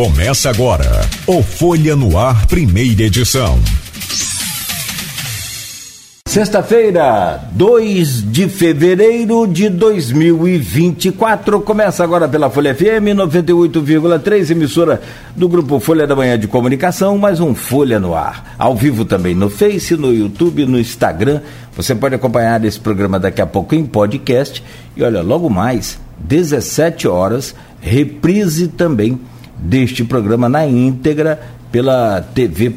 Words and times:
Começa 0.00 0.48
agora 0.48 1.02
o 1.26 1.42
Folha 1.42 1.94
no 1.94 2.16
Ar, 2.16 2.46
primeira 2.46 3.02
edição. 3.02 3.58
Sexta-feira, 6.26 7.44
2 7.52 8.32
de 8.32 8.48
fevereiro 8.48 9.46
de 9.46 9.68
2024. 9.68 11.60
Começa 11.60 12.02
agora 12.02 12.26
pela 12.26 12.48
Folha 12.48 12.74
FM 12.74 13.12
98,3, 13.14 14.50
emissora 14.52 15.02
do 15.36 15.46
Grupo 15.50 15.78
Folha 15.78 16.06
da 16.06 16.16
Manhã 16.16 16.38
de 16.38 16.48
Comunicação, 16.48 17.18
mais 17.18 17.38
um 17.38 17.54
Folha 17.54 18.00
no 18.00 18.14
Ar. 18.14 18.54
Ao 18.58 18.74
vivo 18.74 19.04
também 19.04 19.34
no 19.34 19.50
Face, 19.50 19.98
no 19.98 20.14
YouTube, 20.14 20.64
no 20.64 20.80
Instagram. 20.80 21.42
Você 21.76 21.94
pode 21.94 22.14
acompanhar 22.14 22.64
esse 22.64 22.80
programa 22.80 23.20
daqui 23.20 23.42
a 23.42 23.46
pouco 23.46 23.74
em 23.74 23.84
podcast. 23.84 24.64
E 24.96 25.02
olha, 25.02 25.20
logo 25.20 25.50
mais, 25.50 26.00
17 26.20 27.06
horas, 27.06 27.54
reprise 27.82 28.66
também 28.66 29.20
deste 29.62 30.04
programa 30.04 30.48
na 30.48 30.66
íntegra 30.66 31.40
pela 31.70 32.20
TV 32.20 32.74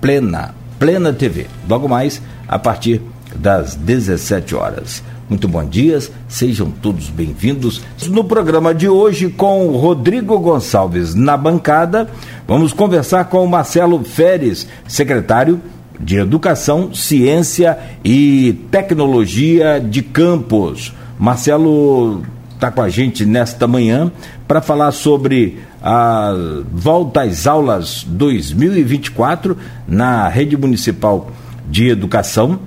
Plena, 0.00 0.54
Plena 0.78 1.12
TV. 1.12 1.46
Logo 1.68 1.88
mais, 1.88 2.22
a 2.46 2.58
partir 2.58 3.02
das 3.34 3.74
17 3.74 4.54
horas. 4.54 5.02
Muito 5.28 5.46
bom 5.46 5.64
dia, 5.64 5.98
sejam 6.26 6.70
todos 6.70 7.10
bem-vindos. 7.10 7.82
No 8.06 8.24
programa 8.24 8.74
de 8.74 8.88
hoje, 8.88 9.28
com 9.28 9.66
o 9.66 9.76
Rodrigo 9.76 10.38
Gonçalves 10.38 11.14
na 11.14 11.36
bancada, 11.36 12.08
vamos 12.46 12.72
conversar 12.72 13.24
com 13.24 13.44
o 13.44 13.48
Marcelo 13.48 14.02
Feres, 14.04 14.66
secretário 14.86 15.60
de 16.00 16.16
Educação, 16.16 16.94
Ciência 16.94 17.78
e 18.02 18.58
Tecnologia 18.70 19.78
de 19.80 20.00
Campos. 20.00 20.94
Marcelo 21.18 22.22
está 22.58 22.72
com 22.72 22.82
a 22.82 22.88
gente 22.88 23.24
nesta 23.24 23.68
manhã 23.68 24.10
para 24.48 24.60
falar 24.60 24.90
sobre 24.90 25.60
a 25.80 26.34
volta 26.72 27.22
às 27.22 27.46
aulas 27.46 28.04
2024 28.04 29.56
na 29.86 30.28
rede 30.28 30.56
municipal 30.56 31.30
de 31.70 31.88
educação. 31.88 32.58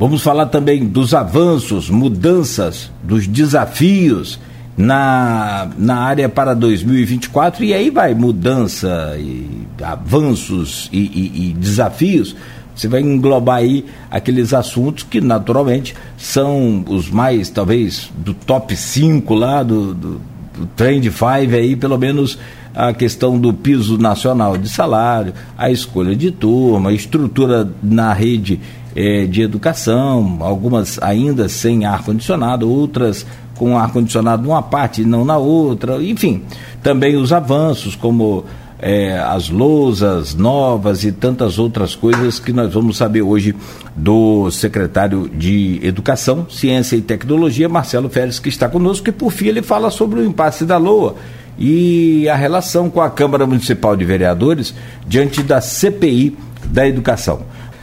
Vamos 0.00 0.22
falar 0.22 0.46
também 0.46 0.86
dos 0.86 1.12
avanços, 1.12 1.90
mudanças, 1.90 2.90
dos 3.02 3.26
desafios 3.26 4.40
na, 4.76 5.68
na 5.76 5.96
área 5.96 6.28
para 6.28 6.54
2024 6.54 7.64
e 7.64 7.74
aí 7.74 7.90
vai 7.90 8.14
mudança 8.14 9.14
e 9.18 9.46
avanços 9.82 10.88
e, 10.90 10.98
e, 11.00 11.50
e 11.50 11.52
desafios. 11.52 12.34
Você 12.74 12.88
vai 12.88 13.00
englobar 13.00 13.58
aí 13.58 13.84
aqueles 14.10 14.52
assuntos 14.52 15.04
que 15.04 15.20
naturalmente 15.20 15.94
são 16.16 16.84
os 16.88 17.10
mais, 17.10 17.48
talvez, 17.48 18.10
do 18.16 18.34
top 18.34 18.76
5 18.76 19.34
lá, 19.34 19.62
do, 19.62 19.94
do, 19.94 20.20
do 20.56 20.66
Trend 20.74 21.10
5 21.10 21.24
aí, 21.54 21.76
pelo 21.76 21.98
menos 21.98 22.38
a 22.74 22.92
questão 22.92 23.38
do 23.38 23.52
piso 23.52 23.96
nacional 23.96 24.58
de 24.58 24.68
salário, 24.68 25.32
a 25.56 25.70
escolha 25.70 26.16
de 26.16 26.32
turma, 26.32 26.90
a 26.90 26.92
estrutura 26.92 27.70
na 27.80 28.12
rede 28.12 28.60
eh, 28.96 29.26
de 29.26 29.42
educação, 29.42 30.38
algumas 30.40 31.00
ainda 31.00 31.48
sem 31.48 31.84
ar-condicionado, 31.84 32.68
outras 32.68 33.24
com 33.54 33.78
ar-condicionado 33.78 34.42
numa 34.42 34.62
parte 34.62 35.02
e 35.02 35.04
não 35.04 35.24
na 35.24 35.36
outra, 35.36 36.02
enfim, 36.02 36.42
também 36.82 37.16
os 37.16 37.32
avanços, 37.32 37.94
como 37.94 38.44
eh, 38.86 39.18
as 39.18 39.48
lousas 39.48 40.34
novas 40.34 41.04
e 41.04 41.10
tantas 41.10 41.58
outras 41.58 41.94
coisas 41.94 42.38
que 42.38 42.52
nós 42.52 42.70
vamos 42.74 42.98
saber 42.98 43.22
hoje 43.22 43.56
do 43.96 44.50
secretário 44.50 45.26
de 45.26 45.80
Educação, 45.82 46.46
Ciência 46.50 46.94
e 46.94 47.00
Tecnologia, 47.00 47.66
Marcelo 47.66 48.10
Félix, 48.10 48.38
que 48.38 48.50
está 48.50 48.68
conosco, 48.68 49.08
e 49.08 49.12
por 49.12 49.32
fim 49.32 49.46
ele 49.46 49.62
fala 49.62 49.90
sobre 49.90 50.20
o 50.20 50.24
impasse 50.26 50.66
da 50.66 50.76
LOA 50.76 51.14
e 51.58 52.28
a 52.28 52.36
relação 52.36 52.90
com 52.90 53.00
a 53.00 53.08
Câmara 53.08 53.46
Municipal 53.46 53.96
de 53.96 54.04
Vereadores 54.04 54.74
diante 55.06 55.42
da 55.42 55.62
CPI 55.62 56.36
da 56.66 56.86
Educação. 56.86 57.40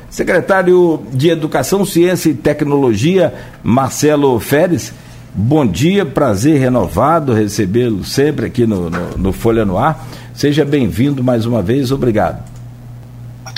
Secretário 0.07 1.01
de 1.11 1.29
Educação, 1.29 1.83
Ciência 1.83 2.29
e 2.29 2.35
Tecnologia, 2.35 3.33
Marcelo 3.63 4.39
Feres, 4.39 4.93
bom 5.33 5.65
dia, 5.65 6.05
prazer 6.05 6.59
renovado 6.59 7.33
recebê-lo 7.33 8.03
sempre 8.03 8.45
aqui 8.45 8.65
no, 8.65 8.89
no, 8.89 9.17
no 9.17 9.33
Folha 9.33 9.65
no 9.65 9.77
Ar. 9.77 10.07
Seja 10.33 10.63
bem-vindo 10.65 11.23
mais 11.23 11.45
uma 11.45 11.61
vez, 11.61 11.91
obrigado. 11.91 12.43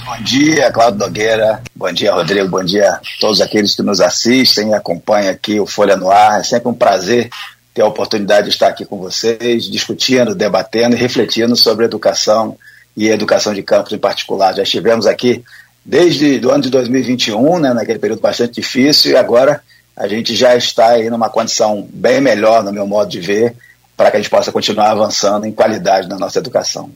Bom 0.05 0.23
dia, 0.23 0.71
Claudio 0.71 0.99
Nogueira. 0.99 1.61
Bom 1.75 1.91
dia, 1.91 2.13
Rodrigo. 2.13 2.49
Bom 2.49 2.63
dia 2.63 2.89
a 2.89 3.01
todos 3.19 3.41
aqueles 3.41 3.73
que 3.75 3.81
nos 3.81 4.01
assistem 4.01 4.69
e 4.69 4.73
acompanham 4.73 5.31
aqui 5.31 5.59
o 5.59 5.65
Folha 5.65 5.95
no 5.95 6.11
Ar. 6.11 6.39
É 6.39 6.43
sempre 6.43 6.69
um 6.69 6.73
prazer 6.73 7.29
ter 7.73 7.81
a 7.81 7.87
oportunidade 7.87 8.47
de 8.47 8.53
estar 8.53 8.67
aqui 8.67 8.85
com 8.85 8.97
vocês, 8.97 9.63
discutindo, 9.63 10.35
debatendo 10.35 10.95
e 10.95 10.99
refletindo 10.99 11.55
sobre 11.55 11.85
educação 11.85 12.57
e 12.95 13.07
educação 13.07 13.53
de 13.53 13.63
campos 13.63 13.93
em 13.93 13.97
particular. 13.97 14.53
Já 14.53 14.63
estivemos 14.63 15.07
aqui 15.07 15.43
desde 15.83 16.39
o 16.45 16.51
ano 16.51 16.63
de 16.63 16.69
2021, 16.69 17.59
né, 17.59 17.73
naquele 17.73 17.99
período 17.99 18.21
bastante 18.21 18.61
difícil, 18.61 19.11
e 19.11 19.15
agora 19.15 19.61
a 19.95 20.07
gente 20.07 20.35
já 20.35 20.55
está 20.55 20.87
aí 20.87 21.09
numa 21.09 21.29
condição 21.29 21.87
bem 21.93 22.19
melhor, 22.19 22.63
no 22.63 22.73
meu 22.73 22.87
modo 22.87 23.09
de 23.09 23.19
ver, 23.19 23.55
para 23.95 24.09
que 24.09 24.17
a 24.17 24.19
gente 24.19 24.29
possa 24.29 24.51
continuar 24.51 24.91
avançando 24.91 25.45
em 25.45 25.51
qualidade 25.51 26.09
na 26.09 26.17
nossa 26.17 26.39
educação. 26.39 26.89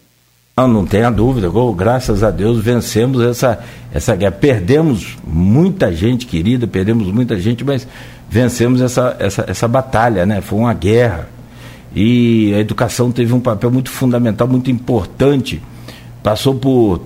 Não, 0.57 0.67
não 0.67 0.85
tenha 0.87 1.11
dúvida, 1.11 1.47
graças 1.75 2.23
a 2.23 2.31
Deus 2.31 2.63
vencemos 2.63 3.21
essa, 3.21 3.59
essa 3.93 4.15
guerra. 4.15 4.31
Perdemos 4.31 5.15
muita 5.23 5.93
gente 5.93 6.25
querida, 6.25 6.65
perdemos 6.65 7.07
muita 7.11 7.39
gente, 7.39 7.63
mas 7.63 7.87
vencemos 8.27 8.81
essa, 8.81 9.15
essa, 9.19 9.45
essa 9.47 9.67
batalha, 9.67 10.25
né? 10.25 10.41
Foi 10.41 10.57
uma 10.57 10.73
guerra. 10.73 11.29
E 11.95 12.53
a 12.55 12.59
educação 12.59 13.11
teve 13.11 13.33
um 13.33 13.39
papel 13.39 13.69
muito 13.69 13.91
fundamental, 13.91 14.47
muito 14.47 14.71
importante. 14.71 15.61
Passou 16.23 16.55
por, 16.55 17.01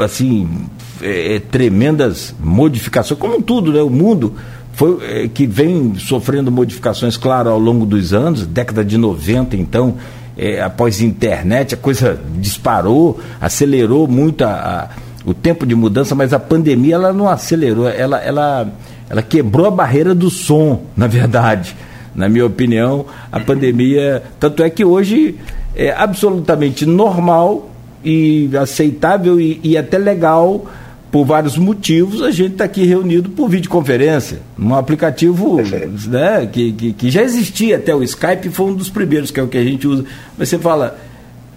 assim, 0.00 0.66
é, 1.00 1.36
é, 1.36 1.38
tremendas 1.38 2.34
modificações, 2.40 3.20
como 3.20 3.40
tudo, 3.40 3.72
né? 3.72 3.80
O 3.82 3.90
mundo 3.90 4.34
foi 4.80 4.96
é, 5.02 5.28
que 5.28 5.46
vem 5.46 5.94
sofrendo 5.96 6.50
modificações, 6.50 7.14
claro, 7.14 7.50
ao 7.50 7.58
longo 7.58 7.84
dos 7.84 8.14
anos, 8.14 8.46
década 8.46 8.82
de 8.82 8.96
90, 8.96 9.54
então, 9.54 9.96
é, 10.38 10.62
após 10.62 11.02
internet, 11.02 11.74
a 11.74 11.76
coisa 11.76 12.18
disparou, 12.38 13.20
acelerou 13.38 14.08
muito 14.08 14.42
a, 14.42 14.48
a, 14.48 14.88
o 15.28 15.34
tempo 15.34 15.66
de 15.66 15.74
mudança, 15.74 16.14
mas 16.14 16.32
a 16.32 16.38
pandemia 16.38 16.94
ela 16.94 17.12
não 17.12 17.28
acelerou, 17.28 17.86
ela, 17.86 18.20
ela 18.20 18.72
ela 19.10 19.20
quebrou 19.20 19.66
a 19.66 19.70
barreira 19.70 20.14
do 20.14 20.30
som, 20.30 20.84
na 20.96 21.06
verdade. 21.06 21.76
Na 22.14 22.26
minha 22.26 22.46
opinião, 22.46 23.04
a 23.30 23.38
pandemia. 23.38 24.22
Tanto 24.40 24.62
é 24.62 24.70
que 24.70 24.84
hoje 24.84 25.36
é 25.76 25.92
absolutamente 25.92 26.86
normal 26.86 27.70
e 28.02 28.50
aceitável 28.58 29.38
e, 29.38 29.60
e 29.62 29.76
até 29.76 29.98
legal, 29.98 30.64
por 31.10 31.24
vários 31.24 31.58
motivos, 31.58 32.22
a 32.22 32.30
gente 32.30 32.52
está 32.52 32.64
aqui 32.64 32.84
reunido 32.84 33.30
por 33.30 33.48
videoconferência. 33.48 34.40
Um 34.58 34.74
aplicativo 34.74 35.60
né, 36.06 36.48
que, 36.50 36.72
que, 36.72 36.92
que, 36.92 37.10
já 37.10 37.22
existia 37.22 37.76
até 37.76 37.94
o 37.94 38.02
Skype, 38.02 38.48
foi 38.50 38.66
um 38.66 38.74
dos 38.74 38.88
primeiros, 38.88 39.30
que 39.30 39.40
é 39.40 39.42
o 39.42 39.48
que 39.48 39.58
a 39.58 39.64
gente 39.64 39.86
usa. 39.86 40.04
Mas 40.38 40.48
você 40.48 40.58
fala. 40.58 40.96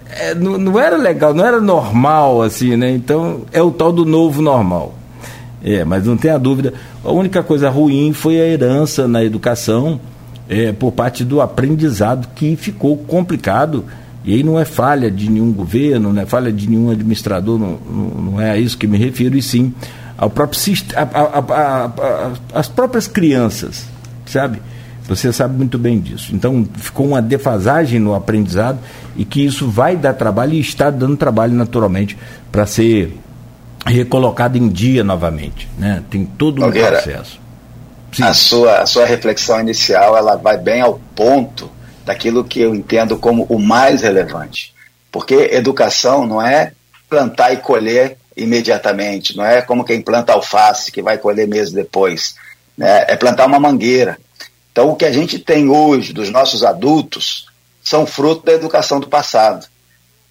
É, 0.10 0.36
não, 0.36 0.58
não 0.60 0.80
era 0.80 0.96
legal, 0.96 1.34
não 1.34 1.46
era 1.46 1.60
normal 1.60 2.42
assim, 2.42 2.76
né? 2.76 2.92
Então 2.92 3.42
é 3.52 3.62
o 3.62 3.72
tal 3.72 3.92
do 3.92 4.06
novo 4.06 4.42
normal. 4.42 4.96
É, 5.64 5.84
mas 5.86 6.06
não 6.06 6.18
tenha 6.18 6.38
dúvida. 6.38 6.74
A 7.04 7.12
única 7.12 7.42
coisa 7.42 7.70
ruim 7.70 8.12
foi 8.12 8.40
a 8.40 8.46
herança 8.46 9.08
na 9.08 9.24
educação 9.24 10.00
é, 10.50 10.72
por 10.72 10.92
parte 10.92 11.24
do 11.24 11.42
aprendizado 11.42 12.28
que 12.36 12.56
ficou 12.56 12.98
complicado. 12.98 13.86
E 14.24 14.36
aí 14.36 14.44
não 14.44 14.60
é 14.60 14.66
falha 14.66 15.12
de 15.12 15.30
nenhum 15.30 15.52
governo, 15.52 16.14
não 16.14 16.22
é 16.22 16.26
falha 16.26 16.52
de 16.52 16.70
nenhum 16.70 16.90
administrador, 16.90 17.60
não, 17.60 17.78
não 17.78 18.42
é 18.42 18.52
a 18.52 18.58
isso 18.58 18.78
que 18.78 18.88
me 18.88 18.98
refiro, 18.98 19.38
e 19.38 19.42
sim 19.42 19.74
ao 20.18 20.30
próprio 20.30 20.60
as 22.54 22.68
próprias 22.70 23.08
crianças, 23.08 23.86
sabe? 24.26 24.62
Você 25.08 25.34
sabe 25.34 25.58
muito 25.58 25.78
bem 25.78 26.00
disso. 26.00 26.34
Então 26.34 26.66
ficou 26.76 27.08
uma 27.08 27.22
defasagem 27.22 28.00
no 28.00 28.16
aprendizado 28.16 28.80
e 29.18 29.26
que 29.26 29.44
isso 29.44 29.70
vai 29.70 29.98
dar 29.98 30.14
trabalho 30.14 30.54
e 30.54 30.62
está 30.62 30.90
dando 30.90 31.18
trabalho 31.18 31.54
naturalmente 31.54 32.18
para 32.50 32.66
ser 32.66 33.18
recolocado 33.86 34.58
em 34.58 34.70
dia 34.70 35.04
novamente. 35.04 35.68
Né? 35.78 36.02
Tem 36.10 36.26
todo 36.26 36.62
um 36.62 36.66
Nogueira, 36.66 37.02
processo. 37.02 37.38
A 38.22 38.34
sua, 38.34 38.80
a 38.80 38.86
sua 38.86 39.06
reflexão 39.06 39.60
inicial 39.60 40.16
ela 40.16 40.36
vai 40.36 40.58
bem 40.58 40.80
ao 40.80 41.00
ponto 41.16 41.70
daquilo 42.06 42.44
que 42.44 42.62
eu 42.62 42.76
entendo 42.76 43.18
como 43.18 43.44
o 43.50 43.60
mais 43.60 44.02
relevante. 44.02 44.74
Porque 45.12 45.36
educação 45.52 46.26
não 46.26 46.42
é 46.42 46.74
plantar 47.10 47.54
e 47.54 47.58
colher 47.58 48.18
imediatamente, 48.36 49.38
não 49.38 49.46
é 49.46 49.62
como 49.62 49.84
quem 49.84 50.02
planta 50.02 50.34
alface, 50.34 50.92
que 50.92 51.02
vai 51.02 51.18
colher 51.18 51.48
meses 51.48 51.72
depois. 51.72 52.36
Né? 52.78 53.06
É 53.08 53.16
plantar 53.16 53.46
uma 53.46 53.60
mangueira. 53.60 54.18
Então, 54.72 54.90
o 54.90 54.96
que 54.96 55.06
a 55.06 55.12
gente 55.12 55.38
tem 55.38 55.70
hoje 55.70 56.14
dos 56.14 56.32
nossos 56.32 56.64
adultos 56.64 57.46
são 57.84 58.08
fruto 58.08 58.46
da 58.46 58.54
educação 58.54 59.00
do 59.00 59.08
passado. 59.08 59.68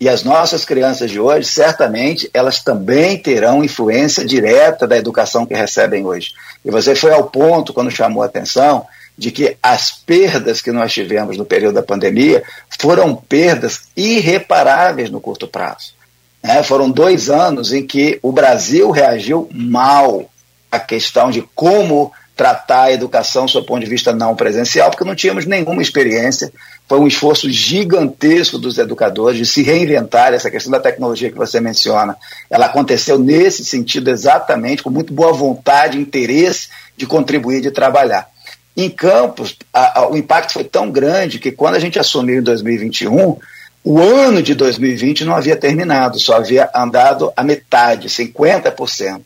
E 0.00 0.08
as 0.08 0.24
nossas 0.24 0.64
crianças 0.64 1.08
de 1.12 1.20
hoje, 1.20 1.46
certamente, 1.46 2.28
elas 2.34 2.60
também 2.60 3.16
terão 3.16 3.62
influência 3.62 4.24
direta 4.24 4.84
da 4.84 4.96
educação 4.96 5.46
que 5.46 5.54
recebem 5.54 6.04
hoje. 6.04 6.32
E 6.64 6.72
você 6.72 6.96
foi 6.96 7.12
ao 7.12 7.30
ponto, 7.30 7.72
quando 7.72 7.88
chamou 7.88 8.24
a 8.24 8.26
atenção, 8.26 8.84
de 9.16 9.30
que 9.30 9.56
as 9.62 9.90
perdas 9.90 10.60
que 10.60 10.72
nós 10.72 10.92
tivemos 10.92 11.36
no 11.36 11.44
período 11.44 11.74
da 11.74 11.82
pandemia 11.82 12.42
foram 12.80 13.14
perdas 13.14 13.82
irreparáveis 13.96 15.10
no 15.10 15.20
curto 15.20 15.46
prazo. 15.46 15.94
É, 16.42 16.62
foram 16.62 16.90
dois 16.90 17.30
anos 17.30 17.72
em 17.72 17.86
que 17.86 18.18
o 18.22 18.32
Brasil 18.32 18.90
reagiu 18.90 19.48
mal 19.52 20.28
à 20.70 20.80
questão 20.80 21.30
de 21.30 21.42
como 21.54 22.12
tratar 22.36 22.84
a 22.84 22.92
educação 22.92 23.46
do 23.46 23.62
ponto 23.62 23.84
de 23.84 23.90
vista 23.90 24.12
não 24.12 24.34
presencial, 24.34 24.90
porque 24.90 25.04
não 25.04 25.14
tínhamos 25.14 25.46
nenhuma 25.46 25.82
experiência. 25.82 26.52
Foi 26.88 26.98
um 26.98 27.06
esforço 27.06 27.48
gigantesco 27.50 28.58
dos 28.58 28.78
educadores 28.78 29.38
de 29.38 29.46
se 29.46 29.62
reinventar. 29.62 30.32
Essa 30.32 30.50
questão 30.50 30.72
da 30.72 30.80
tecnologia 30.80 31.30
que 31.30 31.38
você 31.38 31.60
menciona, 31.60 32.16
ela 32.50 32.66
aconteceu 32.66 33.18
nesse 33.18 33.64
sentido 33.64 34.10
exatamente, 34.10 34.82
com 34.82 34.90
muito 34.90 35.12
boa 35.12 35.32
vontade, 35.32 35.98
interesse 35.98 36.68
de 36.96 37.06
contribuir, 37.06 37.60
de 37.60 37.70
trabalhar. 37.70 38.28
Em 38.76 38.88
Campos, 38.88 39.56
a, 39.72 40.00
a, 40.00 40.10
o 40.10 40.16
impacto 40.16 40.52
foi 40.54 40.64
tão 40.64 40.90
grande 40.90 41.38
que 41.38 41.52
quando 41.52 41.74
a 41.74 41.78
gente 41.78 41.98
assumiu 41.98 42.38
em 42.38 42.42
2021, 42.42 43.36
o 43.84 43.98
ano 44.00 44.42
de 44.42 44.54
2020 44.54 45.24
não 45.24 45.34
havia 45.34 45.56
terminado, 45.56 46.18
só 46.18 46.36
havia 46.36 46.70
andado 46.74 47.32
a 47.36 47.42
metade, 47.42 48.08
50%. 48.08 49.22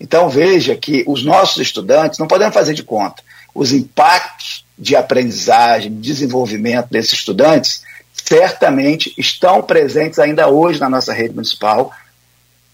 Então 0.00 0.28
veja 0.28 0.74
que 0.76 1.04
os 1.06 1.24
nossos 1.24 1.58
estudantes, 1.58 2.18
não 2.18 2.26
podemos 2.26 2.54
fazer 2.54 2.74
de 2.74 2.82
conta, 2.82 3.22
os 3.54 3.72
impactos 3.72 4.64
de 4.78 4.96
aprendizagem, 4.96 5.92
de 5.92 6.00
desenvolvimento 6.00 6.88
desses 6.90 7.14
estudantes, 7.14 7.82
certamente 8.12 9.12
estão 9.18 9.62
presentes 9.62 10.18
ainda 10.18 10.48
hoje 10.48 10.80
na 10.80 10.88
nossa 10.88 11.12
rede 11.12 11.34
municipal. 11.34 11.92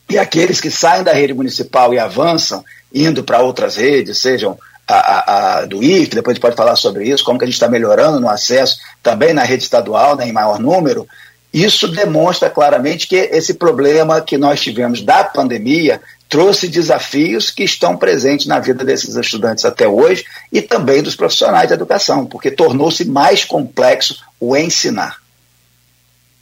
E 0.08 0.18
aqueles 0.18 0.60
que 0.60 0.70
saem 0.70 1.02
da 1.02 1.12
rede 1.12 1.32
municipal 1.32 1.92
e 1.94 1.98
avançam, 1.98 2.64
indo 2.92 3.24
para 3.24 3.40
outras 3.40 3.76
redes, 3.76 4.18
sejam 4.18 4.58
a, 4.86 5.58
a, 5.58 5.64
do 5.66 5.82
IF, 5.82 6.14
depois 6.14 6.32
a 6.32 6.34
gente 6.34 6.42
pode 6.42 6.56
falar 6.56 6.76
sobre 6.76 7.08
isso, 7.08 7.24
como 7.24 7.38
que 7.38 7.44
a 7.44 7.46
gente 7.46 7.54
está 7.54 7.68
melhorando 7.68 8.20
no 8.20 8.28
acesso 8.28 8.78
também 9.02 9.32
na 9.32 9.42
rede 9.42 9.62
estadual, 9.62 10.16
né, 10.16 10.28
em 10.28 10.32
maior 10.32 10.58
número, 10.58 11.06
isso 11.54 11.86
demonstra 11.86 12.50
claramente 12.50 13.06
que 13.06 13.14
esse 13.14 13.54
problema 13.54 14.20
que 14.20 14.36
nós 14.36 14.60
tivemos 14.60 15.00
da 15.02 15.22
pandemia 15.22 16.00
trouxe 16.28 16.66
desafios 16.66 17.48
que 17.48 17.62
estão 17.62 17.96
presentes 17.96 18.46
na 18.46 18.58
vida 18.58 18.84
desses 18.84 19.14
estudantes 19.14 19.64
até 19.64 19.86
hoje 19.86 20.24
e 20.52 20.60
também 20.60 21.00
dos 21.00 21.14
profissionais 21.14 21.68
da 21.68 21.76
educação, 21.76 22.26
porque 22.26 22.50
tornou-se 22.50 23.04
mais 23.04 23.44
complexo 23.44 24.20
o 24.40 24.56
ensinar. 24.56 25.18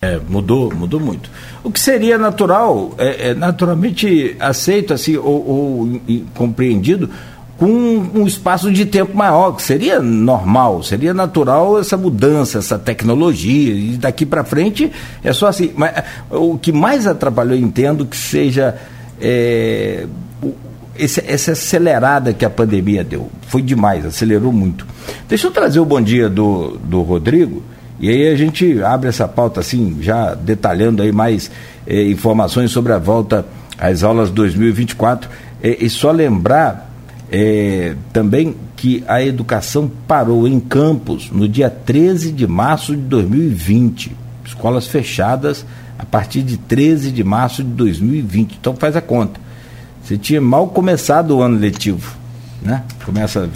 É, 0.00 0.16
mudou, 0.16 0.74
mudou 0.74 0.98
muito. 0.98 1.30
O 1.62 1.70
que 1.70 1.78
seria 1.78 2.16
natural, 2.16 2.94
é, 2.98 3.28
é 3.28 3.34
naturalmente 3.34 4.34
aceito 4.40 4.94
assim, 4.94 5.16
ou, 5.16 5.46
ou 5.46 6.00
compreendido 6.34 7.10
com 7.62 8.10
um 8.12 8.26
espaço 8.26 8.72
de 8.72 8.84
tempo 8.84 9.16
maior, 9.16 9.52
que 9.52 9.62
seria 9.62 10.02
normal, 10.02 10.82
seria 10.82 11.14
natural 11.14 11.78
essa 11.78 11.96
mudança, 11.96 12.58
essa 12.58 12.76
tecnologia, 12.76 13.72
e 13.72 13.96
daqui 13.96 14.26
para 14.26 14.42
frente 14.42 14.90
é 15.22 15.32
só 15.32 15.46
assim. 15.46 15.70
Mas 15.76 15.92
o 16.28 16.58
que 16.58 16.72
mais 16.72 17.06
atrapalhou, 17.06 17.56
entendo 17.56 18.04
que 18.04 18.16
seja 18.16 18.74
é, 19.20 20.06
esse, 20.98 21.22
essa 21.24 21.52
acelerada 21.52 22.32
que 22.32 22.44
a 22.44 22.50
pandemia 22.50 23.04
deu. 23.04 23.30
Foi 23.46 23.62
demais, 23.62 24.04
acelerou 24.04 24.52
muito. 24.52 24.84
Deixa 25.28 25.46
eu 25.46 25.52
trazer 25.52 25.78
o 25.78 25.84
bom 25.84 26.00
dia 26.00 26.28
do, 26.28 26.76
do 26.82 27.02
Rodrigo, 27.02 27.62
e 28.00 28.10
aí 28.10 28.26
a 28.26 28.34
gente 28.34 28.82
abre 28.82 29.08
essa 29.08 29.28
pauta 29.28 29.60
assim, 29.60 29.98
já 30.00 30.34
detalhando 30.34 31.00
aí 31.00 31.12
mais 31.12 31.48
é, 31.86 32.10
informações 32.10 32.72
sobre 32.72 32.92
a 32.92 32.98
volta 32.98 33.46
às 33.78 34.02
aulas 34.02 34.32
2024. 34.32 35.30
É, 35.62 35.76
e 35.78 35.88
só 35.88 36.10
lembrar 36.10 36.91
é, 37.34 37.96
também 38.12 38.54
que 38.76 39.02
a 39.08 39.22
educação 39.22 39.90
parou 40.06 40.46
em 40.46 40.60
Campos 40.60 41.30
no 41.32 41.48
dia 41.48 41.70
13 41.70 42.30
de 42.30 42.46
março 42.46 42.94
de 42.94 43.00
2020. 43.02 44.14
Escolas 44.44 44.86
fechadas 44.86 45.64
a 45.98 46.04
partir 46.04 46.42
de 46.42 46.58
13 46.58 47.10
de 47.10 47.24
março 47.24 47.64
de 47.64 47.70
2020. 47.70 48.58
Então 48.60 48.76
faz 48.76 48.96
a 48.96 49.00
conta. 49.00 49.40
Você 50.04 50.18
tinha 50.18 50.42
mal 50.42 50.68
começado 50.68 51.38
o 51.38 51.40
ano 51.40 51.58
letivo, 51.58 52.14
né? 52.60 52.82
Começa 53.06 53.48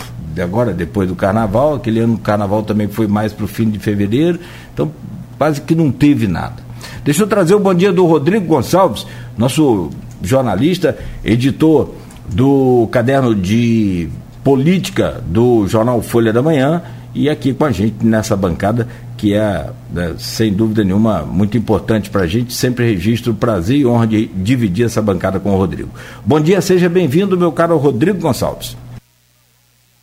agora, 0.43 0.73
depois 0.73 1.09
do 1.09 1.15
carnaval, 1.15 1.75
aquele 1.75 2.01
ano 2.01 2.15
o 2.15 2.19
carnaval 2.19 2.63
também 2.63 2.89
foi 2.89 3.07
mais 3.07 3.33
para 3.33 3.45
o 3.45 3.49
fim 3.49 3.69
de 3.69 3.79
fevereiro, 3.79 4.39
então 4.73 4.91
quase 5.37 5.61
que 5.61 5.75
não 5.75 5.91
teve 5.91 6.27
nada. 6.27 6.65
Deixa 7.05 7.23
eu 7.23 7.27
trazer 7.27 7.55
o 7.55 7.61
bom 7.61 7.75
dia 7.75 7.93
do 7.93 8.07
Rodrigo 8.07 8.47
Gonçalves, 8.47 9.07
nosso 9.37 9.91
jornalista, 10.23 10.97
editor 11.25 11.91
do 12.29 12.89
caderno 12.91 13.35
de 13.35 14.09
política 14.45 15.23
do 15.27 15.67
jornal 15.67 16.01
Folha 16.03 16.33
da 16.33 16.43
Manhã 16.43 16.83
e 17.15 17.29
aqui 17.31 17.55
com 17.55 17.65
a 17.65 17.73
gente 17.73 18.05
nessa 18.05 18.37
bancada 18.37 18.87
que 19.17 19.35
é, 19.35 19.71
né, 19.91 20.15
sem 20.19 20.53
dúvida 20.53 20.85
nenhuma, 20.85 21.23
muito 21.23 21.57
importante 21.57 22.11
para 22.11 22.23
a 22.23 22.27
gente. 22.27 22.53
Sempre 22.53 22.85
registro 22.85 23.35
prazer 23.35 23.79
e 23.79 23.87
honra 23.87 24.07
de 24.07 24.27
dividir 24.27 24.85
essa 24.85 25.01
bancada 25.01 25.41
com 25.41 25.51
o 25.51 25.57
Rodrigo. 25.57 25.91
Bom 26.25 26.39
dia, 26.39 26.61
seja 26.61 26.89
bem-vindo, 26.89 27.37
meu 27.37 27.51
caro 27.51 27.77
Rodrigo 27.79 28.21
Gonçalves. 28.21 28.77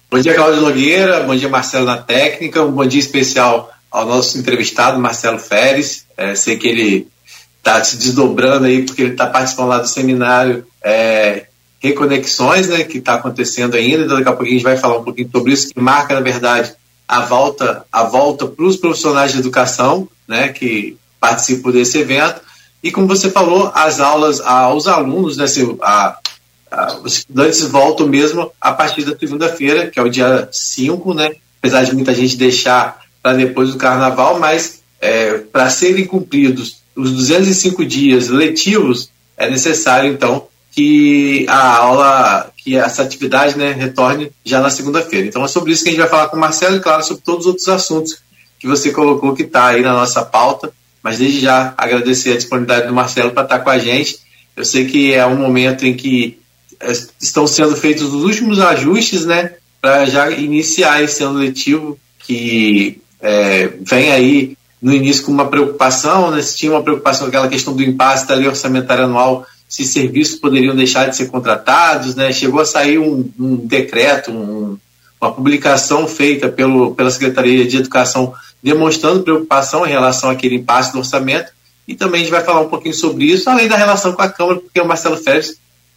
Bom 0.10 0.20
dia, 0.20 0.34
Cláudio 0.34 0.62
Nogueira. 0.62 1.22
Bom 1.22 1.36
dia, 1.36 1.50
Marcelo 1.50 1.86
na 1.86 1.98
técnica. 1.98 2.64
Um 2.64 2.72
bom 2.72 2.86
dia 2.86 3.00
especial 3.00 3.72
ao 3.92 4.06
nosso 4.08 4.38
entrevistado, 4.38 5.00
Marcelo 5.00 5.40
Feres. 5.40 6.06
É, 6.18 6.36
sei 6.36 6.58
que 6.58 6.68
ele 6.68 7.08
está 7.58 7.84
se 7.84 7.98
desdobrando 7.98 8.66
aí, 8.66 8.84
porque 8.84 9.02
ele 9.02 9.12
está 9.12 9.28
participando 9.28 9.70
lá 9.70 9.80
do 9.80 9.88
seminário 9.88 10.66
é, 10.84 11.46
reconexões, 11.84 12.70
né, 12.70 12.84
que 12.86 13.00
está 13.00 13.16
acontecendo 13.16 13.76
ainda. 13.76 14.06
Então, 14.06 14.16
daqui 14.16 14.30
a 14.30 14.32
pouco 14.32 14.46
a 14.46 14.50
gente 14.50 14.64
vai 14.64 14.78
falar 14.78 14.98
um 15.00 15.04
pouquinho 15.04 15.30
sobre 15.30 15.52
isso, 15.52 15.74
que 15.74 15.80
marca, 15.80 16.14
na 16.14 16.22
verdade, 16.22 16.74
a 17.06 17.20
volta 17.20 17.86
a 17.92 18.04
volta 18.04 18.48
para 18.48 18.66
os 18.66 18.78
profissionais 18.78 19.34
de 19.34 19.40
educação, 19.40 20.08
né, 20.26 20.48
que 20.48 20.98
participam 21.20 21.72
desse 21.72 21.98
evento. 21.98 22.42
E 22.82 22.90
como 22.92 23.08
você 23.08 23.30
falou, 23.30 23.70
as 23.76 24.00
aulas 24.00 24.40
aos 24.40 24.88
alunos, 24.88 25.36
né, 25.36 25.46
a, 25.82 26.18
a, 26.72 26.98
os 27.04 27.18
estudantes 27.18 27.62
voltam 27.64 28.08
mesmo 28.08 28.50
a 28.60 28.72
partir 28.72 29.04
da 29.04 29.18
segunda-feira, 29.18 29.88
que 29.88 30.00
é 30.00 30.02
o 30.02 30.10
dia 30.10 30.48
5, 30.52 31.14
né, 31.14 31.36
apesar 31.60 31.84
de 31.84 31.94
muita 31.94 32.14
gente 32.14 32.38
deixar 32.38 33.02
para 33.22 33.34
depois 33.34 33.72
do 33.72 33.78
carnaval, 33.78 34.40
mas 34.40 34.82
é, 35.02 35.38
para 35.38 35.70
serem 35.70 36.06
cumpridos 36.06 36.78
os 36.96 37.12
205 37.12 37.86
dias 37.86 38.30
letivos, 38.30 39.10
é 39.36 39.50
necessário, 39.50 40.12
então, 40.12 40.48
que 40.74 41.46
a 41.48 41.78
aula, 41.78 42.52
que 42.58 42.76
essa 42.76 43.04
atividade 43.04 43.56
né, 43.58 43.74
retorne 43.74 44.32
já 44.44 44.60
na 44.60 44.72
segunda-feira. 44.72 45.28
Então 45.28 45.46
é 45.46 45.48
sobre 45.48 45.72
isso 45.72 45.84
que 45.84 45.90
a 45.90 45.92
gente 45.92 46.02
vai 46.02 46.10
falar 46.10 46.28
com 46.30 46.38
o 46.38 46.40
Marcelo 46.40 46.78
e, 46.78 46.80
claro, 46.80 47.04
sobre 47.04 47.22
todos 47.24 47.42
os 47.42 47.48
outros 47.48 47.70
assuntos 47.70 48.18
que 48.60 48.68
você 48.68 48.92
colocou 48.92 49.36
que 49.36 49.44
está 49.44 49.68
aí 49.68 49.84
na 49.84 49.94
nossa 49.94 50.26
pauta. 50.26 50.74
Mas 51.04 51.20
desde 51.20 51.42
já 51.42 51.76
agradecer 51.78 52.34
a 52.34 52.38
disponibilidade 52.38 52.88
do 52.88 52.94
Marcelo 52.94 53.32
para 53.32 53.44
estar 53.44 53.60
tá 53.60 53.64
com 53.64 53.70
a 53.70 53.78
gente. 53.78 54.18
Eu 54.56 54.66
sei 54.66 54.86
que 54.86 55.14
é 55.14 55.26
um 55.28 55.36
momento 55.36 55.86
em 55.86 55.94
que 55.94 56.40
é, 56.80 56.92
estão 57.22 57.46
sendo 57.46 57.76
feitos 57.76 58.12
os 58.12 58.24
últimos 58.24 58.60
ajustes, 58.60 59.26
né, 59.26 59.54
para 59.80 60.06
já 60.06 60.32
iniciar 60.32 61.04
esse 61.04 61.24
ano 61.24 61.40
letivo 61.40 62.00
que 62.20 63.00
é, 63.22 63.68
vem 63.82 64.12
aí 64.12 64.58
no 64.82 64.94
início 64.94 65.24
com 65.24 65.32
uma 65.32 65.50
preocupação, 65.50 66.32
né, 66.32 66.42
se 66.42 66.58
tinha 66.58 66.72
uma 66.72 66.82
preocupação 66.82 67.26
com 67.26 67.30
aquela 67.30 67.48
questão 67.48 67.76
do 67.76 67.84
impasse 67.84 68.28
da 68.28 68.34
lei 68.34 68.48
orçamentária 68.48 69.04
anual 69.04 69.46
se 69.74 69.86
serviços 69.86 70.36
poderiam 70.36 70.76
deixar 70.76 71.10
de 71.10 71.16
ser 71.18 71.32
contratados, 71.32 72.14
né? 72.14 72.32
Chegou 72.32 72.62
a 72.62 72.66
sair 72.66 73.00
um, 73.00 73.28
um 73.40 73.56
decreto, 73.56 74.30
um, 74.30 74.78
uma 75.20 75.32
publicação 75.34 76.08
feita 76.08 76.48
pelo, 76.48 76.94
pela 76.94 77.10
Secretaria 77.10 77.66
de 77.66 77.78
Educação 77.78 78.36
demonstrando 78.62 79.24
preocupação 79.24 79.84
em 79.84 79.90
relação 79.90 80.30
àquele 80.30 80.58
impasse 80.58 80.92
do 80.92 81.00
orçamento. 81.00 81.52
E 81.88 81.96
também 81.96 82.22
a 82.22 82.24
gente 82.24 82.32
vai 82.32 82.44
falar 82.44 82.62
um 82.62 82.70
pouquinho 82.70 82.94
sobre 82.94 83.26
isso, 83.26 83.50
além 83.50 83.68
da 83.68 83.76
relação 83.76 84.14
com 84.14 84.22
a 84.22 84.30
Câmara, 84.30 84.60
porque 84.60 84.80
o 84.80 84.88
Marcelo 84.88 85.18
Férez 85.18 85.56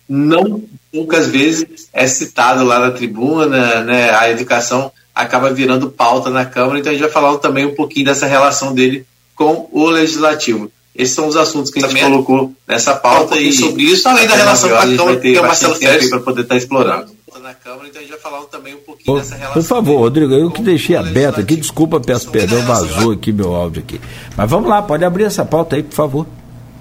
não 0.08 0.64
poucas 0.90 1.26
vezes 1.26 1.90
é 1.92 2.06
citado 2.06 2.64
lá 2.64 2.80
na 2.80 2.92
tribuna, 2.92 3.82
né? 3.84 4.10
A 4.10 4.30
educação 4.30 4.90
acaba 5.14 5.52
virando 5.52 5.90
pauta 5.90 6.30
na 6.30 6.46
Câmara, 6.46 6.78
então 6.78 6.90
a 6.90 6.94
gente 6.94 7.04
vai 7.04 7.12
falar 7.12 7.36
também 7.40 7.66
um 7.66 7.74
pouquinho 7.74 8.06
dessa 8.06 8.24
relação 8.24 8.72
dele 8.72 9.04
com 9.34 9.68
o 9.70 9.84
Legislativo. 9.90 10.72
Esses 10.96 11.14
são 11.14 11.28
os 11.28 11.36
assuntos 11.36 11.70
que 11.70 11.84
a 11.84 11.88
gente 11.88 12.00
colocou 12.00 12.52
nessa 12.66 12.94
pauta 12.94 13.34
um 13.34 13.38
e 13.38 13.52
sobre 13.52 13.82
isso, 13.82 14.08
além 14.08 14.26
da 14.26 14.34
relação 14.34 14.70
com 14.70 14.76
a 14.76 14.86
Câmara, 14.86 15.16
que 15.20 15.36
é 15.36 15.40
o 15.40 15.44
Marcelo 15.44 15.74
Férez 15.74 16.08
para 16.08 16.20
poder 16.20 16.42
estar 16.42 16.56
explorando. 16.56 17.16
Na 17.42 17.52
Câmara, 17.52 17.86
então 17.86 18.00
a 18.00 18.02
gente 18.02 18.10
vai 18.10 18.18
falar 18.20 18.40
também 18.44 18.74
um 18.74 18.78
pouquinho 18.78 19.18
dessa 19.18 19.34
relação. 19.34 19.62
Por 19.62 19.68
favor, 19.68 19.98
Rodrigo, 19.98 20.32
eu 20.32 20.50
que 20.50 20.62
deixei 20.62 20.96
aberto 20.96 21.40
aqui, 21.40 21.54
desculpa, 21.54 22.00
peço 22.00 22.30
perdão, 22.30 22.60
vazou 22.62 23.12
aqui 23.12 23.30
meu 23.30 23.54
áudio 23.54 23.82
aqui. 23.82 24.00
Mas 24.34 24.50
vamos 24.50 24.68
lá, 24.68 24.82
pode 24.82 25.04
abrir 25.04 25.24
essa 25.24 25.44
pauta 25.44 25.76
aí, 25.76 25.82
por 25.82 25.94
favor. 25.94 26.26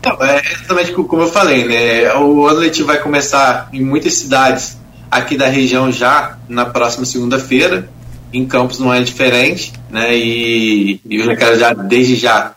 Não, 0.06 0.26
é 0.26 0.42
exatamente 0.52 0.94
como 0.94 1.24
eu 1.24 1.28
falei, 1.28 1.66
né? 1.66 2.16
O 2.16 2.48
ano 2.48 2.60
letivo 2.60 2.88
vai 2.88 3.02
começar 3.02 3.70
em 3.74 3.84
muitas 3.84 4.14
cidades 4.14 4.78
aqui 5.12 5.36
da 5.38 5.48
região 5.48 5.92
já 5.92 6.38
na 6.48 6.66
próxima 6.66 7.06
segunda-feira. 7.06 7.90
Em 8.32 8.46
Campos 8.46 8.80
não 8.80 8.94
é 8.94 9.02
diferente, 9.02 9.74
né? 9.90 10.16
E, 10.16 11.02
e 11.06 11.18
eu 11.18 11.26
já 11.26 11.36
quero 11.36 11.60
já, 11.60 11.74
desde 11.74 12.16
já, 12.16 12.54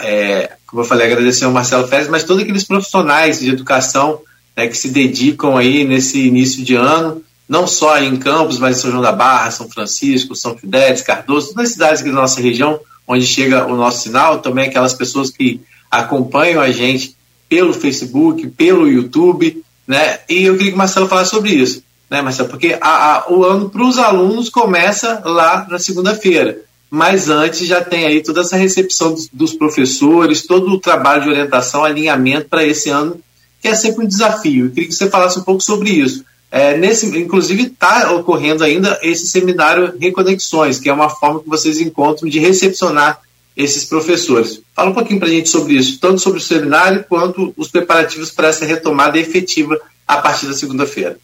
é, 0.00 0.52
como 0.74 0.82
eu 0.82 0.88
falei, 0.88 1.06
agradecer 1.06 1.44
ao 1.44 1.52
Marcelo 1.52 1.86
Férez, 1.86 2.08
mas 2.08 2.24
todos 2.24 2.42
aqueles 2.42 2.64
profissionais 2.64 3.38
de 3.38 3.48
educação 3.48 4.18
né, 4.56 4.66
que 4.66 4.76
se 4.76 4.88
dedicam 4.88 5.56
aí 5.56 5.84
nesse 5.84 6.26
início 6.26 6.64
de 6.64 6.74
ano 6.74 7.22
não 7.48 7.64
só 7.64 7.96
em 8.02 8.16
Campos, 8.16 8.58
mas 8.58 8.76
em 8.76 8.80
São 8.80 8.90
João 8.90 9.02
da 9.02 9.12
Barra, 9.12 9.52
São 9.52 9.70
Francisco, 9.70 10.34
São 10.34 10.58
Fidélis, 10.58 11.00
Cardoso, 11.00 11.54
nas 11.54 11.68
cidades 11.68 12.00
aqui 12.00 12.10
da 12.10 12.16
nossa 12.16 12.40
região, 12.40 12.80
onde 13.06 13.24
chega 13.24 13.66
o 13.66 13.76
nosso 13.76 14.02
sinal, 14.02 14.40
também 14.40 14.66
aquelas 14.66 14.94
pessoas 14.94 15.30
que 15.30 15.60
acompanham 15.88 16.60
a 16.60 16.72
gente 16.72 17.14
pelo 17.48 17.72
Facebook, 17.72 18.48
pelo 18.48 18.88
YouTube, 18.88 19.62
né? 19.86 20.18
E 20.28 20.42
eu 20.42 20.56
queria 20.56 20.72
que 20.72 20.74
o 20.74 20.78
Marcelo 20.78 21.06
falasse 21.06 21.30
sobre 21.30 21.50
isso, 21.50 21.84
né, 22.10 22.20
Marcelo? 22.20 22.48
Porque 22.48 22.76
a, 22.80 23.18
a, 23.18 23.30
o 23.30 23.44
ano 23.44 23.70
para 23.70 23.84
os 23.84 23.96
alunos 23.96 24.48
começa 24.48 25.22
lá 25.24 25.68
na 25.70 25.78
segunda-feira, 25.78 26.62
mas 26.94 27.28
antes 27.28 27.66
já 27.66 27.82
tem 27.82 28.06
aí 28.06 28.22
toda 28.22 28.42
essa 28.42 28.56
recepção 28.56 29.12
dos, 29.12 29.28
dos 29.32 29.52
professores, 29.52 30.46
todo 30.46 30.70
o 30.70 30.78
trabalho 30.78 31.24
de 31.24 31.28
orientação, 31.28 31.82
alinhamento 31.82 32.48
para 32.48 32.64
esse 32.64 32.88
ano, 32.88 33.20
que 33.60 33.66
é 33.66 33.74
sempre 33.74 34.04
um 34.04 34.08
desafio. 34.08 34.66
Eu 34.66 34.70
queria 34.70 34.88
que 34.88 34.94
você 34.94 35.10
falasse 35.10 35.36
um 35.40 35.42
pouco 35.42 35.60
sobre 35.60 35.90
isso. 35.90 36.24
É, 36.52 36.76
nesse, 36.76 37.06
inclusive 37.18 37.64
está 37.64 38.12
ocorrendo 38.12 38.62
ainda 38.62 38.96
esse 39.02 39.26
seminário 39.26 39.98
Reconexões, 39.98 40.78
que 40.78 40.88
é 40.88 40.92
uma 40.92 41.10
forma 41.10 41.40
que 41.40 41.48
vocês 41.48 41.80
encontram 41.80 42.28
de 42.28 42.38
recepcionar 42.38 43.20
esses 43.56 43.84
professores. 43.84 44.60
Fala 44.72 44.90
um 44.90 44.94
pouquinho 44.94 45.18
para 45.18 45.28
a 45.28 45.32
gente 45.32 45.48
sobre 45.48 45.74
isso, 45.74 45.98
tanto 45.98 46.20
sobre 46.20 46.38
o 46.38 46.42
seminário 46.42 47.04
quanto 47.08 47.52
os 47.56 47.66
preparativos 47.66 48.30
para 48.30 48.48
essa 48.48 48.64
retomada 48.64 49.18
efetiva 49.18 49.76
a 50.06 50.18
partir 50.18 50.46
da 50.46 50.54
segunda-feira. 50.54 51.18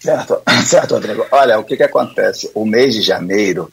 Certo, 0.00 0.42
certo, 0.66 0.94
Rodrigo. 0.94 1.24
Olha, 1.30 1.60
o 1.60 1.64
que, 1.64 1.76
que 1.76 1.84
acontece? 1.84 2.50
O 2.54 2.66
mês 2.66 2.92
de 2.92 3.02
janeiro, 3.02 3.70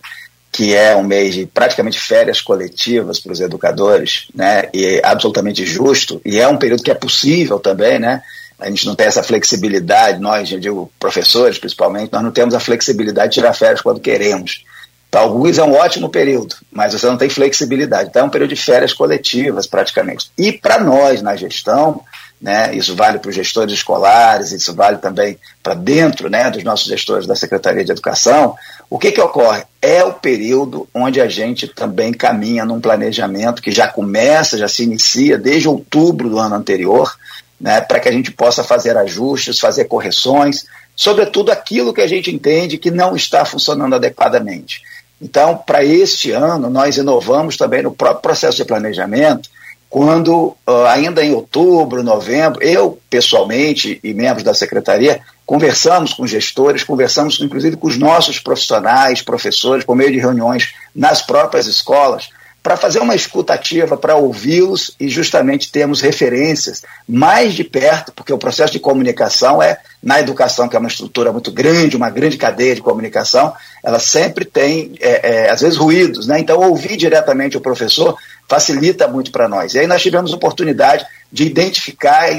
que 0.54 0.76
é 0.76 0.96
um 0.96 1.04
mês 1.04 1.34
de 1.34 1.48
praticamente 1.48 2.00
férias 2.00 2.40
coletivas 2.40 3.20
para 3.20 3.34
os 3.34 3.42
educadores, 3.42 4.28
né, 4.36 4.70
e 4.72 4.86
é 4.86 5.02
absolutamente 5.04 5.66
justo, 5.66 6.22
e 6.24 6.40
é 6.40 6.48
um 6.48 6.58
período 6.58 6.84
que 6.84 6.92
é 6.92 6.96
possível 6.96 7.60
também, 7.60 7.98
né, 7.98 8.22
a 8.60 8.70
gente 8.70 8.86
não 8.86 8.94
tem 8.94 9.08
essa 9.08 9.24
flexibilidade, 9.24 10.22
nós, 10.22 10.52
eu 10.52 10.60
digo 10.60 10.92
professores 11.00 11.58
principalmente, 11.58 12.14
nós 12.14 12.22
não 12.22 12.32
temos 12.32 12.54
a 12.54 12.60
flexibilidade 12.60 13.30
de 13.30 13.34
tirar 13.34 13.54
férias 13.54 13.82
quando 13.82 14.00
queremos. 14.00 14.64
Para 15.10 15.22
alguns 15.22 15.58
é 15.58 15.64
um 15.64 15.74
ótimo 15.74 16.10
período, 16.10 16.56
mas 16.72 16.94
você 16.94 17.06
não 17.06 17.18
tem 17.18 17.30
flexibilidade. 17.30 18.10
Então 18.10 18.24
é 18.24 18.26
um 18.26 18.30
período 18.30 18.50
de 18.50 18.62
férias 18.62 18.94
coletivas, 18.94 19.68
praticamente. 19.68 20.32
E 20.38 20.52
para 20.52 20.80
nós, 20.80 21.22
na 21.22 21.36
gestão, 21.36 22.02
né, 22.44 22.76
isso 22.76 22.94
vale 22.94 23.20
para 23.20 23.30
os 23.30 23.36
gestores 23.36 23.74
escolares, 23.74 24.52
isso 24.52 24.76
vale 24.76 24.98
também 24.98 25.40
para 25.64 25.74
dentro 25.74 26.30
né, 26.30 26.52
dos 26.52 26.62
nossos 26.62 26.88
gestores 26.88 27.26
da 27.26 27.38
Secretaria 27.38 27.86
de 27.86 27.92
Educação, 27.94 28.54
o 28.90 29.00
que, 29.00 29.14
que 29.14 29.22
ocorre? 29.22 29.64
É 29.82 30.04
o 30.04 30.12
período 30.12 30.86
onde 30.94 31.22
a 31.22 31.30
gente 31.30 31.70
também 31.70 32.12
caminha 32.12 32.66
num 32.66 32.82
planejamento 32.82 33.62
que 33.62 33.72
já 33.72 33.88
começa, 33.88 34.58
já 34.58 34.68
se 34.68 34.84
inicia 34.84 35.38
desde 35.38 35.70
outubro 35.70 36.30
do 36.30 36.38
ano 36.38 36.56
anterior, 36.56 37.16
né, 37.62 37.80
para 37.80 38.02
que 38.02 38.10
a 38.10 38.12
gente 38.12 38.30
possa 38.30 38.62
fazer 38.62 38.98
ajustes, 38.98 39.58
fazer 39.58 39.86
correções, 39.86 40.66
sobretudo 40.98 41.50
aquilo 41.50 41.94
que 41.94 42.02
a 42.02 42.08
gente 42.08 42.30
entende 42.30 42.78
que 42.78 42.92
não 42.92 43.16
está 43.16 43.46
funcionando 43.46 43.96
adequadamente. 43.96 44.82
Então, 45.22 45.56
para 45.56 45.82
este 45.82 46.32
ano, 46.32 46.70
nós 46.70 46.98
inovamos 46.98 47.56
também 47.56 47.82
no 47.82 47.94
próprio 47.94 48.22
processo 48.22 48.58
de 48.58 48.66
planejamento, 48.66 49.50
quando, 49.94 50.58
uh, 50.68 50.86
ainda 50.88 51.24
em 51.24 51.36
outubro, 51.36 52.02
novembro, 52.02 52.64
eu, 52.64 52.98
pessoalmente, 53.12 54.00
e 54.04 54.12
membros 54.12 54.44
da 54.44 54.52
secretaria, 54.52 55.22
conversamos 55.46 56.16
com 56.16 56.26
gestores, 56.26 56.84
conversamos 56.84 57.40
inclusive 57.40 57.78
com 57.78 57.86
os 57.86 57.96
nossos 57.96 58.40
profissionais, 58.40 59.22
professores, 59.22 59.86
por 59.86 59.96
meio 59.96 60.12
de 60.12 60.18
reuniões 60.18 60.74
nas 60.96 61.22
próprias 61.22 61.68
escolas, 61.68 62.30
para 62.64 62.76
fazer 62.76 63.00
uma 63.00 63.14
escutativa, 63.14 63.96
para 63.96 64.16
ouvi-los 64.16 64.96
e 65.00 65.10
justamente 65.10 65.72
termos 65.72 66.02
referências 66.02 66.82
mais 67.08 67.54
de 67.54 67.64
perto, 67.64 68.12
porque 68.14 68.34
o 68.34 68.38
processo 68.38 68.74
de 68.74 68.80
comunicação 68.80 69.62
é, 69.62 69.78
na 70.02 70.20
educação, 70.20 70.68
que 70.68 70.76
é 70.76 70.80
uma 70.80 70.88
estrutura 70.88 71.32
muito 71.32 71.52
grande, 71.52 71.98
uma 71.98 72.10
grande 72.10 72.38
cadeia 72.38 72.74
de 72.74 72.82
comunicação, 72.82 73.54
ela 73.84 74.00
sempre 74.00 74.44
tem, 74.44 74.94
é, 75.00 75.34
é, 75.34 75.50
às 75.52 75.62
vezes, 75.62 75.78
ruídos. 75.78 76.26
Né? 76.26 76.40
Então, 76.40 76.60
ouvir 76.62 76.96
diretamente 76.98 77.58
o 77.58 77.62
professor 77.62 78.18
facilita 78.48 79.08
muito 79.08 79.32
para 79.32 79.48
nós. 79.48 79.74
E 79.74 79.80
aí 79.80 79.88
nós 79.88 80.02
tivemos 80.02 80.34
oportunidade 80.34 81.06
de 81.32 81.46
identificar 81.46 82.30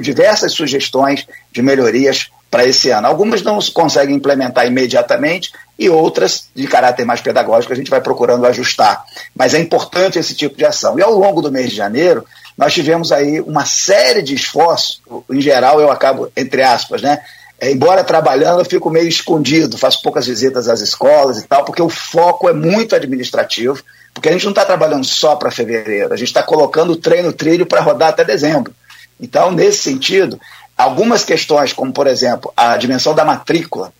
diversas 0.00 0.52
sugestões 0.52 1.26
de 1.52 1.62
melhorias 1.62 2.30
para 2.50 2.64
esse 2.64 2.90
ano. 2.90 3.06
Algumas 3.06 3.42
não 3.42 3.60
se 3.60 3.72
conseguem 3.72 4.14
implementar 4.14 4.66
imediatamente 4.66 5.52
e 5.78 5.90
outras, 5.90 6.48
de 6.54 6.66
caráter 6.66 7.04
mais 7.04 7.20
pedagógico, 7.20 7.72
a 7.72 7.76
gente 7.76 7.90
vai 7.90 8.00
procurando 8.00 8.46
ajustar. 8.46 9.04
Mas 9.34 9.52
é 9.52 9.58
importante 9.58 10.18
esse 10.18 10.34
tipo 10.34 10.56
de 10.56 10.64
ação. 10.64 10.98
E 10.98 11.02
ao 11.02 11.12
longo 11.12 11.42
do 11.42 11.52
mês 11.52 11.70
de 11.70 11.76
janeiro, 11.76 12.24
nós 12.56 12.72
tivemos 12.72 13.12
aí 13.12 13.40
uma 13.40 13.66
série 13.66 14.22
de 14.22 14.34
esforços, 14.34 15.02
em 15.30 15.40
geral 15.40 15.80
eu 15.80 15.90
acabo, 15.90 16.30
entre 16.36 16.62
aspas, 16.62 17.02
né? 17.02 17.20
É, 17.58 17.70
embora 17.70 18.04
trabalhando, 18.04 18.60
eu 18.60 18.64
fico 18.64 18.90
meio 18.90 19.08
escondido, 19.08 19.78
faço 19.78 20.02
poucas 20.02 20.26
visitas 20.26 20.68
às 20.68 20.80
escolas 20.80 21.38
e 21.38 21.46
tal, 21.46 21.64
porque 21.64 21.80
o 21.80 21.88
foco 21.88 22.48
é 22.48 22.52
muito 22.52 22.94
administrativo, 22.94 23.82
porque 24.12 24.28
a 24.28 24.32
gente 24.32 24.44
não 24.44 24.52
está 24.52 24.64
trabalhando 24.64 25.04
só 25.04 25.36
para 25.36 25.50
fevereiro, 25.50 26.12
a 26.12 26.16
gente 26.16 26.28
está 26.28 26.42
colocando 26.42 26.92
o 26.92 26.96
treino 26.96 27.32
trilho 27.32 27.66
para 27.66 27.80
rodar 27.80 28.10
até 28.10 28.24
dezembro. 28.24 28.74
Então, 29.18 29.50
nesse 29.50 29.78
sentido, 29.78 30.38
algumas 30.76 31.24
questões, 31.24 31.72
como 31.72 31.92
por 31.92 32.06
exemplo 32.06 32.52
a 32.54 32.76
dimensão 32.76 33.14
da 33.14 33.24
matrícula, 33.24 33.92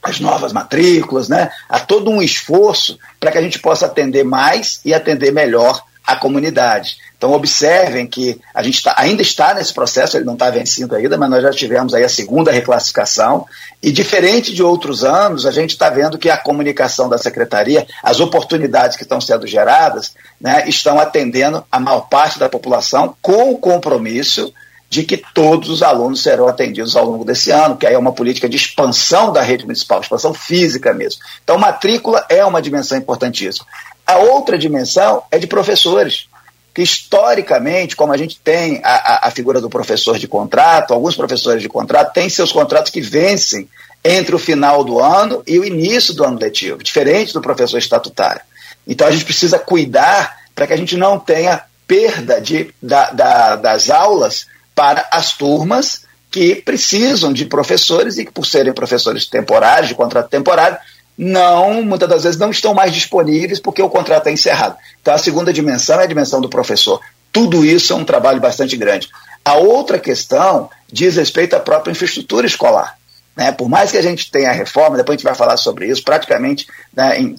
as 0.00 0.20
novas 0.20 0.52
matrículas, 0.52 1.28
né? 1.28 1.50
Há 1.68 1.80
todo 1.80 2.10
um 2.10 2.22
esforço 2.22 2.98
para 3.18 3.32
que 3.32 3.38
a 3.38 3.42
gente 3.42 3.58
possa 3.58 3.86
atender 3.86 4.22
mais 4.22 4.80
e 4.84 4.92
atender 4.92 5.32
melhor 5.32 5.82
a 6.06 6.16
comunidade. 6.16 6.98
Então 7.16 7.32
observem 7.32 8.06
que 8.06 8.38
a 8.54 8.62
gente 8.62 8.82
tá, 8.82 8.94
ainda 8.98 9.22
está 9.22 9.54
nesse 9.54 9.72
processo, 9.72 10.16
ele 10.16 10.26
não 10.26 10.34
está 10.34 10.50
vencido 10.50 10.94
ainda, 10.94 11.16
mas 11.16 11.30
nós 11.30 11.42
já 11.42 11.50
tivemos 11.50 11.94
aí 11.94 12.04
a 12.04 12.08
segunda 12.08 12.52
reclassificação 12.52 13.46
e 13.82 13.90
diferente 13.90 14.52
de 14.52 14.62
outros 14.62 15.04
anos, 15.04 15.46
a 15.46 15.50
gente 15.50 15.70
está 15.70 15.88
vendo 15.88 16.18
que 16.18 16.28
a 16.28 16.36
comunicação 16.36 17.08
da 17.08 17.16
secretaria, 17.16 17.86
as 18.02 18.20
oportunidades 18.20 18.96
que 18.96 19.02
estão 19.04 19.20
sendo 19.20 19.46
geradas, 19.46 20.14
né, 20.40 20.64
estão 20.68 20.98
atendendo 20.98 21.64
a 21.70 21.80
maior 21.80 22.02
parte 22.02 22.38
da 22.38 22.48
população 22.48 23.16
com 23.22 23.52
o 23.52 23.58
compromisso 23.58 24.52
de 24.90 25.02
que 25.02 25.16
todos 25.16 25.70
os 25.70 25.82
alunos 25.82 26.22
serão 26.22 26.46
atendidos 26.46 26.94
ao 26.94 27.04
longo 27.04 27.24
desse 27.24 27.50
ano, 27.50 27.76
que 27.76 27.86
aí 27.86 27.94
é 27.94 27.98
uma 27.98 28.12
política 28.12 28.48
de 28.48 28.56
expansão 28.56 29.32
da 29.32 29.42
rede 29.42 29.64
municipal, 29.64 30.00
expansão 30.00 30.32
física 30.32 30.94
mesmo. 30.94 31.20
Então, 31.42 31.58
matrícula 31.58 32.24
é 32.28 32.44
uma 32.44 32.62
dimensão 32.62 32.96
importantíssima. 32.96 33.66
A 34.06 34.18
outra 34.18 34.58
dimensão 34.58 35.22
é 35.30 35.38
de 35.38 35.46
professores, 35.46 36.28
que 36.74 36.82
historicamente, 36.82 37.96
como 37.96 38.12
a 38.12 38.16
gente 38.16 38.38
tem 38.38 38.80
a, 38.84 39.28
a, 39.28 39.30
figura 39.30 39.60
do 39.60 39.70
professor 39.70 40.18
de 40.18 40.26
contrato, 40.26 40.92
alguns 40.92 41.16
professores 41.16 41.62
de 41.62 41.68
contrato 41.68 42.12
têm 42.12 42.28
seus 42.28 42.52
contratos 42.52 42.90
que 42.90 43.00
vencem 43.00 43.68
entre 44.04 44.34
o 44.34 44.38
final 44.38 44.84
do 44.84 45.00
ano 45.00 45.42
e 45.46 45.58
o 45.58 45.64
início 45.64 46.12
do 46.12 46.24
ano 46.24 46.38
letivo, 46.38 46.82
diferente 46.82 47.32
do 47.32 47.40
professor 47.40 47.78
estatutário. 47.78 48.42
Então, 48.86 49.06
a 49.06 49.10
gente 49.10 49.24
precisa 49.24 49.58
cuidar 49.58 50.36
para 50.54 50.66
que 50.66 50.72
a 50.72 50.76
gente 50.76 50.96
não 50.96 51.18
tenha 51.18 51.62
perda 51.86 52.40
de, 52.40 52.74
da, 52.82 53.10
da, 53.10 53.56
das 53.56 53.88
aulas 53.88 54.46
para 54.74 55.06
as 55.10 55.32
turmas 55.32 56.02
que 56.30 56.56
precisam 56.56 57.32
de 57.32 57.46
professores 57.46 58.18
e 58.18 58.24
que, 58.24 58.32
por 58.32 58.44
serem 58.44 58.72
professores 58.72 59.26
temporários, 59.26 59.88
de 59.88 59.94
contrato 59.94 60.28
temporário, 60.28 60.76
não, 61.16 61.82
muitas 61.82 62.08
das 62.08 62.24
vezes, 62.24 62.38
não 62.38 62.50
estão 62.50 62.74
mais 62.74 62.92
disponíveis 62.92 63.60
porque 63.60 63.82
o 63.82 63.88
contrato 63.88 64.26
é 64.26 64.32
encerrado. 64.32 64.76
Então, 65.00 65.14
a 65.14 65.18
segunda 65.18 65.52
dimensão 65.52 66.00
é 66.00 66.04
a 66.04 66.08
dimensão 66.08 66.40
do 66.40 66.48
professor. 66.48 67.00
Tudo 67.32 67.64
isso 67.64 67.92
é 67.92 67.96
um 67.96 68.04
trabalho 68.04 68.40
bastante 68.40 68.76
grande. 68.76 69.08
A 69.44 69.54
outra 69.54 69.98
questão 69.98 70.70
diz 70.90 71.16
respeito 71.16 71.54
à 71.54 71.60
própria 71.60 71.92
infraestrutura 71.92 72.46
escolar. 72.46 72.96
Né? 73.36 73.52
Por 73.52 73.68
mais 73.68 73.90
que 73.90 73.98
a 73.98 74.02
gente 74.02 74.30
tenha 74.30 74.50
a 74.50 74.52
reforma, 74.52 74.96
depois 74.96 75.14
a 75.14 75.18
gente 75.18 75.24
vai 75.24 75.34
falar 75.34 75.56
sobre 75.56 75.86
isso, 75.86 76.02
praticamente 76.02 76.66
né, 76.94 77.20
em 77.20 77.36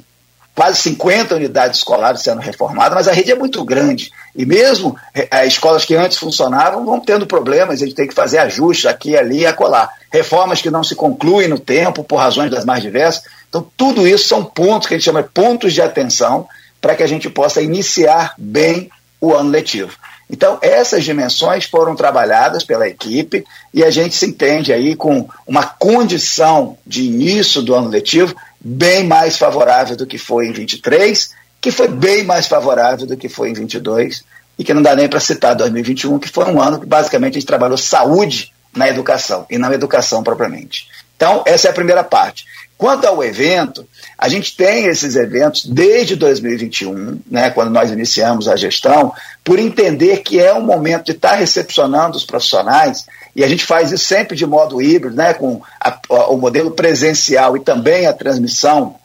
quase 0.54 0.82
50 0.82 1.36
unidades 1.36 1.80
escolares 1.80 2.22
sendo 2.22 2.40
reformadas, 2.40 2.94
mas 2.94 3.08
a 3.10 3.12
rede 3.12 3.32
é 3.32 3.36
muito 3.36 3.64
grande. 3.66 4.12
E 4.34 4.46
mesmo 4.46 4.98
as 5.30 5.42
é, 5.42 5.48
escolas 5.48 5.84
que 5.84 5.96
antes 5.96 6.18
funcionavam 6.18 6.86
vão 6.86 7.00
tendo 7.00 7.28
problemas, 7.28 7.82
a 7.82 7.86
gente 7.86 7.96
tem 7.96 8.08
que 8.08 8.14
fazer 8.14 8.38
ajustes 8.38 8.86
aqui, 8.86 9.18
ali 9.18 9.40
e 9.40 9.46
acolá. 9.46 9.90
Reformas 10.16 10.62
que 10.62 10.72
não 10.72 10.82
se 10.82 10.96
concluem 10.96 11.50
no 11.50 11.60
tempo, 11.60 12.02
por 12.02 12.16
razões 12.16 12.50
das 12.50 12.64
mais 12.64 12.82
diversas. 12.82 13.26
Então, 13.50 13.68
tudo 13.76 14.08
isso 14.08 14.30
são 14.30 14.46
pontos 14.46 14.88
que 14.88 14.94
a 14.94 14.98
gente 14.98 15.04
chama 15.04 15.22
de 15.22 15.28
pontos 15.28 15.74
de 15.74 15.82
atenção 15.82 16.48
para 16.80 16.96
que 16.96 17.04
a 17.04 17.08
gente 17.08 17.30
possa 17.30 17.62
iniciar 17.62 18.34
bem 18.38 18.90
o 19.20 19.34
ano 19.34 19.50
letivo. 19.50 19.92
Então, 20.30 20.58
essas 20.62 21.04
dimensões 21.04 21.66
foram 21.66 21.98
trabalhadas 21.98 22.64
pela 22.64 22.88
equipe 22.88 23.44
e 23.74 23.84
a 23.84 23.92
gente 23.92 24.16
se 24.16 24.26
entende 24.26 24.72
aí 24.72 24.96
com 24.96 25.28
uma 25.46 25.66
condição 25.66 26.78
de 26.88 27.04
início 27.04 27.62
do 27.62 27.76
ano 27.76 27.90
letivo 27.90 28.34
bem 28.58 29.04
mais 29.04 29.38
favorável 29.38 29.98
do 29.98 30.08
que 30.08 30.18
foi 30.18 30.48
em 30.48 30.54
23, 30.54 31.32
que 31.60 31.72
foi 31.72 31.90
bem 31.90 32.24
mais 32.24 32.48
favorável 32.48 33.06
do 33.06 33.18
que 33.18 33.28
foi 33.28 33.50
em 33.50 33.54
22 33.54 34.24
e 34.58 34.64
que 34.64 34.74
não 34.74 34.82
dá 34.82 34.96
nem 34.96 35.10
para 35.10 35.20
citar 35.20 35.56
2021, 35.56 36.20
que 36.20 36.30
foi 36.30 36.46
um 36.46 36.62
ano 36.62 36.80
que 36.80 36.86
basicamente 36.86 37.34
a 37.34 37.40
gente 37.40 37.48
trabalhou 37.48 37.78
saúde 37.78 38.55
na 38.76 38.90
educação 38.90 39.46
e 39.50 39.58
não 39.58 39.72
educação 39.72 40.24
propriamente. 40.24 40.88
Então, 41.16 41.44
essa 41.46 41.68
é 41.68 41.72
a 41.72 41.74
primeira 41.74 42.04
parte. 42.04 42.46
Quanto 42.78 43.08
ao 43.08 43.24
evento, 43.24 43.88
a 44.18 44.28
gente 44.28 44.56
tem 44.56 44.88
esses 44.88 45.16
eventos 45.16 45.66
desde 45.66 46.16
2021, 46.16 47.22
né, 47.32 47.50
quando 47.50 47.72
nós 47.72 47.90
iniciamos 47.90 48.50
a 48.50 48.56
gestão, 48.58 49.14
por 49.44 49.60
entender 49.60 50.18
que 50.18 50.42
é 50.42 50.54
um 50.54 50.62
momento 50.62 51.06
de 51.06 51.14
estar 51.14 51.36
recepcionando 51.36 52.18
os 52.18 52.26
profissionais 52.26 53.06
e 53.34 53.46
a 53.46 53.48
gente 53.48 53.66
faz 53.66 53.94
isso 53.94 54.06
sempre 54.06 54.36
de 54.36 54.46
modo 54.46 54.82
híbrido, 54.82 55.16
né, 55.16 55.34
com 55.34 55.62
a, 55.80 56.00
o 56.30 56.38
modelo 56.38 56.72
presencial 56.72 57.56
e 57.56 57.62
também 57.62 58.08
a 58.08 58.14
transmissão 58.14 58.96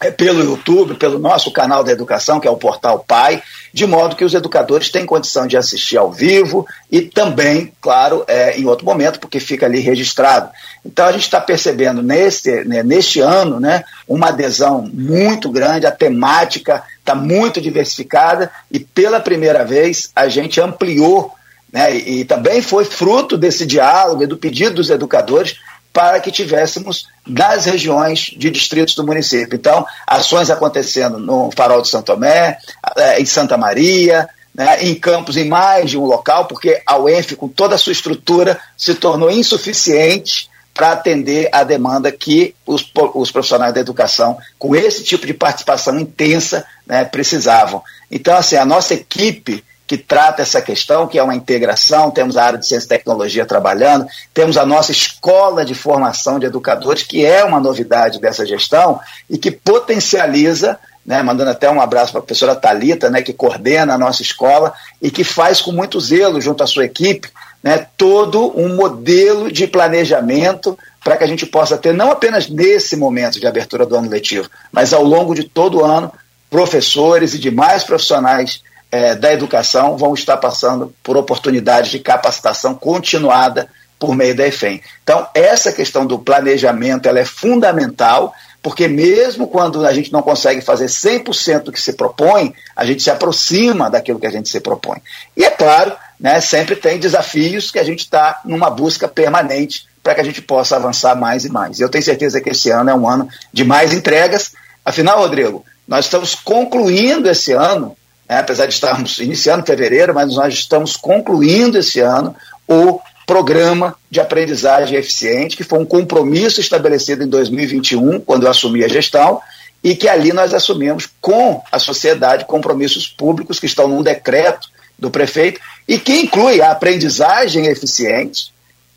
é, 0.00 0.10
pelo 0.10 0.42
YouTube, 0.42 0.94
pelo 0.94 1.18
nosso 1.20 1.52
canal 1.52 1.84
da 1.84 1.92
educação, 1.92 2.40
que 2.40 2.48
é 2.48 2.50
o 2.50 2.56
Portal 2.56 3.04
Pai, 3.06 3.40
de 3.72 3.86
modo 3.86 4.16
que 4.16 4.24
os 4.24 4.34
educadores 4.34 4.90
têm 4.90 5.06
condição 5.06 5.46
de 5.46 5.56
assistir 5.56 5.96
ao 5.96 6.12
vivo 6.12 6.66
e 6.90 7.00
também, 7.00 7.72
claro, 7.80 8.24
é, 8.28 8.58
em 8.58 8.66
outro 8.66 8.84
momento, 8.84 9.18
porque 9.18 9.40
fica 9.40 9.66
ali 9.66 9.80
registrado. 9.80 10.50
Então 10.84 11.06
a 11.06 11.12
gente 11.12 11.22
está 11.22 11.40
percebendo 11.40 12.02
neste, 12.02 12.64
né, 12.64 12.82
neste 12.82 13.20
ano 13.20 13.58
né, 13.58 13.84
uma 14.06 14.28
adesão 14.28 14.88
muito 14.92 15.50
grande, 15.50 15.86
a 15.86 15.92
temática 15.92 16.82
está 16.98 17.14
muito 17.14 17.60
diversificada 17.60 18.50
e 18.70 18.78
pela 18.78 19.20
primeira 19.20 19.64
vez 19.64 20.10
a 20.14 20.28
gente 20.28 20.60
ampliou 20.60 21.32
né, 21.72 21.96
e, 21.96 22.20
e 22.20 22.24
também 22.24 22.60
foi 22.60 22.84
fruto 22.84 23.38
desse 23.38 23.64
diálogo 23.64 24.22
e 24.22 24.26
do 24.26 24.36
pedido 24.36 24.74
dos 24.74 24.90
educadores 24.90 25.56
para 25.92 26.20
que 26.20 26.32
tivéssemos 26.32 27.06
nas 27.26 27.66
regiões 27.66 28.30
de 28.36 28.50
distritos 28.50 28.94
do 28.94 29.06
município. 29.06 29.56
Então, 29.56 29.86
ações 30.06 30.50
acontecendo 30.50 31.18
no 31.18 31.50
Farol 31.50 31.82
de 31.82 31.88
Santo 31.88 32.06
Tomé, 32.06 32.58
eh, 32.96 33.20
em 33.20 33.26
Santa 33.26 33.58
Maria, 33.58 34.28
né, 34.54 34.82
em 34.84 34.94
campos 34.94 35.36
em 35.36 35.48
mais 35.48 35.90
de 35.90 35.98
um 35.98 36.04
local, 36.04 36.46
porque 36.46 36.82
a 36.86 36.98
UENF, 36.98 37.36
com 37.36 37.48
toda 37.48 37.74
a 37.74 37.78
sua 37.78 37.92
estrutura, 37.92 38.58
se 38.76 38.94
tornou 38.94 39.30
insuficiente 39.30 40.50
para 40.74 40.92
atender 40.92 41.48
a 41.52 41.64
demanda 41.64 42.10
que 42.10 42.54
os, 42.66 42.90
os, 43.14 43.30
profissionais 43.30 43.74
da 43.74 43.80
educação, 43.80 44.38
com 44.58 44.74
esse 44.74 45.04
tipo 45.04 45.26
de 45.26 45.34
participação 45.34 45.98
intensa, 45.98 46.64
né, 46.86 47.04
precisavam. 47.04 47.82
Então, 48.10 48.34
assim, 48.36 48.56
a 48.56 48.64
nossa 48.64 48.94
equipe 48.94 49.62
que 49.92 49.98
trata 49.98 50.40
essa 50.40 50.62
questão, 50.62 51.06
que 51.06 51.18
é 51.18 51.22
uma 51.22 51.34
integração, 51.34 52.10
temos 52.10 52.38
a 52.38 52.44
área 52.44 52.58
de 52.58 52.66
ciência 52.66 52.86
e 52.86 52.88
tecnologia 52.88 53.44
trabalhando, 53.44 54.06
temos 54.32 54.56
a 54.56 54.64
nossa 54.64 54.90
escola 54.90 55.66
de 55.66 55.74
formação 55.74 56.38
de 56.38 56.46
educadores, 56.46 57.02
que 57.02 57.26
é 57.26 57.44
uma 57.44 57.60
novidade 57.60 58.18
dessa 58.18 58.46
gestão 58.46 58.98
e 59.28 59.36
que 59.36 59.50
potencializa 59.50 60.78
né, 61.04 61.22
mandando 61.22 61.50
até 61.50 61.70
um 61.70 61.78
abraço 61.78 62.10
para 62.10 62.20
a 62.20 62.22
professora 62.22 62.56
Talita, 62.56 63.10
né, 63.10 63.20
que 63.20 63.34
coordena 63.34 63.92
a 63.92 63.98
nossa 63.98 64.22
escola 64.22 64.72
e 65.02 65.10
que 65.10 65.24
faz 65.24 65.60
com 65.60 65.72
muito 65.72 66.00
zelo 66.00 66.40
junto 66.40 66.64
à 66.64 66.66
sua 66.66 66.86
equipe, 66.86 67.28
né, 67.62 67.86
todo 67.94 68.58
um 68.58 68.74
modelo 68.74 69.52
de 69.52 69.66
planejamento 69.66 70.78
para 71.04 71.18
que 71.18 71.24
a 71.24 71.26
gente 71.26 71.44
possa 71.44 71.76
ter 71.76 71.92
não 71.92 72.10
apenas 72.10 72.48
nesse 72.48 72.96
momento 72.96 73.38
de 73.38 73.46
abertura 73.46 73.84
do 73.84 73.94
ano 73.94 74.08
letivo, 74.08 74.48
mas 74.72 74.94
ao 74.94 75.04
longo 75.04 75.34
de 75.34 75.44
todo 75.44 75.80
o 75.80 75.84
ano, 75.84 76.10
professores 76.48 77.34
e 77.34 77.38
demais 77.38 77.84
profissionais 77.84 78.62
é, 78.92 79.14
da 79.14 79.32
educação 79.32 79.96
vão 79.96 80.12
estar 80.12 80.36
passando 80.36 80.94
por 81.02 81.16
oportunidades 81.16 81.90
de 81.90 81.98
capacitação 81.98 82.74
continuada 82.74 83.66
por 83.98 84.14
meio 84.14 84.36
da 84.36 84.46
EFEM. 84.46 84.82
Então, 85.02 85.26
essa 85.34 85.72
questão 85.72 86.04
do 86.04 86.18
planejamento 86.18 87.08
ela 87.08 87.20
é 87.20 87.24
fundamental, 87.24 88.34
porque 88.60 88.86
mesmo 88.86 89.46
quando 89.46 89.86
a 89.86 89.94
gente 89.94 90.12
não 90.12 90.20
consegue 90.20 90.60
fazer 90.60 90.86
100% 90.86 91.62
do 91.62 91.72
que 91.72 91.80
se 91.80 91.94
propõe, 91.94 92.52
a 92.76 92.84
gente 92.84 93.02
se 93.02 93.10
aproxima 93.10 93.88
daquilo 93.88 94.20
que 94.20 94.26
a 94.26 94.30
gente 94.30 94.48
se 94.48 94.60
propõe. 94.60 95.00
E 95.36 95.44
é 95.44 95.50
claro, 95.50 95.96
né, 96.20 96.40
sempre 96.40 96.76
tem 96.76 96.98
desafios 96.98 97.70
que 97.70 97.78
a 97.78 97.84
gente 97.84 98.00
está 98.00 98.40
numa 98.44 98.68
busca 98.68 99.08
permanente 99.08 99.86
para 100.02 100.16
que 100.16 100.20
a 100.20 100.24
gente 100.24 100.42
possa 100.42 100.76
avançar 100.76 101.14
mais 101.14 101.44
e 101.44 101.48
mais. 101.48 101.80
Eu 101.80 101.88
tenho 101.88 102.04
certeza 102.04 102.40
que 102.40 102.50
esse 102.50 102.70
ano 102.70 102.90
é 102.90 102.94
um 102.94 103.08
ano 103.08 103.28
de 103.52 103.64
mais 103.64 103.94
entregas. 103.94 104.52
Afinal, 104.84 105.20
Rodrigo, 105.20 105.64
nós 105.86 106.06
estamos 106.06 106.34
concluindo 106.34 107.30
esse 107.30 107.52
ano 107.52 107.96
né, 108.32 108.40
apesar 108.40 108.66
de 108.66 108.72
estarmos 108.72 109.18
iniciando 109.18 109.66
fevereiro, 109.66 110.14
mas 110.14 110.34
nós 110.34 110.54
estamos 110.54 110.96
concluindo 110.96 111.76
esse 111.76 112.00
ano 112.00 112.34
o 112.66 112.98
programa 113.26 113.94
de 114.10 114.20
aprendizagem 114.20 114.98
eficiente, 114.98 115.56
que 115.56 115.62
foi 115.62 115.78
um 115.78 115.84
compromisso 115.84 116.58
estabelecido 116.58 117.22
em 117.22 117.28
2021, 117.28 118.20
quando 118.20 118.44
eu 118.44 118.50
assumi 118.50 118.82
a 118.82 118.88
gestão, 118.88 119.40
e 119.84 119.94
que 119.94 120.08
ali 120.08 120.32
nós 120.32 120.54
assumimos 120.54 121.08
com 121.20 121.62
a 121.70 121.78
sociedade 121.78 122.46
compromissos 122.46 123.06
públicos 123.06 123.60
que 123.60 123.66
estão 123.66 123.86
num 123.86 124.02
decreto 124.02 124.68
do 124.98 125.10
prefeito 125.10 125.60
e 125.86 125.98
que 125.98 126.20
inclui 126.20 126.62
a 126.62 126.70
aprendizagem 126.70 127.66
eficiente 127.66 128.52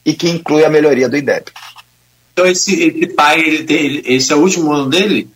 e 0.06 0.14
que 0.14 0.30
inclui 0.30 0.64
a 0.64 0.70
melhoria 0.70 1.10
do 1.10 1.18
IDEB. 1.18 1.46
Então 2.32 2.46
esse, 2.46 2.84
esse 2.84 3.08
pai, 3.08 3.40
ele 3.42 3.64
tem, 3.64 4.02
esse 4.06 4.32
é 4.32 4.36
o 4.36 4.42
último 4.42 4.72
ano 4.72 4.90
dele? 4.90 5.28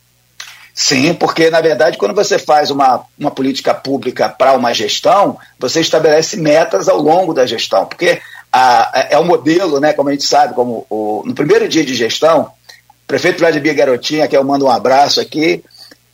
Sim, 0.82 1.14
porque 1.14 1.50
na 1.50 1.60
verdade, 1.60 1.98
quando 1.98 2.16
você 2.16 2.40
faz 2.40 2.72
uma, 2.72 3.04
uma 3.20 3.30
política 3.30 3.74
pública 3.74 4.30
para 4.30 4.54
uma 4.54 4.74
gestão, 4.74 5.38
você 5.60 5.82
estabelece 5.82 6.38
metas 6.38 6.88
ao 6.88 7.02
longo 7.02 7.34
da 7.34 7.46
gestão, 7.46 7.86
porque 7.86 8.22
a, 8.50 9.08
é 9.10 9.18
o 9.18 9.22
um 9.24 9.26
modelo, 9.26 9.82
né, 9.82 9.92
como 9.92 10.08
a 10.08 10.14
gente 10.14 10.24
sabe, 10.24 10.54
como 10.54 10.88
o, 10.90 11.22
no 11.26 11.36
primeiro 11.36 11.68
dia 11.68 11.84
de 11.84 11.94
gestão, 11.94 12.44
o 12.44 13.06
prefeito 13.06 13.40
Vladimir 13.40 13.76
Garotinha, 13.76 14.26
que 14.26 14.38
eu 14.38 14.44
mando 14.46 14.68
um 14.68 14.72
abraço 14.72 15.20
aqui, 15.20 15.62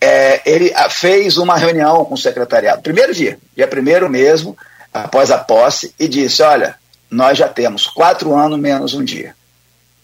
é, 0.02 0.42
ele 0.44 0.74
fez 0.90 1.38
uma 1.38 1.56
reunião 1.58 2.04
com 2.04 2.16
o 2.16 2.18
secretariado, 2.18 2.82
primeiro 2.82 3.14
dia, 3.14 3.38
dia 3.56 3.68
primeiro 3.68 4.10
mesmo, 4.10 4.58
após 4.92 5.30
a 5.30 5.38
posse, 5.38 5.94
e 6.00 6.08
disse: 6.08 6.42
Olha, 6.42 6.74
nós 7.08 7.38
já 7.38 7.48
temos 7.48 7.86
quatro 7.86 8.36
anos 8.36 8.60
menos 8.60 8.96
um 8.96 9.04
dia. 9.04 9.36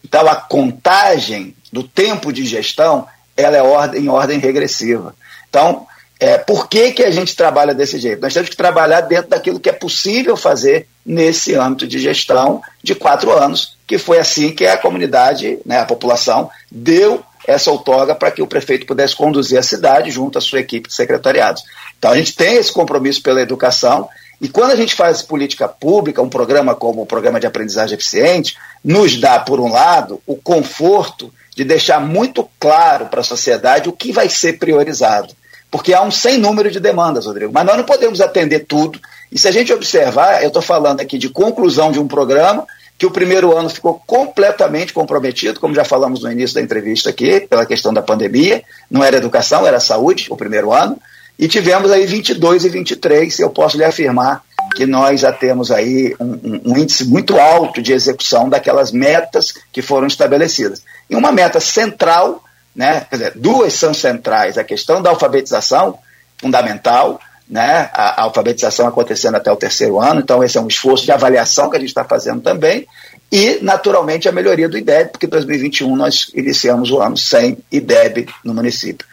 Então 0.05 0.27
a 0.27 0.35
contagem 0.35 1.55
do 1.73 1.81
tempo 1.81 2.31
de 2.31 2.45
gestão 2.45 3.07
ela 3.35 3.57
é 3.57 3.61
ordem, 3.61 4.03
em 4.03 4.09
ordem 4.09 4.39
regressiva. 4.39 5.15
Então, 5.49 5.85
é, 6.19 6.37
por 6.37 6.69
que, 6.69 6.91
que 6.91 7.03
a 7.03 7.09
gente 7.09 7.35
trabalha 7.35 7.73
desse 7.73 7.97
jeito? 7.97 8.21
Nós 8.21 8.33
temos 8.33 8.49
que 8.49 8.55
trabalhar 8.55 9.01
dentro 9.01 9.29
daquilo 9.29 9.59
que 9.59 9.69
é 9.69 9.73
possível 9.73 10.37
fazer 10.37 10.87
nesse 11.05 11.55
âmbito 11.55 11.87
de 11.87 11.97
gestão 11.99 12.61
de 12.83 12.93
quatro 12.93 13.31
anos, 13.31 13.75
que 13.87 13.97
foi 13.97 14.19
assim 14.19 14.51
que 14.51 14.67
a 14.67 14.77
comunidade, 14.77 15.57
né, 15.65 15.79
a 15.79 15.85
população, 15.85 16.49
deu 16.71 17.23
essa 17.47 17.71
outorga 17.71 18.13
para 18.13 18.29
que 18.29 18.41
o 18.41 18.47
prefeito 18.47 18.85
pudesse 18.85 19.15
conduzir 19.15 19.57
a 19.57 19.63
cidade 19.63 20.11
junto 20.11 20.37
à 20.37 20.41
sua 20.41 20.59
equipe 20.59 20.89
de 20.89 20.93
secretariados. 20.93 21.63
Então 21.97 22.11
a 22.11 22.17
gente 22.17 22.35
tem 22.35 22.55
esse 22.55 22.71
compromisso 22.71 23.23
pela 23.23 23.41
educação 23.41 24.07
e 24.39 24.47
quando 24.47 24.71
a 24.71 24.75
gente 24.75 24.95
faz 24.95 25.21
política 25.21 25.67
pública, 25.67 26.21
um 26.21 26.29
programa 26.29 26.73
como 26.73 27.03
o 27.03 27.05
Programa 27.05 27.39
de 27.39 27.45
Aprendizagem 27.45 27.95
Eficiente, 27.95 28.57
nos 28.83 29.19
dá, 29.19 29.39
por 29.39 29.59
um 29.59 29.71
lado, 29.71 30.19
o 30.25 30.35
conforto 30.35 31.31
de 31.55 31.63
deixar 31.63 31.99
muito 31.99 32.47
claro 32.59 33.07
para 33.07 33.21
a 33.21 33.23
sociedade 33.23 33.89
o 33.89 33.93
que 33.93 34.11
vai 34.11 34.29
ser 34.29 34.53
priorizado. 34.53 35.33
Porque 35.69 35.93
há 35.93 36.01
um 36.01 36.11
sem 36.11 36.37
número 36.37 36.69
de 36.69 36.79
demandas, 36.79 37.25
Rodrigo, 37.25 37.51
mas 37.53 37.65
nós 37.65 37.77
não 37.77 37.83
podemos 37.83 38.19
atender 38.19 38.65
tudo. 38.65 38.99
E 39.31 39.39
se 39.39 39.47
a 39.47 39.51
gente 39.51 39.71
observar, 39.71 40.41
eu 40.41 40.49
estou 40.49 40.61
falando 40.61 40.99
aqui 40.99 41.17
de 41.17 41.29
conclusão 41.29 41.91
de 41.91 41.99
um 41.99 42.07
programa 42.07 42.67
que 42.97 43.05
o 43.05 43.11
primeiro 43.11 43.57
ano 43.57 43.69
ficou 43.69 43.99
completamente 44.05 44.93
comprometido, 44.93 45.59
como 45.59 45.73
já 45.73 45.83
falamos 45.83 46.21
no 46.21 46.31
início 46.31 46.53
da 46.53 46.61
entrevista 46.61 47.09
aqui, 47.09 47.39
pela 47.39 47.65
questão 47.65 47.91
da 47.91 48.01
pandemia, 48.01 48.63
não 48.91 49.03
era 49.03 49.17
educação, 49.17 49.65
era 49.65 49.79
saúde, 49.79 50.27
o 50.29 50.37
primeiro 50.37 50.71
ano, 50.71 50.99
e 51.39 51.47
tivemos 51.47 51.89
aí 51.89 52.05
22 52.05 52.65
e 52.65 52.69
23, 52.69 53.39
eu 53.39 53.49
posso 53.49 53.75
lhe 53.75 53.83
afirmar 53.83 54.43
que 54.75 54.85
nós 54.85 55.21
já 55.21 55.31
temos 55.31 55.71
aí 55.71 56.15
um, 56.19 56.61
um, 56.65 56.77
índice 56.77 57.05
muito 57.05 57.39
alto 57.39 57.81
de 57.81 57.93
execução 57.93 58.49
daquelas 58.49 58.91
metas 58.91 59.53
que 59.71 59.81
foram 59.81 60.07
estabelecidas. 60.07 60.83
E 61.09 61.15
uma 61.15 61.31
meta 61.31 61.59
central, 61.59 62.43
né, 62.75 63.05
quer 63.09 63.15
dizer, 63.17 63.33
duas 63.35 63.73
são 63.73 63.93
centrais, 63.93 64.57
a 64.57 64.63
questão 64.63 65.01
da 65.01 65.09
alfabetização, 65.09 65.97
fundamental, 66.37 67.19
né, 67.49 67.89
a, 67.93 68.21
a 68.21 68.23
alfabetização 68.23 68.87
acontecendo 68.87 69.35
até 69.35 69.51
o 69.51 69.57
terceiro 69.57 69.99
ano, 69.99 70.21
então 70.21 70.43
esse 70.43 70.57
é 70.57 70.61
um 70.61 70.67
esforço 70.67 71.03
de 71.03 71.11
avaliação 71.11 71.69
que 71.69 71.75
a 71.75 71.79
gente 71.79 71.89
está 71.89 72.05
fazendo 72.05 72.41
também, 72.41 72.87
e, 73.31 73.59
naturalmente, 73.61 74.27
a 74.27 74.31
melhoria 74.31 74.67
do 74.67 74.77
IDEB, 74.77 75.11
porque 75.11 75.25
em 75.25 75.29
2021 75.29 75.95
nós 75.95 76.29
iniciamos 76.35 76.91
o 76.91 76.99
ano 76.99 77.17
sem 77.17 77.57
IDEB 77.71 78.27
no 78.43 78.53
município. 78.53 79.07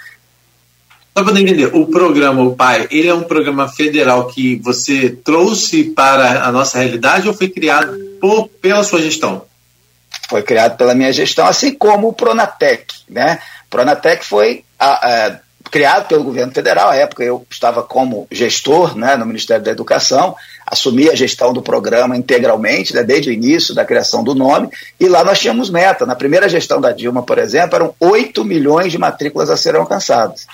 Só 1.18 1.24
para 1.24 1.40
entender, 1.40 1.74
o 1.74 1.85
programa 1.85 2.44
O 2.44 2.54
Pai, 2.54 2.87
ele 2.92 3.09
é 3.09 3.12
um 3.12 3.24
programa 3.24 3.66
federal 3.66 4.28
que 4.28 4.54
você 4.62 5.11
trouxe 5.11 5.83
para 5.83 6.44
a 6.44 6.52
nossa 6.52 6.78
realidade 6.78 7.26
ou 7.26 7.35
foi 7.35 7.48
criado 7.48 7.92
por, 8.20 8.46
pela 8.62 8.85
sua 8.85 9.02
gestão? 9.02 9.42
Foi 10.28 10.44
criado 10.44 10.76
pela 10.76 10.94
minha 10.94 11.12
gestão, 11.12 11.44
assim 11.44 11.74
como 11.74 12.07
o 12.07 12.12
Pronatec. 12.12 12.94
Né? 13.11 13.40
O 13.66 13.68
Pronatec 13.68 14.24
foi 14.24 14.62
a, 14.78 15.26
a, 15.26 15.38
criado 15.72 16.07
pelo 16.07 16.22
governo 16.22 16.52
federal, 16.52 16.90
à 16.90 16.94
época 16.94 17.24
eu 17.24 17.44
estava 17.50 17.83
como 17.83 18.28
gestor 18.31 18.96
né, 18.96 19.16
no 19.16 19.26
Ministério 19.26 19.64
da 19.64 19.72
Educação, 19.72 20.37
assumi 20.64 21.11
a 21.11 21.16
gestão 21.16 21.52
do 21.52 21.62
programa 21.62 22.16
integralmente, 22.16 22.94
né, 22.94 23.02
desde 23.02 23.31
o 23.31 23.33
início 23.33 23.74
da 23.74 23.85
criação 23.85 24.22
do 24.22 24.37
nome, 24.37 24.68
e 25.00 25.09
lá 25.09 25.24
nós 25.24 25.40
tínhamos 25.40 25.68
meta. 25.68 26.07
Na 26.07 26.14
primeira 26.14 26.48
gestão 26.48 26.81
da 26.81 26.92
Dilma, 26.92 27.24
por 27.24 27.38
exemplo, 27.38 27.74
eram 27.74 27.94
8 27.98 28.44
milhões 28.44 28.92
de 28.92 28.98
matrículas 28.98 29.50
a 29.50 29.57
serem 29.57 29.81
alcançadas. 29.81 30.46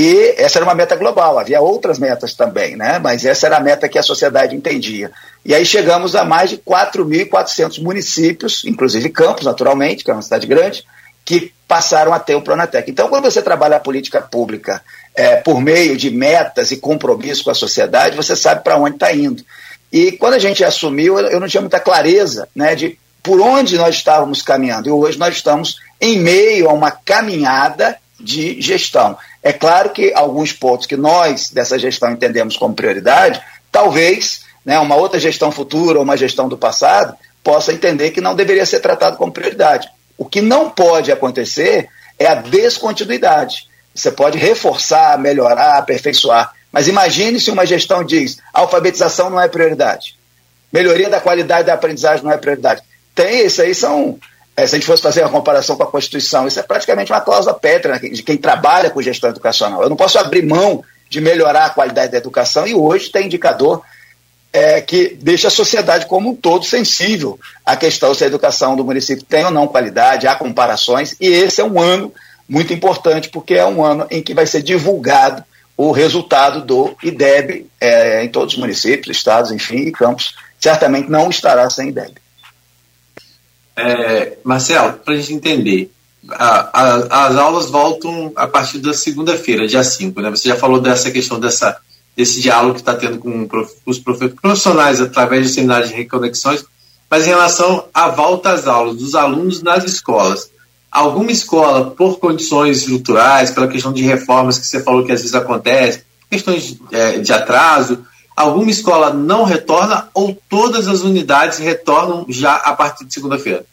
E 0.00 0.36
essa 0.36 0.60
era 0.60 0.64
uma 0.64 0.76
meta 0.76 0.94
global, 0.94 1.40
havia 1.40 1.60
outras 1.60 1.98
metas 1.98 2.32
também, 2.32 2.76
né? 2.76 3.00
mas 3.00 3.24
essa 3.24 3.46
era 3.46 3.56
a 3.56 3.60
meta 3.60 3.88
que 3.88 3.98
a 3.98 4.02
sociedade 4.02 4.54
entendia. 4.54 5.10
E 5.44 5.52
aí 5.52 5.66
chegamos 5.66 6.14
a 6.14 6.24
mais 6.24 6.50
de 6.50 6.58
4.400 6.58 7.82
municípios, 7.82 8.62
inclusive 8.64 9.08
Campos, 9.08 9.44
naturalmente, 9.44 10.04
que 10.04 10.10
é 10.12 10.14
uma 10.14 10.22
cidade 10.22 10.46
grande, 10.46 10.84
que 11.24 11.52
passaram 11.66 12.14
a 12.14 12.20
ter 12.20 12.36
o 12.36 12.42
Pronatec. 12.42 12.88
Então, 12.88 13.08
quando 13.08 13.24
você 13.24 13.42
trabalha 13.42 13.76
a 13.78 13.80
política 13.80 14.22
pública 14.22 14.80
é, 15.16 15.34
por 15.38 15.60
meio 15.60 15.96
de 15.96 16.12
metas 16.12 16.70
e 16.70 16.76
compromisso 16.76 17.42
com 17.42 17.50
a 17.50 17.54
sociedade, 17.54 18.16
você 18.16 18.36
sabe 18.36 18.62
para 18.62 18.78
onde 18.78 18.94
está 18.94 19.12
indo. 19.12 19.42
E 19.90 20.12
quando 20.12 20.34
a 20.34 20.38
gente 20.38 20.62
assumiu, 20.62 21.18
eu 21.18 21.40
não 21.40 21.48
tinha 21.48 21.60
muita 21.60 21.80
clareza 21.80 22.48
né, 22.54 22.76
de 22.76 22.96
por 23.20 23.40
onde 23.40 23.76
nós 23.76 23.96
estávamos 23.96 24.42
caminhando. 24.42 24.88
E 24.88 24.92
hoje 24.92 25.18
nós 25.18 25.34
estamos 25.34 25.80
em 26.00 26.20
meio 26.20 26.70
a 26.70 26.72
uma 26.72 26.92
caminhada 26.92 27.98
de 28.18 28.60
gestão. 28.60 29.16
É 29.42 29.52
claro 29.52 29.90
que 29.90 30.12
alguns 30.12 30.52
pontos 30.52 30.86
que 30.86 30.96
nós, 30.96 31.50
dessa 31.50 31.78
gestão, 31.78 32.10
entendemos 32.10 32.56
como 32.56 32.74
prioridade, 32.74 33.40
talvez 33.70 34.42
né, 34.64 34.78
uma 34.78 34.96
outra 34.96 35.20
gestão 35.20 35.50
futura 35.50 35.98
ou 35.98 36.04
uma 36.04 36.16
gestão 36.16 36.48
do 36.48 36.58
passado 36.58 37.14
possa 37.42 37.72
entender 37.72 38.10
que 38.10 38.20
não 38.20 38.34
deveria 38.34 38.66
ser 38.66 38.80
tratado 38.80 39.16
como 39.16 39.32
prioridade. 39.32 39.88
O 40.16 40.24
que 40.24 40.40
não 40.40 40.68
pode 40.68 41.12
acontecer 41.12 41.88
é 42.18 42.26
a 42.26 42.34
descontinuidade. 42.34 43.68
Você 43.94 44.10
pode 44.10 44.36
reforçar, 44.36 45.18
melhorar, 45.18 45.78
aperfeiçoar. 45.78 46.52
Mas 46.72 46.88
imagine 46.88 47.40
se 47.40 47.50
uma 47.50 47.64
gestão 47.64 48.04
diz 48.04 48.38
alfabetização 48.52 49.30
não 49.30 49.40
é 49.40 49.48
prioridade. 49.48 50.16
Melhoria 50.72 51.08
da 51.08 51.20
qualidade 51.20 51.66
da 51.66 51.74
aprendizagem 51.74 52.24
não 52.24 52.32
é 52.32 52.36
prioridade. 52.36 52.82
Tem, 53.14 53.46
isso 53.46 53.62
aí 53.62 53.74
são. 53.74 54.18
É, 54.58 54.66
se 54.66 54.74
a 54.74 54.78
gente 54.78 54.88
fosse 54.88 55.00
fazer 55.00 55.20
uma 55.20 55.30
comparação 55.30 55.76
com 55.76 55.84
a 55.84 55.86
Constituição, 55.86 56.48
isso 56.48 56.58
é 56.58 56.64
praticamente 56.64 57.12
uma 57.12 57.20
cláusula 57.20 57.54
pétrea 57.54 57.94
né, 57.94 58.08
de 58.08 58.24
quem 58.24 58.36
trabalha 58.36 58.90
com 58.90 59.00
gestão 59.00 59.30
educacional. 59.30 59.84
Eu 59.84 59.88
não 59.88 59.94
posso 59.94 60.18
abrir 60.18 60.44
mão 60.44 60.82
de 61.08 61.20
melhorar 61.20 61.66
a 61.66 61.70
qualidade 61.70 62.10
da 62.10 62.18
educação 62.18 62.66
e 62.66 62.74
hoje 62.74 63.08
tem 63.08 63.26
indicador 63.26 63.84
é, 64.52 64.80
que 64.80 65.16
deixa 65.22 65.46
a 65.46 65.50
sociedade 65.52 66.06
como 66.06 66.30
um 66.30 66.34
todo 66.34 66.64
sensível 66.64 67.38
à 67.64 67.76
questão 67.76 68.12
se 68.12 68.24
a 68.24 68.26
educação 68.26 68.74
do 68.74 68.84
município 68.84 69.24
tem 69.24 69.44
ou 69.44 69.52
não 69.52 69.68
qualidade, 69.68 70.26
há 70.26 70.34
comparações, 70.34 71.14
e 71.20 71.28
esse 71.28 71.60
é 71.60 71.64
um 71.64 71.80
ano 71.80 72.12
muito 72.48 72.72
importante, 72.72 73.28
porque 73.28 73.54
é 73.54 73.64
um 73.64 73.84
ano 73.84 74.08
em 74.10 74.20
que 74.20 74.34
vai 74.34 74.44
ser 74.44 74.60
divulgado 74.60 75.44
o 75.76 75.92
resultado 75.92 76.62
do 76.62 76.96
IDEB 77.00 77.64
é, 77.80 78.24
em 78.24 78.28
todos 78.28 78.54
os 78.54 78.58
municípios, 78.58 79.16
estados, 79.16 79.52
enfim, 79.52 79.82
e 79.82 79.92
campos. 79.92 80.34
Certamente 80.58 81.08
não 81.08 81.30
estará 81.30 81.70
sem 81.70 81.90
IDEB. 81.90 82.14
É, 83.78 84.38
Marcelo, 84.44 84.94
para 84.94 85.14
a 85.14 85.16
gente 85.16 85.32
entender, 85.32 85.90
a, 86.30 86.70
a, 86.72 87.26
as 87.26 87.36
aulas 87.36 87.70
voltam 87.70 88.32
a 88.34 88.46
partir 88.46 88.78
da 88.78 88.92
segunda-feira, 88.92 89.66
dia 89.66 89.84
5, 89.84 90.20
né? 90.20 90.30
Você 90.30 90.48
já 90.48 90.56
falou 90.56 90.80
dessa 90.80 91.10
questão 91.10 91.38
dessa 91.38 91.78
desse 92.16 92.40
diálogo 92.40 92.74
que 92.74 92.80
está 92.80 92.96
tendo 92.96 93.18
com 93.18 93.48
os 93.86 93.98
profissionais 94.00 95.00
através 95.00 95.46
de 95.46 95.52
seminários 95.52 95.90
de 95.90 95.94
reconexões, 95.94 96.64
mas 97.08 97.24
em 97.24 97.28
relação 97.28 97.84
à 97.94 98.08
volta 98.08 98.50
às 98.50 98.66
aulas 98.66 98.96
dos 98.96 99.14
alunos 99.14 99.62
nas 99.62 99.84
escolas, 99.84 100.50
alguma 100.90 101.30
escola, 101.30 101.92
por 101.92 102.18
condições 102.18 102.78
estruturais, 102.78 103.52
pela 103.52 103.68
questão 103.68 103.92
de 103.92 104.02
reformas 104.02 104.58
que 104.58 104.66
você 104.66 104.82
falou 104.82 105.04
que 105.04 105.12
às 105.12 105.20
vezes 105.20 105.36
acontece, 105.36 106.02
questões 106.28 106.76
é, 106.90 107.18
de 107.18 107.32
atraso, 107.32 108.04
alguma 108.38 108.70
escola 108.70 109.12
não 109.12 109.44
retorna 109.44 110.08
ou 110.14 110.36
todas 110.48 110.86
as 110.86 111.00
unidades 111.00 111.58
retornam 111.58 112.24
já 112.28 112.54
a 112.54 112.72
partir 112.72 113.04
de 113.04 113.12
segunda-feira? 113.12 113.64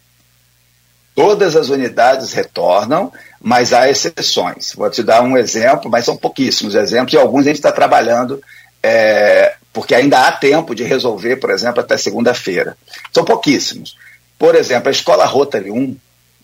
Todas 1.14 1.56
as 1.56 1.70
unidades 1.70 2.34
retornam, 2.34 3.12
mas 3.40 3.72
há 3.72 3.90
exceções. 3.90 4.74
Vou 4.74 4.90
te 4.90 5.04
dar 5.04 5.22
um 5.22 5.38
exemplo, 5.38 5.90
mas 5.90 6.04
são 6.04 6.18
pouquíssimos 6.18 6.76
exemplos, 6.76 7.14
e 7.14 7.18
alguns 7.18 7.42
a 7.42 7.50
gente 7.50 7.58
está 7.58 7.72
trabalhando, 7.72 8.42
é, 8.84 9.56
porque 9.72 9.96
ainda 9.96 10.28
há 10.28 10.32
tempo 10.32 10.76
de 10.76 10.84
resolver, 10.84 11.38
por 11.38 11.52
exemplo, 11.52 11.80
até 11.80 11.96
segunda-feira. 11.96 12.76
São 13.14 13.24
pouquíssimos. 13.24 13.96
Por 14.38 14.56
exemplo, 14.56 14.90
a 14.90 14.92
escola 14.92 15.26
Rotary 15.26 15.72
1, 15.72 15.96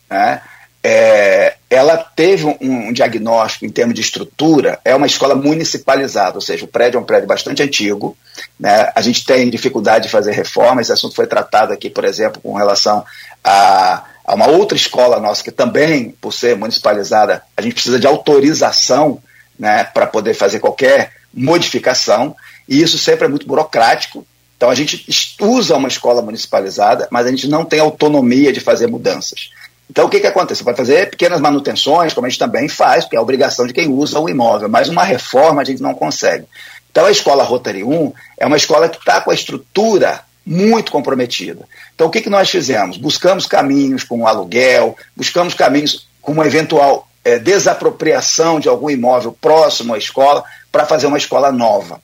né, 0.10 0.42
é, 0.84 1.56
ela 1.70 1.98
teve 1.98 2.46
um, 2.46 2.58
um, 2.62 2.94
diagnóstico 2.94 3.66
em 3.66 3.70
termos 3.70 3.94
de 3.94 4.02
estrutura, 4.02 4.80
é 4.84 4.96
uma 4.96 5.06
escola 5.06 5.36
municipalizada, 5.36 6.36
ou 6.36 6.42
seja, 6.42 6.66
o 6.66 6.68
prédio 6.68 6.98
é 6.98 7.02
um 7.02 7.06
prédio 7.06 7.28
bastante 7.28 7.62
antigo, 7.62 8.18
né, 8.60 8.92
a 8.96 9.02
gente 9.02 9.26
tem 9.26 9.50
dificuldade 9.50 10.06
de 10.06 10.12
fazer 10.12 10.32
reforma, 10.32 10.82
esse 10.82 10.92
assunto 10.92 11.16
foi 11.16 11.28
tratado 11.28 11.72
aqui, 11.72 11.90
por 11.90 12.04
exemplo, 12.04 12.42
com 12.42 12.54
relação 12.54 13.06
a 13.44 14.06
Há 14.32 14.36
uma 14.36 14.48
outra 14.48 14.78
escola 14.78 15.20
nossa 15.20 15.44
que 15.44 15.52
também, 15.52 16.12
por 16.22 16.32
ser 16.32 16.56
municipalizada, 16.56 17.44
a 17.58 17.62
gente 17.62 17.74
precisa 17.74 18.00
de 18.00 18.08
autorização 18.08 19.22
né, 19.60 19.84
para 19.84 20.08
poder 20.08 20.34
fazer 20.34 20.60
qualquer 20.60 21.12
modificação, 21.34 22.36
e 22.68 22.82
isso 22.82 22.98
sempre 22.98 23.26
é 23.26 23.28
muito 23.28 23.48
burocrático. 23.48 24.26
Então 24.56 24.70
a 24.70 24.76
gente 24.76 25.06
usa 25.42 25.76
uma 25.76 25.88
escola 25.88 26.22
municipalizada, 26.22 27.08
mas 27.12 27.26
a 27.26 27.30
gente 27.30 27.48
não 27.48 27.66
tem 27.66 27.80
autonomia 27.80 28.54
de 28.54 28.60
fazer 28.60 28.88
mudanças. 28.88 29.50
Então 29.92 30.06
o 30.06 30.10
que, 30.10 30.22
que 30.22 30.28
acontece? 30.28 30.60
Você 30.60 30.64
vai 30.64 30.74
fazer 30.74 31.10
pequenas 31.10 31.42
manutenções, 31.42 32.14
como 32.14 32.26
a 32.26 32.30
gente 32.30 32.40
também 32.40 32.70
faz, 32.70 33.04
porque 33.04 33.18
é 33.18 33.20
a 33.20 33.22
obrigação 33.22 33.68
de 33.68 33.74
quem 33.74 33.90
usa 33.90 34.22
o 34.22 34.30
imóvel, 34.30 34.70
mas 34.70 34.88
uma 34.88 35.04
reforma 35.04 35.62
a 35.62 35.66
gente 35.66 35.82
não 35.82 35.94
consegue. 35.94 36.46
Então 36.90 37.06
a 37.06 37.12
escola 37.12 37.44
Rotary 37.44 37.84
1 37.84 38.14
é 38.40 38.46
uma 38.46 38.56
escola 38.56 38.88
que 38.88 38.98
está 38.98 39.20
com 39.20 39.32
a 39.32 39.34
estrutura 39.34 40.22
muito 40.46 40.94
comprometida. 40.94 41.68
Então, 41.94 42.08
o 42.08 42.10
que, 42.10 42.22
que 42.22 42.30
nós 42.30 42.50
fizemos? 42.50 42.98
Buscamos 42.98 43.46
caminhos 43.46 44.04
com 44.04 44.22
o 44.22 44.28
aluguel, 44.28 44.96
buscamos 45.16 45.54
caminhos 45.54 46.08
com 46.22 46.32
uma 46.32 46.48
eventual 46.48 47.08
é, 47.24 47.38
desapropriação 47.38 48.60
de 48.60 48.70
algum 48.70 48.90
imóvel 48.90 49.36
próximo 49.40 49.94
à 49.94 49.98
escola 49.98 50.44
para 50.72 50.86
fazer 50.86 51.06
uma 51.06 51.18
escola 51.18 51.52
nova. 51.52 52.02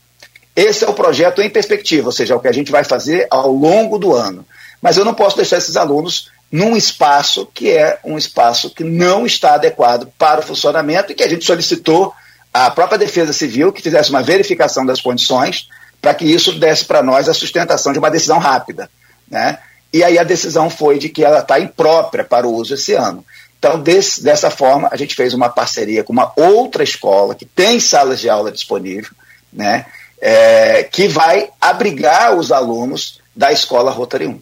Esse 0.55 0.83
é 0.83 0.89
o 0.89 0.93
projeto 0.93 1.41
em 1.41 1.49
perspectiva, 1.49 2.07
ou 2.07 2.11
seja, 2.11 2.33
é 2.33 2.37
o 2.37 2.39
que 2.39 2.47
a 2.47 2.53
gente 2.53 2.71
vai 2.71 2.83
fazer 2.83 3.27
ao 3.31 3.51
longo 3.51 3.97
do 3.97 4.13
ano. 4.13 4.45
Mas 4.81 4.97
eu 4.97 5.05
não 5.05 5.13
posso 5.13 5.37
deixar 5.37 5.57
esses 5.57 5.75
alunos 5.75 6.29
num 6.51 6.77
espaço 6.77 7.45
que 7.53 7.71
é 7.71 7.99
um 8.03 8.17
espaço 8.17 8.69
que 8.69 8.83
não 8.83 9.25
está 9.25 9.55
adequado 9.55 10.11
para 10.17 10.39
o 10.39 10.43
funcionamento 10.43 11.11
e 11.11 11.15
que 11.15 11.23
a 11.23 11.29
gente 11.29 11.45
solicitou 11.45 12.13
à 12.53 12.71
própria 12.71 12.97
Defesa 12.97 13.33
Civil 13.33 13.73
que 13.73 13.81
fizesse 13.81 14.09
uma 14.09 14.23
verificação 14.23 14.85
das 14.85 15.01
condições 15.01 15.67
para 16.01 16.13
que 16.13 16.25
isso 16.25 16.57
desse 16.57 16.85
para 16.85 17.03
nós 17.03 17.27
a 17.27 17.33
sustentação 17.33 17.91
de 17.91 17.99
uma 17.99 18.11
decisão 18.11 18.39
rápida. 18.39 18.89
Né? 19.29 19.57
E 19.91 20.03
aí 20.03 20.17
a 20.17 20.23
decisão 20.23 20.69
foi 20.69 20.97
de 20.97 21.09
que 21.09 21.23
ela 21.23 21.39
está 21.39 21.59
imprópria 21.59 22.23
para 22.23 22.47
o 22.47 22.53
uso 22.53 22.73
esse 22.73 22.93
ano. 22.93 23.25
Então, 23.59 23.79
desse, 23.79 24.23
dessa 24.23 24.51
forma, 24.51 24.87
a 24.91 24.95
gente 24.95 25.15
fez 25.15 25.33
uma 25.33 25.49
parceria 25.49 26.03
com 26.03 26.13
uma 26.13 26.31
outra 26.35 26.83
escola 26.83 27.33
que 27.33 27.45
tem 27.45 27.79
salas 27.79 28.19
de 28.19 28.29
aula 28.29 28.51
disponível, 28.51 29.11
né, 29.51 29.85
é, 30.21 30.83
que 30.83 31.07
vai 31.07 31.49
abrigar 31.59 32.35
os 32.35 32.51
alunos 32.51 33.19
da 33.35 33.51
escola 33.51 33.91
Rotary 33.91 34.27
1. 34.27 34.39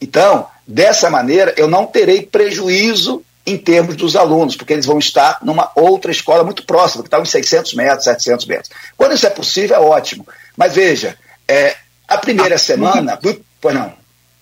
Então, 0.00 0.46
dessa 0.66 1.10
maneira, 1.10 1.54
eu 1.56 1.68
não 1.68 1.86
terei 1.86 2.22
prejuízo 2.22 3.22
em 3.46 3.56
termos 3.56 3.96
dos 3.96 4.16
alunos, 4.16 4.56
porque 4.56 4.72
eles 4.72 4.86
vão 4.86 4.98
estar 4.98 5.38
numa 5.42 5.70
outra 5.74 6.10
escola 6.10 6.44
muito 6.44 6.64
próxima, 6.64 7.02
que 7.02 7.08
está 7.08 7.20
uns 7.20 7.30
600 7.30 7.74
metros, 7.74 8.04
700 8.04 8.46
metros. 8.46 8.70
Quando 8.96 9.14
isso 9.14 9.26
é 9.26 9.30
possível, 9.30 9.76
é 9.76 9.80
ótimo. 9.80 10.26
Mas 10.56 10.74
veja, 10.74 11.16
é, 11.48 11.76
a 12.06 12.18
primeira 12.18 12.54
ah, 12.54 12.58
semana. 12.58 13.16
Do, 13.16 13.44
pois 13.60 13.74
não. 13.74 13.92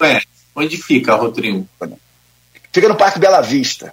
É, 0.02 0.20
onde 0.54 0.76
fica 0.76 1.12
a 1.12 1.16
Rotrinho? 1.16 1.68
Fica 2.72 2.88
no 2.88 2.96
Parque 2.96 3.18
Bela 3.18 3.40
Vista. 3.40 3.92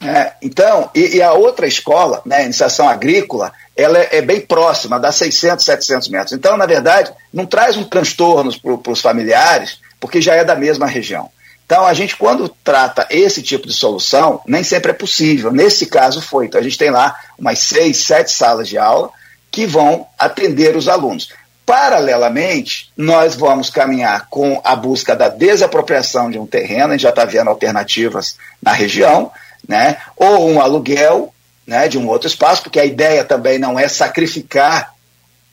É, 0.00 0.34
então, 0.40 0.90
e, 0.94 1.16
e, 1.16 1.22
a 1.22 1.32
outra 1.32 1.66
escola, 1.66 2.22
né, 2.24 2.44
iniciação 2.44 2.88
agrícola, 2.88 3.52
ela 3.76 3.98
é, 3.98 4.18
é, 4.18 4.22
bem 4.22 4.40
próxima, 4.40 4.98
dá 4.98 5.10
600, 5.10 5.64
700 5.64 6.08
metros. 6.08 6.32
Então, 6.32 6.56
na 6.56 6.66
verdade, 6.66 7.12
não 7.32 7.44
traz 7.44 7.76
um 7.76 7.82
transtorno 7.82 8.52
para 8.60 8.92
os 8.92 9.00
familiares, 9.00 9.80
porque 10.00 10.20
já 10.20 10.34
é 10.34 10.44
da 10.44 10.54
mesma 10.54 10.86
região. 10.86 11.30
Então, 11.64 11.86
a 11.86 11.92
gente, 11.92 12.16
quando 12.16 12.48
trata 12.48 13.06
esse 13.10 13.42
tipo 13.42 13.66
de 13.66 13.74
solução, 13.74 14.40
nem 14.46 14.64
sempre 14.64 14.90
é 14.90 14.94
possível. 14.94 15.52
Nesse 15.52 15.84
caso, 15.84 16.22
foi. 16.22 16.46
Então, 16.46 16.58
a 16.58 16.64
gente 16.64 16.78
tem 16.78 16.90
lá 16.90 17.14
umas 17.38 17.58
seis, 17.58 17.98
sete 17.98 18.32
salas 18.32 18.66
de 18.66 18.78
aula 18.78 19.10
que 19.50 19.66
vão 19.66 20.06
atender 20.18 20.76
os 20.76 20.88
alunos. 20.88 21.28
Paralelamente, 21.66 22.90
nós 22.96 23.34
vamos 23.34 23.68
caminhar 23.68 24.28
com 24.30 24.58
a 24.64 24.74
busca 24.74 25.14
da 25.14 25.28
desapropriação 25.28 26.30
de 26.30 26.38
um 26.38 26.46
terreno, 26.46 26.88
a 26.88 26.92
gente 26.92 27.02
já 27.02 27.10
está 27.10 27.26
vendo 27.26 27.50
alternativas 27.50 28.36
na 28.62 28.72
região, 28.72 29.30
né? 29.68 29.98
ou 30.16 30.48
um 30.48 30.62
aluguel 30.62 31.34
né, 31.66 31.86
de 31.86 31.98
um 31.98 32.08
outro 32.08 32.26
espaço, 32.26 32.62
porque 32.62 32.80
a 32.80 32.86
ideia 32.86 33.22
também 33.22 33.58
não 33.58 33.78
é 33.78 33.86
sacrificar 33.86 34.94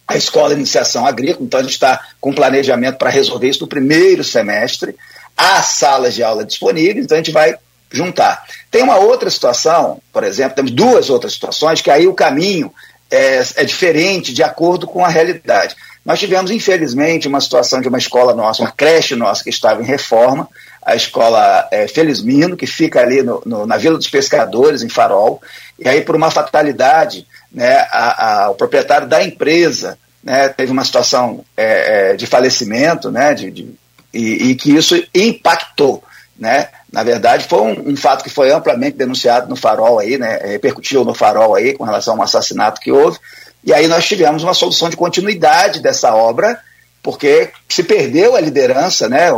a 0.08 0.16
escola 0.16 0.50
de 0.50 0.62
iniciação 0.62 1.06
agrícola, 1.06 1.46
então 1.46 1.60
a 1.60 1.64
gente 1.64 1.74
está 1.74 2.00
com 2.22 2.34
planejamento 2.34 2.98
para 2.98 3.10
resolver 3.10 3.50
isso 3.50 3.62
no 3.62 3.68
primeiro 3.68 4.24
semestre. 4.24 4.96
Há 5.36 5.62
salas 5.62 6.14
de 6.14 6.24
aula 6.24 6.46
disponíveis, 6.46 7.06
então 7.06 7.16
a 7.16 7.20
gente 7.20 7.32
vai 7.32 7.56
juntar. 7.92 8.44
Tem 8.70 8.84
uma 8.84 8.98
outra 8.98 9.30
situação, 9.30 10.02
por 10.14 10.24
exemplo, 10.24 10.56
temos 10.56 10.72
duas 10.72 11.10
outras 11.10 11.34
situações, 11.34 11.82
que 11.82 11.90
aí 11.90 12.08
o 12.08 12.14
caminho 12.14 12.72
é, 13.10 13.44
é 13.56 13.64
diferente 13.64 14.34
de 14.34 14.44
acordo 14.44 14.88
com 14.88 15.04
a 15.04 15.10
realidade. 15.10 15.76
Nós 16.06 16.20
tivemos, 16.20 16.52
infelizmente, 16.52 17.28
uma 17.28 17.42
situação 17.42 17.82
de 17.82 17.88
uma 17.88 17.98
escola 17.98 18.34
nossa, 18.34 18.62
uma 18.62 18.72
creche 18.72 19.16
nossa 19.16 19.44
que 19.44 19.50
estava 19.50 19.82
em 19.82 19.86
reforma, 19.86 20.48
a 20.86 20.96
escola 20.96 21.68
é, 21.72 21.88
Felizmino, 21.88 22.56
que 22.56 22.68
fica 22.68 23.02
ali 23.02 23.24
no, 23.24 23.42
no, 23.44 23.66
na 23.66 23.76
Vila 23.76 23.98
dos 23.98 24.08
Pescadores, 24.08 24.84
em 24.84 24.90
Farol, 24.90 25.42
e 25.78 25.88
aí, 25.88 26.02
por 26.02 26.16
uma 26.16 26.32
fatalidade, 26.32 27.28
né, 27.52 27.86
a, 27.92 28.46
a, 28.46 28.50
o 28.52 28.56
proprietário 28.56 29.08
da 29.08 29.24
empresa 29.24 29.98
né, 30.24 30.50
teve 30.50 30.72
uma 30.72 30.86
situação 30.86 31.44
é, 31.56 32.12
é, 32.12 32.16
de 32.16 32.26
falecimento, 32.26 33.12
né, 33.12 33.34
de, 33.34 33.52
de 33.52 33.76
e, 34.14 34.52
e, 34.52 34.56
que 34.56 34.76
isso 34.76 34.96
impactou. 35.14 36.02
Né? 36.38 36.70
Na 36.92 37.04
verdade, 37.04 37.48
foi 37.48 37.62
um, 37.62 37.92
um, 37.92 37.98
fato 37.98 38.24
que 38.24 38.30
foi 38.30 38.52
amplamente 38.52 38.98
denunciado 38.98 39.50
no 39.50 39.56
Farol, 39.56 40.00
aí, 40.00 40.18
né, 40.18 40.40
repercutiu 40.44 41.04
no 41.04 41.14
Farol 41.14 41.54
aí, 41.54 41.74
com 41.74 41.84
relação 41.84 42.16
a 42.16 42.18
um 42.18 42.24
assassinato 42.24 42.80
que 42.80 42.92
houve, 42.92 43.20
e 43.64 43.74
aí 43.74 43.88
nós 43.88 44.06
tivemos 44.06 44.44
uma 44.44 44.54
solução 44.54 44.90
de 44.90 44.96
continuidade 44.96 45.82
dessa 45.82 46.16
obra, 46.16 46.60
porque 47.04 47.52
se 47.68 47.84
perdeu 47.84 48.36
a 48.36 48.42
liderança, 48.42 49.10
né, 49.10 49.32
o, 49.32 49.38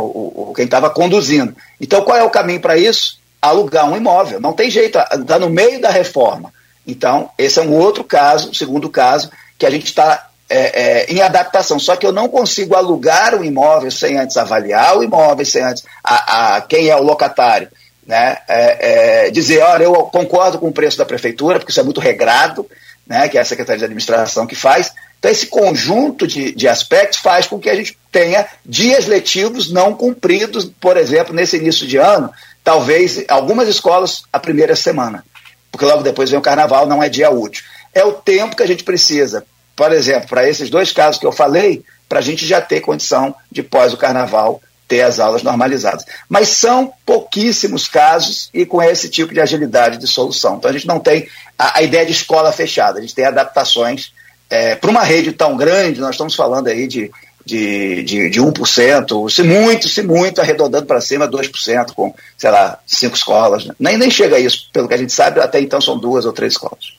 o 0.50 0.52
quem 0.54 0.64
estava 0.64 0.88
conduzindo. 0.88 1.54
Então, 1.80 2.02
qual 2.02 2.16
é 2.16 2.22
o 2.22 2.30
caminho 2.30 2.60
para 2.60 2.78
isso? 2.78 3.17
Alugar 3.40 3.90
um 3.90 3.96
imóvel. 3.96 4.40
Não 4.40 4.52
tem 4.52 4.70
jeito, 4.70 4.98
está 4.98 5.38
no 5.38 5.48
meio 5.48 5.80
da 5.80 5.90
reforma. 5.90 6.52
Então, 6.86 7.30
esse 7.36 7.58
é 7.58 7.62
um 7.62 7.74
outro 7.74 8.02
caso, 8.02 8.54
segundo 8.54 8.88
caso, 8.88 9.30
que 9.58 9.66
a 9.66 9.70
gente 9.70 9.86
está 9.86 10.28
é, 10.48 11.02
é, 11.02 11.12
em 11.12 11.20
adaptação. 11.20 11.78
Só 11.78 11.96
que 11.96 12.06
eu 12.06 12.12
não 12.12 12.28
consigo 12.28 12.74
alugar 12.74 13.34
o 13.34 13.44
imóvel 13.44 13.90
sem 13.90 14.18
antes 14.18 14.36
avaliar 14.36 14.96
o 14.96 15.04
imóvel, 15.04 15.44
sem 15.44 15.62
antes 15.62 15.84
a, 16.02 16.56
a 16.56 16.60
quem 16.62 16.88
é 16.88 16.96
o 16.96 17.02
locatário. 17.02 17.68
Né, 18.06 18.38
é, 18.48 19.26
é 19.26 19.30
dizer, 19.30 19.60
olha, 19.62 19.84
eu 19.84 19.92
concordo 20.04 20.58
com 20.58 20.68
o 20.68 20.72
preço 20.72 20.96
da 20.96 21.04
prefeitura, 21.04 21.58
porque 21.58 21.70
isso 21.70 21.80
é 21.80 21.82
muito 21.82 22.00
regrado, 22.00 22.66
né, 23.06 23.28
que 23.28 23.36
é 23.36 23.40
a 23.42 23.44
Secretaria 23.44 23.80
de 23.80 23.84
Administração 23.84 24.46
que 24.46 24.54
faz. 24.54 24.90
Então, 25.18 25.30
esse 25.30 25.46
conjunto 25.48 26.26
de, 26.26 26.52
de 26.52 26.66
aspectos 26.66 27.18
faz 27.18 27.46
com 27.46 27.58
que 27.58 27.68
a 27.68 27.74
gente 27.74 27.98
tenha 28.10 28.46
dias 28.64 29.06
letivos 29.06 29.70
não 29.70 29.92
cumpridos, 29.92 30.64
por 30.80 30.96
exemplo, 30.96 31.34
nesse 31.34 31.56
início 31.58 31.86
de 31.86 31.98
ano, 31.98 32.32
talvez 32.68 33.24
algumas 33.28 33.68
escolas 33.68 34.24
a 34.32 34.38
primeira 34.38 34.76
semana, 34.76 35.24
porque 35.70 35.86
logo 35.86 36.02
depois 36.02 36.30
vem 36.30 36.38
o 36.38 36.42
carnaval, 36.42 36.86
não 36.86 37.02
é 37.02 37.08
dia 37.08 37.30
útil. 37.30 37.64
É 37.94 38.04
o 38.04 38.12
tempo 38.12 38.54
que 38.54 38.62
a 38.62 38.66
gente 38.66 38.84
precisa 38.84 39.44
por 39.78 39.92
exemplo, 39.92 40.28
para 40.28 40.48
esses 40.48 40.68
dois 40.68 40.90
casos 40.90 41.20
que 41.20 41.24
eu 41.24 41.30
falei, 41.30 41.84
para 42.08 42.18
a 42.18 42.22
gente 42.22 42.44
já 42.44 42.60
ter 42.60 42.80
condição 42.80 43.32
de, 43.48 43.62
pós 43.62 43.92
o 43.92 43.96
carnaval, 43.96 44.60
ter 44.88 45.02
as 45.02 45.20
aulas 45.20 45.44
normalizadas. 45.44 46.04
Mas 46.28 46.48
são 46.48 46.92
pouquíssimos 47.06 47.86
casos 47.86 48.50
e 48.52 48.66
com 48.66 48.82
esse 48.82 49.08
tipo 49.08 49.32
de 49.32 49.40
agilidade 49.40 49.98
de 49.98 50.08
solução. 50.08 50.56
Então 50.56 50.68
a 50.68 50.72
gente 50.72 50.88
não 50.88 50.98
tem 50.98 51.28
a, 51.56 51.78
a 51.78 51.82
ideia 51.82 52.04
de 52.04 52.10
escola 52.10 52.50
fechada, 52.50 52.98
a 52.98 53.00
gente 53.00 53.14
tem 53.14 53.24
adaptações. 53.24 54.12
É, 54.50 54.74
para 54.74 54.90
uma 54.90 55.04
rede 55.04 55.30
tão 55.30 55.56
grande, 55.56 56.00
nós 56.00 56.16
estamos 56.16 56.34
falando 56.34 56.66
aí 56.66 56.88
de, 56.88 57.12
de, 57.48 58.02
de, 58.02 58.28
de 58.28 58.40
1%, 58.40 59.30
se 59.30 59.42
muito, 59.42 59.88
se 59.88 60.02
muito, 60.02 60.38
arredondando 60.38 60.84
para 60.84 61.00
cima, 61.00 61.26
2%, 61.26 61.92
com, 61.94 62.14
sei 62.36 62.50
lá, 62.50 62.78
cinco 62.86 63.16
escolas. 63.16 63.64
Né? 63.64 63.74
Nem, 63.80 63.96
nem 63.96 64.10
chega 64.10 64.36
a 64.36 64.38
isso, 64.38 64.68
pelo 64.70 64.86
que 64.86 64.92
a 64.92 64.98
gente 64.98 65.12
sabe, 65.12 65.40
até 65.40 65.58
então 65.58 65.80
são 65.80 65.98
duas 65.98 66.26
ou 66.26 66.32
três 66.32 66.52
escolas. 66.52 66.92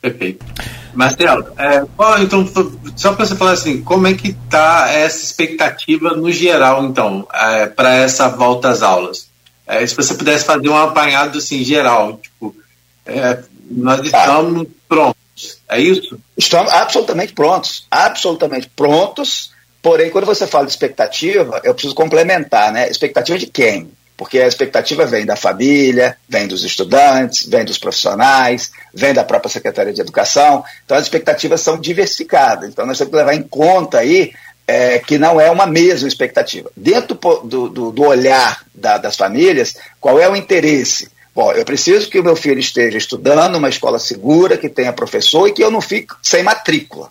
Perfeito. 0.00 0.44
Marcelo, 0.92 1.46
é, 1.58 1.82
então, 2.22 2.48
só 2.94 3.14
para 3.14 3.26
você 3.26 3.34
falar 3.34 3.52
assim, 3.52 3.82
como 3.82 4.06
é 4.06 4.14
que 4.14 4.28
está 4.28 4.88
essa 4.92 5.24
expectativa 5.24 6.10
no 6.10 6.30
geral, 6.30 6.84
então, 6.84 7.26
é, 7.34 7.66
para 7.66 7.96
essa 7.96 8.28
volta 8.28 8.68
às 8.68 8.80
aulas? 8.80 9.28
É, 9.66 9.84
se 9.84 9.96
você 9.96 10.14
pudesse 10.14 10.44
fazer 10.44 10.68
um 10.68 10.76
apanhado 10.76 11.38
assim, 11.38 11.64
geral, 11.64 12.20
tipo, 12.22 12.54
é, 13.06 13.42
nós 13.68 14.08
tá. 14.08 14.20
estamos 14.20 14.68
prontos, 15.44 15.58
é 15.68 15.80
isso? 15.80 16.18
Estamos 16.36 16.72
absolutamente 16.72 17.32
prontos, 17.32 17.86
absolutamente 17.90 18.70
prontos, 18.74 19.52
porém, 19.82 20.10
quando 20.10 20.24
você 20.24 20.46
fala 20.46 20.66
de 20.66 20.72
expectativa, 20.72 21.60
eu 21.64 21.74
preciso 21.74 21.94
complementar, 21.94 22.72
né? 22.72 22.88
Expectativa 22.88 23.38
de 23.38 23.46
quem? 23.46 23.90
porque 24.16 24.38
a 24.40 24.46
expectativa 24.46 25.04
vem 25.04 25.26
da 25.26 25.34
família, 25.34 26.16
vem 26.28 26.46
dos 26.46 26.62
estudantes, 26.62 27.48
vem 27.48 27.64
dos 27.64 27.78
profissionais, 27.78 28.70
vem 28.92 29.12
da 29.12 29.24
própria 29.24 29.50
Secretaria 29.50 29.92
de 29.92 30.00
Educação. 30.00 30.64
Então, 30.84 30.96
as 30.96 31.02
expectativas 31.02 31.60
são 31.60 31.80
diversificadas. 31.80 32.68
Então, 32.68 32.86
nós 32.86 32.96
temos 32.96 33.10
que 33.10 33.16
levar 33.16 33.34
em 33.34 33.42
conta 33.42 33.98
aí 33.98 34.32
é, 34.66 34.98
que 35.00 35.18
não 35.18 35.40
é 35.40 35.50
uma 35.50 35.66
mesma 35.66 36.06
expectativa. 36.06 36.70
Dentro 36.76 37.18
do, 37.44 37.68
do, 37.68 37.90
do 37.90 38.02
olhar 38.02 38.64
da, 38.72 38.98
das 38.98 39.16
famílias, 39.16 39.74
qual 40.00 40.18
é 40.20 40.28
o 40.28 40.36
interesse? 40.36 41.10
Bom, 41.34 41.50
eu 41.52 41.64
preciso 41.64 42.08
que 42.08 42.20
o 42.20 42.24
meu 42.24 42.36
filho 42.36 42.60
esteja 42.60 42.96
estudando 42.96 43.54
numa 43.54 43.68
escola 43.68 43.98
segura, 43.98 44.56
que 44.56 44.68
tenha 44.68 44.92
professor 44.92 45.48
e 45.48 45.52
que 45.52 45.64
eu 45.64 45.70
não 45.70 45.80
fique 45.80 46.14
sem 46.22 46.44
matrícula. 46.44 47.10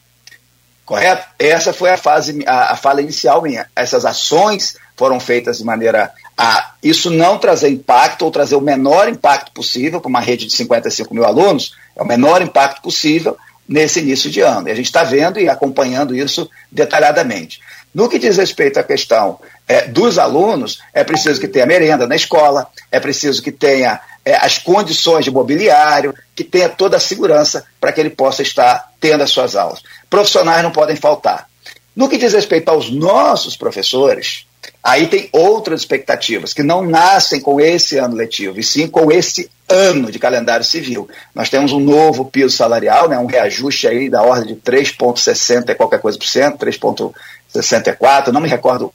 Correto? 0.86 1.28
Essa 1.38 1.74
foi 1.74 1.90
a 1.90 1.98
fase, 1.98 2.44
a, 2.46 2.74
a 2.74 2.76
fala 2.78 3.02
inicial 3.02 3.42
minha. 3.42 3.68
Essas 3.76 4.06
ações 4.06 4.78
foram 4.96 5.20
feitas 5.20 5.58
de 5.58 5.66
maneira 5.66 6.12
a 6.38 6.74
isso 6.82 7.10
não 7.10 7.38
trazer 7.38 7.70
impacto 7.70 8.24
ou 8.24 8.32
trazer 8.32 8.56
o 8.56 8.62
menor 8.62 9.10
impacto 9.10 9.52
possível 9.52 10.00
para 10.00 10.10
uma 10.10 10.20
rede 10.20 10.46
de 10.48 10.54
55 10.54 11.14
mil 11.14 11.26
alunos, 11.26 11.76
é 11.96 12.02
o 12.02 12.06
menor 12.06 12.42
impacto 12.42 12.82
possível 12.82 13.38
nesse 13.68 14.00
início 14.00 14.30
de 14.30 14.42
ano. 14.42 14.68
E 14.68 14.72
a 14.72 14.76
gente 14.76 14.86
está 14.86 15.04
vendo 15.04 15.40
e 15.40 15.50
acompanhando 15.50 16.16
isso 16.16 16.50
detalhadamente. 16.72 17.60
No 17.94 18.10
que 18.10 18.20
diz 18.20 18.38
respeito 18.38 18.80
à 18.80 18.84
questão 18.84 19.40
é, 19.68 19.88
dos 19.88 20.18
alunos, 20.18 20.80
é 20.94 21.04
preciso 21.04 21.40
que 21.40 21.48
tenha 21.48 21.66
merenda 21.66 22.08
na 22.08 22.16
escola, 22.16 22.68
é 22.92 23.00
preciso 23.00 23.42
que 23.42 23.52
tenha 23.52 24.00
é, 24.26 24.36
as 24.36 24.58
condições 24.58 25.26
de 25.26 25.32
mobiliário, 25.32 26.14
que 26.36 26.44
tenha 26.44 26.70
toda 26.70 26.98
a 26.98 27.00
segurança 27.00 27.66
para 27.80 27.92
que 27.92 28.00
ele 28.00 28.10
possa 28.10 28.42
estar 28.42 28.92
tendo 29.00 29.24
as 29.24 29.32
suas 29.32 29.56
aulas. 29.56 29.82
Profissionais 30.10 30.64
não 30.64 30.72
podem 30.72 30.96
faltar. 30.96 31.48
No 31.96 32.10
que 32.10 32.18
diz 32.18 32.34
respeito 32.34 32.70
aos 32.70 32.90
nossos 32.90 33.56
professores, 33.56 34.46
Aí 34.84 35.08
tem 35.08 35.30
outras 35.32 35.82
expectativas 35.82 36.54
que 36.54 36.62
não 36.62 36.84
nascem 36.84 37.40
com 37.40 37.60
esse 37.60 37.98
ano 37.98 38.16
letivo, 38.16 38.60
e 38.60 38.64
sim 38.64 38.88
com 38.88 39.12
esse 39.12 39.50
ano 39.68 40.12
de 40.12 40.20
calendário 40.20 40.66
civil. 40.66 41.08
Nós 41.34 41.50
temos 41.50 41.72
um 41.72 41.80
novo 41.80 42.26
piso 42.26 42.56
salarial, 42.56 43.08
né, 43.08 43.18
um 43.18 43.26
reajuste 43.26 43.88
aí 43.88 44.10
da 44.10 44.22
ordem 44.24 44.54
de 44.54 44.62
3,60 44.62 45.70
e 45.70 45.76
qualquer 45.76 46.02
coisa 46.02 46.18
por 46.18 46.28
cento, 46.28 46.66
3,64, 46.66 48.28
não 48.28 48.42
me 48.42 48.50
recordo 48.50 48.94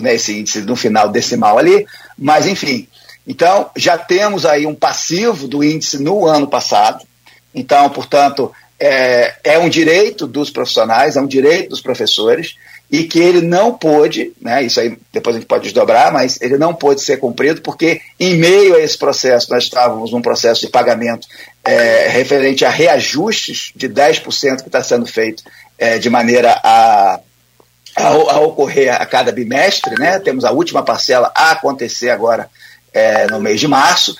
né, 0.00 0.14
esse 0.14 0.38
índice 0.38 0.60
no 0.62 0.76
final 0.76 1.08
decimal 1.08 1.58
ali, 1.58 1.86
mas 2.18 2.46
enfim. 2.46 2.88
Então, 3.26 3.70
já 3.76 3.96
temos 3.96 4.44
aí 4.44 4.66
um 4.66 4.74
passivo 4.74 5.46
do 5.46 5.62
índice 5.62 6.02
no 6.02 6.26
ano 6.26 6.48
passado. 6.48 7.04
Então, 7.54 7.88
portanto, 7.90 8.52
é, 8.78 9.34
é 9.44 9.58
um 9.58 9.68
direito 9.68 10.26
dos 10.26 10.50
profissionais, 10.50 11.16
é 11.16 11.20
um 11.20 11.26
direito 11.26 11.70
dos 11.70 11.80
professores 11.80 12.56
e 12.90 13.04
que 13.04 13.20
ele 13.20 13.40
não 13.40 13.72
pôde, 13.72 14.32
né, 14.40 14.64
isso 14.64 14.80
aí 14.80 14.98
depois 15.12 15.36
a 15.36 15.38
gente 15.38 15.46
pode 15.46 15.62
desdobrar, 15.62 16.12
mas 16.12 16.40
ele 16.40 16.58
não 16.58 16.74
pôde 16.74 17.00
ser 17.00 17.18
cumprido 17.18 17.62
porque, 17.62 18.00
em 18.18 18.36
meio 18.36 18.74
a 18.74 18.80
esse 18.80 18.98
processo, 18.98 19.48
nós 19.50 19.64
estávamos 19.64 20.10
num 20.10 20.20
processo 20.20 20.62
de 20.62 20.68
pagamento 20.68 21.28
é, 21.64 22.08
referente 22.08 22.64
a 22.64 22.70
reajustes 22.70 23.70
de 23.76 23.88
10% 23.88 24.62
que 24.62 24.68
está 24.68 24.82
sendo 24.82 25.06
feito 25.06 25.44
é, 25.78 25.98
de 25.98 26.10
maneira 26.10 26.58
a, 26.64 27.20
a, 27.96 28.08
a, 28.08 28.40
ocorrer 28.40 28.94
a 28.94 29.04
cada 29.06 29.32
bimestre, 29.32 29.94
né, 29.98 30.18
temos 30.18 30.44
a 30.44 30.52
última 30.52 30.82
parcela 30.82 31.32
a 31.34 31.52
acontecer 31.52 32.10
agora 32.10 32.48
é, 32.92 33.26
no 33.26 33.40
mês 33.40 33.60
de 33.60 33.68
março. 33.68 34.16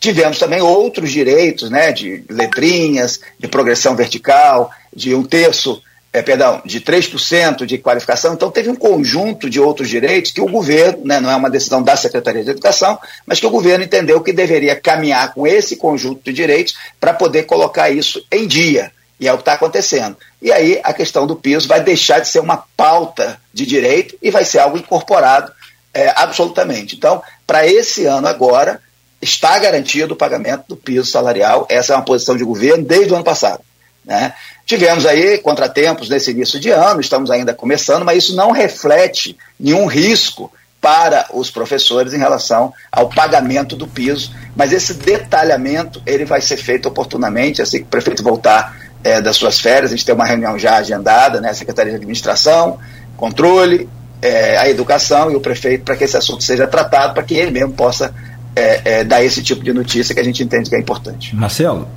Tivemos 0.00 0.38
também 0.38 0.60
outros 0.60 1.10
direitos, 1.10 1.70
né, 1.70 1.92
de 1.92 2.24
letrinhas, 2.28 3.20
de 3.38 3.48
progressão 3.48 3.96
vertical, 3.96 4.70
de 4.94 5.14
um 5.14 5.22
terço 5.22 5.82
é, 6.16 6.22
perdão, 6.22 6.62
de 6.64 6.80
3% 6.80 7.66
de 7.66 7.76
qualificação. 7.76 8.32
Então, 8.32 8.50
teve 8.50 8.70
um 8.70 8.74
conjunto 8.74 9.50
de 9.50 9.60
outros 9.60 9.86
direitos 9.86 10.32
que 10.32 10.40
o 10.40 10.48
governo, 10.48 11.04
né, 11.04 11.20
não 11.20 11.30
é 11.30 11.36
uma 11.36 11.50
decisão 11.50 11.82
da 11.82 11.94
Secretaria 11.94 12.42
de 12.42 12.50
Educação, 12.50 12.98
mas 13.26 13.38
que 13.38 13.46
o 13.46 13.50
governo 13.50 13.84
entendeu 13.84 14.22
que 14.22 14.32
deveria 14.32 14.74
caminhar 14.74 15.34
com 15.34 15.46
esse 15.46 15.76
conjunto 15.76 16.22
de 16.24 16.32
direitos 16.32 16.74
para 16.98 17.12
poder 17.12 17.42
colocar 17.42 17.90
isso 17.90 18.24
em 18.32 18.46
dia. 18.46 18.90
E 19.18 19.26
é 19.26 19.32
o 19.32 19.36
que 19.36 19.42
está 19.42 19.54
acontecendo. 19.54 20.16
E 20.42 20.52
aí 20.52 20.80
a 20.84 20.92
questão 20.92 21.26
do 21.26 21.36
piso 21.36 21.66
vai 21.66 21.82
deixar 21.82 22.20
de 22.20 22.28
ser 22.28 22.40
uma 22.40 22.64
pauta 22.76 23.40
de 23.52 23.64
direito 23.64 24.16
e 24.20 24.30
vai 24.30 24.44
ser 24.44 24.58
algo 24.58 24.76
incorporado 24.76 25.50
é, 25.94 26.12
absolutamente. 26.14 26.94
Então, 26.94 27.22
para 27.46 27.66
esse 27.66 28.04
ano 28.04 28.28
agora, 28.28 28.80
está 29.20 29.58
garantido 29.58 30.14
o 30.14 30.16
pagamento 30.16 30.64
do 30.68 30.76
piso 30.76 31.10
salarial. 31.10 31.66
Essa 31.70 31.94
é 31.94 31.96
uma 31.96 32.04
posição 32.04 32.36
de 32.36 32.44
governo 32.44 32.84
desde 32.84 33.12
o 33.12 33.16
ano 33.16 33.24
passado. 33.24 33.62
Né? 34.04 34.34
Tivemos 34.64 35.06
aí 35.06 35.38
contratempos 35.38 36.08
nesse 36.08 36.30
início 36.30 36.60
de 36.60 36.70
ano, 36.70 37.00
estamos 37.00 37.30
ainda 37.30 37.54
começando, 37.54 38.04
mas 38.04 38.24
isso 38.24 38.36
não 38.36 38.50
reflete 38.52 39.36
nenhum 39.58 39.86
risco 39.86 40.52
para 40.80 41.26
os 41.32 41.50
professores 41.50 42.12
em 42.12 42.18
relação 42.18 42.72
ao 42.92 43.08
pagamento 43.08 43.74
do 43.74 43.88
piso, 43.88 44.32
mas 44.54 44.72
esse 44.72 44.94
detalhamento 44.94 46.00
ele 46.06 46.24
vai 46.24 46.40
ser 46.40 46.56
feito 46.56 46.86
oportunamente, 46.88 47.60
assim 47.60 47.78
que 47.78 47.84
o 47.84 47.88
prefeito 47.88 48.22
voltar 48.22 48.85
é, 49.04 49.20
das 49.20 49.36
suas 49.36 49.60
férias, 49.60 49.92
a 49.92 49.96
gente 49.96 50.04
tem 50.04 50.14
uma 50.14 50.26
reunião 50.26 50.58
já 50.58 50.76
agendada, 50.76 51.40
né, 51.40 51.52
Secretaria 51.52 51.92
de 51.92 51.96
Administração, 51.96 52.78
Controle, 53.16 53.88
é, 54.20 54.58
a 54.58 54.68
Educação 54.68 55.30
e 55.30 55.36
o 55.36 55.40
prefeito, 55.40 55.84
para 55.84 55.96
que 55.96 56.04
esse 56.04 56.16
assunto 56.16 56.42
seja 56.42 56.66
tratado, 56.66 57.14
para 57.14 57.22
que 57.22 57.34
ele 57.34 57.50
mesmo 57.50 57.72
possa 57.72 58.14
é, 58.54 58.80
é, 58.84 59.04
dar 59.04 59.22
esse 59.22 59.42
tipo 59.42 59.62
de 59.62 59.72
notícia 59.72 60.14
que 60.14 60.20
a 60.20 60.24
gente 60.24 60.42
entende 60.42 60.68
que 60.68 60.76
é 60.76 60.80
importante. 60.80 61.34
Marcelo? 61.34 61.88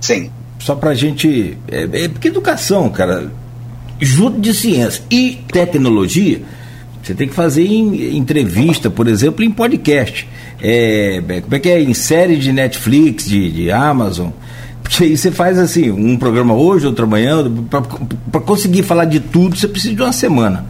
Sim 0.00 0.30
só 0.60 0.74
para 0.74 0.90
a 0.90 0.94
gente. 0.94 1.56
É, 1.68 1.88
é, 2.04 2.08
porque 2.08 2.28
educação, 2.28 2.88
cara, 2.90 3.30
junto 3.98 4.40
de 4.40 4.54
ciência 4.54 5.02
e 5.10 5.42
tecnologia, 5.50 6.42
você 7.02 7.14
tem 7.14 7.26
que 7.26 7.34
fazer 7.34 7.64
em, 7.66 8.16
entrevista, 8.16 8.90
por 8.90 9.08
exemplo, 9.08 9.44
em 9.44 9.50
podcast. 9.50 10.28
É, 10.62 11.22
é, 11.26 11.40
como 11.40 11.54
é 11.54 11.58
que 11.58 11.68
é? 11.68 11.80
Em 11.80 11.94
série 11.94 12.36
de 12.36 12.52
Netflix, 12.52 13.26
de, 13.26 13.50
de 13.50 13.70
Amazon. 13.72 14.28
Porque 14.90 15.04
aí 15.04 15.16
você 15.16 15.30
faz 15.30 15.56
assim, 15.56 15.88
um 15.88 16.16
programa 16.16 16.52
hoje, 16.52 16.84
outro 16.84 17.04
amanhã. 17.04 17.44
Para 18.30 18.40
conseguir 18.40 18.82
falar 18.82 19.04
de 19.04 19.20
tudo, 19.20 19.56
você 19.56 19.68
precisa 19.68 19.94
de 19.94 20.02
uma 20.02 20.12
semana. 20.12 20.66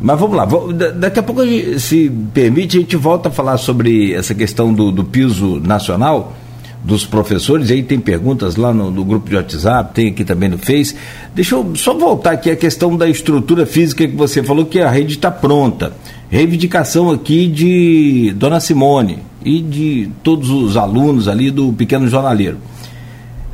Mas 0.00 0.18
vamos 0.18 0.36
lá, 0.36 0.48
daqui 0.96 1.20
a 1.20 1.22
pouco, 1.22 1.42
se 1.78 2.10
permite, 2.34 2.78
a 2.78 2.80
gente 2.80 2.96
volta 2.96 3.28
a 3.28 3.32
falar 3.32 3.58
sobre 3.58 4.12
essa 4.12 4.34
questão 4.34 4.74
do, 4.74 4.90
do 4.90 5.04
piso 5.04 5.60
nacional 5.60 6.34
dos 6.82 7.04
professores, 7.04 7.70
aí 7.70 7.82
tem 7.82 8.00
perguntas 8.00 8.56
lá 8.56 8.72
no, 8.72 8.90
no, 8.90 9.04
grupo 9.04 9.28
de 9.28 9.36
WhatsApp, 9.36 9.94
tem 9.94 10.08
aqui 10.08 10.24
também 10.24 10.48
no 10.48 10.56
Face. 10.56 10.96
Deixa 11.34 11.54
eu 11.54 11.76
só 11.76 11.92
voltar 11.92 12.32
aqui 12.32 12.50
a 12.50 12.56
questão 12.56 12.96
da 12.96 13.06
estrutura 13.08 13.66
física 13.66 14.08
que 14.08 14.16
você 14.16 14.42
falou 14.42 14.64
que 14.64 14.80
a 14.80 14.90
rede 14.90 15.14
está 15.14 15.30
pronta. 15.30 15.92
Reivindicação 16.30 17.10
aqui 17.10 17.46
de 17.46 18.34
Dona 18.36 18.58
Simone 18.58 19.18
e 19.44 19.60
de 19.60 20.10
todos 20.22 20.48
os 20.48 20.78
alunos 20.78 21.28
ali 21.28 21.50
do 21.50 21.72
Pequeno 21.74 22.08
Jornaleiro. 22.08 22.56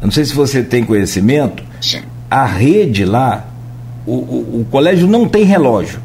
Eu 0.00 0.06
não 0.06 0.10
sei 0.10 0.24
se 0.24 0.34
você 0.34 0.62
tem 0.62 0.84
conhecimento, 0.84 1.62
Sim. 1.80 2.02
a 2.30 2.44
rede 2.44 3.04
lá, 3.04 3.46
o, 4.06 4.12
o, 4.12 4.60
o 4.60 4.66
colégio 4.70 5.06
não 5.06 5.28
tem 5.28 5.44
relógio. 5.44 6.00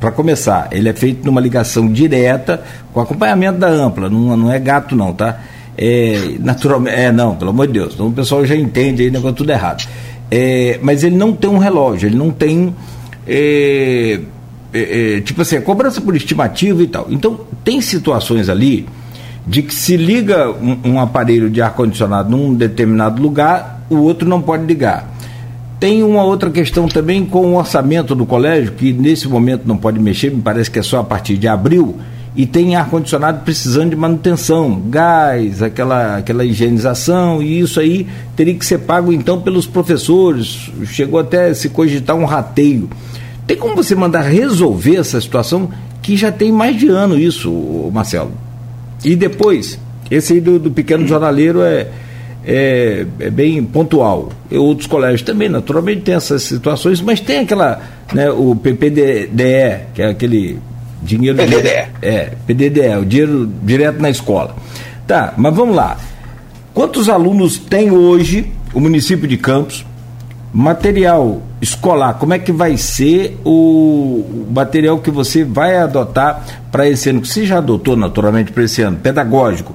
Para 0.00 0.10
começar, 0.10 0.68
ele 0.72 0.88
é 0.88 0.92
feito 0.92 1.24
numa 1.24 1.40
ligação 1.40 1.90
direta 1.90 2.62
com 2.92 3.00
acompanhamento 3.00 3.58
da 3.58 3.68
ampla, 3.68 4.10
não, 4.10 4.36
não 4.36 4.52
é 4.52 4.58
gato 4.58 4.94
não, 4.94 5.12
tá? 5.12 5.40
É, 5.76 6.36
naturalmente, 6.40 6.96
é 6.96 7.10
não, 7.10 7.34
pelo 7.34 7.50
amor 7.50 7.66
de 7.66 7.72
Deus, 7.72 7.94
então 7.94 8.08
o 8.08 8.12
pessoal 8.12 8.44
já 8.44 8.54
entende 8.54 9.02
aí, 9.02 9.10
negócio 9.10 9.36
tudo 9.36 9.50
errado. 9.50 9.86
É, 10.30 10.78
mas 10.82 11.04
ele 11.04 11.16
não 11.16 11.32
tem 11.32 11.48
um 11.48 11.58
relógio, 11.58 12.08
ele 12.08 12.16
não 12.16 12.30
tem. 12.30 12.74
É, 13.26 14.20
é, 14.72 15.16
é, 15.16 15.20
tipo 15.20 15.40
assim, 15.42 15.60
cobrança 15.60 16.00
por 16.00 16.16
estimativa 16.16 16.82
e 16.82 16.86
tal. 16.86 17.06
Então, 17.08 17.40
tem 17.62 17.80
situações 17.80 18.48
ali 18.48 18.86
de 19.46 19.62
que 19.62 19.74
se 19.74 19.96
liga 19.96 20.50
um, 20.50 20.78
um 20.84 21.00
aparelho 21.00 21.50
de 21.50 21.60
ar-condicionado 21.60 22.30
num 22.30 22.54
determinado 22.54 23.22
lugar, 23.22 23.84
o 23.90 23.96
outro 23.96 24.28
não 24.28 24.40
pode 24.40 24.64
ligar. 24.64 25.12
Tem 25.78 26.02
uma 26.02 26.22
outra 26.22 26.50
questão 26.50 26.88
também 26.88 27.26
com 27.26 27.52
o 27.52 27.56
orçamento 27.56 28.14
do 28.14 28.24
colégio, 28.24 28.72
que 28.72 28.92
nesse 28.92 29.28
momento 29.28 29.66
não 29.66 29.76
pode 29.76 30.00
mexer, 30.00 30.30
me 30.30 30.40
parece 30.40 30.70
que 30.70 30.78
é 30.78 30.82
só 30.82 31.00
a 31.00 31.04
partir 31.04 31.36
de 31.36 31.46
abril 31.46 31.98
e 32.36 32.46
tem 32.46 32.74
ar-condicionado 32.74 33.42
precisando 33.44 33.90
de 33.90 33.96
manutenção, 33.96 34.82
gás, 34.88 35.62
aquela, 35.62 36.16
aquela 36.16 36.44
higienização, 36.44 37.40
e 37.40 37.60
isso 37.60 37.78
aí 37.78 38.08
teria 38.34 38.54
que 38.54 38.66
ser 38.66 38.78
pago 38.78 39.12
então 39.12 39.40
pelos 39.40 39.66
professores. 39.66 40.70
Chegou 40.86 41.20
até 41.20 41.50
a 41.50 41.54
se 41.54 41.68
cogitar 41.68 42.16
um 42.16 42.24
rateio. 42.24 42.90
Tem 43.46 43.56
como 43.56 43.76
você 43.76 43.94
mandar 43.94 44.22
resolver 44.22 44.96
essa 44.96 45.20
situação 45.20 45.68
que 46.02 46.16
já 46.16 46.32
tem 46.32 46.50
mais 46.50 46.76
de 46.76 46.88
ano 46.88 47.16
isso, 47.16 47.50
Marcelo? 47.92 48.43
E 49.04 49.14
depois, 49.14 49.78
esse 50.10 50.34
aí 50.34 50.40
do, 50.40 50.58
do 50.58 50.70
pequeno 50.70 51.06
jornaleiro 51.06 51.62
é, 51.62 51.88
é, 52.46 53.06
é, 53.20 53.30
bem 53.30 53.62
pontual. 53.64 54.30
E 54.50 54.56
outros 54.56 54.86
colégios 54.86 55.22
também, 55.22 55.48
naturalmente, 55.48 56.02
tem 56.02 56.14
essas 56.14 56.42
situações, 56.42 57.00
mas 57.00 57.20
tem 57.20 57.40
aquela, 57.40 57.80
né, 58.12 58.30
o 58.30 58.56
PPDE, 58.56 59.28
que 59.94 60.02
é 60.02 60.08
aquele 60.08 60.58
Dinheiro 61.02 61.36
PDDE. 61.36 61.88
é, 62.00 62.32
PDDE, 62.46 62.96
o 63.00 63.04
dinheiro 63.04 63.52
direto 63.62 64.00
na 64.00 64.08
escola. 64.08 64.56
Tá, 65.06 65.34
mas 65.36 65.54
vamos 65.54 65.76
lá. 65.76 65.98
Quantos 66.72 67.08
alunos 67.08 67.58
tem 67.58 67.90
hoje 67.90 68.50
o 68.72 68.80
município 68.80 69.28
de 69.28 69.36
Campos? 69.36 69.84
Material 70.56 71.42
escolar, 71.60 72.14
como 72.14 72.32
é 72.32 72.38
que 72.38 72.52
vai 72.52 72.76
ser 72.76 73.36
o 73.44 74.46
material 74.54 75.00
que 75.00 75.10
você 75.10 75.42
vai 75.42 75.76
adotar 75.76 76.62
para 76.70 76.88
esse 76.88 77.10
ano? 77.10 77.20
Que 77.20 77.26
você 77.26 77.44
já 77.44 77.58
adotou 77.58 77.96
naturalmente 77.96 78.52
para 78.52 78.62
esse 78.62 78.80
ano, 78.80 78.96
pedagógico 78.96 79.74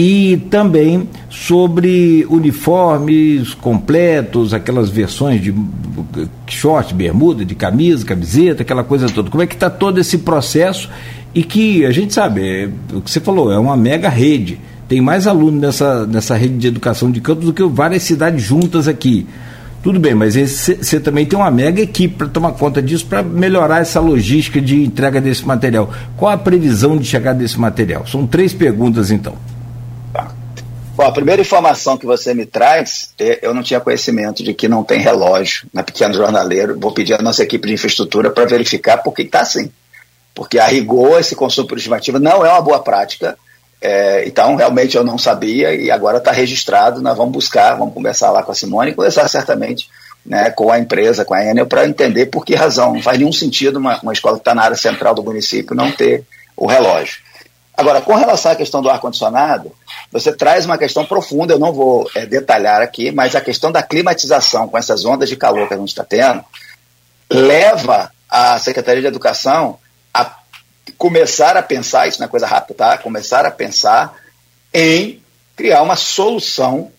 e 0.00 0.36
também 0.48 1.08
sobre 1.28 2.24
uniformes 2.30 3.52
completos, 3.54 4.54
aquelas 4.54 4.88
versões 4.90 5.40
de 5.40 5.52
short, 6.46 6.94
bermuda, 6.94 7.44
de 7.44 7.56
camisa, 7.56 8.06
camiseta, 8.06 8.62
aquela 8.62 8.84
coisa 8.84 9.08
toda. 9.08 9.28
Como 9.28 9.42
é 9.42 9.46
que 9.46 9.54
está 9.54 9.68
todo 9.68 9.98
esse 9.98 10.18
processo 10.18 10.88
e 11.34 11.42
que 11.42 11.84
a 11.84 11.90
gente 11.90 12.14
sabe, 12.14 12.48
é, 12.48 12.68
o 12.92 13.00
que 13.00 13.10
você 13.10 13.18
falou, 13.20 13.52
é 13.52 13.58
uma 13.58 13.76
mega 13.76 14.08
rede. 14.08 14.60
Tem 14.88 15.00
mais 15.00 15.26
alunos 15.26 15.60
nessa, 15.60 16.06
nessa 16.06 16.36
rede 16.36 16.58
de 16.58 16.68
educação 16.68 17.10
de 17.10 17.20
campos 17.20 17.46
do 17.46 17.52
que 17.52 17.62
várias 17.64 18.04
cidades 18.04 18.42
juntas 18.42 18.86
aqui. 18.88 19.26
Tudo 19.88 19.98
bem, 20.00 20.14
mas 20.14 20.34
você 20.34 21.00
também 21.00 21.24
tem 21.24 21.38
uma 21.38 21.50
mega 21.50 21.80
equipe 21.80 22.14
para 22.14 22.28
tomar 22.28 22.52
conta 22.52 22.82
disso, 22.82 23.06
para 23.06 23.22
melhorar 23.22 23.80
essa 23.80 23.98
logística 23.98 24.60
de 24.60 24.84
entrega 24.84 25.18
desse 25.18 25.46
material. 25.46 25.90
Qual 26.14 26.30
a 26.30 26.36
previsão 26.36 26.98
de 26.98 27.06
chegar 27.06 27.32
desse 27.32 27.58
material? 27.58 28.06
São 28.06 28.26
três 28.26 28.52
perguntas, 28.52 29.10
então. 29.10 29.34
Bom, 30.94 31.04
a 31.04 31.10
primeira 31.10 31.40
informação 31.40 31.96
que 31.96 32.04
você 32.04 32.34
me 32.34 32.44
traz, 32.44 33.14
é, 33.18 33.38
eu 33.40 33.54
não 33.54 33.62
tinha 33.62 33.80
conhecimento 33.80 34.44
de 34.44 34.52
que 34.52 34.68
não 34.68 34.84
tem 34.84 35.00
relógio 35.00 35.66
na 35.72 35.82
Pequeno 35.82 36.12
Jornaleiro. 36.12 36.78
Vou 36.78 36.92
pedir 36.92 37.14
à 37.14 37.22
nossa 37.22 37.42
equipe 37.42 37.66
de 37.66 37.72
infraestrutura 37.72 38.28
para 38.28 38.44
verificar 38.44 38.98
por 38.98 39.14
que 39.14 39.22
está 39.22 39.40
assim. 39.40 39.70
Porque 40.34 40.58
a 40.58 40.66
rigor, 40.66 41.18
esse 41.18 41.34
consumo 41.34 41.66
por 41.66 41.78
estimativa 41.78 42.18
não 42.18 42.44
é 42.44 42.52
uma 42.52 42.60
boa 42.60 42.80
prática. 42.80 43.38
É, 43.80 44.26
então, 44.26 44.56
realmente 44.56 44.96
eu 44.96 45.04
não 45.04 45.16
sabia 45.16 45.74
e 45.74 45.90
agora 45.90 46.18
está 46.18 46.32
registrado. 46.32 47.00
Nós 47.00 47.16
vamos 47.16 47.32
buscar, 47.32 47.76
vamos 47.76 47.94
conversar 47.94 48.30
lá 48.30 48.42
com 48.42 48.52
a 48.52 48.54
Simone 48.54 48.90
e 48.90 48.94
conversar 48.94 49.28
certamente 49.28 49.88
né, 50.26 50.50
com 50.50 50.70
a 50.70 50.78
empresa, 50.78 51.24
com 51.24 51.34
a 51.34 51.44
Enel, 51.44 51.66
para 51.66 51.86
entender 51.86 52.26
por 52.26 52.44
que 52.44 52.54
razão. 52.54 52.94
Não 52.94 53.02
faz 53.02 53.18
nenhum 53.18 53.32
sentido 53.32 53.78
uma, 53.78 53.98
uma 54.00 54.12
escola 54.12 54.36
que 54.36 54.40
está 54.40 54.54
na 54.54 54.62
área 54.62 54.76
central 54.76 55.14
do 55.14 55.22
município 55.22 55.76
não 55.76 55.90
ter 55.92 56.24
o 56.56 56.66
relógio. 56.66 57.20
Agora, 57.76 58.00
com 58.00 58.16
relação 58.16 58.50
à 58.50 58.56
questão 58.56 58.82
do 58.82 58.90
ar-condicionado, 58.90 59.70
você 60.10 60.32
traz 60.32 60.66
uma 60.66 60.76
questão 60.76 61.04
profunda, 61.06 61.54
eu 61.54 61.60
não 61.60 61.72
vou 61.72 62.10
é, 62.12 62.26
detalhar 62.26 62.82
aqui, 62.82 63.12
mas 63.12 63.36
a 63.36 63.40
questão 63.40 63.70
da 63.70 63.84
climatização 63.84 64.66
com 64.66 64.76
essas 64.76 65.04
ondas 65.04 65.28
de 65.28 65.36
calor 65.36 65.68
que 65.68 65.74
a 65.74 65.76
gente 65.76 65.90
está 65.90 66.02
tendo, 66.02 66.44
leva 67.30 68.10
a 68.28 68.58
Secretaria 68.58 69.00
de 69.00 69.06
Educação 69.06 69.78
começar 70.92 71.56
a 71.56 71.62
pensar, 71.62 72.08
isso 72.08 72.18
não 72.20 72.26
é 72.26 72.30
coisa 72.30 72.46
rápida, 72.46 72.74
tá? 72.74 72.98
Começar 72.98 73.44
a 73.44 73.50
pensar 73.50 74.16
em 74.72 75.22
criar 75.56 75.82
uma 75.82 75.96
solução 75.96 76.92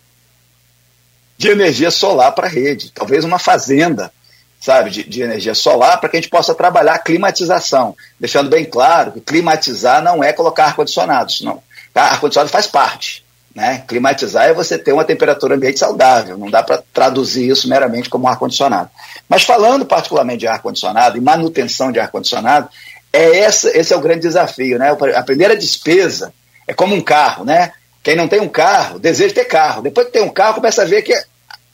de 1.38 1.50
energia 1.50 1.90
solar 1.90 2.34
para 2.34 2.48
a 2.48 2.50
rede, 2.50 2.92
talvez 2.92 3.24
uma 3.24 3.40
fazenda 3.40 4.12
sabe, 4.60 4.90
de, 4.90 5.04
de 5.04 5.22
energia 5.22 5.56
solar, 5.56 6.00
para 6.00 6.10
que 6.10 6.18
a 6.18 6.22
gente 6.22 6.30
possa 6.30 6.54
trabalhar 6.54 6.96
a 6.96 7.00
climatização, 7.00 7.96
deixando 8.20 8.50
bem 8.50 8.66
claro 8.66 9.14
que 9.14 9.22
climatizar 9.22 10.04
não 10.04 10.24
é 10.24 10.34
colocar 10.34 10.66
ar-condicionado, 10.66 11.32
não. 11.42 11.64
Tá? 11.94 12.04
Ar-condicionado 12.04 12.52
faz 12.52 12.68
parte. 12.68 13.24
Né? 13.56 13.84
Climatizar 13.88 14.46
é 14.46 14.54
você 14.54 14.78
ter 14.78 14.94
uma 14.94 15.04
temperatura 15.04 15.56
ambiente 15.56 15.80
saudável, 15.80 16.38
não 16.38 16.52
dá 16.52 16.62
para 16.62 16.84
traduzir 16.94 17.50
isso 17.50 17.68
meramente 17.68 18.10
como 18.10 18.28
ar-condicionado. 18.28 18.90
Mas 19.28 19.44
falando 19.44 19.86
particularmente 19.86 20.40
de 20.40 20.48
ar-condicionado 20.48 21.18
e 21.18 21.22
manutenção 21.22 21.92
de 21.92 22.00
ar-condicionado, 22.00 22.70
é 23.12 23.40
essa, 23.40 23.76
esse 23.78 23.94
é 23.94 23.98
o 23.98 24.02
grande 24.02 24.22
desafio. 24.22 24.78
Né? 24.78 24.96
A 25.16 25.24
primeira 25.24 25.56
despesa 25.56 26.34
é 26.68 26.74
como 26.74 26.96
um 26.96 27.02
carro, 27.02 27.44
né? 27.44 27.74
Quem 28.02 28.16
não 28.16 28.28
tem 28.28 28.40
um 28.40 28.48
carro, 28.48 29.00
deseja 29.00 29.34
ter 29.34 29.46
carro. 29.46 29.82
Depois 29.82 30.08
que 30.08 30.14
tem 30.14 30.22
um 30.22 30.30
carro, 30.30 30.56
começa 30.56 30.84
a 30.84 30.86
ver 30.86 31.02
que 31.02 31.14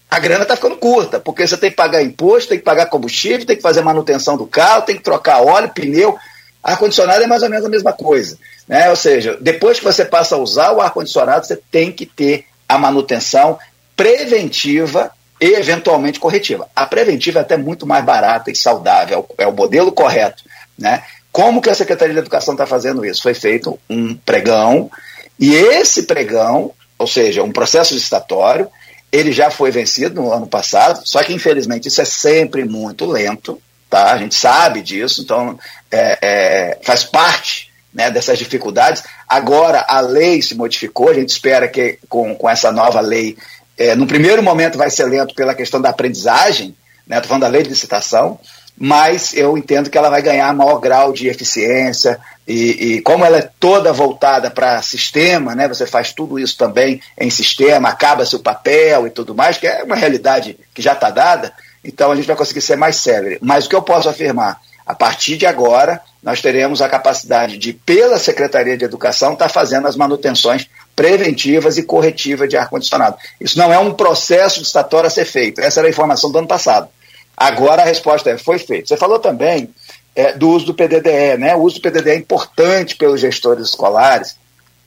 a 0.09 0.19
grana 0.19 0.43
está 0.43 0.55
ficando 0.55 0.77
curta, 0.77 1.19
porque 1.19 1.45
você 1.45 1.57
tem 1.57 1.69
que 1.69 1.75
pagar 1.75 2.01
imposto, 2.01 2.49
tem 2.49 2.57
que 2.57 2.63
pagar 2.63 2.87
combustível, 2.87 3.45
tem 3.45 3.55
que 3.55 3.61
fazer 3.61 3.81
manutenção 3.81 4.37
do 4.37 4.47
carro, 4.47 4.83
tem 4.83 4.95
que 4.95 5.03
trocar 5.03 5.41
óleo, 5.41 5.69
pneu. 5.69 6.17
Ar-condicionado 6.63 7.23
é 7.23 7.27
mais 7.27 7.43
ou 7.43 7.49
menos 7.49 7.65
a 7.65 7.69
mesma 7.69 7.93
coisa. 7.93 8.37
Né? 8.67 8.89
Ou 8.89 8.95
seja, 8.95 9.37
depois 9.39 9.77
que 9.77 9.85
você 9.85 10.03
passa 10.03 10.35
a 10.35 10.39
usar 10.39 10.71
o 10.71 10.81
ar-condicionado, 10.81 11.45
você 11.45 11.59
tem 11.69 11.91
que 11.91 12.05
ter 12.05 12.45
a 12.67 12.77
manutenção 12.77 13.59
preventiva 13.95 15.11
e 15.39 15.53
eventualmente 15.53 16.19
corretiva. 16.19 16.67
A 16.75 16.85
preventiva 16.85 17.39
é 17.39 17.41
até 17.41 17.57
muito 17.57 17.85
mais 17.85 18.03
barata 18.03 18.49
e 18.49 18.55
saudável, 18.55 19.27
é 19.37 19.45
o 19.45 19.51
modelo 19.51 19.91
correto. 19.91 20.43
Né? 20.77 21.03
Como 21.35 21.61
que 21.61 21.69
a 21.69 21.75
Secretaria 21.75 22.13
de 22.13 22.19
Educação 22.21 22.53
está 22.53 22.65
fazendo 22.65 23.05
isso? 23.05 23.21
Foi 23.21 23.33
feito 23.33 23.77
um 23.89 24.15
pregão, 24.15 24.89
e 25.37 25.53
esse 25.53 26.03
pregão, 26.03 26.71
ou 26.97 27.05
seja, 27.05 27.43
um 27.43 27.51
processo 27.51 27.93
licitatório, 27.93 28.69
ele 29.11 29.33
já 29.33 29.51
foi 29.51 29.69
vencido 29.69 30.21
no 30.21 30.31
ano 30.31 30.47
passado, 30.47 31.01
só 31.03 31.21
que 31.21 31.33
infelizmente 31.33 31.89
isso 31.89 31.99
é 31.99 32.05
sempre 32.05 32.63
muito 32.63 33.05
lento, 33.05 33.61
tá? 33.89 34.13
A 34.13 34.17
gente 34.17 34.33
sabe 34.33 34.81
disso, 34.81 35.23
então 35.23 35.59
é, 35.91 36.17
é, 36.21 36.77
faz 36.81 37.03
parte 37.03 37.69
né, 37.93 38.09
dessas 38.09 38.39
dificuldades. 38.39 39.03
Agora 39.27 39.83
a 39.89 39.99
lei 39.99 40.41
se 40.41 40.55
modificou, 40.55 41.09
a 41.09 41.15
gente 41.15 41.31
espera 41.31 41.67
que 41.67 41.99
com, 42.07 42.33
com 42.33 42.49
essa 42.49 42.71
nova 42.71 43.01
lei, 43.01 43.35
é, 43.77 43.93
no 43.93 44.07
primeiro 44.07 44.41
momento 44.41 44.77
vai 44.77 44.89
ser 44.89 45.03
lento 45.03 45.35
pela 45.35 45.53
questão 45.53 45.81
da 45.81 45.89
aprendizagem, 45.89 46.73
né? 47.05 47.17
Estou 47.17 47.27
falando 47.27 47.41
da 47.41 47.49
lei 47.49 47.61
de 47.61 47.67
licitação, 47.67 48.39
mas 48.77 49.33
eu 49.33 49.57
entendo 49.57 49.89
que 49.89 49.97
ela 49.97 50.09
vai 50.09 50.21
ganhar 50.21 50.53
maior 50.53 50.79
grau 50.79 51.13
de 51.13 51.27
eficiência, 51.27 52.19
e, 52.47 52.95
e, 52.95 53.01
como 53.01 53.25
ela 53.25 53.37
é 53.37 53.49
toda 53.59 53.91
voltada 53.91 54.51
para 54.51 54.81
sistema, 54.81 55.55
né, 55.55 55.67
você 55.67 55.87
faz 55.87 56.13
tudo 56.13 56.37
isso 56.37 56.57
também 56.57 57.01
em 57.17 57.29
sistema, 57.29 57.89
acaba-se 57.89 58.35
o 58.35 58.39
papel 58.39 59.07
e 59.07 59.09
tudo 59.09 59.33
mais, 59.33 59.57
que 59.57 59.65
é 59.65 59.83
uma 59.83 59.95
realidade 59.95 60.57
que 60.73 60.81
já 60.81 60.93
está 60.93 61.09
dada, 61.09 61.51
então 61.83 62.11
a 62.11 62.15
gente 62.15 62.27
vai 62.27 62.35
conseguir 62.35 62.61
ser 62.61 62.75
mais 62.75 62.97
célere. 62.97 63.39
Mas 63.41 63.65
o 63.65 63.69
que 63.69 63.75
eu 63.75 63.81
posso 63.81 64.09
afirmar? 64.09 64.59
A 64.85 64.93
partir 64.93 65.37
de 65.37 65.47
agora, 65.47 65.99
nós 66.21 66.41
teremos 66.41 66.81
a 66.81 66.89
capacidade 66.89 67.57
de, 67.57 67.73
pela 67.73 68.19
Secretaria 68.19 68.77
de 68.77 68.85
Educação, 68.85 69.33
estar 69.33 69.47
tá 69.47 69.53
fazendo 69.53 69.87
as 69.87 69.95
manutenções 69.95 70.67
preventivas 70.95 71.77
e 71.77 71.83
corretivas 71.83 72.47
de 72.47 72.55
ar-condicionado. 72.55 73.17
Isso 73.41 73.57
não 73.57 73.73
é 73.73 73.79
um 73.79 73.93
processo 73.93 74.59
de 74.59 74.67
estatório 74.67 75.07
a 75.07 75.09
ser 75.09 75.25
feito. 75.25 75.59
Essa 75.59 75.79
era 75.79 75.87
a 75.87 75.89
informação 75.89 76.31
do 76.31 76.37
ano 76.37 76.47
passado. 76.47 76.87
Agora 77.35 77.81
a 77.81 77.85
resposta 77.85 78.29
é: 78.29 78.37
foi 78.37 78.59
feito. 78.59 78.87
Você 78.87 78.97
falou 78.97 79.19
também 79.19 79.69
é, 80.15 80.33
do 80.33 80.49
uso 80.49 80.67
do 80.67 80.73
PDDE. 80.73 81.37
Né? 81.37 81.55
O 81.55 81.61
uso 81.61 81.79
do 81.79 81.81
PDDE 81.81 82.11
é 82.11 82.15
importante 82.15 82.95
pelos 82.95 83.19
gestores 83.19 83.69
escolares, 83.69 84.37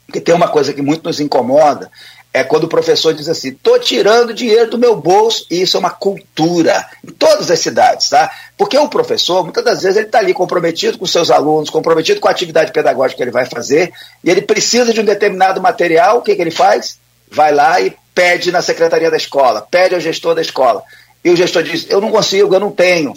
porque 0.07 0.21
tem 0.21 0.35
uma 0.35 0.49
coisa 0.49 0.73
que 0.73 0.81
muito 0.81 1.05
nos 1.05 1.21
incomoda, 1.21 1.91
é 2.33 2.45
quando 2.45 2.65
o 2.65 2.69
professor 2.69 3.13
diz 3.15 3.29
assim: 3.29 3.49
estou 3.49 3.79
tirando 3.79 4.35
dinheiro 4.35 4.71
do 4.71 4.79
meu 4.79 4.97
bolso, 4.97 5.47
e 5.51 5.63
isso 5.63 5.77
é 5.77 5.81
uma 5.81 5.91
cultura 5.91 6.87
em 7.07 7.11
todas 7.11 7.51
as 7.51 7.59
cidades, 7.59 8.09
tá? 8.09 8.31
Porque 8.57 8.77
o 8.77 8.89
professor, 8.89 9.43
muitas 9.43 9.65
das 9.65 9.83
vezes, 9.83 9.97
ele 9.97 10.07
está 10.07 10.19
ali 10.19 10.33
comprometido 10.33 10.99
com 10.99 11.07
seus 11.07 11.31
alunos, 11.31 11.71
comprometido 11.71 12.21
com 12.21 12.29
a 12.29 12.31
atividade 12.31 12.73
pedagógica 12.73 13.17
que 13.17 13.23
ele 13.23 13.31
vai 13.31 13.47
fazer, 13.47 13.93
e 14.23 14.31
ele 14.31 14.43
precisa 14.43 14.93
de 14.93 15.01
um 15.01 15.05
determinado 15.05 15.61
material, 15.61 16.19
o 16.19 16.23
que, 16.23 16.35
que 16.35 16.43
ele 16.43 16.51
faz? 16.51 16.99
Vai 17.31 17.53
lá 17.53 17.81
e 17.81 17.95
pede 18.15 18.51
na 18.51 18.63
secretaria 18.63 19.11
da 19.11 19.17
escola, 19.17 19.67
pede 19.71 19.95
ao 19.95 20.01
gestor 20.01 20.35
da 20.35 20.41
escola. 20.41 20.83
E 21.25 21.31
o 21.31 21.37
gestor 21.37 21.63
diz: 21.63 21.87
eu 21.89 22.01
não 22.01 22.11
consigo, 22.11 22.55
eu 22.55 22.61
não 22.61 22.71
tenho. 22.71 23.15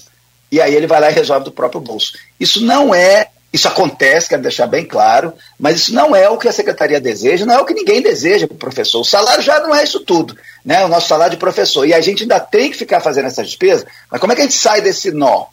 E 0.52 0.60
aí 0.60 0.76
ele 0.76 0.88
vai 0.88 0.99
lá 0.99 1.10
e 1.10 1.14
resolve 1.14 1.45
do 1.45 1.52
próprio 1.52 1.80
bolso. 1.80 2.14
Isso 2.39 2.64
não 2.64 2.93
é 2.93 3.28
isso 3.54 3.68
acontece, 3.68 4.30
quero 4.30 4.41
deixar 4.41 4.66
bem 4.66 4.86
claro, 4.86 5.34
mas 5.60 5.82
isso 5.82 5.93
não 5.93 6.16
é 6.16 6.30
o 6.30 6.38
que 6.38 6.47
a 6.47 6.54
secretaria 6.54 7.02
deseja, 7.02 7.45
não 7.45 7.56
é 7.56 7.60
o 7.60 7.66
que 7.66 7.74
ninguém 7.74 8.02
deseja 8.02 8.47
para 8.47 8.56
o 8.56 8.60
professor. 8.60 9.02
O 9.02 9.06
salário 9.06 9.43
já 9.43 9.60
não 9.60 9.76
é 9.76 9.84
isso 9.84 9.99
tudo, 9.99 10.38
né? 10.64 10.86
O 10.86 10.88
nosso 10.88 11.10
salário 11.10 11.32
de 11.32 11.39
professor. 11.39 11.86
E 11.86 11.93
a 11.93 11.99
gente 11.99 12.24
ainda 12.24 12.39
tem 12.39 12.72
que 12.72 12.78
ficar 12.78 13.02
fazendo 13.02 13.26
essa 13.26 13.43
despesa, 13.43 13.86
mas 14.10 14.22
como 14.22 14.32
é 14.32 14.36
que 14.36 14.41
a 14.41 14.45
gente 14.45 14.56
sai 14.56 14.80
desse 14.80 15.12
nó? 15.12 15.47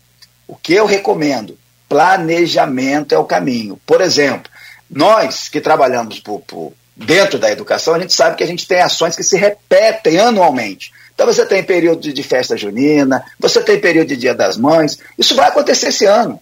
O 0.47 0.55
que 0.55 0.75
eu 0.75 0.87
recomendo? 0.87 1.59
Planejamento 1.89 3.15
é 3.15 3.19
o 3.19 3.25
caminho. 3.25 3.81
Por 3.85 4.01
exemplo, 4.01 4.51
nós 4.89 5.49
que 5.49 5.61
trabalhamos 5.61 6.21
por, 6.21 6.41
por 6.43 6.73
dentro 6.95 7.37
da 7.37 7.51
educação, 7.51 7.95
a 7.95 7.99
gente 7.99 8.15
sabe 8.15 8.37
que 8.37 8.45
a 8.45 8.47
gente 8.47 8.67
tem 8.67 8.81
ações 8.81 9.17
que 9.17 9.25
se 9.25 9.37
repetem 9.37 10.21
anualmente. 10.21 10.93
Então 11.19 11.27
você 11.27 11.45
tem 11.45 11.65
período 11.65 12.13
de 12.13 12.23
festa 12.23 12.57
junina, 12.57 13.25
você 13.41 13.61
tem 13.61 13.81
período 13.81 14.07
de 14.07 14.17
Dia 14.17 14.37
das 14.37 14.57
Mães, 14.57 15.01
isso 15.19 15.35
vai 15.35 15.49
acontecer 15.49 15.89
esse 15.89 16.05
ano. 16.05 16.41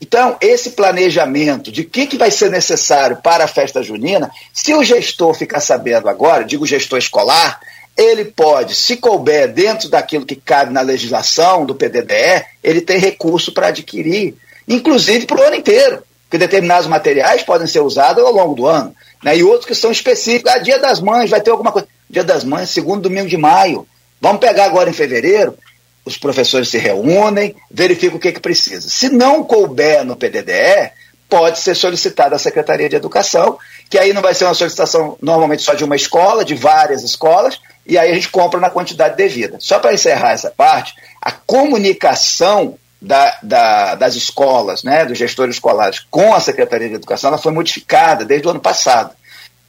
Então, 0.00 0.36
esse 0.40 0.70
planejamento 0.70 1.70
de 1.70 1.82
o 1.82 1.88
que, 1.88 2.08
que 2.08 2.18
vai 2.18 2.28
ser 2.28 2.50
necessário 2.50 3.18
para 3.22 3.44
a 3.44 3.46
festa 3.46 3.84
junina, 3.84 4.28
se 4.52 4.74
o 4.74 4.82
gestor 4.82 5.32
ficar 5.34 5.60
sabendo 5.60 6.08
agora, 6.08 6.44
digo 6.44 6.66
gestor 6.66 6.98
escolar, 6.98 7.60
ele 7.96 8.24
pode, 8.24 8.74
se 8.74 8.96
couber 8.96 9.46
dentro 9.52 9.88
daquilo 9.88 10.26
que 10.26 10.34
cabe 10.34 10.72
na 10.72 10.80
legislação 10.80 11.64
do 11.64 11.76
PDDE, 11.76 12.44
ele 12.64 12.80
tem 12.80 12.98
recurso 12.98 13.52
para 13.52 13.68
adquirir, 13.68 14.34
inclusive 14.66 15.24
para 15.24 15.40
o 15.40 15.44
ano 15.44 15.54
inteiro, 15.54 16.02
porque 16.24 16.36
determinados 16.36 16.88
materiais 16.88 17.44
podem 17.44 17.68
ser 17.68 17.80
usados 17.80 18.24
ao 18.24 18.32
longo 18.32 18.56
do 18.56 18.66
ano, 18.66 18.92
né? 19.22 19.36
e 19.36 19.44
outros 19.44 19.66
que 19.66 19.74
são 19.76 19.92
específicos. 19.92 20.50
Ah, 20.50 20.58
Dia 20.58 20.80
das 20.80 20.98
Mães, 20.98 21.30
vai 21.30 21.40
ter 21.40 21.52
alguma 21.52 21.70
coisa. 21.70 21.86
Dia 22.08 22.24
das 22.24 22.42
Mães, 22.42 22.70
segundo 22.70 23.02
domingo 23.02 23.28
de 23.28 23.36
maio. 23.36 23.86
Vamos 24.20 24.40
pegar 24.40 24.66
agora 24.66 24.90
em 24.90 24.92
fevereiro, 24.92 25.56
os 26.04 26.18
professores 26.18 26.68
se 26.68 26.78
reúnem, 26.78 27.54
verificam 27.70 28.16
o 28.16 28.20
que, 28.20 28.32
que 28.32 28.40
precisa. 28.40 28.88
Se 28.88 29.08
não 29.08 29.42
couber 29.42 30.04
no 30.04 30.16
PDDE, 30.16 30.90
pode 31.28 31.60
ser 31.60 31.74
solicitado 31.74 32.34
à 32.34 32.38
Secretaria 32.38 32.88
de 32.88 32.96
Educação, 32.96 33.58
que 33.88 33.98
aí 33.98 34.12
não 34.12 34.20
vai 34.20 34.34
ser 34.34 34.44
uma 34.44 34.54
solicitação 34.54 35.16
normalmente 35.22 35.62
só 35.62 35.74
de 35.74 35.84
uma 35.84 35.96
escola, 35.96 36.44
de 36.44 36.54
várias 36.54 37.02
escolas, 37.02 37.60
e 37.86 37.96
aí 37.96 38.10
a 38.10 38.14
gente 38.14 38.28
compra 38.28 38.60
na 38.60 38.68
quantidade 38.68 39.16
devida. 39.16 39.56
Só 39.60 39.78
para 39.78 39.94
encerrar 39.94 40.32
essa 40.32 40.50
parte, 40.50 40.94
a 41.22 41.30
comunicação 41.30 42.76
da, 43.00 43.38
da, 43.42 43.94
das 43.94 44.14
escolas, 44.14 44.82
né, 44.82 45.06
dos 45.06 45.16
gestores 45.16 45.54
escolares 45.54 46.00
com 46.10 46.34
a 46.34 46.40
Secretaria 46.40 46.88
de 46.88 46.96
Educação, 46.96 47.28
ela 47.28 47.38
foi 47.38 47.52
modificada 47.52 48.24
desde 48.24 48.46
o 48.46 48.50
ano 48.50 48.60
passado. 48.60 49.14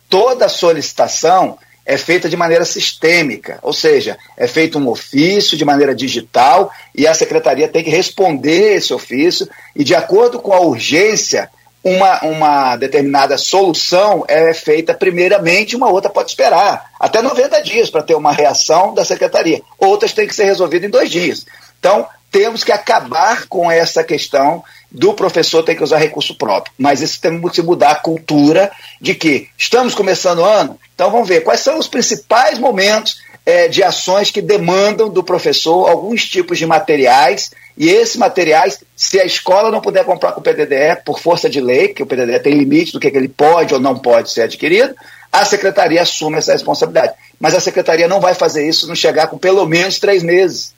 Toda 0.10 0.50
solicitação 0.50 1.58
é 1.86 1.98
feita 1.98 2.30
de 2.30 2.38
maneira 2.38 2.64
sistêmica, 2.64 3.60
ou 3.62 3.74
seja, 3.74 4.18
é 4.38 4.48
feito 4.48 4.78
um 4.78 4.88
ofício 4.88 5.58
de 5.58 5.66
maneira 5.66 5.96
digital 5.96 6.72
e 6.94 7.08
a 7.08 7.14
secretaria 7.14 7.68
tem 7.68 7.84
que 7.84 7.90
responder 7.90 8.76
esse 8.76 8.94
ofício 8.94 9.48
e, 9.76 9.84
de 9.84 9.96
acordo 9.96 10.40
com 10.40 10.54
a 10.54 10.62
urgência, 10.62 11.50
uma, 11.84 12.24
uma 12.24 12.76
determinada 12.76 13.38
solução 13.38 14.24
é 14.28 14.54
feita 14.54 14.94
primeiramente, 14.94 15.76
uma 15.76 15.90
outra 15.90 16.12
pode 16.12 16.30
esperar 16.30 16.92
até 17.00 17.22
90 17.22 17.62
dias 17.64 17.90
para 17.90 18.04
ter 18.04 18.14
uma 18.14 18.32
reação 18.32 18.94
da 18.94 19.04
secretaria. 19.04 19.62
Outras 19.80 20.14
têm 20.14 20.28
que 20.28 20.36
ser 20.36 20.46
resolvidas 20.46 20.88
em 20.88 20.92
dois 20.92 21.10
dias. 21.10 21.46
Então, 21.80 22.08
temos 22.32 22.64
que 22.64 22.72
acabar 22.72 23.48
com 23.48 23.70
essa 23.70 24.04
questão 24.04 24.64
do 24.92 25.14
professor 25.14 25.64
ter 25.64 25.76
que 25.76 25.84
usar 25.84 25.98
recurso 25.98 26.36
próprio. 26.36 26.74
Mas 26.78 27.02
isso 27.02 27.22
tem 27.22 27.42
que 27.50 27.62
mudar 27.62 27.92
a 27.92 27.96
cultura 27.96 28.72
de 29.00 29.16
que 29.16 29.48
estamos 29.58 29.96
começando 29.96 30.40
o 30.40 30.46
ano, 30.46 30.78
então 30.94 31.10
vamos 31.10 31.28
ver 31.28 31.42
quais 31.42 31.62
são 31.62 31.80
os 31.80 31.88
principais 31.88 32.60
momentos 32.60 33.22
é, 33.46 33.68
de 33.68 33.82
ações 33.82 34.30
que 34.30 34.42
demandam 34.42 35.10
do 35.10 35.24
professor 35.24 35.90
alguns 35.90 36.26
tipos 36.26 36.58
de 36.58 36.66
materiais, 36.66 37.52
e 37.78 37.90
esses 37.90 38.18
materiais, 38.18 38.84
se 38.96 39.20
a 39.20 39.26
escola 39.26 39.72
não 39.72 39.82
puder 39.82 40.04
comprar 40.04 40.34
com 40.34 40.42
o 40.42 40.44
PDDE, 40.44 41.04
por 41.06 41.20
força 41.20 41.50
de 41.50 41.62
lei, 41.62 41.88
que 41.88 42.04
o 42.04 42.06
PDDE 42.06 42.40
tem 42.40 42.54
limite 42.54 42.92
do 42.92 43.00
que, 43.00 43.10
que 43.10 43.18
ele 43.18 43.30
pode 43.30 43.74
ou 43.74 43.80
não 43.80 43.98
pode 43.98 44.32
ser 44.32 44.42
adquirido, 44.42 44.94
a 45.32 45.46
secretaria 45.46 46.02
assume 46.02 46.38
essa 46.38 46.52
responsabilidade. 46.52 47.14
Mas 47.40 47.56
a 47.56 47.62
secretaria 47.62 48.08
não 48.08 48.20
vai 48.20 48.36
fazer 48.36 48.68
isso 48.68 48.88
não 48.88 48.96
chegar 48.96 49.28
com 49.28 49.38
pelo 49.38 49.66
menos 49.66 49.98
três 49.98 50.22
meses 50.22 50.74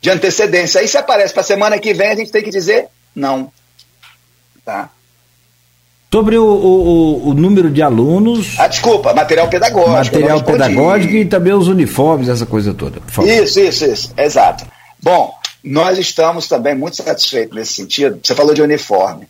de 0.00 0.10
antecedência. 0.10 0.80
Aí 0.80 0.88
se 0.88 0.98
aparece 0.98 1.32
para 1.32 1.42
a 1.42 1.44
semana 1.44 1.78
que 1.78 1.94
vem, 1.94 2.08
a 2.08 2.16
gente 2.16 2.32
tem 2.32 2.42
que 2.42 2.50
dizer 2.50 2.88
não. 3.14 3.52
Tá? 4.64 4.90
Sobre 6.12 6.38
o, 6.38 6.44
o, 6.44 7.30
o, 7.30 7.34
número 7.34 7.70
de 7.70 7.82
alunos. 7.82 8.54
Ah, 8.58 8.68
desculpa, 8.68 9.12
material 9.12 9.48
pedagógico. 9.48 10.16
Material 10.16 10.44
pedagógico 10.44 11.14
e 11.14 11.24
também 11.24 11.52
os 11.52 11.66
uniformes, 11.66 12.28
essa 12.28 12.46
coisa 12.46 12.72
toda. 12.72 13.00
Isso, 13.24 13.58
isso, 13.58 13.84
isso, 13.84 14.14
exato. 14.16 14.64
Bom, 15.02 15.34
nós 15.62 15.98
estamos 15.98 16.46
também 16.46 16.74
muito 16.74 16.96
satisfeitos 16.96 17.56
nesse 17.56 17.74
sentido. 17.74 18.20
Você 18.22 18.34
falou 18.34 18.54
de 18.54 18.62
uniforme. 18.62 19.26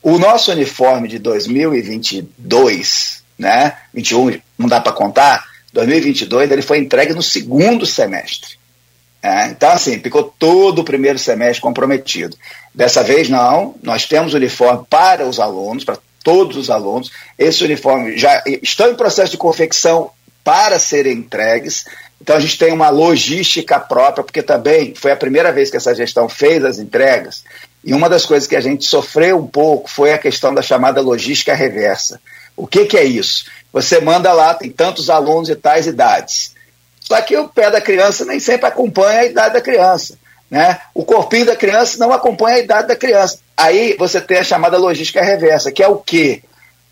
O 0.00 0.16
nosso 0.16 0.52
uniforme 0.52 1.08
de 1.08 1.18
2022, 1.18 3.24
né? 3.36 3.76
21, 3.92 4.38
não 4.56 4.68
dá 4.68 4.80
para 4.80 4.92
contar. 4.92 5.44
2022 5.72 6.50
ele 6.50 6.62
foi 6.62 6.78
entregue 6.78 7.14
no 7.14 7.22
segundo 7.22 7.84
semestre. 7.84 8.58
É, 9.20 9.48
então, 9.48 9.70
assim, 9.70 9.98
ficou 9.98 10.32
todo 10.38 10.80
o 10.80 10.84
primeiro 10.84 11.18
semestre 11.18 11.60
comprometido. 11.60 12.36
Dessa 12.78 13.02
vez, 13.02 13.28
não. 13.28 13.74
Nós 13.82 14.06
temos 14.06 14.34
uniforme 14.34 14.86
para 14.88 15.26
os 15.26 15.40
alunos, 15.40 15.82
para 15.82 15.98
todos 16.22 16.56
os 16.56 16.70
alunos. 16.70 17.10
Esse 17.36 17.64
uniforme 17.64 18.16
já 18.16 18.40
estão 18.62 18.88
em 18.88 18.94
processo 18.94 19.32
de 19.32 19.36
confecção 19.36 20.12
para 20.44 20.78
serem 20.78 21.14
entregues. 21.14 21.86
Então 22.22 22.36
a 22.36 22.40
gente 22.40 22.56
tem 22.56 22.72
uma 22.72 22.88
logística 22.88 23.80
própria, 23.80 24.22
porque 24.22 24.44
também 24.44 24.94
foi 24.94 25.10
a 25.10 25.16
primeira 25.16 25.50
vez 25.50 25.72
que 25.72 25.76
essa 25.76 25.92
gestão 25.92 26.28
fez 26.28 26.64
as 26.64 26.78
entregas. 26.78 27.42
E 27.84 27.92
uma 27.92 28.08
das 28.08 28.24
coisas 28.24 28.48
que 28.48 28.54
a 28.54 28.60
gente 28.60 28.84
sofreu 28.84 29.38
um 29.38 29.46
pouco 29.48 29.90
foi 29.90 30.12
a 30.12 30.18
questão 30.18 30.54
da 30.54 30.62
chamada 30.62 31.00
logística 31.00 31.56
reversa. 31.56 32.20
O 32.56 32.64
que, 32.64 32.86
que 32.86 32.96
é 32.96 33.02
isso? 33.02 33.46
Você 33.72 34.00
manda 34.00 34.32
lá, 34.32 34.54
tem 34.54 34.70
tantos 34.70 35.10
alunos 35.10 35.48
de 35.48 35.56
tais 35.56 35.88
idades. 35.88 36.54
Só 37.00 37.20
que 37.22 37.36
o 37.36 37.48
pé 37.48 37.72
da 37.72 37.80
criança 37.80 38.24
nem 38.24 38.38
sempre 38.38 38.66
acompanha 38.66 39.22
a 39.22 39.24
idade 39.24 39.54
da 39.54 39.60
criança. 39.60 40.16
Né? 40.50 40.80
O 40.94 41.04
corpinho 41.04 41.46
da 41.46 41.56
criança 41.56 41.98
não 41.98 42.12
acompanha 42.12 42.56
a 42.56 42.60
idade 42.60 42.88
da 42.88 42.96
criança. 42.96 43.38
Aí 43.56 43.96
você 43.98 44.20
tem 44.20 44.38
a 44.38 44.44
chamada 44.44 44.78
logística 44.78 45.22
reversa, 45.22 45.72
que 45.72 45.82
é 45.82 45.88
o 45.88 45.96
quê? 45.96 46.42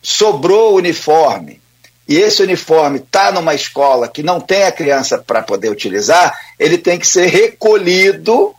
Sobrou 0.03 0.73
o 0.73 0.77
uniforme, 0.77 1.61
e 2.09 2.19
esse 2.19 2.43
uniforme 2.43 2.99
está 2.99 3.33
numa 3.33 3.55
escola 3.55 4.09
que 4.09 4.23
não 4.23 4.41
tem 4.41 4.63
a 4.63 4.73
criança 4.73 5.19
para 5.19 5.43
poder 5.43 5.71
utilizar, 5.71 6.39
ele 6.59 6.79
tem 6.79 6.99
que 6.99 7.07
ser 7.07 7.27
recolhido, 7.27 8.55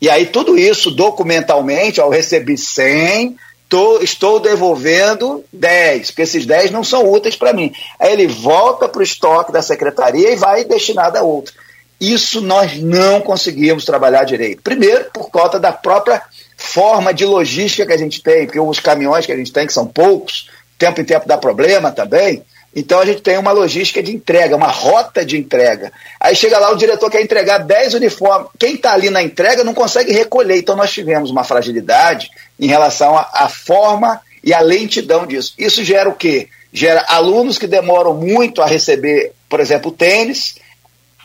e 0.00 0.10
aí 0.10 0.26
tudo 0.26 0.58
isso 0.58 0.90
documentalmente, 0.90 2.00
ó, 2.00 2.06
eu 2.06 2.10
recebi 2.10 2.58
100, 2.58 3.36
tô, 3.70 4.00
estou 4.00 4.38
devolvendo 4.38 5.42
10, 5.50 6.10
porque 6.10 6.22
esses 6.22 6.44
10 6.44 6.70
não 6.70 6.84
são 6.84 7.10
úteis 7.10 7.36
para 7.36 7.54
mim. 7.54 7.72
Aí 7.98 8.12
ele 8.12 8.26
volta 8.26 8.86
para 8.86 9.00
o 9.00 9.04
estoque 9.04 9.52
da 9.52 9.62
secretaria 9.62 10.32
e 10.32 10.36
vai 10.36 10.64
destinado 10.64 11.16
a 11.16 11.22
outro. 11.22 11.54
Isso 12.00 12.40
nós 12.40 12.80
não 12.80 13.20
conseguimos 13.20 13.84
trabalhar 13.84 14.24
direito. 14.24 14.62
Primeiro, 14.62 15.10
por 15.12 15.30
conta 15.30 15.60
da 15.60 15.70
própria 15.70 16.22
forma 16.56 17.12
de 17.12 17.24
logística 17.24 17.86
que 17.86 17.92
a 17.92 17.98
gente 17.98 18.22
tem, 18.22 18.46
porque 18.46 18.58
os 18.58 18.80
caminhões 18.80 19.26
que 19.26 19.32
a 19.32 19.36
gente 19.36 19.52
tem, 19.52 19.66
que 19.66 19.72
são 19.72 19.86
poucos, 19.86 20.48
tempo 20.78 21.00
em 21.00 21.04
tempo 21.04 21.28
dá 21.28 21.36
problema 21.36 21.90
também. 21.92 22.42
Então 22.74 23.00
a 23.00 23.04
gente 23.04 23.20
tem 23.20 23.36
uma 23.36 23.50
logística 23.50 24.02
de 24.02 24.14
entrega, 24.14 24.56
uma 24.56 24.68
rota 24.68 25.24
de 25.24 25.36
entrega. 25.36 25.92
Aí 26.20 26.36
chega 26.36 26.58
lá, 26.58 26.70
o 26.70 26.76
diretor 26.76 27.10
quer 27.10 27.20
entregar 27.20 27.58
10 27.58 27.94
uniformes. 27.94 28.48
Quem 28.58 28.74
está 28.74 28.92
ali 28.92 29.10
na 29.10 29.22
entrega 29.22 29.64
não 29.64 29.74
consegue 29.74 30.12
recolher. 30.12 30.56
Então 30.56 30.76
nós 30.76 30.92
tivemos 30.92 31.30
uma 31.30 31.44
fragilidade 31.44 32.30
em 32.58 32.68
relação 32.68 33.18
à 33.18 33.48
forma 33.48 34.20
e 34.42 34.54
à 34.54 34.60
lentidão 34.60 35.26
disso. 35.26 35.52
Isso 35.58 35.84
gera 35.84 36.08
o 36.08 36.14
quê? 36.14 36.48
Gera 36.72 37.04
alunos 37.08 37.58
que 37.58 37.66
demoram 37.66 38.14
muito 38.14 38.62
a 38.62 38.66
receber, 38.66 39.32
por 39.48 39.58
exemplo, 39.58 39.90
tênis, 39.90 40.54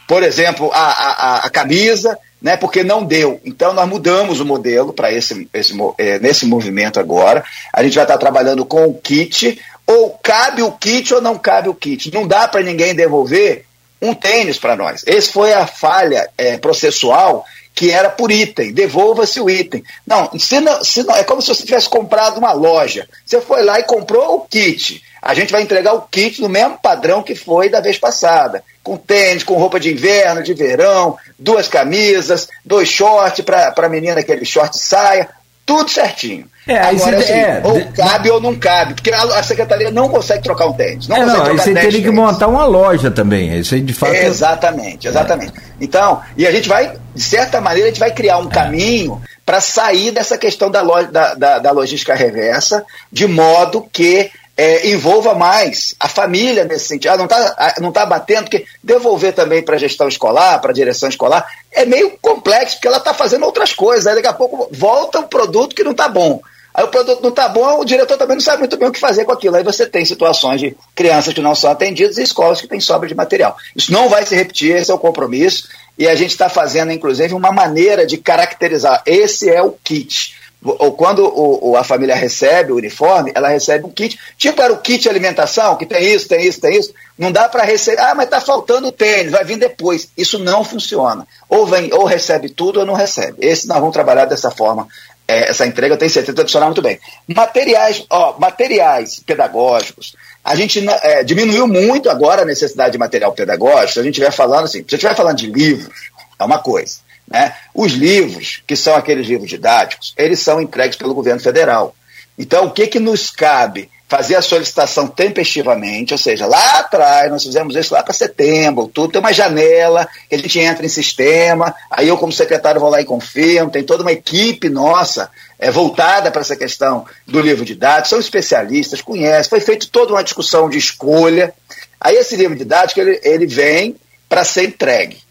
por 0.07 0.23
exemplo, 0.23 0.71
a, 0.73 0.79
a, 0.79 1.37
a 1.45 1.49
camisa, 1.49 2.17
né, 2.41 2.55
porque 2.55 2.83
não 2.83 3.03
deu. 3.03 3.41
Então 3.43 3.73
nós 3.73 3.87
mudamos 3.87 4.39
o 4.39 4.45
modelo 4.45 4.93
para 4.93 5.11
esse, 5.11 5.47
esse 5.53 5.73
é, 5.97 6.19
nesse 6.19 6.45
movimento 6.45 6.99
agora. 6.99 7.43
A 7.73 7.83
gente 7.83 7.95
vai 7.95 8.03
estar 8.03 8.17
trabalhando 8.17 8.65
com 8.65 8.85
o 8.85 8.93
kit, 8.93 9.59
ou 9.87 10.11
cabe 10.21 10.61
o 10.61 10.71
kit 10.71 11.13
ou 11.13 11.21
não 11.21 11.37
cabe 11.37 11.69
o 11.69 11.73
kit. 11.73 12.13
Não 12.13 12.27
dá 12.27 12.47
para 12.47 12.61
ninguém 12.61 12.93
devolver 12.93 13.65
um 14.01 14.13
tênis 14.13 14.57
para 14.57 14.75
nós. 14.75 15.03
Esse 15.07 15.31
foi 15.31 15.53
a 15.53 15.65
falha 15.65 16.29
é, 16.37 16.57
processual 16.57 17.45
que 17.75 17.91
era 17.91 18.09
por 18.09 18.31
item, 18.31 18.71
devolva-se 18.71 19.39
o 19.41 19.49
item. 19.49 19.83
Não, 20.07 20.31
se 20.39 20.61
não, 20.61 20.81
se 20.81 21.03
não, 21.03 21.13
é 21.13 21.25
como 21.25 21.41
se 21.41 21.49
você 21.49 21.65
tivesse 21.65 21.89
comprado 21.89 22.37
uma 22.37 22.53
loja. 22.53 23.05
Você 23.25 23.41
foi 23.41 23.63
lá 23.63 23.77
e 23.77 23.83
comprou 23.83 24.35
o 24.35 24.41
kit. 24.41 25.03
A 25.21 25.33
gente 25.33 25.51
vai 25.51 25.61
entregar 25.61 25.93
o 25.93 26.03
kit 26.03 26.41
no 26.41 26.47
mesmo 26.47 26.79
padrão 26.81 27.21
que 27.21 27.35
foi 27.35 27.67
da 27.67 27.81
vez 27.81 27.97
passada. 27.97 28.63
Com 28.81 28.95
tênis, 28.95 29.43
com 29.43 29.55
roupa 29.55 29.77
de 29.77 29.91
inverno, 29.91 30.41
de 30.41 30.53
verão, 30.53 31.17
duas 31.37 31.67
camisas, 31.67 32.47
dois 32.63 32.87
shorts 32.87 33.43
para 33.43 33.73
a 33.75 33.89
menina, 33.89 34.21
aquele 34.21 34.45
short 34.45 34.77
saia, 34.77 35.27
tudo 35.65 35.89
certinho. 35.89 36.45
É, 36.67 36.79
Agora, 36.79 37.17
assim, 37.17 37.31
é, 37.31 37.61
ou 37.63 37.73
de... 37.73 37.85
cabe 37.93 38.31
ou 38.31 38.41
não 38.41 38.55
cabe, 38.55 38.95
porque 38.95 39.11
a, 39.11 39.21
a, 39.21 39.43
secretaria 39.43 39.91
não 39.91 40.09
consegue 40.09 40.41
trocar 40.41 40.65
um 40.65 40.73
tênis. 40.73 41.07
Não, 41.07 41.15
é, 41.15 41.25
não 41.25 41.45
aí 41.45 41.57
você 41.57 41.73
teria 41.73 42.01
que 42.01 42.09
montar 42.09 42.47
uma 42.47 42.65
loja 42.65 43.11
também. 43.11 43.55
Isso 43.59 43.75
aí 43.75 43.81
de 43.81 43.93
fato. 43.93 44.13
É, 44.13 44.25
exatamente, 44.25 45.07
exatamente. 45.07 45.53
É. 45.57 45.61
Então, 45.79 46.21
e 46.35 46.45
a 46.45 46.51
gente 46.51 46.67
vai, 46.67 46.93
de 47.13 47.21
certa 47.21 47.61
maneira, 47.61 47.87
a 47.87 47.91
gente 47.91 47.99
vai 47.99 48.11
criar 48.11 48.39
um 48.39 48.47
é. 48.47 48.51
caminho 48.51 49.21
para 49.45 49.61
sair 49.61 50.11
dessa 50.11 50.39
questão 50.39 50.71
da, 50.71 50.81
loja, 50.81 51.07
da, 51.07 51.35
da, 51.35 51.59
da 51.59 51.71
logística 51.71 52.15
reversa, 52.15 52.83
de 53.11 53.27
modo 53.27 53.87
que 53.93 54.31
é, 54.57 54.87
envolva 54.89 55.33
mais 55.33 55.95
a 55.99 56.07
família 56.07 56.63
nesse 56.63 56.87
sentido. 56.87 57.11
Ah, 57.11 57.17
não 57.17 57.25
está 57.25 57.55
ah, 57.57 57.73
não 57.81 57.91
tá 57.91 58.05
batendo, 58.05 58.43
porque 58.43 58.65
devolver 58.83 59.33
também 59.33 59.61
para 59.61 59.75
a 59.75 59.79
gestão 59.79 60.07
escolar, 60.07 60.59
para 60.59 60.71
a 60.71 60.73
direção 60.73 61.09
escolar, 61.09 61.45
é 61.71 61.85
meio 61.85 62.11
complexo, 62.21 62.75
porque 62.75 62.87
ela 62.87 62.97
está 62.97 63.13
fazendo 63.13 63.45
outras 63.45 63.73
coisas. 63.73 64.07
Aí 64.07 64.15
daqui 64.15 64.27
a 64.27 64.33
pouco 64.33 64.69
volta 64.71 65.19
um 65.19 65.27
produto 65.27 65.75
que 65.75 65.83
não 65.83 65.91
está 65.91 66.07
bom. 66.07 66.41
Aí 66.73 66.83
o 66.83 66.89
produto 66.89 67.21
não 67.21 67.29
está 67.29 67.47
bom, 67.47 67.79
o 67.79 67.85
diretor 67.85 68.17
também 68.17 68.35
não 68.35 68.43
sabe 68.43 68.59
muito 68.59 68.75
bem 68.75 68.89
o 68.89 68.91
que 68.91 68.99
fazer 68.99 69.23
com 69.23 69.31
aquilo. 69.31 69.55
Aí 69.55 69.63
você 69.63 69.85
tem 69.85 70.03
situações 70.03 70.59
de 70.59 70.75
crianças 70.93 71.33
que 71.33 71.41
não 71.41 71.55
são 71.55 71.71
atendidas 71.71 72.17
e 72.17 72.23
escolas 72.23 72.59
que 72.59 72.67
têm 72.67 72.81
sobra 72.81 73.07
de 73.07 73.15
material. 73.15 73.55
Isso 73.73 73.93
não 73.93 74.09
vai 74.09 74.25
se 74.25 74.35
repetir, 74.35 74.75
esse 74.75 74.91
é 74.91 74.93
o 74.93 74.99
compromisso. 74.99 75.69
E 75.97 76.05
a 76.05 76.15
gente 76.15 76.31
está 76.31 76.49
fazendo, 76.49 76.91
inclusive, 76.91 77.33
uma 77.33 77.53
maneira 77.53 78.05
de 78.05 78.17
caracterizar. 78.17 79.01
Esse 79.05 79.49
é 79.49 79.61
o 79.61 79.71
kit 79.71 80.35
ou 80.65 80.93
quando 80.93 81.19
o, 81.23 81.77
a 81.77 81.83
família 81.83 82.15
recebe 82.15 82.71
o 82.71 82.77
uniforme, 82.77 83.31
ela 83.35 83.49
recebe 83.49 83.85
um 83.85 83.91
kit. 83.91 84.19
Tipo 84.37 84.61
era 84.61 84.73
o 84.73 84.77
kit 84.77 85.07
alimentação, 85.07 85.75
que 85.75 85.85
tem 85.85 86.13
isso, 86.13 86.27
tem 86.27 86.45
isso, 86.45 86.59
tem 86.59 86.77
isso. 86.77 86.93
Não 87.17 87.31
dá 87.31 87.47
para 87.47 87.63
receber. 87.63 88.01
Ah, 88.01 88.15
mas 88.15 88.25
está 88.25 88.41
faltando 88.41 88.91
tênis, 88.91 89.31
vai 89.31 89.43
vir 89.43 89.57
depois. 89.57 90.09
Isso 90.17 90.39
não 90.39 90.63
funciona. 90.63 91.27
Ou 91.47 91.67
vem, 91.67 91.93
ou 91.93 92.03
recebe 92.05 92.49
tudo 92.49 92.79
ou 92.79 92.85
não 92.85 92.95
recebe. 92.95 93.37
Esse 93.39 93.67
nós 93.67 93.79
vamos 93.79 93.93
trabalhar 93.93 94.25
dessa 94.25 94.49
forma. 94.49 94.87
É, 95.27 95.49
essa 95.49 95.65
entrega 95.65 95.93
eu 95.93 95.97
tenho 95.97 96.11
certeza 96.11 96.35
vai 96.35 96.45
funcionar 96.45 96.67
muito 96.67 96.81
bem. 96.81 96.99
Materiais, 97.27 98.05
ó, 98.09 98.35
materiais 98.39 99.19
pedagógicos. 99.25 100.15
A 100.43 100.55
gente 100.55 100.83
é, 101.01 101.23
diminuiu 101.23 101.67
muito 101.67 102.09
agora 102.09 102.43
a 102.43 102.45
necessidade 102.45 102.91
de 102.91 102.97
material 102.97 103.33
pedagógico. 103.33 103.93
Se 103.93 103.99
a 103.99 104.03
gente 104.03 104.13
estiver 104.13 104.31
falando 104.31 104.65
assim, 104.65 104.85
se 104.87 104.95
estiver 104.95 105.15
falando 105.15 105.37
de 105.37 105.47
livros, 105.47 106.11
é 106.39 106.43
uma 106.43 106.59
coisa. 106.59 107.04
Né? 107.27 107.55
Os 107.73 107.93
livros, 107.93 108.61
que 108.67 108.75
são 108.75 108.95
aqueles 108.95 109.27
livros 109.27 109.49
didáticos, 109.49 110.13
eles 110.17 110.39
são 110.39 110.61
entregues 110.61 110.95
pelo 110.95 111.13
governo 111.13 111.41
federal. 111.41 111.95
Então, 112.37 112.65
o 112.65 112.71
que, 112.71 112.87
que 112.87 112.99
nos 112.99 113.29
cabe? 113.31 113.89
Fazer 114.07 114.35
a 114.35 114.41
solicitação 114.41 115.07
tempestivamente, 115.07 116.13
ou 116.13 116.17
seja, 116.17 116.45
lá 116.45 116.79
atrás, 116.79 117.31
nós 117.31 117.43
fizemos 117.43 117.75
isso 117.75 117.91
lá 117.91 118.03
para 118.03 118.13
setembro, 118.13 118.83
outubro, 118.83 119.11
tem 119.11 119.19
uma 119.19 119.33
janela 119.33 120.07
a 120.31 120.37
gente 120.37 120.59
entra 120.59 120.85
em 120.85 120.89
sistema, 120.89 121.73
aí 121.89 122.07
eu, 122.07 122.15
como 122.15 122.31
secretário, 122.31 122.79
vou 122.79 122.89
lá 122.89 123.01
e 123.01 123.05
confirmo, 123.05 123.71
tem 123.71 123.83
toda 123.83 124.03
uma 124.03 124.11
equipe 124.11 124.69
nossa 124.69 125.31
é, 125.57 125.71
voltada 125.71 126.29
para 126.29 126.41
essa 126.41 126.55
questão 126.55 127.03
do 127.25 127.41
livro 127.41 127.65
didático, 127.65 128.09
são 128.09 128.19
especialistas, 128.19 129.01
conhecem, 129.01 129.49
foi 129.49 129.59
feita 129.59 129.87
toda 129.91 130.13
uma 130.13 130.23
discussão 130.23 130.69
de 130.69 130.77
escolha. 130.77 131.51
Aí 131.99 132.15
esse 132.15 132.35
livro 132.35 132.55
didático 132.55 132.99
ele, 132.99 133.19
ele 133.23 133.47
vem 133.47 133.95
para 134.29 134.43
ser 134.43 134.65
entregue. 134.65 135.24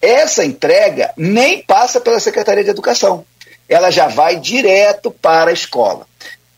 Essa 0.00 0.44
entrega 0.44 1.12
nem 1.16 1.62
passa 1.62 2.00
pela 2.00 2.20
Secretaria 2.20 2.64
de 2.64 2.70
Educação. 2.70 3.24
Ela 3.68 3.90
já 3.90 4.06
vai 4.06 4.36
direto 4.36 5.10
para 5.10 5.50
a 5.50 5.52
escola. 5.52 6.06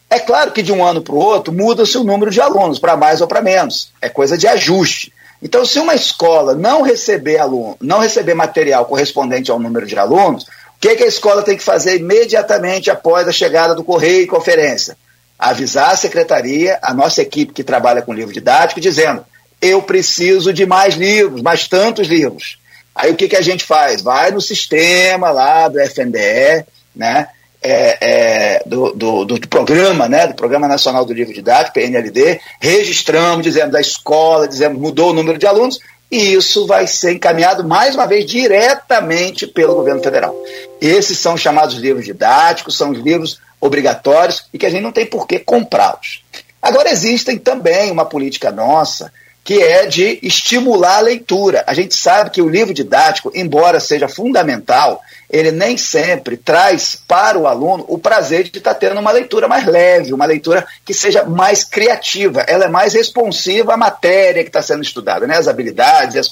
É 0.09 0.19
claro 0.19 0.51
que 0.51 0.63
de 0.63 0.73
um 0.73 0.85
ano 0.85 1.03
para 1.03 1.15
o 1.15 1.19
outro 1.19 1.53
muda-se 1.53 1.97
o 1.97 2.05
número 2.05 2.31
de 2.31 2.41
alunos, 2.41 2.79
para 2.79 2.97
mais 2.97 3.21
ou 3.21 3.27
para 3.27 3.41
menos. 3.41 3.93
É 4.01 4.09
coisa 4.09 4.37
de 4.37 4.47
ajuste. 4.47 5.13
Então, 5.43 5.65
se 5.65 5.79
uma 5.79 5.95
escola 5.95 6.55
não 6.55 6.83
receber 6.83 7.39
aluno, 7.39 7.77
não 7.81 7.99
receber 7.99 8.35
material 8.35 8.85
correspondente 8.85 9.51
ao 9.51 9.59
número 9.59 9.87
de 9.87 9.99
alunos, 9.99 10.45
o 10.45 10.49
que, 10.81 10.97
que 10.97 11.05
a 11.05 11.07
escola 11.07 11.43
tem 11.43 11.57
que 11.57 11.63
fazer 11.63 11.99
imediatamente 11.99 12.91
após 12.91 13.27
a 13.27 13.33
chegada 13.33 13.75
do 13.75 13.85
correio 13.85 14.23
e 14.23 14.27
conferência? 14.27 14.97
Avisar 15.39 15.93
a 15.93 15.97
secretaria, 15.97 16.79
a 16.83 16.93
nossa 16.93 17.23
equipe 17.23 17.55
que 17.55 17.65
trabalha 17.65 18.03
com 18.03 18.13
livro 18.13 18.35
didático, 18.35 18.81
dizendo: 18.81 19.25
eu 19.63 19.81
preciso 19.81 20.53
de 20.53 20.67
mais 20.67 20.95
livros, 20.95 21.41
mais 21.41 21.69
tantos 21.69 22.09
livros. 22.09 22.59
Aí 23.01 23.11
o 23.11 23.17
que, 23.17 23.29
que 23.29 23.37
a 23.37 23.41
gente 23.41 23.65
faz? 23.65 24.03
Vai 24.03 24.31
no 24.31 24.41
sistema 24.41 25.31
lá 25.31 25.69
do 25.69 25.81
FNDE, 25.81 26.65
né? 26.95 27.29
É, 27.63 27.99
é, 28.01 28.63
do, 28.65 28.93
do, 28.93 29.25
do, 29.27 29.49
programa, 29.49 30.09
né, 30.09 30.27
do 30.27 30.35
Programa 30.35 30.67
Nacional 30.67 31.05
do 31.05 31.13
Livro 31.13 31.35
Didático, 31.35 31.75
PNLD, 31.75 32.41
registramos, 32.59 33.45
dizemos 33.45 33.71
da 33.71 33.81
escola, 33.83 34.49
dizemos 34.49 34.81
mudou 34.81 35.11
o 35.11 35.13
número 35.13 35.37
de 35.37 35.47
alunos, 35.47 35.79
e 36.11 36.33
isso 36.33 36.67
vai 36.67 36.87
ser 36.87 37.13
encaminhado, 37.13 37.63
mais 37.63 37.95
uma 37.95 38.07
vez, 38.07 38.25
diretamente 38.25 39.47
pelo 39.47 39.75
governo 39.75 40.03
federal. 40.03 40.35
Esses 40.81 41.19
são 41.19 41.35
os 41.35 41.41
chamados 41.43 41.77
livros 41.77 42.07
didáticos, 42.07 42.79
são 42.79 42.93
os 42.93 42.99
livros 42.99 43.39
obrigatórios 43.61 44.47
e 44.55 44.59
que 44.59 44.65
a 44.65 44.71
gente 44.71 44.83
não 44.83 44.91
tem 44.91 45.05
por 45.05 45.27
que 45.27 45.39
comprá-los. 45.39 46.25
Agora, 46.63 46.91
existem 46.91 47.39
também 47.39 47.91
uma 47.91 48.07
política 48.07 48.51
nossa 48.51 49.13
que 49.43 49.63
é 49.63 49.87
de 49.87 50.19
estimular 50.23 50.99
a 50.99 51.03
leitura. 51.03 51.65
A 51.67 51.75
gente 51.75 51.95
sabe 51.95 52.31
que 52.31 52.43
o 52.43 52.49
livro 52.49 52.75
didático, 52.75 53.33
embora 53.35 53.81
seja 53.81 54.09
fundamental, 54.09 55.01
ele 55.31 55.53
nem 55.53 55.77
sempre 55.77 56.37
traz 56.37 57.01
para 57.07 57.39
o 57.39 57.47
aluno 57.47 57.85
o 57.89 57.97
prazer 57.97 58.45
de 58.45 58.59
estar 58.59 58.75
tendo 58.75 58.99
uma 59.01 59.13
leitura 59.13 59.47
mais 59.47 59.65
leve, 59.65 60.13
uma 60.13 60.27
leitura 60.27 60.67
que 60.85 60.93
seja 60.93 61.25
mais 61.25 61.63
criativa, 61.63 62.41
ela 62.43 62.65
é 62.65 62.69
mais 62.69 62.95
responsiva 62.95 63.75
à 63.75 63.77
matéria 63.77 64.43
que 64.43 64.49
está 64.49 64.61
sendo 64.61 64.83
estudada, 64.83 65.27
né? 65.27 65.37
as 65.37 65.47
habilidades 65.47 66.17
e 66.17 66.19
as, 66.19 66.29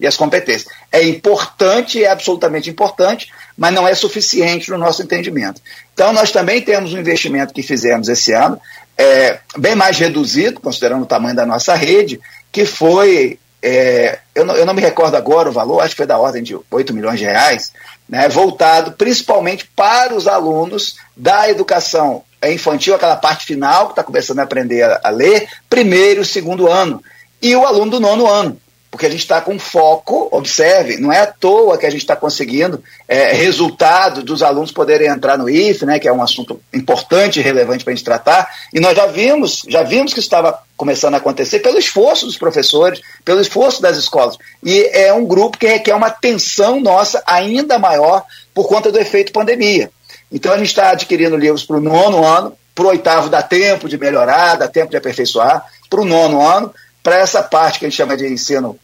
e 0.00 0.06
as 0.06 0.16
competências. 0.16 0.70
É 0.90 1.02
importante, 1.06 2.02
é 2.02 2.10
absolutamente 2.10 2.68
importante, 2.68 3.32
mas 3.56 3.72
não 3.72 3.86
é 3.86 3.94
suficiente 3.94 4.70
no 4.70 4.78
nosso 4.78 5.02
entendimento. 5.02 5.62
Então, 5.94 6.12
nós 6.12 6.32
também 6.32 6.60
temos 6.60 6.92
um 6.92 6.98
investimento 6.98 7.54
que 7.54 7.62
fizemos 7.62 8.08
esse 8.08 8.32
ano, 8.32 8.60
é, 8.98 9.38
bem 9.56 9.74
mais 9.74 9.96
reduzido, 9.98 10.60
considerando 10.60 11.04
o 11.04 11.06
tamanho 11.06 11.36
da 11.36 11.46
nossa 11.46 11.74
rede, 11.74 12.20
que 12.52 12.64
foi, 12.64 13.38
é, 13.62 14.18
eu, 14.34 14.44
não, 14.44 14.56
eu 14.56 14.66
não 14.66 14.74
me 14.74 14.80
recordo 14.80 15.16
agora 15.16 15.48
o 15.48 15.52
valor, 15.52 15.80
acho 15.80 15.90
que 15.90 15.98
foi 15.98 16.06
da 16.06 16.18
ordem 16.18 16.42
de 16.42 16.58
8 16.70 16.94
milhões 16.94 17.18
de 17.18 17.24
reais, 17.24 17.72
né, 18.08 18.28
voltado 18.28 18.92
principalmente 18.92 19.70
para 19.76 20.14
os 20.14 20.26
alunos 20.26 20.96
da 21.16 21.48
educação 21.48 22.24
infantil, 22.44 22.94
aquela 22.94 23.16
parte 23.16 23.44
final 23.44 23.86
que 23.86 23.92
está 23.92 24.02
começando 24.02 24.38
a 24.40 24.44
aprender 24.44 24.82
a, 24.82 25.00
a 25.04 25.10
ler, 25.10 25.48
primeiro 25.68 26.22
e 26.22 26.26
segundo 26.26 26.68
ano, 26.68 27.02
e 27.40 27.54
o 27.54 27.66
aluno 27.66 27.90
do 27.90 28.00
nono 28.00 28.26
ano 28.26 28.60
porque 28.90 29.06
a 29.06 29.10
gente 29.10 29.20
está 29.20 29.40
com 29.40 29.56
foco, 29.58 30.28
observe, 30.32 30.96
não 30.96 31.12
é 31.12 31.20
à 31.20 31.26
toa 31.26 31.78
que 31.78 31.86
a 31.86 31.90
gente 31.90 32.00
está 32.00 32.16
conseguindo 32.16 32.82
é, 33.06 33.32
resultado 33.32 34.22
dos 34.22 34.42
alunos 34.42 34.72
poderem 34.72 35.08
entrar 35.08 35.38
no 35.38 35.48
IF, 35.48 35.86
né, 35.86 36.00
que 36.00 36.08
é 36.08 36.12
um 36.12 36.22
assunto 36.22 36.60
importante 36.74 37.38
e 37.38 37.42
relevante 37.42 37.84
para 37.84 37.92
a 37.92 37.96
gente 37.96 38.04
tratar, 38.04 38.50
e 38.74 38.80
nós 38.80 38.96
já 38.96 39.06
vimos, 39.06 39.62
já 39.68 39.84
vimos 39.84 40.12
que 40.12 40.18
estava 40.18 40.58
começando 40.76 41.14
a 41.14 41.18
acontecer 41.18 41.60
pelo 41.60 41.78
esforço 41.78 42.26
dos 42.26 42.36
professores, 42.36 43.00
pelo 43.24 43.40
esforço 43.40 43.80
das 43.80 43.96
escolas, 43.96 44.36
e 44.62 44.82
é 44.92 45.12
um 45.12 45.24
grupo 45.24 45.56
que 45.56 45.68
requer 45.68 45.94
uma 45.94 46.08
atenção 46.08 46.80
nossa 46.80 47.22
ainda 47.24 47.78
maior 47.78 48.24
por 48.52 48.66
conta 48.66 48.90
do 48.90 48.98
efeito 48.98 49.32
pandemia. 49.32 49.90
Então 50.32 50.52
a 50.52 50.58
gente 50.58 50.68
está 50.68 50.90
adquirindo 50.90 51.36
livros 51.36 51.64
para 51.64 51.76
o 51.76 51.80
nono 51.80 52.24
ano, 52.24 52.56
para 52.74 52.84
o 52.84 52.88
oitavo 52.88 53.28
dá 53.28 53.42
tempo 53.42 53.88
de 53.88 53.98
melhorar, 53.98 54.56
dá 54.56 54.66
tempo 54.66 54.90
de 54.90 54.96
aperfeiçoar, 54.96 55.64
para 55.88 56.00
o 56.00 56.04
nono 56.04 56.40
ano, 56.40 56.72
para 57.02 57.16
essa 57.16 57.42
parte 57.42 57.78
que 57.78 57.86
a 57.86 57.88
gente 57.88 57.96
chama 57.96 58.16
de 58.16 58.26
ensino 58.26 58.78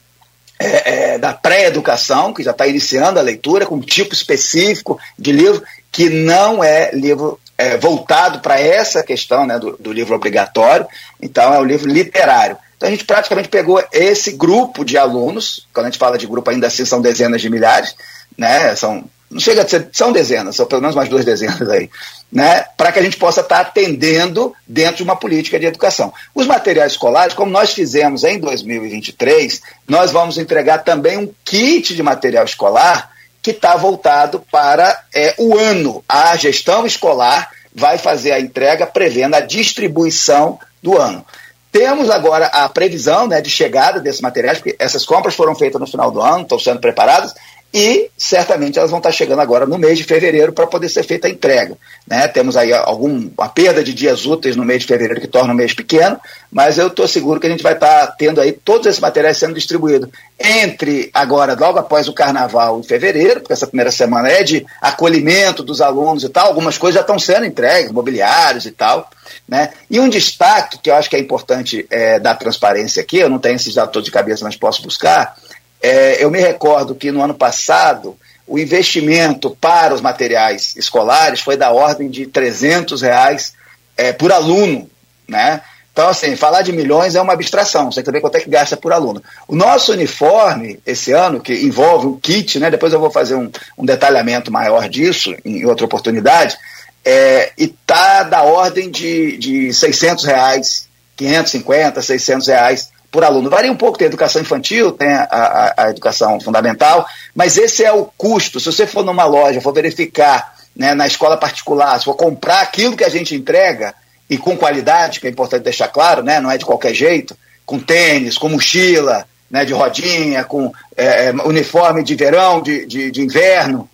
é, 0.59 1.15
é, 1.15 1.19
da 1.19 1.35
pré-educação, 1.35 2.33
que 2.33 2.43
já 2.43 2.51
está 2.51 2.67
iniciando 2.67 3.19
a 3.19 3.23
leitura, 3.23 3.67
com 3.67 3.77
um 3.77 3.81
tipo 3.81 4.15
específico 4.15 4.99
de 5.19 5.33
livro, 5.33 5.63
que 5.93 6.09
não 6.09 6.65
é 6.65 6.91
livro 6.93 7.39
é, 7.59 7.77
voltado 7.77 8.41
para 8.41 8.59
essa 8.61 9.03
questão 9.03 9.47
né, 9.47 9.59
do, 9.59 9.77
do, 9.77 9.93
livro 9.93 10.15
obrigatório, 10.15 10.87
então 11.21 11.53
é 11.53 11.59
o 11.59 11.65
livro 11.65 11.91
literário. 11.91 12.57
Então 12.77 12.89
a 12.89 12.93
gente 12.93 13.05
praticamente 13.05 13.49
pegou 13.49 13.83
esse 13.93 14.33
grupo 14.33 14.85
de 14.85 14.99
alunos, 14.99 15.67
quando 15.73 15.87
a 15.87 15.91
gente 15.91 15.99
fala 15.99 16.19
de 16.19 16.27
grupo 16.27 16.51
ainda 16.51 16.67
assim 16.67 16.85
são 16.85 17.01
dezenas 17.01 17.41
de 17.41 17.51
milhares, 17.51 17.95
né, 18.37 18.75
são 18.77 19.05
não 19.31 19.41
chega 19.41 19.63
a 19.63 19.69
ser, 19.69 19.89
são 19.93 20.13
dezenas, 20.13 20.57
são 20.57 20.67
pelo 20.67 20.81
menos 20.81 20.95
mais 20.95 21.09
duas 21.09 21.25
dezenas 21.25 21.69
aí, 21.69 21.91
né, 22.31 22.65
para 22.77 22.93
que 22.93 22.99
a 22.99 23.03
gente 23.03 23.17
possa 23.17 23.41
estar 23.41 23.57
tá 23.57 23.61
atendendo 23.63 24.55
dentro 24.67 24.97
de 24.97 25.03
uma 25.03 25.17
política 25.17 25.59
de 25.59 25.67
educação. 25.67 26.13
Os 26.35 26.47
materiais 26.47 26.93
escolares, 26.93 27.35
como 27.35 27.51
nós 27.51 27.73
fizemos 27.73 28.25
em 28.25 28.39
2023, 28.39 29.61
nós 29.89 30.11
vamos 30.13 30.39
entregar 30.39 30.79
também 30.79 31.19
um 31.19 31.33
kit 31.45 31.95
de 31.95 32.03
material 32.03 32.45
escolar 32.45 33.11
que 33.43 33.51
está 33.51 33.77
voltado 33.77 34.45
para 34.51 35.05
é, 35.15 35.35
o 35.39 35.57
ano. 35.57 36.05
A 36.09 36.37
gestão 36.37 36.85
escolar 36.85 37.51
vai 37.75 37.99
fazer 37.99 38.33
a 38.33 38.41
entrega 38.41 38.87
prevendo 38.87 39.35
a 39.35 39.41
distribuição 39.41 40.59
do 40.83 40.99
ano. 40.99 41.25
Temos 41.71 42.09
agora 42.09 42.47
a 42.47 42.69
previsão 42.69 43.27
né, 43.27 43.41
de 43.41 43.51
chegada 43.51 44.01
desses 44.01 44.23
materiais, 44.23 44.59
porque 44.59 44.75
essas 44.79 45.05
compras 45.05 45.35
foram 45.35 45.55
feitas 45.55 45.79
no 45.79 45.87
final 45.87 46.11
do 46.11 46.23
ano, 46.23 46.43
estão 46.43 46.59
sendo 46.59 46.81
preparadas, 46.81 47.35
e 47.73 48.11
certamente 48.17 48.79
elas 48.79 48.91
vão 48.91 48.99
estar 48.99 49.13
chegando 49.13 49.41
agora 49.41 49.67
no 49.67 49.77
mês 49.77 49.99
de 49.99 50.05
fevereiro 50.05 50.53
para 50.53 50.67
poder 50.67 50.89
ser 50.89 51.03
feita 51.03 51.27
a 51.27 51.31
entrega. 51.31 51.77
Né? 52.07 52.27
Temos 52.29 52.57
aí 52.57 52.73
algum, 52.73 53.29
uma 53.37 53.49
perda 53.49 53.85
de 53.85 53.93
dias 53.93 54.25
úteis 54.25 54.57
no 54.57 54.65
mês 54.65 54.83
de 54.83 54.89
fevereiro 54.89 55.21
que 55.21 55.27
torna 55.27 55.53
o 55.53 55.57
mês 55.57 55.75
pequeno, 55.75 56.19
mas 56.51 56.79
eu 56.79 56.87
estou 56.87 57.07
seguro 57.07 57.39
que 57.39 57.47
a 57.47 57.51
gente 57.51 57.63
vai 57.63 57.75
estar 57.75 58.07
tendo 58.19 58.41
aí 58.41 58.53
todos 58.53 58.87
esses 58.87 59.01
materiais 59.01 59.37
sendo 59.37 59.55
distribuídos 59.55 60.09
entre 60.39 61.11
agora, 61.13 61.55
logo 61.59 61.79
após 61.79 62.09
o 62.09 62.13
carnaval 62.13 62.79
em 62.81 62.83
fevereiro, 62.83 63.41
porque 63.41 63.53
essa 63.53 63.67
primeira 63.67 63.91
semana 63.91 64.29
é 64.29 64.43
de 64.43 64.65
acolhimento 64.81 65.63
dos 65.63 65.81
alunos 65.81 66.25
e 66.25 66.29
tal, 66.29 66.47
algumas 66.47 66.79
coisas 66.79 66.95
já 66.95 67.01
estão 67.01 67.19
sendo 67.19 67.45
entregues, 67.45 67.93
mobiliários 67.93 68.65
e 68.65 68.71
tal. 68.71 69.11
Né? 69.49 69.71
E 69.91 70.01
um 70.01 70.09
destaque 70.09 70.79
que 70.79 70.91
eu 70.91 70.95
acho 70.95 71.09
que 71.09 71.17
é 71.17 71.21
importante 71.21 71.87
é, 71.91 72.19
dar 72.19 72.35
transparência 72.35 73.03
aqui, 73.03 73.19
eu 73.19 73.29
não 73.29 73.39
tenho 73.39 73.57
esses 73.57 73.75
dados 73.75 73.93
todos 73.93 74.07
de 74.07 74.13
cabeça, 74.13 74.45
mas 74.45 74.57
posso 74.57 74.83
buscar, 74.83 75.37
é, 75.83 76.23
eu 76.23 76.31
me 76.31 76.41
recordo 76.41 76.95
que 76.95 77.11
no 77.11 77.23
ano 77.23 77.35
passado 77.35 78.17
o 78.47 78.59
investimento 78.59 79.57
para 79.61 79.95
os 79.95 80.01
materiais 80.01 80.77
escolares 80.77 81.41
foi 81.41 81.57
da 81.57 81.73
ordem 81.73 82.09
de 82.09 82.27
300 82.27 83.03
reais 83.03 83.55
é, 83.97 84.13
por 84.13 84.31
aluno, 84.31 84.89
né? 85.29 85.61
Então, 85.93 86.09
assim, 86.11 86.37
falar 86.37 86.61
de 86.61 86.73
milhões 86.73 87.15
é 87.15 87.23
uma 87.23 87.33
abstração, 87.33 87.91
você 87.91 87.97
tem 87.97 88.05
que 88.05 88.07
saber 88.09 88.21
quanto 88.21 88.37
é 88.37 88.41
que 88.41 88.51
gasta 88.51 88.77
por 88.77 88.93
aluno. 88.93 89.23
O 89.49 89.57
nosso 89.57 89.93
uniforme, 89.93 90.79
esse 90.85 91.11
ano, 91.13 91.41
que 91.41 91.55
envolve 91.55 92.07
um 92.07 92.21
kit, 92.21 92.59
né? 92.59 92.71
Depois 92.71 92.93
eu 92.93 93.01
vou 93.01 93.11
fazer 93.11 93.35
um, 93.35 93.51
um 93.79 93.85
detalhamento 93.85 94.53
maior 94.53 94.91
disso 94.91 95.35
em 95.43 95.65
outra 95.65 95.87
oportunidade, 95.87 96.57
é, 97.03 97.51
e 97.57 97.65
está 97.65 98.25
da 98.25 98.43
ordem 98.43 98.91
de, 98.91 99.39
de 99.39 99.73
600 99.73 100.25
reais, 100.25 100.87
550, 101.17 102.03
600 102.03 102.49
reais 102.49 102.91
por 103.11 103.25
aluno. 103.25 103.51
Varia 103.51 103.71
um 103.71 103.77
pouco, 103.77 103.99
tem 103.99 104.07
a 104.07 104.09
educação 104.09 104.43
infantil, 104.43 104.93
tem 104.93 105.09
a, 105.09 105.25
a, 105.25 105.85
a, 105.85 105.91
educação 105.91 106.41
fundamental, 106.41 107.07
mas 107.35 107.57
esse 107.57 107.85
é 107.85 107.93
o 107.93 108.05
custo. 108.17 108.61
Se 108.61 108.67
você 108.67 108.87
for 108.87 109.05
numa 109.05 109.25
loja, 109.25 109.61
for 109.61 109.73
verificar 109.73 110.55
né, 110.75 110.95
na 110.95 111.07
escola 111.07 111.37
particular, 111.37 111.99
se 111.99 112.05
for 112.05 112.15
comprar 112.15 112.61
aquilo 112.61 112.97
que 112.97 113.05
a 113.05 113.09
gente 113.09 113.35
entrega, 113.35 113.95
e 114.29 114.37
com 114.37 114.57
qualidade, 114.57 115.21
que 115.21 115.27
é 115.27 115.31
importante 115.31 115.63
deixar 115.63 115.89
claro, 115.89 116.23
né, 116.23 116.41
não 116.41 116.51
é 116.51 116.59
de 116.59 116.65
qualquer 116.65 116.93
jeito, 116.93 117.37
com 117.65 117.79
tênis, 117.79 118.37
com 118.37 118.49
mochila, 118.49 119.25
né, 119.51 119.65
de 119.65 119.73
rodinha, 119.73 120.45
com 120.45 120.73
é, 120.97 121.27
é 121.27 121.31
uniforme 121.45 122.03
de 122.03 122.15
verão, 122.15 122.61
de, 122.61 122.87
de, 122.87 123.11
de 123.11 123.21
inverno, 123.23 123.89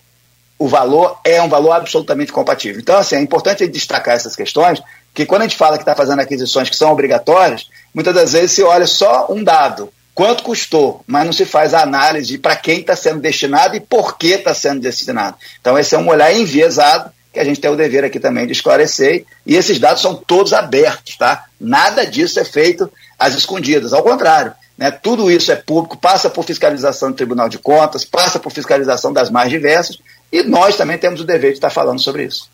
o 0.58 0.68
valor 0.68 1.18
é 1.24 1.42
um 1.42 1.48
valor 1.48 1.72
absolutamente 1.72 2.32
compatível. 2.32 2.80
Então, 2.80 2.96
assim, 2.96 3.16
é 3.16 3.20
importante 3.20 3.66
destacar 3.66 4.14
essas 4.14 4.36
questões, 4.36 4.80
que 5.12 5.26
quando 5.26 5.42
a 5.42 5.44
gente 5.44 5.56
fala 5.56 5.76
que 5.76 5.82
está 5.82 5.94
fazendo 5.94 6.20
aquisições 6.20 6.70
que 6.70 6.76
são 6.76 6.92
obrigatórias, 6.92 7.68
muitas 7.94 8.14
das 8.14 8.32
vezes 8.32 8.52
se 8.52 8.62
olha 8.62 8.86
só 8.86 9.26
um 9.30 9.42
dado, 9.42 9.92
quanto 10.14 10.42
custou, 10.42 11.02
mas 11.06 11.24
não 11.24 11.32
se 11.32 11.44
faz 11.44 11.74
a 11.74 11.82
análise 11.82 12.38
para 12.38 12.56
quem 12.56 12.80
está 12.80 12.94
sendo 12.94 13.20
destinado 13.20 13.76
e 13.76 13.80
por 13.80 14.16
que 14.16 14.28
está 14.28 14.54
sendo 14.54 14.80
destinado. 14.80 15.36
Então, 15.60 15.78
esse 15.78 15.94
é 15.94 15.98
um 15.98 16.08
olhar 16.08 16.34
enviesado 16.34 17.10
que 17.32 17.40
a 17.40 17.44
gente 17.44 17.60
tem 17.60 17.70
o 17.70 17.76
dever 17.76 18.04
aqui 18.04 18.20
também 18.20 18.46
de 18.46 18.52
esclarecer, 18.52 19.24
e 19.46 19.56
esses 19.56 19.78
dados 19.78 20.02
são 20.02 20.14
todos 20.14 20.52
abertos, 20.52 21.16
tá? 21.16 21.46
Nada 21.58 22.04
disso 22.04 22.38
é 22.38 22.44
feito 22.44 22.92
às 23.18 23.34
escondidas, 23.34 23.94
ao 23.94 24.02
contrário. 24.02 24.52
Né, 24.76 24.90
tudo 24.90 25.30
isso 25.30 25.52
é 25.52 25.56
público, 25.56 25.96
passa 25.96 26.28
por 26.28 26.44
fiscalização 26.44 27.10
do 27.10 27.16
Tribunal 27.16 27.48
de 27.48 27.58
Contas, 27.58 28.04
passa 28.04 28.38
por 28.38 28.52
fiscalização 28.52 29.12
das 29.12 29.30
mais 29.30 29.50
diversas, 29.50 29.98
e 30.30 30.42
nós 30.42 30.76
também 30.76 30.98
temos 30.98 31.20
o 31.20 31.24
dever 31.24 31.52
de 31.52 31.58
estar 31.58 31.70
falando 31.70 32.00
sobre 32.00 32.24
isso. 32.24 32.50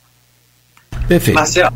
Perfeito. 1.08 1.34
Marcelo, 1.34 1.74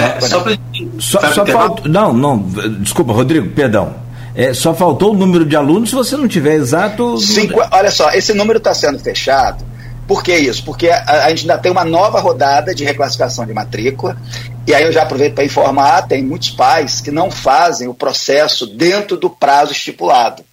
é, 0.00 0.20
só 0.20 0.40
para 0.40 0.58
só, 0.98 1.32
só 1.32 1.76
Não, 1.86 2.12
não, 2.12 2.38
desculpa, 2.80 3.12
Rodrigo, 3.12 3.50
perdão. 3.50 3.94
É, 4.34 4.54
só 4.54 4.72
faltou 4.72 5.12
o 5.12 5.16
número 5.16 5.44
de 5.44 5.56
alunos, 5.56 5.90
se 5.90 5.94
você 5.94 6.16
não 6.16 6.28
tiver 6.28 6.54
exato. 6.54 7.18
Cinco, 7.18 7.60
olha 7.70 7.90
só, 7.90 8.10
esse 8.10 8.32
número 8.32 8.58
está 8.58 8.72
sendo 8.72 8.98
fechado. 8.98 9.64
Por 10.06 10.24
que 10.24 10.34
isso? 10.34 10.64
Porque 10.64 10.88
a, 10.88 11.26
a, 11.26 11.30
gente 11.30 11.42
ainda 11.42 11.58
tem 11.58 11.70
uma 11.70 11.84
nova 11.84 12.20
rodada 12.20 12.74
de 12.74 12.84
reclassificação 12.84 13.46
de 13.46 13.52
matrícula. 13.52 14.16
E 14.66 14.74
aí 14.74 14.84
eu 14.84 14.92
já 14.92 15.02
aproveito 15.02 15.34
para 15.34 15.44
informar: 15.44 16.02
tem 16.02 16.22
muitos 16.22 16.50
pais 16.50 17.00
que 17.00 17.10
não 17.10 17.30
fazem 17.30 17.86
o 17.86 17.94
processo 17.94 18.66
dentro 18.66 19.16
do 19.16 19.30
prazo 19.30 19.72
estipulado. 19.72 20.44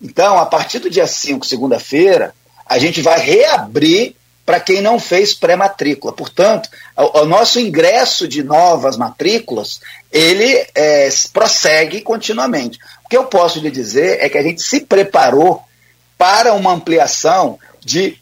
Então, 0.00 0.36
a 0.36 0.44
partir 0.44 0.78
do 0.78 0.90
dia 0.90 1.06
5, 1.06 1.46
segunda-feira, 1.46 2.34
a 2.66 2.78
gente 2.78 3.00
vai 3.00 3.20
reabrir 3.20 4.14
para 4.44 4.60
quem 4.60 4.80
não 4.80 4.98
fez 4.98 5.34
pré-matrícula. 5.34 6.12
Portanto, 6.12 6.68
o, 6.96 7.20
o, 7.20 7.24
nosso 7.24 7.60
ingresso 7.60 8.26
de 8.26 8.42
novas 8.42 8.96
matrículas, 8.96 9.80
ele 10.10 10.66
é, 10.74 11.08
prossegue 11.32 12.00
continuamente. 12.00 12.78
O 13.04 13.08
que 13.08 13.16
eu 13.16 13.24
posso 13.24 13.60
lhe 13.60 13.70
dizer 13.70 14.18
é 14.20 14.28
que 14.28 14.38
a 14.38 14.42
gente 14.42 14.62
se 14.62 14.80
preparou 14.80 15.62
para 16.18 16.54
uma 16.54 16.72
ampliação 16.72 17.58
de 17.80 18.16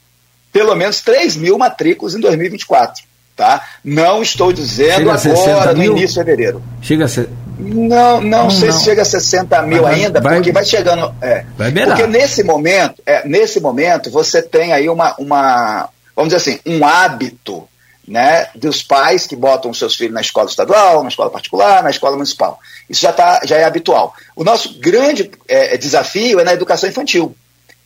pelo 0.53 0.75
menos 0.75 1.01
3 1.01 1.37
mil 1.37 1.57
matrículas 1.57 2.14
em 2.14 2.21
2024. 2.21 3.05
Tá? 3.37 3.62
Não 3.83 4.23
estou 4.23 4.53
dizendo 4.53 5.11
agora, 5.11 5.73
no 5.73 5.83
início 5.83 6.09
de 6.09 6.14
fevereiro. 6.14 6.62
Chega 6.83 7.07
a 7.07 7.09
ser. 7.09 7.31
Não, 7.59 8.21
não, 8.21 8.45
não 8.45 8.51
sei 8.51 8.68
não. 8.68 8.79
se 8.79 8.85
chega 8.85 9.01
a 9.01 9.05
60 9.05 9.62
mil 9.62 9.83
vai, 9.83 9.95
ainda, 9.95 10.21
vai, 10.21 10.35
porque 10.35 10.53
vai 10.53 10.64
chegando. 10.64 11.14
É, 11.23 11.45
vai 11.57 11.73
porque 11.73 12.07
nesse 12.07 12.43
momento, 12.43 13.03
é, 13.07 13.27
nesse 13.27 13.59
momento, 13.59 14.11
você 14.11 14.43
tem 14.43 14.75
aí 14.75 14.91
uma, 14.91 15.14
uma, 15.18 15.89
vamos 16.21 16.35
dizer 16.35 16.51
assim, 16.51 16.61
um 16.66 16.85
hábito 16.85 17.68
né, 18.07 18.49
dos 18.55 18.83
pais 18.83 19.27
que 19.27 19.37
botam 19.37 19.73
seus 19.73 19.95
filhos 19.95 20.14
na 20.14 20.21
escola 20.21 20.49
estadual, 20.49 21.03
na 21.03 21.09
escola 21.09 21.31
particular, 21.31 21.83
na 21.83 21.91
escola 21.91 22.16
municipal. 22.16 22.59
Isso 22.89 23.01
já, 23.01 23.12
tá, 23.12 23.41
já 23.45 23.57
é 23.57 23.64
habitual. 23.64 24.14
O 24.35 24.45
nosso 24.45 24.79
grande 24.81 25.31
é, 25.49 25.77
desafio 25.77 26.41
é 26.41 26.45
na 26.45 26.53
educação 26.53 26.89
infantil, 26.89 27.35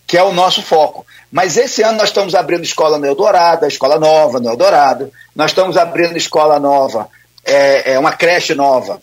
que 0.06 0.16
é 0.16 0.22
o 0.22 0.32
nosso 0.32 0.62
foco. 0.62 1.06
Mas 1.30 1.56
esse 1.56 1.82
ano 1.82 1.98
nós 1.98 2.08
estamos 2.08 2.34
abrindo 2.34 2.64
escola 2.64 2.98
no 2.98 3.06
Eldorado, 3.06 3.64
a 3.64 3.68
escola 3.68 3.98
nova 3.98 4.40
no 4.40 4.48
Eldorado, 4.48 5.12
nós 5.36 5.50
estamos 5.50 5.76
abrindo 5.76 6.16
escola 6.16 6.58
nova, 6.58 7.08
é, 7.44 7.92
é 7.92 7.98
uma 7.98 8.12
creche 8.12 8.54
nova 8.54 9.00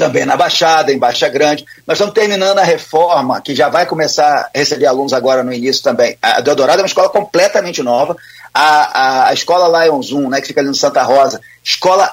também 0.00 0.24
na 0.24 0.34
Baixada, 0.34 0.90
em 0.90 0.98
Baixa 0.98 1.28
Grande. 1.28 1.66
Nós 1.86 1.98
estamos 1.98 2.14
terminando 2.14 2.58
a 2.58 2.64
reforma, 2.64 3.42
que 3.42 3.54
já 3.54 3.68
vai 3.68 3.84
começar 3.84 4.48
a 4.54 4.58
receber 4.58 4.86
alunos 4.86 5.12
agora 5.12 5.44
no 5.44 5.52
início 5.52 5.82
também. 5.82 6.16
A 6.22 6.40
do 6.40 6.50
Eldorado 6.50 6.78
é 6.78 6.82
uma 6.82 6.88
escola 6.88 7.10
completamente 7.10 7.82
nova. 7.82 8.16
A, 8.52 8.62
a, 8.62 9.28
a 9.28 9.32
escola 9.32 9.84
Lion 9.84 10.02
Zoom, 10.02 10.28
né, 10.28 10.40
que 10.40 10.48
fica 10.48 10.60
ali 10.60 10.68
no 10.68 10.74
Santa 10.74 11.02
Rosa, 11.02 11.40
escola 11.62 12.10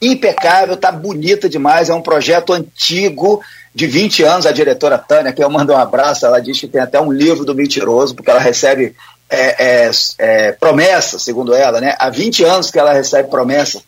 impecável, 0.00 0.74
está 0.74 0.92
bonita 0.92 1.48
demais, 1.48 1.88
é 1.88 1.94
um 1.94 2.02
projeto 2.02 2.52
antigo, 2.52 3.42
de 3.76 3.86
20 3.86 4.22
anos, 4.22 4.46
a 4.46 4.52
diretora 4.52 4.96
Tânia, 4.96 5.34
que 5.34 5.44
eu 5.44 5.50
mando 5.50 5.74
um 5.74 5.76
abraço, 5.76 6.24
ela 6.24 6.40
diz 6.40 6.58
que 6.58 6.66
tem 6.66 6.80
até 6.80 6.98
um 6.98 7.12
livro 7.12 7.44
do 7.44 7.54
mentiroso, 7.54 8.14
porque 8.14 8.30
ela 8.30 8.40
recebe 8.40 8.96
é, 9.28 9.86
é, 9.86 9.90
é, 10.18 10.52
promessa, 10.52 11.18
segundo 11.18 11.54
ela, 11.54 11.78
né? 11.78 11.94
Há 11.98 12.08
20 12.08 12.42
anos 12.42 12.70
que 12.70 12.78
ela 12.78 12.94
recebe 12.94 13.28
promessa 13.28 13.82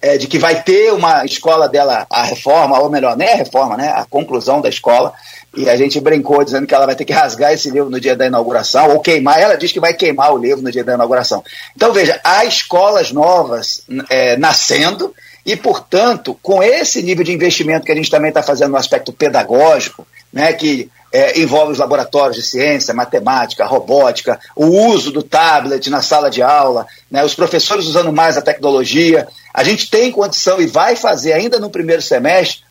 é, 0.00 0.16
de 0.16 0.26
que 0.26 0.38
vai 0.38 0.62
ter 0.62 0.94
uma 0.94 1.26
escola 1.26 1.68
dela, 1.68 2.06
a 2.08 2.22
reforma, 2.22 2.80
ou 2.80 2.88
melhor, 2.88 3.18
nem 3.18 3.28
a 3.34 3.36
reforma, 3.36 3.76
né? 3.76 3.92
A 3.94 4.06
conclusão 4.06 4.62
da 4.62 4.70
escola. 4.70 5.12
E 5.56 5.68
a 5.68 5.76
gente 5.76 6.00
brincou 6.00 6.44
dizendo 6.44 6.66
que 6.66 6.74
ela 6.74 6.86
vai 6.86 6.96
ter 6.96 7.04
que 7.04 7.12
rasgar 7.12 7.52
esse 7.52 7.70
livro 7.70 7.90
no 7.90 8.00
dia 8.00 8.16
da 8.16 8.26
inauguração, 8.26 8.90
ou 8.90 9.00
queimar. 9.00 9.40
Ela 9.40 9.56
diz 9.56 9.72
que 9.72 9.80
vai 9.80 9.94
queimar 9.94 10.32
o 10.32 10.38
livro 10.38 10.62
no 10.62 10.72
dia 10.72 10.82
da 10.82 10.94
inauguração. 10.94 11.44
Então, 11.76 11.92
veja, 11.92 12.20
há 12.24 12.44
escolas 12.44 13.12
novas 13.12 13.82
é, 14.10 14.36
nascendo 14.36 15.14
e, 15.46 15.54
portanto, 15.56 16.38
com 16.42 16.62
esse 16.62 17.02
nível 17.02 17.24
de 17.24 17.32
investimento 17.32 17.84
que 17.84 17.92
a 17.92 17.94
gente 17.94 18.10
também 18.10 18.30
está 18.30 18.42
fazendo 18.42 18.70
no 18.70 18.78
aspecto 18.78 19.12
pedagógico, 19.12 20.06
né, 20.32 20.52
que 20.52 20.90
é, 21.12 21.38
envolve 21.38 21.70
os 21.70 21.78
laboratórios 21.78 22.36
de 22.36 22.42
ciência, 22.42 22.92
matemática, 22.92 23.64
robótica, 23.64 24.40
o 24.56 24.66
uso 24.66 25.12
do 25.12 25.22
tablet 25.22 25.88
na 25.88 26.02
sala 26.02 26.28
de 26.28 26.42
aula, 26.42 26.88
né, 27.08 27.24
os 27.24 27.36
professores 27.36 27.86
usando 27.86 28.12
mais 28.12 28.36
a 28.36 28.42
tecnologia, 28.42 29.28
a 29.52 29.62
gente 29.62 29.88
tem 29.88 30.10
condição 30.10 30.60
e 30.60 30.66
vai 30.66 30.96
fazer 30.96 31.32
ainda 31.32 31.60
no 31.60 31.70
primeiro 31.70 32.02
semestre, 32.02 32.63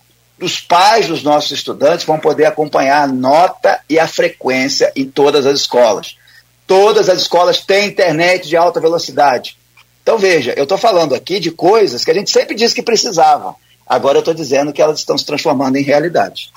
os 0.44 0.60
pais 0.60 1.08
dos 1.08 1.24
nossos 1.24 1.52
estudantes 1.52 2.06
vão 2.06 2.20
poder 2.20 2.46
acompanhar 2.46 3.04
a 3.04 3.08
nota 3.08 3.80
e 3.90 3.98
a 3.98 4.08
frequência 4.08 4.92
em 4.96 5.06
todas 5.06 5.46
as 5.46 5.60
escolas. 5.60 6.18
Todas 6.68 7.10
as 7.10 7.22
escolas 7.22 7.62
têm 7.62 7.88
internet 7.88 8.48
de 8.48 8.58
alta 8.58 8.80
velocidade. 8.80 9.58
Então 10.02 10.18
veja, 10.18 10.54
eu 10.58 10.64
estou 10.64 10.78
falando 10.78 11.16
aqui 11.16 11.40
de 11.40 11.52
coisas 11.52 12.04
que 12.04 12.12
a 12.12 12.14
gente 12.14 12.32
sempre 12.32 12.56
disse 12.56 12.76
que 12.76 12.84
precisava. 12.84 13.56
Agora 13.88 14.18
eu 14.18 14.20
estou 14.20 14.34
dizendo 14.34 14.74
que 14.74 14.82
elas 14.82 15.00
estão 15.00 15.18
se 15.18 15.26
transformando 15.26 15.78
em 15.78 15.84
realidade. 15.84 16.52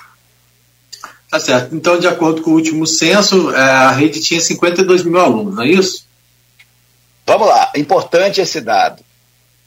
Tá 1.29 1.39
certo. 1.39 1.75
Então, 1.75 1.99
de 1.99 2.07
acordo 2.07 2.41
com 2.41 2.51
o 2.51 2.53
último 2.53 2.87
censo, 2.87 3.51
é, 3.53 3.59
a 3.59 3.91
rede 3.91 4.21
tinha 4.21 4.39
52 4.39 5.03
mil 5.03 5.19
alunos, 5.19 5.55
não 5.55 5.63
é 5.63 5.67
isso? 5.67 6.05
Vamos 7.25 7.47
lá, 7.47 7.71
importante 7.75 8.39
esse 8.39 8.61
dado. 8.61 9.03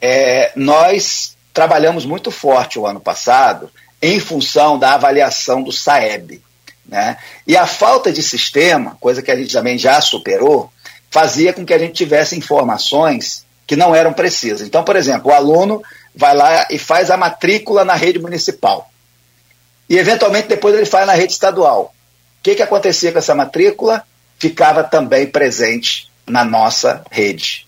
É, 0.01 0.53
nós 0.57 1.37
trabalhamos 1.53 2.07
muito 2.07 2.31
forte 2.31 2.79
o 2.79 2.87
ano 2.87 3.01
passado 3.01 3.71
em 4.03 4.19
função 4.19 4.79
da 4.79 4.95
avaliação 4.95 5.63
do 5.63 5.73
SAEB. 5.73 6.43
Né? 6.87 7.17
E 7.47 7.57
a 7.57 7.67
falta 7.67 8.13
de 8.13 8.23
sistema, 8.23 8.97
coisa 9.01 9.23
que 9.23 9.31
a 9.31 9.37
gente 9.37 9.53
também 9.53 9.79
já 9.79 10.01
superou, 10.01 10.73
fazia 11.11 11.53
com 11.53 11.65
que 11.65 11.75
a 11.75 11.79
gente 11.79 11.93
tivesse 11.93 12.37
informações 12.37 13.45
que 13.67 13.77
não 13.77 13.95
eram 13.95 14.13
precisas. 14.13 14.67
Então, 14.67 14.83
por 14.83 14.97
exemplo, 14.97 15.31
o 15.31 15.35
aluno 15.35 15.83
vai 16.15 16.35
lá 16.35 16.67
e 16.71 16.79
faz 16.79 17.11
a 17.11 17.17
matrícula 17.17 17.85
na 17.85 17.95
rede 17.95 18.19
municipal. 18.19 18.91
E, 19.89 19.97
eventualmente, 19.97 20.49
depois 20.49 20.75
ele 20.75 20.87
faz 20.87 21.07
na 21.07 21.15
rede 21.15 21.33
estadual. 21.33 21.95
O 22.39 22.43
que, 22.43 22.55
que 22.55 22.63
acontecia 22.63 23.13
com 23.13 23.19
essa 23.19 23.35
matrícula? 23.35 24.05
ficava 24.41 24.83
também 24.83 25.27
presente 25.27 26.11
na 26.27 26.45
nossa 26.45 27.05
rede. 27.11 27.67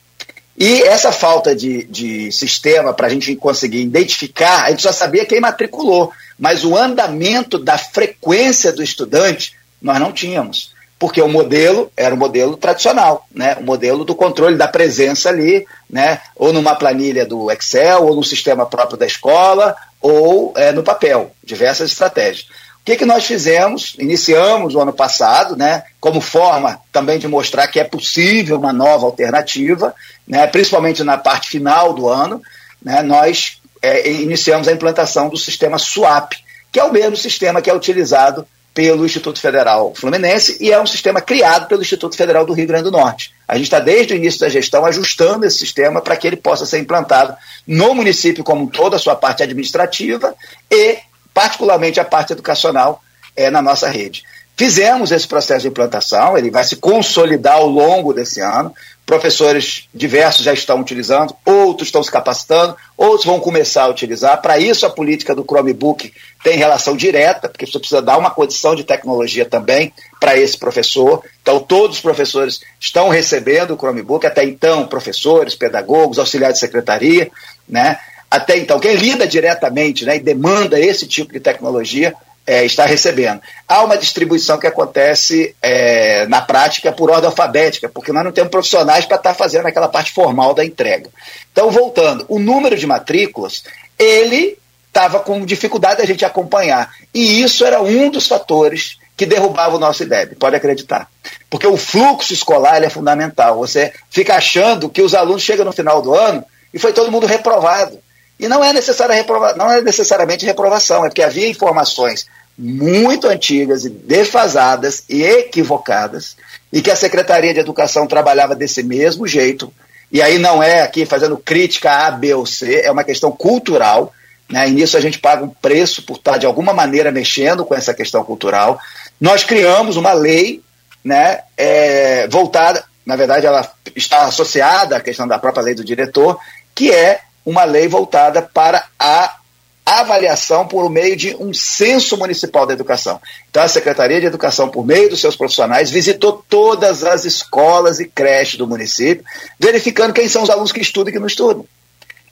E 0.57 0.83
essa 0.83 1.11
falta 1.11 1.57
de, 1.57 1.85
de 1.85 2.31
sistema 2.31 2.93
para 2.93 3.07
a 3.07 3.11
gente 3.11 3.35
conseguir 3.37 3.81
identificar, 3.81 4.65
a 4.65 4.71
gente 4.71 4.83
só 4.83 4.93
sabia 4.93 5.25
quem 5.25 5.41
matriculou, 5.41 6.13
mas 6.39 6.65
o 6.65 6.77
andamento 6.77 7.59
da 7.59 7.79
frequência 7.79 8.73
do 8.73 8.83
estudante 8.83 9.55
nós 9.81 9.99
não 9.99 10.13
tínhamos 10.13 10.73
porque 11.03 11.21
o 11.21 11.27
modelo 11.27 11.91
era 11.97 12.15
o 12.15 12.17
modelo 12.17 12.57
tradicional, 12.57 13.27
né? 13.35 13.57
o 13.59 13.65
modelo 13.65 14.05
do 14.05 14.15
controle 14.15 14.57
da 14.57 14.69
presença 14.69 15.31
ali, 15.31 15.67
né? 15.91 16.21
ou 16.37 16.53
numa 16.53 16.77
planilha 16.77 17.27
do 17.27 17.51
Excel, 17.51 18.05
ou 18.05 18.15
no 18.15 18.23
sistema 18.23 18.67
próprio 18.67 18.97
da 18.97 19.05
escola, 19.05 19.75
ou 20.01 20.53
é, 20.57 20.71
no 20.71 20.85
papel, 20.85 21.33
diversas 21.43 21.91
estratégias. 21.91 22.47
O 22.83 22.85
que, 22.85 22.97
que 22.97 23.07
nós 23.07 23.25
fizemos? 23.25 23.95
Iniciamos 23.97 24.75
o 24.75 24.81
ano 24.81 24.93
passado, 24.93 25.57
né, 25.57 25.85
como 26.01 26.21
forma 26.21 26.81
também 26.91 27.17
de 27.17 27.29
mostrar 27.29 27.69
que 27.69 27.79
é 27.79 27.85
possível 27.85 28.59
uma 28.59 28.73
nova 28.73 29.07
alternativa, 29.07 29.95
né, 30.27 30.49
principalmente 30.49 31.05
na 31.05 31.17
parte 31.17 31.49
final 31.49 31.93
do 31.93 32.09
ano, 32.09 32.43
né, 32.83 33.01
nós 33.01 33.61
é, 33.81 34.11
iniciamos 34.11 34.67
a 34.67 34.73
implantação 34.73 35.29
do 35.29 35.37
sistema 35.37 35.79
SWAP, 35.79 36.33
que 36.73 36.81
é 36.81 36.85
o 36.85 36.93
mesmo 36.93 37.17
sistema 37.17 37.63
que 37.63 37.71
é 37.71 37.75
utilizado 37.75 38.45
pelo 38.75 39.07
Instituto 39.07 39.39
Federal 39.39 39.95
Fluminense 39.95 40.57
e 40.61 40.73
é 40.73 40.81
um 40.81 40.87
sistema 40.87 41.21
criado 41.21 41.69
pelo 41.69 41.83
Instituto 41.83 42.17
Federal 42.17 42.45
do 42.45 42.53
Rio 42.53 42.67
Grande 42.67 42.85
do 42.85 42.91
Norte. 42.91 43.33
A 43.47 43.55
gente 43.55 43.65
está 43.65 43.79
desde 43.79 44.15
o 44.15 44.17
início 44.17 44.41
da 44.41 44.49
gestão 44.49 44.85
ajustando 44.85 45.47
esse 45.47 45.59
sistema 45.59 46.01
para 46.01 46.17
que 46.17 46.27
ele 46.27 46.37
possa 46.37 46.67
ser 46.67 46.81
implantado 46.81 47.37
no 47.65 47.95
município 47.95 48.43
como 48.43 48.69
toda 48.69 48.97
a 48.97 48.99
sua 48.99 49.15
parte 49.15 49.43
administrativa 49.45 50.35
e 50.69 50.99
particularmente 51.33 52.01
a 52.01 52.05
parte 52.05 52.33
educacional 52.33 53.03
é, 53.37 53.51
na 53.51 53.63
nossa 53.63 53.89
rede. 53.89 54.23
Fizemos 54.57 55.11
esse 55.11 55.27
processo 55.27 55.63
de 55.63 55.69
implantação, 55.69 56.37
ele 56.37 56.51
vai 56.51 56.63
se 56.63 56.77
consolidar 56.77 57.55
ao 57.55 57.67
longo 57.67 58.13
desse 58.13 58.41
ano. 58.41 58.73
Professores 59.05 59.89
diversos 59.93 60.45
já 60.45 60.53
estão 60.53 60.81
utilizando, 60.81 61.35
outros 61.45 61.89
estão 61.89 62.03
se 62.03 62.11
capacitando, 62.11 62.77
outros 62.97 63.25
vão 63.25 63.41
começar 63.41 63.85
a 63.85 63.89
utilizar. 63.89 64.41
Para 64.41 64.59
isso, 64.59 64.87
a 64.87 64.91
política 64.91 65.35
do 65.35 65.43
Chromebook 65.43 66.13
tem 66.45 66.57
relação 66.57 66.97
direta, 66.97 67.49
porque 67.49 67.67
você 67.67 67.79
precisa 67.79 68.03
dar 68.03 68.19
uma 68.19 68.31
condição 68.31 68.77
de 68.77 68.85
tecnologia 68.85 69.45
também 69.45 69.93
para 70.21 70.37
esse 70.37 70.57
professor. 70.57 71.25
Então, 71.41 71.59
todos 71.59 71.97
os 71.97 72.03
professores 72.03 72.61
estão 72.79 73.09
recebendo 73.09 73.73
o 73.73 73.77
Chromebook, 73.77 74.27
até 74.27 74.45
então, 74.45 74.87
professores, 74.87 75.55
pedagogos, 75.55 76.19
auxiliares 76.19 76.59
de 76.59 76.61
secretaria, 76.61 77.31
né? 77.69 77.99
Até 78.33 78.57
então, 78.57 78.81
quem 78.81 78.95
lida 78.95 79.27
diretamente 79.27 80.07
né, 80.07 80.17
e 80.17 80.19
demanda 80.19 80.81
esse 80.81 81.07
tipo 81.07 81.35
de 81.35 81.39
tecnologia 81.39 82.15
é, 82.47 82.65
está 82.65 82.87
recebendo. 82.87 83.43
Há 83.69 83.85
uma 83.85 83.99
distribuição 83.99 84.59
que 84.59 84.67
acontece 84.67 85.55
é, 85.61 86.25
na 86.29 86.41
prática 86.41 86.91
por 86.91 87.11
ordem 87.11 87.27
alfabética, 87.27 87.91
porque 87.91 88.11
nós 88.11 88.25
não 88.25 88.33
temos 88.33 88.51
profissionais 88.51 89.05
para 89.05 89.19
estar 89.19 89.33
tá 89.33 89.35
fazendo 89.35 89.67
aquela 89.67 89.87
parte 89.87 90.13
formal 90.13 90.55
da 90.55 90.65
entrega. 90.65 91.11
Então, 91.53 91.71
voltando, 91.71 92.25
o 92.27 92.39
número 92.39 92.75
de 92.75 92.87
matrículas, 92.87 93.65
ele 93.99 94.57
estava 94.87 95.21
com 95.21 95.45
dificuldade 95.45 95.99
da 95.99 96.07
gente 96.07 96.25
acompanhar. 96.25 96.91
E 97.13 97.43
isso 97.43 97.67
era 97.67 97.83
um 97.83 98.09
dos 98.09 98.27
fatores 98.27 98.97
que 99.15 99.27
derrubava 99.27 99.77
o 99.77 99.79
nosso 99.79 100.05
IDEB, 100.05 100.37
pode 100.37 100.57
acreditar. 100.57 101.07
Porque 101.51 101.67
o 101.67 101.77
fluxo 101.77 102.33
escolar 102.33 102.83
é 102.83 102.89
fundamental. 102.89 103.59
Você 103.59 103.93
fica 104.09 104.37
achando 104.37 104.89
que 104.89 105.03
os 105.03 105.15
alunos 105.15 105.43
chegam 105.43 105.67
no 105.67 105.73
final 105.73 106.01
do 106.01 106.15
ano 106.15 106.43
e 106.73 106.79
foi 106.79 106.95
todo 106.95 107.13
mundo 107.13 107.27
reprovado. 107.27 108.01
E 108.39 108.49
não 108.49 108.63
é, 108.63 108.73
necessária 108.73 109.15
reprova 109.15 109.55
não 109.55 109.71
é 109.71 109.81
necessariamente 109.81 110.45
reprovação, 110.45 111.05
é 111.05 111.09
porque 111.09 111.23
havia 111.23 111.49
informações 111.49 112.27
muito 112.59 113.29
antigas 113.29 113.85
e 113.85 113.89
defasadas 113.89 115.05
e 115.09 115.23
equivocadas, 115.23 116.37
e 116.73 116.83
que 116.83 116.91
a 116.91 116.97
Secretaria 116.97 117.55
de 117.55 117.61
Educação 117.61 118.07
trabalhava 118.07 118.55
desse 118.55 118.83
mesmo 118.83 119.27
jeito. 119.27 119.73
E 120.11 120.21
aí 120.21 120.39
não 120.39 120.63
é 120.63 120.83
aqui 120.83 121.07
fazendo 121.07 121.39
crítica 121.39 121.91
a 121.91 122.11
B 122.11 122.35
ou 122.35 122.45
C, 122.45 122.83
é 122.83 122.91
uma 122.91 123.05
questão 123.05 123.33
cultural. 123.33 124.13
Né? 124.49 124.69
E 124.69 124.73
nisso 124.73 124.97
a 124.97 125.01
gente 125.01 125.19
paga 125.19 125.45
um 125.45 125.49
preço 125.49 126.03
por 126.03 126.17
estar, 126.17 126.37
de 126.37 126.45
alguma 126.45 126.75
maneira, 126.75 127.11
mexendo 127.11 127.65
com 127.65 127.75
essa 127.75 127.95
questão 127.95 128.23
cultural. 128.23 128.79
Nós 129.21 129.45
criamos 129.45 129.97
uma 129.97 130.13
lei 130.13 130.63
né, 131.03 131.41
é, 131.57 132.29
voltada, 132.29 132.85
na 133.05 133.17
verdade, 133.17 133.47
ela 133.47 133.69
está 133.97 134.25
associada 134.25 134.97
à 134.97 135.01
questão 135.01 135.27
da 135.27 135.39
própria 135.39 135.65
lei 135.65 135.75
do 135.75 135.85
diretor, 135.85 136.39
que 136.75 136.93
é 136.93 137.21
uma 137.45 137.65
lei 137.65 137.89
voltada 137.89 138.43
para 138.43 138.85
a 138.99 139.37
avaliação 139.85 140.67
por 140.67 140.89
meio 140.89 141.17
de 141.17 141.35
um 141.37 141.53
censo 141.53 142.17
municipal 142.17 142.67
da 142.67 142.73
educação. 142.73 143.21
Então, 143.51 143.63
a 143.63 143.69
Secretaria 143.69 144.21
de 144.21 144.27
Educação, 144.27 144.69
por 144.69 144.87
meio 144.87 145.11
dos 145.11 145.21
seus 145.21 145.37
profissionais, 145.37 145.91
visitou 145.91 146.45
todas 146.49 147.05
as 147.05 147.25
escolas 147.25 147.99
e 147.99 148.07
creches 148.07 148.57
do 148.57 148.67
município, 148.67 149.25
verificando 149.59 150.13
quem 150.13 150.29
são 150.29 150.43
os 150.43 150.51
alunos 150.51 150.73
que 150.73 150.81
estudam 150.81 151.11
e 151.11 151.13
que 151.13 151.19
não 151.19 151.27
estudam. 151.27 151.67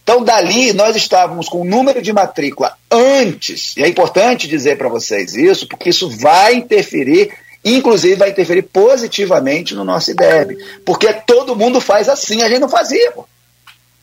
Então, 0.02 0.24
dali, 0.24 0.72
nós 0.72 0.96
estávamos 0.96 1.48
com 1.48 1.61
o 1.61 1.64
número 1.64 2.00
de 2.00 2.12
matrícula 2.12 2.76
antes, 2.90 3.76
e 3.76 3.82
é 3.82 3.88
importante 3.88 4.48
dizer 4.48 4.78
para 4.78 4.88
vocês 4.88 5.34
isso, 5.34 5.68
porque 5.68 5.90
isso 5.90 6.08
vai 6.08 6.54
interferir, 6.54 7.30
inclusive 7.64 8.14
vai 8.14 8.30
interferir 8.30 8.62
positivamente 8.62 9.74
no 9.74 9.84
nosso 9.84 10.11
IDEB, 10.11 10.56
porque 10.84 11.12
todo 11.12 11.54
mundo 11.54 11.80
faz 11.80 12.08
assim, 12.08 12.42
a 12.42 12.48
gente 12.48 12.61
não 12.61 12.68
fazia. 12.68 13.12
Pô. 13.12 13.26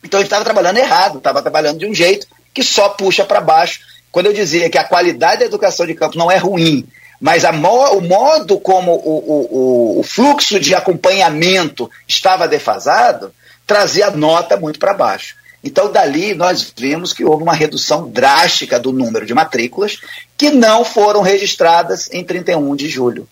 Então 0.02 0.20
a 0.20 0.22
estava 0.22 0.44
trabalhando 0.44 0.78
errado, 0.78 1.18
estava 1.18 1.42
trabalhando 1.42 1.78
de 1.78 1.86
um 1.86 1.94
jeito 1.94 2.26
que 2.54 2.62
só 2.62 2.88
puxa 2.90 3.24
para 3.24 3.40
baixo. 3.40 3.80
Quando 4.10 4.26
eu 4.26 4.32
dizia 4.32 4.70
que 4.70 4.78
a 4.78 4.84
qualidade 4.84 5.40
da 5.40 5.46
educação 5.46 5.86
de 5.86 5.94
campo 5.94 6.16
não 6.16 6.30
é 6.30 6.36
ruim, 6.36 6.86
mas 7.20 7.44
mo 7.52 7.96
o 7.96 8.00
modo 8.00 8.58
como 8.60 8.92
o, 8.92 9.98
o, 9.98 10.00
o, 10.00 10.02
fluxo 10.02 10.58
de 10.60 10.74
acompanhamento 10.74 11.90
estava 12.06 12.46
defasado, 12.46 13.32
trazia 13.66 14.06
a 14.06 14.10
nota 14.10 14.56
muito 14.56 14.78
para 14.78 14.94
baixo. 14.94 15.36
Então, 15.62 15.90
dali, 15.90 16.34
nós 16.34 16.72
vimos 16.76 17.12
que 17.12 17.24
houve 17.24 17.42
uma 17.42 17.52
redução 17.52 18.08
drástica 18.08 18.78
do 18.78 18.92
número 18.92 19.26
de 19.26 19.34
matrículas 19.34 19.98
que 20.36 20.50
não 20.50 20.84
foram 20.84 21.20
registradas 21.20 22.08
em 22.12 22.22
31 22.22 22.76
de 22.76 22.88
julho. 22.88 23.28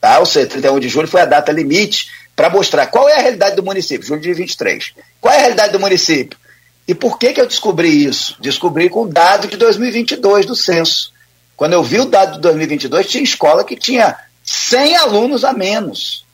Tá? 0.00 0.20
Ou 0.20 0.26
seja, 0.26 0.46
31 0.46 0.78
de 0.78 0.88
julho 0.88 1.08
foi 1.08 1.22
a 1.22 1.26
data 1.26 1.50
limite 1.50 2.06
para 2.36 2.50
mostrar 2.50 2.86
qual 2.86 3.08
é 3.08 3.14
a 3.14 3.20
realidade 3.20 3.56
do 3.56 3.62
município, 3.62 4.06
julho 4.06 4.20
de 4.20 4.34
23. 4.34 4.92
Qual 5.20 5.32
é 5.32 5.36
a 5.36 5.40
realidade 5.40 5.72
do 5.72 5.80
município? 5.80 6.38
E 6.86 6.94
por 6.94 7.18
que, 7.18 7.32
que 7.32 7.40
eu 7.40 7.46
descobri 7.46 8.04
isso? 8.04 8.36
Descobri 8.40 8.90
com 8.90 9.02
o 9.02 9.08
dado 9.08 9.48
de 9.48 9.56
2022 9.56 10.46
do 10.46 10.54
censo. 10.54 11.12
Quando 11.56 11.72
eu 11.72 11.82
vi 11.82 12.00
o 12.00 12.04
dado 12.04 12.34
de 12.34 12.40
2022, 12.40 13.06
tinha 13.06 13.24
escola 13.24 13.64
que 13.64 13.76
tinha 13.76 14.16
100 14.42 14.96
alunos 14.96 15.44
a 15.44 15.52
menos 15.52 16.24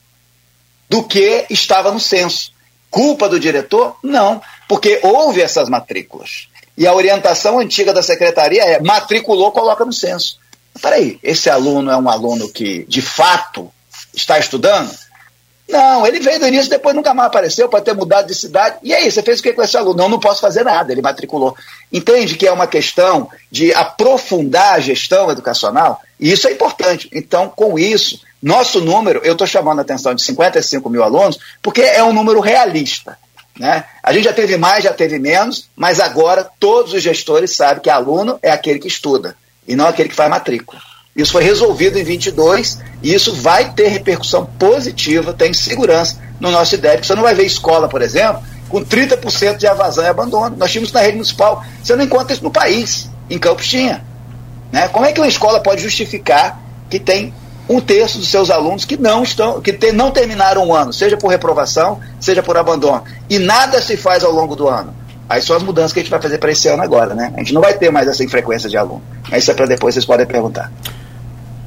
do 0.89 1.03
que 1.03 1.45
estava 1.49 1.91
no 1.91 1.99
censo. 1.99 2.51
Culpa 2.89 3.29
do 3.29 3.39
diretor? 3.39 3.95
Não, 4.03 4.41
porque 4.67 4.99
houve 5.03 5.41
essas 5.41 5.69
matrículas. 5.69 6.49
E 6.77 6.85
a 6.85 6.93
orientação 6.93 7.59
antiga 7.59 7.93
da 7.93 8.01
secretaria 8.01 8.63
é 8.63 8.81
matriculou, 8.81 9.51
coloca 9.51 9.85
no 9.85 9.93
censo. 9.93 10.37
Peraí, 10.81 11.19
esse 11.23 11.49
aluno 11.49 11.91
é 11.91 11.97
um 11.97 12.09
aluno 12.09 12.49
que 12.49 12.85
de 12.85 13.01
fato 13.01 13.71
está 14.13 14.39
estudando? 14.39 14.91
Não, 15.71 16.05
ele 16.05 16.19
veio 16.19 16.39
do 16.39 16.47
início, 16.47 16.69
depois 16.69 16.95
nunca 16.95 17.13
mais 17.13 17.27
apareceu, 17.27 17.69
pode 17.69 17.85
ter 17.85 17.95
mudado 17.95 18.27
de 18.27 18.35
cidade. 18.35 18.77
E 18.83 18.93
aí, 18.93 19.09
você 19.09 19.23
fez 19.23 19.39
o 19.39 19.43
que 19.43 19.53
com 19.53 19.61
esse 19.61 19.77
aluno? 19.77 19.97
Não, 19.97 20.09
não 20.09 20.19
posso 20.19 20.41
fazer 20.41 20.63
nada, 20.63 20.91
ele 20.91 21.01
matriculou. 21.01 21.55
Entende 21.91 22.35
que 22.35 22.45
é 22.45 22.51
uma 22.51 22.67
questão 22.67 23.29
de 23.49 23.73
aprofundar 23.73 24.75
a 24.75 24.79
gestão 24.79 25.31
educacional? 25.31 26.01
E 26.19 26.31
isso 26.31 26.47
é 26.47 26.51
importante. 26.51 27.09
Então, 27.13 27.49
com 27.49 27.79
isso, 27.79 28.21
nosso 28.41 28.81
número, 28.81 29.21
eu 29.23 29.31
estou 29.31 29.47
chamando 29.47 29.79
a 29.79 29.81
atenção 29.81 30.13
de 30.13 30.21
55 30.23 30.89
mil 30.89 31.03
alunos, 31.03 31.39
porque 31.61 31.81
é 31.81 32.03
um 32.03 32.13
número 32.13 32.39
realista. 32.39 33.17
Né? 33.57 33.85
A 34.01 34.11
gente 34.11 34.25
já 34.25 34.33
teve 34.33 34.57
mais, 34.57 34.83
já 34.83 34.93
teve 34.93 35.19
menos, 35.19 35.69
mas 35.75 35.99
agora 35.99 36.49
todos 36.59 36.93
os 36.93 37.01
gestores 37.01 37.55
sabem 37.55 37.81
que 37.81 37.89
aluno 37.89 38.39
é 38.41 38.51
aquele 38.51 38.79
que 38.79 38.87
estuda 38.87 39.35
e 39.67 39.75
não 39.75 39.87
aquele 39.87 40.09
que 40.09 40.15
faz 40.15 40.29
matrícula. 40.29 40.81
Isso 41.15 41.31
foi 41.31 41.43
resolvido 41.43 41.99
em 41.99 42.03
22 42.03 42.79
e 43.03 43.13
isso 43.13 43.33
vai 43.33 43.73
ter 43.73 43.87
repercussão 43.87 44.45
positiva, 44.57 45.33
tem 45.33 45.53
segurança 45.53 46.17
no 46.39 46.51
nosso 46.51 46.75
IDEB. 46.75 47.05
Você 47.05 47.15
não 47.15 47.23
vai 47.23 47.35
ver 47.35 47.45
escola, 47.45 47.89
por 47.89 48.01
exemplo, 48.01 48.41
com 48.69 48.83
30% 48.83 49.57
de 49.57 49.65
evasão 49.65 50.03
e 50.03 50.07
abandono. 50.07 50.55
Nós 50.57 50.71
tínhamos 50.71 50.91
na 50.91 51.01
rede 51.01 51.13
municipal. 51.13 51.63
Você 51.83 51.95
não 51.95 52.05
encontra 52.05 52.33
isso 52.33 52.43
no 52.43 52.51
país. 52.51 53.09
Em 53.29 53.37
Campos 53.37 53.67
tinha. 53.67 54.03
Né? 54.71 54.87
Como 54.87 55.05
é 55.05 55.11
que 55.11 55.19
uma 55.19 55.27
escola 55.27 55.59
pode 55.59 55.81
justificar 55.81 56.59
que 56.89 56.99
tem 56.99 57.33
um 57.67 57.79
terço 57.79 58.17
dos 58.17 58.29
seus 58.29 58.49
alunos 58.49 58.85
que 58.85 58.97
não 58.97 59.23
estão, 59.23 59.61
que 59.61 59.71
te, 59.71 59.91
não 59.91 60.11
terminaram 60.11 60.67
o 60.67 60.75
ano, 60.75 60.91
seja 60.91 61.15
por 61.15 61.29
reprovação, 61.29 61.99
seja 62.19 62.43
por 62.43 62.57
abandono, 62.57 63.03
e 63.29 63.39
nada 63.39 63.81
se 63.81 63.95
faz 63.95 64.23
ao 64.23 64.31
longo 64.31 64.55
do 64.55 64.67
ano? 64.67 64.93
Aí 65.31 65.41
são 65.41 65.55
as 65.55 65.63
mudanças 65.63 65.93
que 65.93 65.99
a 66.01 66.03
gente 66.03 66.11
vai 66.11 66.21
fazer 66.21 66.39
para 66.39 66.51
esse 66.51 66.67
ano 66.67 66.83
agora, 66.83 67.15
né? 67.15 67.31
A 67.33 67.39
gente 67.39 67.53
não 67.53 67.61
vai 67.61 67.73
ter 67.73 67.89
mais 67.89 68.05
essa 68.05 68.21
infrequência 68.21 68.69
de 68.69 68.75
aluno. 68.75 69.01
Isso 69.31 69.49
é 69.49 69.53
para 69.53 69.65
depois, 69.65 69.93
vocês 69.93 70.03
podem 70.03 70.25
perguntar. 70.25 70.69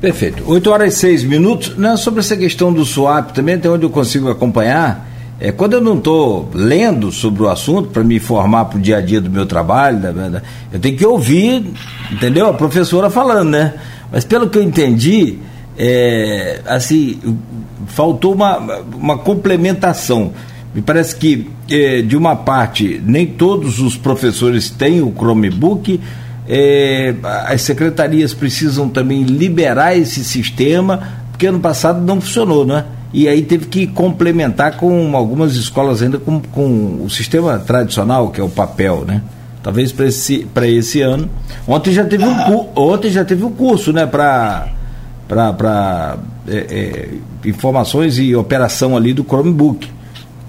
Perfeito. 0.02 0.44
8 0.46 0.70
horas 0.70 0.94
e 0.94 0.98
6 0.98 1.24
minutos. 1.24 1.74
Né, 1.74 1.96
sobre 1.96 2.20
essa 2.20 2.36
questão 2.36 2.70
do 2.70 2.84
swap, 2.84 3.30
também 3.30 3.58
tem 3.58 3.70
onde 3.70 3.84
eu 3.84 3.88
consigo 3.88 4.28
acompanhar. 4.28 5.08
É, 5.40 5.50
quando 5.50 5.72
eu 5.72 5.80
não 5.80 5.96
estou 5.96 6.50
lendo 6.52 7.10
sobre 7.10 7.42
o 7.42 7.48
assunto 7.48 7.88
para 7.88 8.04
me 8.04 8.16
informar 8.16 8.66
para 8.66 8.76
o 8.76 8.80
dia 8.82 8.98
a 8.98 9.00
dia 9.00 9.18
do 9.18 9.30
meu 9.30 9.46
trabalho, 9.46 9.98
eu 10.70 10.78
tenho 10.78 10.98
que 10.98 11.06
ouvir, 11.06 11.72
entendeu? 12.12 12.48
A 12.48 12.52
professora 12.52 13.08
falando, 13.08 13.48
né? 13.48 13.72
Mas 14.12 14.26
pelo 14.26 14.50
que 14.50 14.58
eu 14.58 14.62
entendi, 14.62 15.38
é, 15.78 16.60
assim, 16.66 17.18
faltou 17.86 18.34
uma, 18.34 18.58
uma 18.58 19.16
complementação. 19.16 20.34
Me 20.74 20.82
parece 20.82 21.14
que, 21.14 21.48
é, 21.70 22.02
de 22.02 22.16
uma 22.16 22.34
parte, 22.34 23.00
nem 23.06 23.26
todos 23.26 23.78
os 23.78 23.96
professores 23.96 24.70
têm 24.70 25.00
o 25.00 25.12
Chromebook, 25.16 26.00
é, 26.48 27.14
as 27.46 27.62
secretarias 27.62 28.34
precisam 28.34 28.88
também 28.88 29.22
liberar 29.22 29.96
esse 29.96 30.24
sistema, 30.24 31.00
porque 31.30 31.46
ano 31.46 31.60
passado 31.60 32.00
não 32.00 32.20
funcionou, 32.20 32.66
né? 32.66 32.84
E 33.12 33.28
aí 33.28 33.42
teve 33.42 33.66
que 33.66 33.86
complementar 33.86 34.76
com 34.76 35.16
algumas 35.16 35.54
escolas 35.54 36.02
ainda 36.02 36.18
com, 36.18 36.40
com 36.40 37.04
o 37.04 37.08
sistema 37.08 37.56
tradicional, 37.60 38.30
que 38.30 38.40
é 38.40 38.44
o 38.44 38.48
papel, 38.48 39.04
né? 39.06 39.22
Talvez 39.62 39.92
para 39.92 40.06
esse, 40.06 40.46
esse 40.64 41.00
ano. 41.00 41.30
Ontem 41.66 41.92
já 41.92 42.04
teve 42.04 42.24
um, 42.24 42.68
ontem 42.74 43.10
já 43.10 43.24
teve 43.24 43.44
um 43.44 43.50
curso, 43.50 43.92
né, 43.92 44.04
para 44.04 44.68
para 45.26 46.18
é, 46.46 46.56
é, 46.56 47.08
informações 47.48 48.18
e 48.18 48.36
operação 48.36 48.94
ali 48.94 49.14
do 49.14 49.24
Chromebook 49.24 49.88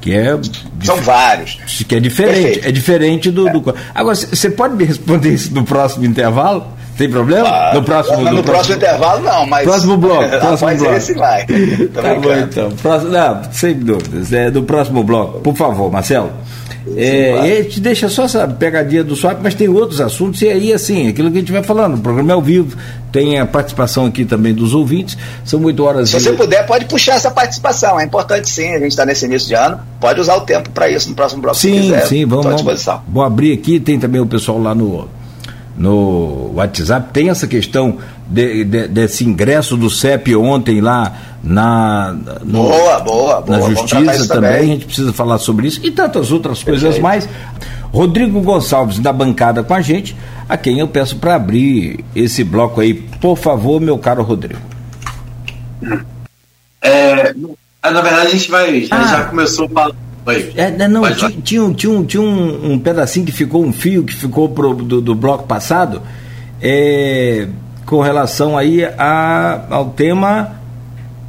que 0.06 0.14
é 0.14 0.40
são 0.84 0.98
vários. 0.98 1.58
que 1.88 1.96
é 1.96 2.00
diferente 2.00 2.44
Perfeito. 2.44 2.68
é 2.68 2.72
diferente 2.72 3.32
do, 3.32 3.48
é. 3.48 3.52
do... 3.52 3.76
agora 3.96 4.16
você 4.16 4.52
pode 4.52 4.76
me 4.76 4.84
responder 4.84 5.34
isso 5.34 5.52
no 5.52 5.64
próximo 5.64 6.06
intervalo? 6.06 6.64
Tem 6.96 7.10
problema? 7.10 7.50
Ah, 7.50 7.72
no 7.74 7.82
próximo 7.82 8.22
no, 8.22 8.32
no 8.32 8.44
próximo 8.44 8.76
intervalo 8.76 9.24
não 9.24 9.48
mas 9.48 9.64
próximo 9.66 9.98
bloco 9.98 10.30
próximo 10.40 10.78
bloco. 10.78 10.96
esse 10.96 11.14
vai. 11.16 11.46
Tá 11.92 12.16
bom 12.16 12.34
então. 12.36 12.72
Próximo, 12.72 13.12
não, 13.12 13.52
sem 13.52 13.74
dúvidas. 13.74 14.32
É 14.32 14.52
do 14.52 14.62
próximo 14.62 15.04
bloco. 15.04 15.42
Por 15.42 15.56
favor 15.56 15.92
Marcelo 15.92 16.32
é, 16.96 17.60
e 17.60 17.64
te 17.66 17.80
deixa 17.80 18.10
só 18.10 18.24
essa 18.24 18.48
pegadinha 18.48 19.04
do 19.04 19.16
swap, 19.16 19.40
mas 19.42 19.54
tem 19.54 19.68
outros 19.68 20.00
assuntos, 20.02 20.42
e 20.42 20.48
aí, 20.48 20.74
assim, 20.74 21.08
aquilo 21.08 21.32
que 21.32 21.38
a 21.38 21.40
gente 21.40 21.52
vai 21.52 21.64
falando, 21.64 21.96
o 21.96 22.00
programa 22.00 22.32
é 22.32 22.34
ao 22.34 22.42
vivo, 22.42 22.78
tem 23.12 23.40
a 23.40 23.46
participação 23.46 24.06
aqui 24.06 24.26
também 24.26 24.54
dos 24.54 24.74
ouvintes, 24.74 25.18
são 25.44 25.64
oito 25.64 25.84
horas. 25.84 26.10
Se 26.10 26.18
e... 26.18 26.20
você 26.20 26.34
puder, 26.34 26.66
pode 26.66 26.86
puxar 26.86 27.16
essa 27.16 27.32
participação, 27.32 28.00
é 28.00 28.04
importante 28.04 28.50
sim, 28.50 28.74
a 28.74 28.80
gente 28.80 28.90
está 28.90 29.06
nesse 29.06 29.26
início 29.26 29.48
de 29.48 29.56
ano, 29.56 29.80
pode 30.00 30.20
usar 30.20 30.36
o 30.36 30.42
tempo 30.42 30.70
para 30.70 30.90
isso 30.90 31.10
no 31.10 31.16
próximo 31.16 31.42
bloco. 31.42 31.58
Sim, 31.58 31.82
quiser, 31.82 32.06
sim, 32.08 32.26
vamos. 32.26 32.46
À 32.46 32.54
disposição. 32.54 33.02
Vou 33.08 33.24
abrir 33.24 33.54
aqui, 33.54 33.80
tem 33.80 34.00
também 34.00 34.22
o 34.22 34.26
pessoal 34.26 34.62
lá 34.62 34.74
no 34.74 35.08
no 35.78 36.54
WhatsApp, 36.54 37.12
tem 37.12 37.30
essa 37.30 37.48
questão 37.48 37.98
de, 38.30 38.64
de, 38.64 38.88
desse 38.88 39.26
ingresso 39.26 39.76
do 39.76 39.90
CEP 39.90 40.36
ontem 40.36 40.80
lá 40.80 41.35
na, 41.46 42.16
no, 42.44 42.64
boa, 42.64 43.00
boa, 43.02 43.42
boa. 43.42 43.60
na 43.60 43.70
Justiça 43.70 44.28
também. 44.28 44.52
também. 44.52 44.60
a 44.60 44.66
gente 44.66 44.86
precisa 44.86 45.14
falar 45.14 45.38
sobre 45.38 45.68
isso 45.68 45.80
e 45.84 45.92
tantas 45.92 46.32
outras 46.32 46.64
Perfeito. 46.64 46.82
coisas 46.82 47.02
mais. 47.02 47.30
Rodrigo 47.94 48.42
Gonçalves 48.42 49.00
da 49.00 49.14
bancada 49.14 49.64
com 49.64 49.74
a 49.74 49.80
gente, 49.80 50.18
a 50.50 50.58
quem 50.58 50.80
eu 50.80 50.88
peço 50.88 51.18
para 51.18 51.36
abrir 51.36 52.04
esse 52.16 52.44
bloco 52.44 52.82
aí, 52.82 52.94
por 52.94 53.38
favor, 53.38 53.80
meu 53.80 53.98
caro 53.98 54.24
Rodrigo. 54.24 54.60
É, 56.82 57.34
na 57.84 58.02
verdade, 58.02 58.28
a 58.28 58.30
gente 58.32 58.50
vai. 58.52 58.88
Ah. 58.90 59.04
Já 59.04 59.24
começou 59.26 59.70
falando 59.70 59.96
é, 60.56 60.72
né, 60.72 60.88
não, 60.88 61.04
tinha, 61.14 61.32
tinha, 61.32 61.64
um, 61.64 61.74
tinha, 61.74 61.92
um, 61.92 62.04
tinha 62.04 62.24
um, 62.24 62.72
um, 62.72 62.80
pedacinho 62.80 63.26
que 63.26 63.32
ficou, 63.32 63.64
um 63.64 63.72
fio 63.72 64.04
que 64.04 64.14
ficou 64.14 64.50
pro, 64.50 64.74
do, 64.74 65.00
do 65.00 65.14
bloco 65.14 65.46
passado, 65.46 66.02
é, 66.60 67.48
com 67.86 68.02
relação 68.02 68.58
aí 68.58 68.84
a, 68.84 69.66
ao 69.70 69.90
tema. 69.90 70.65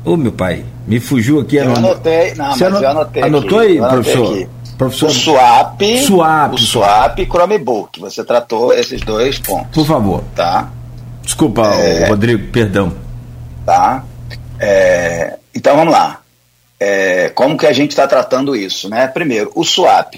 Ô 0.06 0.16
meu 0.16 0.32
pai, 0.32 0.64
me 0.86 1.00
fugiu 1.00 1.40
aqui. 1.40 1.56
Eu 1.56 1.74
anotei, 1.74 2.34
não, 2.34 2.52
Você 2.52 2.68
mas 2.68 2.82
eu 2.82 2.88
anotei. 2.88 3.22
Anotou 3.22 3.58
aqui, 3.58 3.68
aí, 3.68 3.78
professor? 3.78 4.32
Aqui. 4.32 4.48
Professor. 4.78 5.08
O 5.08 5.12
swap, 5.12 5.82
swap, 6.06 6.54
o 6.54 6.58
swap 6.58 7.18
e 7.18 7.26
Chromebook. 7.26 8.00
Você 8.00 8.24
tratou 8.24 8.72
esses 8.72 9.00
dois 9.00 9.38
pontos. 9.38 9.70
Por 9.74 9.86
favor. 9.86 10.22
Tá. 10.34 10.70
Desculpa, 11.22 11.62
é, 11.74 12.06
Rodrigo, 12.08 12.50
perdão. 12.52 12.92
Tá. 13.64 14.04
É, 14.58 15.38
então 15.54 15.76
vamos 15.76 15.92
lá 15.92 16.20
é, 16.78 17.30
como 17.30 17.56
que 17.56 17.66
a 17.66 17.72
gente 17.72 17.90
está 17.90 18.06
tratando 18.06 18.54
isso, 18.54 18.88
né? 18.88 19.06
Primeiro, 19.08 19.50
o 19.54 19.64
swap. 19.64 20.14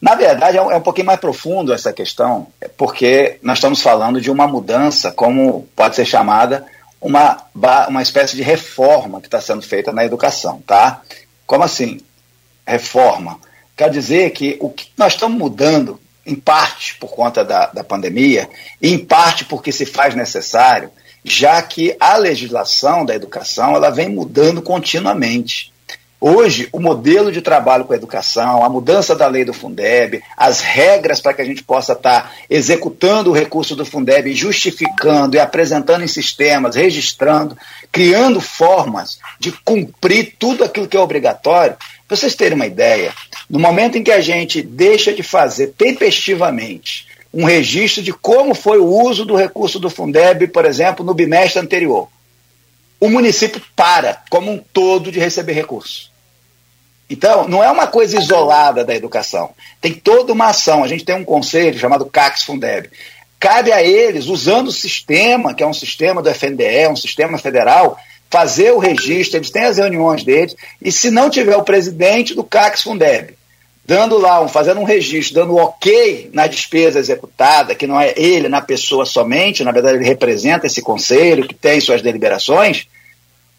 Na 0.00 0.16
verdade, 0.16 0.56
é 0.56 0.62
um, 0.62 0.70
é 0.72 0.76
um, 0.76 0.80
pouquinho 0.80 1.06
mais 1.06 1.20
profundo 1.20 1.72
essa 1.72 1.92
questão, 1.92 2.48
porque 2.76 3.38
nós 3.40 3.58
estamos 3.58 3.80
falando 3.80 4.20
de 4.20 4.30
uma 4.30 4.48
mudança, 4.48 5.12
como 5.12 5.68
pode 5.76 5.94
ser 5.94 6.04
chamada, 6.04 6.64
uma, 7.02 7.44
uma 7.88 8.00
espécie 8.00 8.36
de 8.36 8.42
reforma 8.42 9.20
que 9.20 9.26
está 9.26 9.40
sendo 9.40 9.60
feita 9.60 9.92
na 9.92 10.04
educação, 10.04 10.62
tá? 10.64 11.02
Como 11.44 11.64
assim? 11.64 12.00
Reforma. 12.64 13.40
Quer 13.76 13.90
dizer 13.90 14.30
que 14.30 14.56
o 14.60 14.70
que 14.70 14.88
nós 14.96 15.14
estamos 15.14 15.36
mudando, 15.36 16.00
em 16.24 16.36
parte 16.36 16.94
por 16.94 17.10
conta 17.10 17.44
da, 17.44 17.66
da 17.66 17.82
pandemia, 17.82 18.48
e 18.80 18.92
em 18.92 18.98
parte 18.98 19.44
porque 19.44 19.72
se 19.72 19.84
faz 19.84 20.14
necessário, 20.14 20.90
já 21.24 21.60
que 21.60 21.96
a 21.98 22.16
legislação 22.16 23.04
da 23.04 23.14
educação 23.14 23.74
ela 23.74 23.90
vem 23.90 24.08
mudando 24.08 24.62
continuamente. 24.62 25.71
Hoje, 26.24 26.68
o 26.70 26.78
modelo 26.78 27.32
de 27.32 27.42
trabalho 27.42 27.84
com 27.84 27.92
a 27.92 27.96
educação, 27.96 28.64
a 28.64 28.68
mudança 28.68 29.12
da 29.12 29.26
lei 29.26 29.44
do 29.44 29.52
Fundeb, 29.52 30.22
as 30.36 30.60
regras 30.60 31.20
para 31.20 31.34
que 31.34 31.42
a 31.42 31.44
gente 31.44 31.64
possa 31.64 31.94
estar 31.94 32.22
tá 32.22 32.32
executando 32.48 33.28
o 33.28 33.32
recurso 33.32 33.74
do 33.74 33.84
Fundeb, 33.84 34.32
justificando 34.32 35.34
e 35.34 35.40
apresentando 35.40 36.04
em 36.04 36.06
sistemas, 36.06 36.76
registrando, 36.76 37.58
criando 37.90 38.40
formas 38.40 39.18
de 39.40 39.50
cumprir 39.64 40.36
tudo 40.38 40.62
aquilo 40.62 40.86
que 40.86 40.96
é 40.96 41.00
obrigatório. 41.00 41.76
Para 42.06 42.16
vocês 42.16 42.36
terem 42.36 42.54
uma 42.54 42.68
ideia, 42.68 43.12
no 43.50 43.58
momento 43.58 43.98
em 43.98 44.04
que 44.04 44.12
a 44.12 44.20
gente 44.20 44.62
deixa 44.62 45.12
de 45.12 45.24
fazer 45.24 45.74
tempestivamente 45.76 47.08
um 47.34 47.46
registro 47.46 48.00
de 48.00 48.12
como 48.12 48.54
foi 48.54 48.78
o 48.78 48.86
uso 48.86 49.24
do 49.24 49.34
recurso 49.34 49.80
do 49.80 49.90
Fundeb, 49.90 50.46
por 50.46 50.66
exemplo, 50.66 51.04
no 51.04 51.14
bimestre 51.14 51.60
anterior, 51.60 52.08
o 53.00 53.08
município 53.08 53.60
para, 53.74 54.22
como 54.30 54.52
um 54.52 54.58
todo, 54.72 55.10
de 55.10 55.18
receber 55.18 55.54
recursos. 55.54 56.11
Então, 57.12 57.46
não 57.46 57.62
é 57.62 57.70
uma 57.70 57.86
coisa 57.86 58.18
isolada 58.18 58.84
da 58.84 58.94
educação. 58.94 59.50
Tem 59.80 59.92
toda 59.92 60.32
uma 60.32 60.46
ação. 60.46 60.82
A 60.82 60.88
gente 60.88 61.04
tem 61.04 61.14
um 61.14 61.24
conselho 61.24 61.78
chamado 61.78 62.06
CACS 62.06 62.44
Fundeb. 62.44 62.88
Cabe 63.38 63.70
a 63.70 63.82
eles, 63.82 64.26
usando 64.26 64.68
o 64.68 64.72
sistema, 64.72 65.52
que 65.52 65.62
é 65.62 65.66
um 65.66 65.74
sistema 65.74 66.22
do 66.22 66.30
FNDE, 66.30 66.88
um 66.88 66.96
sistema 66.96 67.36
federal, 67.36 67.98
fazer 68.30 68.72
o 68.72 68.78
registro, 68.78 69.36
eles 69.36 69.50
têm 69.50 69.64
as 69.64 69.76
reuniões 69.76 70.24
deles, 70.24 70.56
e 70.80 70.90
se 70.90 71.10
não 71.10 71.28
tiver 71.28 71.56
o 71.56 71.64
presidente 71.64 72.34
do 72.34 72.42
CACS 72.42 72.82
Fundeb, 72.82 73.34
dando 73.84 74.16
lá, 74.16 74.40
um, 74.40 74.48
fazendo 74.48 74.80
um 74.80 74.84
registro, 74.84 75.34
dando 75.34 75.56
ok 75.56 76.30
na 76.32 76.46
despesa 76.46 76.98
executada, 76.98 77.74
que 77.74 77.86
não 77.86 78.00
é 78.00 78.14
ele 78.16 78.48
na 78.48 78.62
pessoa 78.62 79.04
somente, 79.04 79.64
na 79.64 79.72
verdade 79.72 79.98
ele 79.98 80.06
representa 80.06 80.66
esse 80.66 80.80
conselho 80.80 81.46
que 81.46 81.54
tem 81.54 81.78
suas 81.78 82.00
deliberações, 82.00 82.86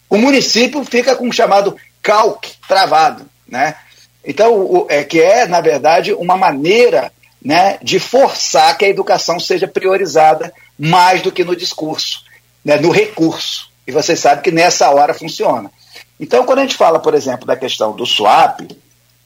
o 0.10 0.18
município 0.18 0.84
fica 0.86 1.16
com 1.16 1.28
o 1.28 1.34
chamado 1.34 1.76
CALC 2.02 2.54
travado. 2.68 3.33
Né? 3.48 3.76
Então, 4.24 4.56
o, 4.56 4.88
é, 4.90 5.04
que 5.04 5.22
é, 5.22 5.46
na 5.46 5.62
verdade, 5.62 6.14
uma 6.14 6.38
maneira 6.38 7.12
né, 7.44 7.78
de 7.82 8.00
forçar 8.00 8.78
que 8.78 8.86
a 8.86 8.90
educação 8.90 9.40
seja 9.40 9.68
priorizada 9.68 10.54
mais 10.80 11.22
do 11.22 11.32
que 11.32 11.44
no 11.44 11.56
discurso, 11.56 12.24
né, 12.64 12.78
no 12.78 12.90
recurso. 12.90 13.70
E 13.86 13.92
você 13.92 14.16
sabe 14.16 14.42
que 14.42 14.52
nessa 14.52 14.90
hora 14.90 15.14
funciona. 15.14 15.70
Então, 16.20 16.46
quando 16.46 16.60
a 16.60 16.62
gente 16.62 16.78
fala, 16.78 17.00
por 17.00 17.14
exemplo, 17.14 17.46
da 17.46 17.56
questão 17.56 17.92
do 17.92 18.06
swap, 18.06 18.62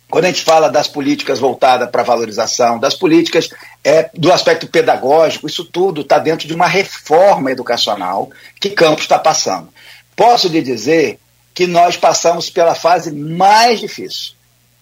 quando 0.10 0.26
a 0.26 0.30
gente 0.30 0.44
fala 0.44 0.70
das 0.70 0.88
políticas 0.88 1.38
voltadas 1.38 1.90
para 1.90 2.02
a 2.02 2.06
valorização, 2.06 2.80
das 2.80 2.96
políticas 2.96 3.50
é, 3.84 4.10
do 4.14 4.32
aspecto 4.32 4.66
pedagógico, 4.68 5.48
isso 5.48 5.66
tudo 5.66 6.02
está 6.02 6.18
dentro 6.18 6.48
de 6.48 6.54
uma 6.54 6.68
reforma 6.68 7.52
educacional 7.52 8.30
que 8.60 8.70
Campos 8.70 9.04
está 9.04 9.20
passando. 9.20 9.70
Posso 10.16 10.48
lhe 10.48 10.62
dizer 10.62 11.20
que 11.58 11.66
nós 11.66 11.98
passamos 11.98 12.52
pela 12.52 12.76
fase 12.76 13.12
mais 13.12 13.80
difícil. 13.80 14.34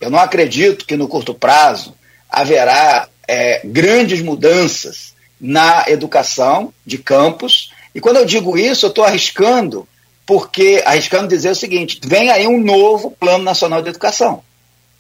Eu 0.02 0.10
não 0.10 0.20
acredito 0.20 0.86
que 0.86 0.98
no 0.98 1.08
curto 1.08 1.34
prazo 1.34 1.96
haverá 2.30 3.08
é, 3.26 3.62
grandes 3.64 4.22
mudanças 4.22 5.16
na 5.40 5.86
educação 5.88 6.74
de 6.86 6.98
campos. 6.98 7.72
E 7.96 8.02
quando 8.02 8.18
eu 8.18 8.26
digo 8.26 8.58
isso, 8.58 8.88
eu 8.88 8.90
estou 8.90 9.06
arriscando, 9.06 9.88
porque 10.26 10.84
arriscando 10.86 11.30
dizer 11.30 11.52
o 11.52 11.56
seguinte: 11.56 11.98
vem 12.04 12.30
aí 12.30 12.46
um 12.46 12.60
novo 12.60 13.10
Plano 13.10 13.46
Nacional 13.46 13.82
de 13.82 13.88
Educação. 13.88 14.44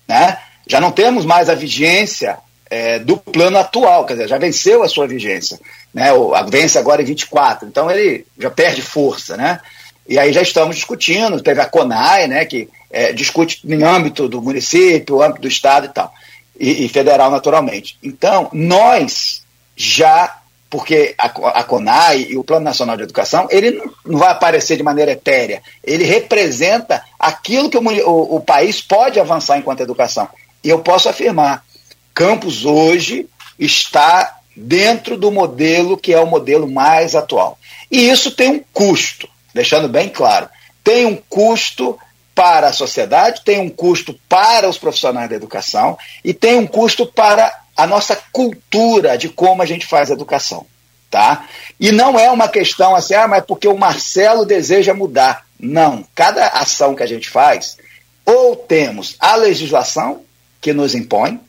Né? 0.08 0.40
Já 0.66 0.80
não 0.80 0.94
temos 0.94 1.26
mais 1.26 1.50
a 1.50 1.56
vigência 1.56 2.38
é, 2.70 3.00
do 3.00 3.18
plano 3.18 3.58
atual, 3.58 4.06
quer 4.06 4.14
dizer, 4.14 4.30
já 4.30 4.38
venceu 4.38 4.82
a 4.82 4.88
sua 4.88 5.08
vigência. 5.08 5.60
Né? 5.94 6.14
O, 6.14 6.32
vence 6.50 6.80
agora 6.80 7.02
em 7.02 7.06
24, 7.06 7.68
então 7.68 7.92
ele 7.92 8.26
já 8.40 8.50
perde 8.50 8.82
força. 8.82 9.36
Né? 9.36 9.60
E 10.08 10.20
aí 10.20 10.32
já 10.32 10.42
estamos 10.42 10.76
discutindo, 10.76 11.42
teve 11.42 11.62
a 11.62 11.66
CONAI, 11.66 12.28
né, 12.28 12.46
que 12.46 12.70
é, 12.92 13.12
discute 13.12 13.62
em 13.66 13.84
âmbito 13.84 14.30
do 14.30 14.42
município, 14.42 15.22
âmbito 15.22 15.42
do 15.42 15.48
estado 15.48 15.88
e 15.88 15.90
tal, 15.90 16.14
e, 16.60 16.86
e 16.86 16.90
federal 16.90 17.32
naturalmente. 17.32 17.98
Então, 18.04 18.50
nós 18.54 19.44
já, 19.76 20.38
porque 20.70 21.16
a, 21.18 21.26
a, 21.26 21.64
CONAI 21.64 22.28
e 22.30 22.38
o 22.38 22.44
Plano 22.44 22.64
Nacional 22.64 22.96
de 22.96 23.04
Educação, 23.04 23.48
ele 23.50 23.72
não, 23.72 23.92
não 24.06 24.20
vai 24.20 24.30
aparecer 24.30 24.78
de 24.78 24.84
maneira 24.84 25.12
etérea, 25.12 25.62
ele 25.84 26.04
representa 26.04 27.04
aquilo 27.20 27.70
que 27.70 27.78
o, 27.78 27.82
o, 27.82 28.36
o 28.36 28.40
país 28.40 28.82
pode 28.82 29.20
avançar 29.20 29.58
enquanto 29.58 29.82
educação. 29.82 30.30
E 30.64 30.70
eu 30.70 30.80
posso 30.80 31.10
afirmar, 31.10 31.66
Campos 32.14 32.64
hoje 32.64 33.28
está 33.60 34.38
dentro 34.56 35.18
do 35.18 35.30
modelo 35.30 35.98
que 35.98 36.14
é 36.14 36.20
o 36.20 36.26
modelo 36.26 36.70
mais 36.72 37.16
atual. 37.16 37.58
E 37.92 38.10
isso 38.10 38.32
tem 38.32 38.50
um 38.50 38.64
custo. 38.72 39.28
Deixando 39.56 39.88
bem 39.88 40.10
claro. 40.10 40.50
Tem 40.84 41.06
um 41.06 41.16
custo 41.16 41.98
para 42.36 42.68
a 42.68 42.74
sociedade, 42.74 43.42
tem 43.46 43.62
um 43.62 43.70
custo 43.70 44.14
para 44.28 44.68
os 44.68 44.78
profissionais 44.78 45.30
da 45.30 45.36
educação 45.38 45.98
e 46.24 46.34
tem 46.34 46.58
um 46.58 46.68
custo 46.68 47.08
para 47.08 47.50
a 47.78 47.88
nossa 47.88 48.22
cultura 48.34 49.18
de 49.18 49.30
como 49.30 49.62
a 49.62 49.66
gente 49.66 49.86
faz 49.86 50.12
a 50.12 50.14
educação. 50.14 50.66
Tá? 51.10 51.48
E 51.80 51.94
não 51.94 52.20
é 52.20 52.30
uma 52.30 52.50
questão 52.50 52.94
assim, 52.94 53.14
ah, 53.14 53.30
mas 53.30 53.46
porque 53.46 53.70
o 53.70 53.78
Marcelo 53.78 54.46
deseja 54.46 54.94
mudar. 54.94 55.46
Não. 55.58 56.06
Cada 56.14 56.48
ação 56.48 56.94
que 56.94 57.04
a 57.04 57.08
gente 57.08 57.30
faz, 57.30 57.78
ou 58.26 58.58
temos 58.58 59.16
a 59.22 59.38
legislação 59.38 60.24
que 60.60 60.74
nos 60.74 60.94
impõe, 60.94 61.40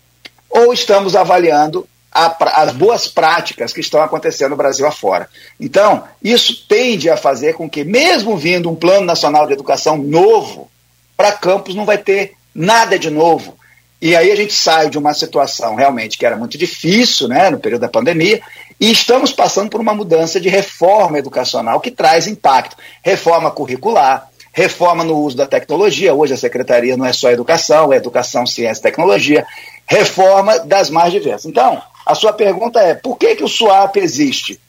ou 0.48 0.72
estamos 0.72 1.16
avaliando 1.16 1.88
a, 2.16 2.62
as 2.62 2.72
boas 2.72 3.06
práticas 3.06 3.72
que 3.72 3.80
estão 3.80 4.00
acontecendo 4.00 4.50
no 4.50 4.56
Brasil 4.56 4.86
afora. 4.86 5.28
Então, 5.60 6.04
isso 6.22 6.66
tende 6.66 7.10
a 7.10 7.16
fazer 7.16 7.52
com 7.54 7.68
que, 7.68 7.84
mesmo 7.84 8.36
vindo 8.36 8.70
um 8.70 8.74
Plano 8.74 9.04
Nacional 9.04 9.46
de 9.46 9.52
Educação 9.52 9.98
novo, 9.98 10.70
para 11.16 11.32
campus 11.32 11.74
não 11.74 11.84
vai 11.84 11.98
ter 11.98 12.32
nada 12.54 12.98
de 12.98 13.10
novo. 13.10 13.56
E 14.00 14.16
aí 14.16 14.30
a 14.30 14.36
gente 14.36 14.52
sai 14.52 14.88
de 14.88 14.98
uma 14.98 15.12
situação 15.12 15.74
realmente 15.74 16.16
que 16.16 16.24
era 16.24 16.36
muito 16.36 16.56
difícil, 16.56 17.28
né, 17.28 17.50
no 17.50 17.58
período 17.58 17.82
da 17.82 17.88
pandemia, 17.88 18.40
e 18.78 18.90
estamos 18.90 19.32
passando 19.32 19.70
por 19.70 19.80
uma 19.80 19.94
mudança 19.94 20.38
de 20.40 20.48
reforma 20.48 21.18
educacional 21.18 21.80
que 21.80 21.90
traz 21.90 22.26
impacto. 22.26 22.76
Reforma 23.02 23.50
curricular, 23.50 24.28
reforma 24.52 25.04
no 25.04 25.18
uso 25.18 25.36
da 25.36 25.46
tecnologia. 25.46 26.14
Hoje 26.14 26.34
a 26.34 26.36
secretaria 26.36 26.96
não 26.96 27.06
é 27.06 27.12
só 27.12 27.30
educação, 27.30 27.92
é 27.92 27.96
educação, 27.96 28.46
ciência 28.46 28.80
e 28.80 28.82
tecnologia. 28.82 29.46
Reforma 29.86 30.58
das 30.58 30.90
mais 30.90 31.12
diversas. 31.12 31.46
Então, 31.46 31.80
a 32.06 32.14
sua 32.14 32.32
pergunta 32.32 32.80
é: 32.80 32.94
por 32.94 33.18
que, 33.18 33.34
que 33.34 33.42
o 33.42 33.48
SWAP 33.48 33.96
existe? 33.96 34.60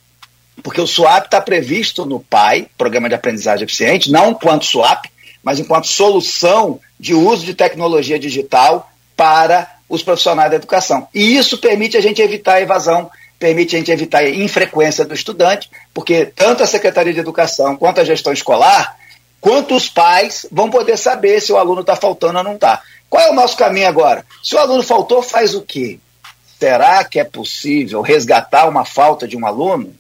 Porque 0.64 0.82
o 0.82 0.88
SWAP 0.88 1.26
está 1.26 1.40
previsto 1.40 2.04
no 2.04 2.20
PAI, 2.20 2.68
Programa 2.76 3.08
de 3.08 3.14
Aprendizagem 3.14 3.64
Eficiente, 3.64 4.12
não 4.12 4.32
enquanto 4.32 4.66
SWAP, 4.66 5.06
mas 5.44 5.60
enquanto 5.60 5.88
solução 5.88 6.80
de 7.00 7.14
uso 7.14 7.46
de 7.46 7.54
tecnologia 7.54 8.18
digital 8.18 8.92
para 9.16 9.72
os 9.88 10.02
profissionais 10.02 10.50
da 10.50 10.56
educação. 10.56 11.08
E 11.14 11.38
isso 11.38 11.60
permite 11.60 11.96
a 11.96 12.02
gente 12.02 12.22
evitar 12.22 12.56
a 12.56 12.62
evasão, 12.62 13.10
permite 13.38 13.76
a 13.76 13.80
gente 13.80 13.92
evitar 13.92 14.20
a 14.20 14.30
infrequência 14.30 15.06
do 15.06 15.14
estudante, 15.14 15.70
porque 15.94 16.26
tanto 16.26 16.64
a 16.64 16.68
Secretaria 16.68 17.14
de 17.14 17.20
Educação 17.20 17.78
quanto 17.78 18.02
a 18.02 18.04
gestão 18.04 18.34
escolar, 18.34 18.98
quanto 19.40 19.76
os 19.76 19.88
pais 19.88 20.48
vão 20.52 20.72
poder 20.72 20.98
saber 20.98 21.40
se 21.40 21.54
o 21.54 21.58
aluno 21.58 21.82
está 21.82 21.96
faltando 21.96 22.40
ou 22.40 22.44
não 22.44 22.56
está. 22.56 22.82
Qual 23.10 23.24
é 23.24 23.30
o 23.30 23.36
nosso 23.36 23.56
caminho 23.56 23.88
agora? 23.88 24.26
Se 24.44 24.56
o 24.56 24.60
aluno 24.60 24.84
faltou, 24.84 25.22
faz 25.22 25.54
o 25.54 25.62
quê? 25.62 26.00
Será 26.60 27.04
que 27.04 27.20
é 27.20 27.24
possível 27.24 28.02
resgatar 28.02 28.68
uma 28.68 28.84
falta 28.84 29.28
de 29.28 29.38
um 29.38 29.46
aluno? 29.46 29.94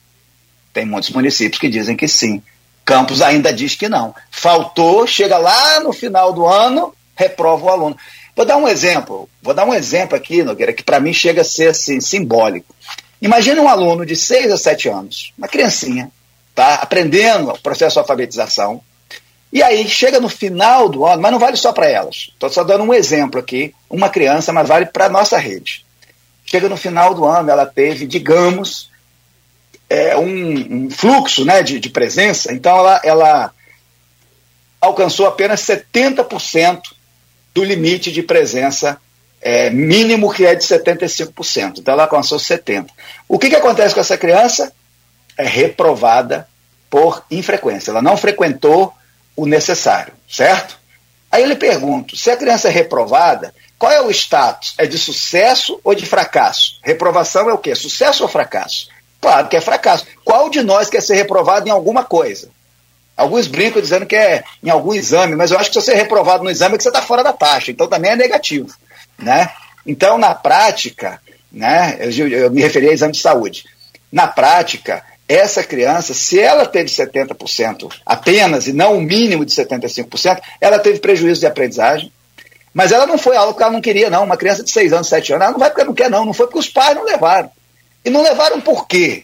Tem 0.73 0.85
muitos 0.85 1.11
municípios 1.11 1.59
que 1.59 1.69
dizem 1.69 1.95
que 1.95 2.07
sim. 2.07 2.41
Campos 2.83 3.21
ainda 3.21 3.53
diz 3.53 3.75
que 3.75 3.87
não. 3.87 4.15
Faltou, 4.31 5.05
chega 5.05 5.37
lá 5.37 5.79
no 5.79 5.93
final 5.93 6.33
do 6.33 6.45
ano, 6.45 6.95
reprova 7.15 7.65
o 7.65 7.69
aluno. 7.69 7.97
Vou 8.35 8.45
dar 8.45 8.57
um 8.57 8.67
exemplo, 8.67 9.29
vou 9.41 9.53
dar 9.53 9.65
um 9.65 9.73
exemplo 9.73 10.15
aqui, 10.15 10.43
Nogueira, 10.43 10.71
que 10.71 10.83
para 10.83 10.99
mim 10.99 11.11
chega 11.11 11.41
a 11.41 11.45
ser 11.45 11.69
assim, 11.69 11.99
simbólico. 11.99 12.75
Imagine 13.19 13.59
um 13.59 13.67
aluno 13.67 14.05
de 14.05 14.15
6 14.15 14.51
a 14.51 14.57
7 14.57 14.89
anos, 14.89 15.33
uma 15.37 15.47
criancinha, 15.47 16.11
tá 16.53 16.75
aprendendo 16.75 17.49
o 17.49 17.59
processo 17.59 17.93
de 17.93 17.99
alfabetização, 17.99 18.79
e 19.51 19.63
aí 19.63 19.87
chega 19.89 20.19
no 20.19 20.29
final 20.29 20.87
do 20.87 21.03
ano, 21.03 21.21
mas 21.21 21.31
não 21.31 21.39
vale 21.39 21.57
só 21.57 21.73
para 21.73 21.89
elas. 21.89 22.29
Estou 22.31 22.49
só 22.49 22.63
dando 22.63 22.83
um 22.83 22.93
exemplo 22.93 23.39
aqui, 23.39 23.73
uma 23.89 24.09
criança, 24.09 24.53
mas 24.53 24.67
vale 24.67 24.85
para 24.85 25.05
a 25.05 25.09
nossa 25.09 25.37
rede. 25.37 25.86
Chega 26.49 26.69
no 26.69 26.77
final 26.77 27.13
do 27.13 27.25
ano, 27.25 27.51
ela 27.51 27.65
teve, 27.65 28.07
digamos, 28.07 28.89
é, 29.89 30.17
um, 30.17 30.85
um, 30.85 30.89
fluxo 30.89 31.45
né, 31.45 31.61
de, 31.61 31.79
de, 31.79 31.89
presença, 31.89 32.53
então 32.53 32.77
ela, 32.77 33.01
ela 33.03 33.53
alcançou 34.79 35.27
apenas 35.27 35.61
70% 35.61 36.81
do 37.53 37.63
limite 37.63 38.11
de 38.11 38.23
presença 38.23 38.97
é, 39.41 39.69
mínimo, 39.69 40.31
que 40.31 40.45
é 40.45 40.55
de 40.55 40.63
75%. 40.63 41.79
Então 41.79 41.93
ela 41.93 42.03
alcançou 42.03 42.37
70%. 42.37 42.87
O 43.27 43.37
que, 43.37 43.49
que 43.49 43.55
acontece 43.55 43.93
com 43.93 44.01
essa 44.01 44.17
criança? 44.17 44.71
É 45.37 45.45
reprovada 45.45 46.47
por 46.89 47.23
infrequência. 47.29 47.91
Ela 47.91 48.01
não 48.01 48.17
frequentou 48.17 48.93
o 49.35 49.45
necessário, 49.45 50.13
certo? 50.29 50.79
Aí 51.31 51.43
eu 51.43 51.49
lhe 51.49 51.55
pergunto: 51.55 52.15
se 52.15 52.31
a 52.31 52.37
criança 52.37 52.69
é 52.69 52.71
reprovada, 52.71 53.53
qual 53.77 53.91
é 53.91 54.01
o 54.01 54.09
status? 54.09 54.73
É 54.77 54.85
de 54.85 54.97
sucesso 54.97 55.79
ou 55.83 55.93
de 55.93 56.05
fracasso? 56.05 56.79
Reprovação 56.83 57.49
é 57.49 57.53
o 57.53 57.57
quê? 57.57 57.75
Sucesso 57.75 58.23
ou 58.23 58.29
fracasso? 58.29 58.89
Claro 59.21 59.47
que 59.47 59.55
é 59.55 59.61
fracasso. 59.61 60.05
Qual 60.23 60.49
de 60.49 60.61
nós 60.63 60.89
quer 60.89 61.01
ser 61.01 61.15
reprovado 61.15 61.67
em 61.67 61.71
alguma 61.71 62.03
coisa? 62.03 62.49
Alguns 63.15 63.47
brincam 63.47 63.81
dizendo 63.81 64.05
que 64.05 64.15
é 64.15 64.43
em 64.63 64.69
algum 64.69 64.93
exame, 64.93 65.35
mas 65.35 65.51
eu 65.51 65.57
acho 65.57 65.69
que 65.69 65.79
se 65.79 65.85
você 65.85 65.93
é 65.93 65.95
reprovado 65.95 66.43
no 66.43 66.51
exame 66.51 66.75
é 66.75 66.77
que 66.77 66.83
você 66.83 66.89
está 66.89 67.01
fora 67.01 67.23
da 67.23 67.33
taxa, 67.33 67.71
então 67.71 67.87
também 67.87 68.11
é 68.11 68.15
negativo. 68.15 68.69
Né? 69.17 69.49
Então, 69.85 70.17
na 70.19 70.35
prática, 70.35 71.19
né, 71.51 71.97
eu, 71.99 72.27
eu 72.27 72.51
me 72.51 72.61
referi 72.61 72.89
a 72.89 72.93
exame 72.93 73.13
de 73.13 73.19
saúde. 73.19 73.65
Na 74.11 74.27
prática, 74.27 75.03
essa 75.27 75.63
criança, 75.63 76.13
se 76.13 76.39
ela 76.39 76.65
teve 76.65 76.89
70% 76.89 77.91
apenas 78.05 78.67
e 78.67 78.73
não 78.73 78.97
o 78.97 79.01
mínimo 79.01 79.43
de 79.43 79.51
75%, 79.51 80.39
ela 80.61 80.79
teve 80.79 80.99
prejuízo 80.99 81.41
de 81.41 81.47
aprendizagem. 81.47 82.11
Mas 82.77 82.91
ela 82.91 83.07
não 83.07 83.17
foi 83.17 83.35
aula 83.35 83.53
porque 83.53 83.63
ela 83.63 83.71
não 83.71 83.81
queria, 83.81 84.07
não. 84.07 84.23
Uma 84.23 84.37
criança 84.37 84.63
de 84.63 84.69
6 84.69 84.93
anos, 84.93 85.07
7 85.07 85.33
anos, 85.33 85.45
ela 85.45 85.51
não 85.51 85.59
vai 85.59 85.71
porque 85.71 85.83
não 85.83 85.95
quer, 85.95 86.11
não. 86.11 86.23
Não 86.23 86.31
foi 86.31 86.45
porque 86.45 86.59
os 86.59 86.69
pais 86.69 86.95
não 86.95 87.05
levaram. 87.05 87.49
E 88.05 88.09
não 88.11 88.21
levaram 88.21 88.61
por 88.61 88.87
quê? 88.87 89.23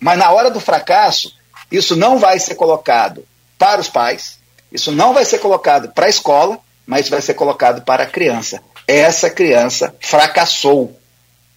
Mas 0.00 0.18
na 0.18 0.28
hora 0.32 0.50
do 0.50 0.58
fracasso, 0.58 1.32
isso 1.70 1.94
não 1.94 2.18
vai 2.18 2.40
ser 2.40 2.56
colocado 2.56 3.24
para 3.56 3.80
os 3.80 3.88
pais, 3.88 4.40
isso 4.72 4.90
não 4.90 5.14
vai 5.14 5.24
ser 5.24 5.38
colocado 5.38 5.90
para 5.90 6.06
a 6.06 6.08
escola, 6.08 6.58
mas 6.84 7.08
vai 7.08 7.22
ser 7.22 7.34
colocado 7.34 7.82
para 7.82 8.02
a 8.02 8.06
criança. 8.06 8.60
Essa 8.88 9.30
criança 9.30 9.94
fracassou. 10.00 10.98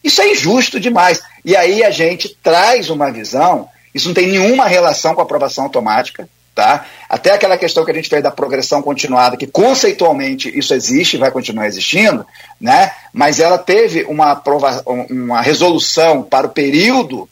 Isso 0.03 0.21
é 0.21 0.33
injusto 0.33 0.79
demais. 0.79 1.19
E 1.43 1.55
aí 1.55 1.83
a 1.83 1.89
gente 1.89 2.29
traz 2.43 2.91
uma 2.91 3.11
visão, 3.11 3.67
isso 3.91 4.07
não 4.07 4.13
tem 4.13 4.27
nenhuma 4.27 4.67
relação 4.67 5.15
com 5.15 5.21
a 5.21 5.23
aprovação 5.23 5.63
automática, 5.63 6.29
tá? 6.55 6.85
Até 7.09 7.33
aquela 7.33 7.57
questão 7.57 7.83
que 7.83 7.91
a 7.91 7.93
gente 7.93 8.07
fez 8.07 8.23
da 8.23 8.31
progressão 8.31 8.81
continuada, 8.81 9.35
que 9.35 9.45
conceitualmente 9.45 10.57
isso 10.57 10.73
existe, 10.73 11.17
vai 11.17 11.29
continuar 11.29 11.67
existindo, 11.67 12.25
né? 12.59 12.91
Mas 13.11 13.41
ela 13.41 13.57
teve 13.57 14.05
uma, 14.05 14.31
aprova 14.31 14.81
uma 15.09 15.41
resolução 15.41 16.23
para 16.23 16.47
o 16.47 16.51
período 16.51 17.29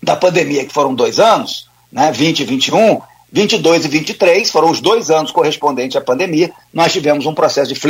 da 0.00 0.14
pandemia, 0.14 0.64
que 0.64 0.72
foram 0.72 0.94
dois 0.94 1.18
anos, 1.18 1.68
né? 1.90 2.12
20 2.12 2.40
e 2.40 2.44
21, 2.44 3.02
22 3.32 3.84
e 3.84 3.88
23 3.88 4.50
foram 4.50 4.70
os 4.70 4.80
dois 4.80 5.10
anos 5.10 5.32
correspondentes 5.32 5.96
à 5.96 6.00
pandemia. 6.00 6.52
Nós 6.72 6.92
tivemos 6.92 7.26
um 7.26 7.34
processo 7.34 7.74
de 7.74 7.80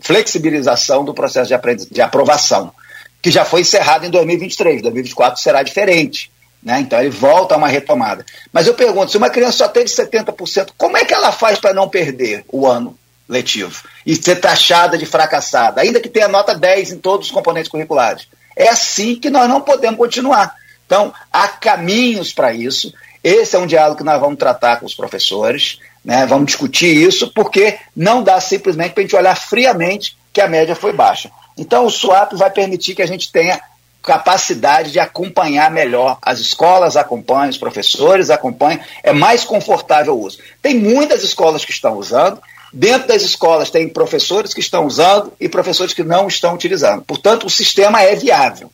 flexibilização 0.00 1.04
do 1.04 1.12
processo 1.12 1.52
de, 1.54 1.86
de 1.90 2.00
aprovação, 2.00 2.72
que 3.20 3.30
já 3.30 3.44
foi 3.44 3.60
encerrado 3.60 4.06
em 4.06 4.10
2023. 4.10 4.80
2024 4.80 5.42
será 5.42 5.62
diferente. 5.62 6.31
Né? 6.62 6.80
Então 6.80 7.00
ele 7.00 7.10
volta 7.10 7.54
a 7.54 7.58
uma 7.58 7.68
retomada. 7.68 8.24
Mas 8.52 8.66
eu 8.66 8.74
pergunto: 8.74 9.10
se 9.10 9.16
uma 9.16 9.30
criança 9.30 9.58
só 9.58 9.68
teve 9.68 9.86
70%, 9.86 10.70
como 10.76 10.96
é 10.96 11.04
que 11.04 11.12
ela 11.12 11.32
faz 11.32 11.58
para 11.58 11.74
não 11.74 11.88
perder 11.88 12.44
o 12.48 12.66
ano 12.66 12.96
letivo 13.28 13.82
e 14.06 14.14
ser 14.14 14.36
taxada 14.36 14.96
de 14.96 15.06
fracassada, 15.06 15.80
ainda 15.80 16.00
que 16.00 16.08
tenha 16.08 16.28
nota 16.28 16.54
10 16.54 16.92
em 16.92 16.98
todos 16.98 17.26
os 17.26 17.32
componentes 17.32 17.70
curriculares? 17.70 18.28
É 18.56 18.68
assim 18.68 19.16
que 19.16 19.30
nós 19.30 19.48
não 19.48 19.60
podemos 19.60 19.98
continuar. 19.98 20.54
Então, 20.86 21.12
há 21.32 21.48
caminhos 21.48 22.32
para 22.32 22.52
isso. 22.52 22.92
Esse 23.24 23.56
é 23.56 23.58
um 23.58 23.66
diálogo 23.66 23.96
que 23.96 24.04
nós 24.04 24.20
vamos 24.20 24.38
tratar 24.38 24.78
com 24.78 24.86
os 24.86 24.94
professores, 24.94 25.78
né? 26.04 26.26
vamos 26.26 26.46
discutir 26.46 26.94
isso, 26.94 27.32
porque 27.32 27.78
não 27.96 28.22
dá 28.22 28.40
simplesmente 28.40 28.92
para 28.92 29.00
a 29.00 29.04
gente 29.04 29.16
olhar 29.16 29.36
friamente 29.36 30.16
que 30.32 30.40
a 30.40 30.48
média 30.48 30.74
foi 30.74 30.92
baixa. 30.92 31.30
Então, 31.56 31.86
o 31.86 31.90
SWAP 31.90 32.34
vai 32.34 32.50
permitir 32.50 32.94
que 32.94 33.02
a 33.02 33.06
gente 33.06 33.30
tenha 33.32 33.60
capacidade 34.02 34.90
de 34.90 34.98
acompanhar 34.98 35.70
melhor. 35.70 36.18
As 36.20 36.40
escolas 36.40 36.96
acompanham, 36.96 37.50
os 37.50 37.58
professores 37.58 38.30
acompanham, 38.30 38.80
é 39.02 39.12
mais 39.12 39.44
confortável 39.44 40.14
o 40.14 40.20
uso. 40.20 40.38
Tem 40.60 40.74
muitas 40.74 41.22
escolas 41.22 41.64
que 41.64 41.70
estão 41.70 41.96
usando, 41.96 42.40
dentro 42.72 43.08
das 43.08 43.22
escolas 43.22 43.70
tem 43.70 43.88
professores 43.88 44.52
que 44.52 44.60
estão 44.60 44.86
usando 44.86 45.32
e 45.38 45.48
professores 45.48 45.94
que 45.94 46.02
não 46.02 46.26
estão 46.26 46.54
utilizando. 46.54 47.02
Portanto, 47.02 47.46
o 47.46 47.50
sistema 47.50 48.02
é 48.02 48.16
viável. 48.16 48.70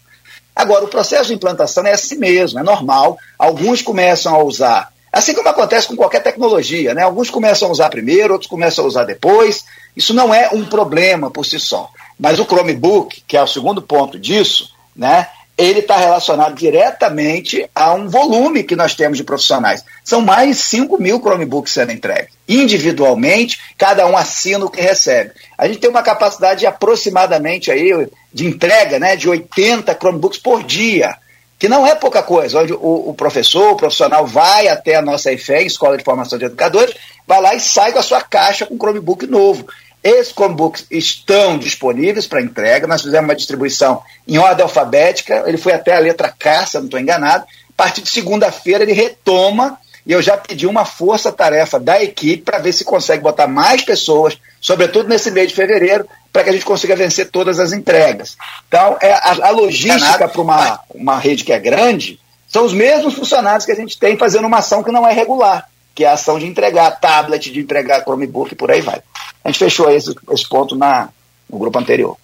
Agora, 0.56 0.84
o 0.84 0.88
processo 0.88 1.28
de 1.28 1.34
implantação 1.34 1.86
é 1.86 1.92
assim 1.92 2.16
mesmo, 2.16 2.58
é 2.58 2.62
normal. 2.62 3.16
Alguns 3.38 3.82
começam 3.82 4.34
a 4.34 4.42
usar, 4.42 4.92
assim 5.12 5.34
como 5.34 5.48
acontece 5.48 5.86
com 5.86 5.94
qualquer 5.94 6.20
tecnologia, 6.20 6.94
né? 6.94 7.02
Alguns 7.02 7.30
começam 7.30 7.68
a 7.68 7.70
usar 7.70 7.90
primeiro, 7.90 8.32
outros 8.32 8.50
começam 8.50 8.84
a 8.84 8.88
usar 8.88 9.04
depois. 9.04 9.64
Isso 9.94 10.12
não 10.14 10.34
é 10.34 10.48
um 10.52 10.64
problema 10.64 11.30
por 11.30 11.44
si 11.44 11.60
só. 11.60 11.90
Mas 12.18 12.40
o 12.40 12.44
Chromebook, 12.44 13.22
que 13.26 13.36
é 13.36 13.42
o 13.42 13.46
segundo 13.46 13.80
ponto 13.80 14.18
disso, 14.18 14.74
né? 14.98 15.28
Ele 15.56 15.80
está 15.80 15.96
relacionado 15.96 16.54
diretamente 16.54 17.68
a 17.74 17.92
um 17.92 18.08
volume 18.08 18.62
que 18.62 18.76
nós 18.76 18.94
temos 18.94 19.18
de 19.18 19.24
profissionais. 19.24 19.84
São 20.04 20.20
mais 20.20 20.48
de 20.48 20.54
5 20.62 21.00
mil 21.00 21.18
Chromebooks 21.18 21.72
sendo 21.72 21.90
entregues. 21.90 22.30
Individualmente, 22.48 23.58
cada 23.76 24.06
um 24.06 24.16
assina 24.16 24.64
o 24.64 24.70
que 24.70 24.80
recebe. 24.80 25.32
A 25.56 25.66
gente 25.66 25.80
tem 25.80 25.90
uma 25.90 26.02
capacidade 26.02 26.60
de 26.60 26.66
aproximadamente 26.66 27.72
aí, 27.72 28.08
de 28.32 28.46
entrega 28.46 29.00
né, 29.00 29.16
de 29.16 29.28
80 29.28 29.92
Chromebooks 29.94 30.38
por 30.38 30.62
dia. 30.62 31.16
que 31.58 31.68
não 31.68 31.84
é 31.84 31.92
pouca 31.96 32.22
coisa, 32.22 32.60
onde 32.60 32.72
o, 32.72 33.08
o, 33.08 33.14
professor, 33.14 33.72
o 33.72 33.76
profissional 33.76 34.24
vai 34.24 34.68
até 34.68 34.94
a 34.94 35.02
nossa 35.02 35.32
EFE, 35.32 35.66
Escola 35.66 35.98
de 35.98 36.04
Formação 36.04 36.38
de 36.38 36.44
Educadores, 36.44 36.94
vai 37.26 37.42
lá 37.42 37.52
e 37.56 37.58
sai 37.58 37.92
com 37.92 37.98
a 37.98 38.02
sua 38.02 38.20
caixa 38.20 38.64
com 38.64 38.78
Chromebook 38.78 39.26
novo. 39.26 39.66
Esses 40.02 40.32
Chromebooks 40.32 40.86
estão 40.90 41.58
disponíveis 41.58 42.26
para 42.26 42.42
entrega. 42.42 42.86
Nós 42.86 43.02
fizemos 43.02 43.28
uma 43.28 43.36
distribuição 43.36 44.02
em 44.26 44.38
ordem 44.38 44.62
alfabética. 44.62 45.44
Ele 45.46 45.58
foi 45.58 45.72
até 45.72 45.96
a 45.96 45.98
letra 45.98 46.32
K, 46.36 46.66
se 46.66 46.76
eu 46.76 46.80
não 46.80 46.86
estou 46.86 47.00
enganado. 47.00 47.44
A 47.44 47.72
partir 47.76 48.02
de 48.02 48.10
segunda-feira 48.10 48.84
ele 48.84 48.92
retoma 48.92 49.78
e 50.08 50.12
eu 50.12 50.22
já 50.22 50.38
pedi 50.38 50.66
uma 50.66 50.86
força-tarefa 50.86 51.78
da 51.78 52.02
equipe 52.02 52.42
para 52.42 52.58
ver 52.58 52.72
se 52.72 52.82
consegue 52.82 53.22
botar 53.22 53.46
mais 53.46 53.82
pessoas, 53.82 54.38
sobretudo 54.58 55.06
nesse 55.06 55.30
mês 55.30 55.48
de 55.48 55.54
fevereiro, 55.54 56.08
para 56.32 56.44
que 56.44 56.48
a 56.50 56.52
gente 56.54 56.64
consiga 56.64 56.96
vencer 56.96 57.30
todas 57.30 57.60
as 57.60 57.74
entregas. 57.74 58.34
Então, 58.66 58.96
é, 59.02 59.12
a, 59.12 59.48
a 59.48 59.50
logística 59.50 60.26
para 60.26 60.40
uma, 60.40 60.80
uma 60.94 61.18
rede 61.18 61.44
que 61.44 61.52
é 61.52 61.58
grande 61.58 62.18
são 62.48 62.64
os 62.64 62.72
mesmos 62.72 63.12
funcionários 63.14 63.66
que 63.66 63.72
a 63.72 63.74
gente 63.74 63.98
tem 63.98 64.16
fazendo 64.16 64.46
uma 64.46 64.58
ação 64.58 64.82
que 64.82 64.90
não 64.90 65.06
é 65.06 65.12
regular, 65.12 65.68
que 65.98 66.04
é 66.04 66.08
a 66.08 66.12
ação 66.12 66.38
de 66.38 66.46
entregar 66.46 66.92
tablet, 66.92 67.50
de 67.50 67.58
entregar 67.58 68.04
Chromebook 68.04 68.52
e 68.52 68.56
por 68.56 68.70
aí 68.70 68.80
vai. 68.80 69.02
A 69.42 69.50
gente 69.50 69.58
fechou 69.58 69.90
esse, 69.90 70.14
esse 70.30 70.48
ponto 70.48 70.76
na, 70.76 71.08
no 71.50 71.58
grupo 71.58 71.76
anterior. 71.76 72.16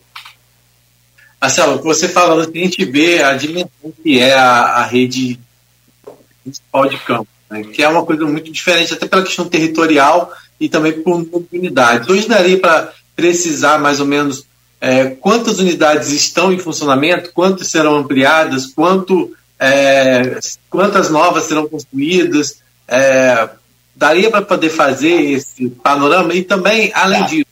Marcelo, 1.41 1.83
você 1.83 2.07
falando 2.07 2.53
que 2.53 2.57
a 2.57 2.63
gente 2.63 2.85
vê 2.85 3.21
a 3.21 3.35
dimensão 3.35 3.93
que 4.01 4.21
é 4.21 4.33
a, 4.33 4.61
a 4.77 4.85
rede 4.85 5.41
principal 6.45 6.89
de 6.89 6.97
campo, 6.99 7.27
né, 7.51 7.65
que 7.65 7.83
é 7.83 7.89
uma 7.89 8.05
coisa 8.05 8.25
muito 8.27 8.53
diferente, 8.53 8.95
até 8.95 9.09
pela 9.09 9.25
questão 9.25 9.49
territorial 9.49 10.33
e 10.61 10.69
também 10.69 10.93
por 10.93 11.27
unidades. 11.53 12.09
Hoje 12.09 12.29
daria 12.29 12.61
para 12.61 12.93
precisar 13.17 13.81
mais 13.81 13.99
ou 13.99 14.07
menos 14.07 14.47
é, 14.81 15.07
quantas 15.07 15.59
unidades 15.59 16.11
estão 16.11 16.53
em 16.53 16.61
funcionamento, 16.61 17.33
quantas 17.33 17.67
serão 17.67 17.97
ampliadas, 17.97 18.67
quanto, 18.67 19.35
é, 19.59 20.39
quantas 20.71 21.11
novas 21.11 21.43
serão 21.43 21.67
construídas, 21.67 22.63
é, 22.87 23.49
daria 23.95 24.31
para 24.31 24.43
poder 24.43 24.71
fazer 24.71 25.33
esse 25.33 25.69
panorama 25.69 26.35
e 26.35 26.43
também, 26.43 26.91
além 26.95 27.21
tá. 27.21 27.27
disso, 27.27 27.47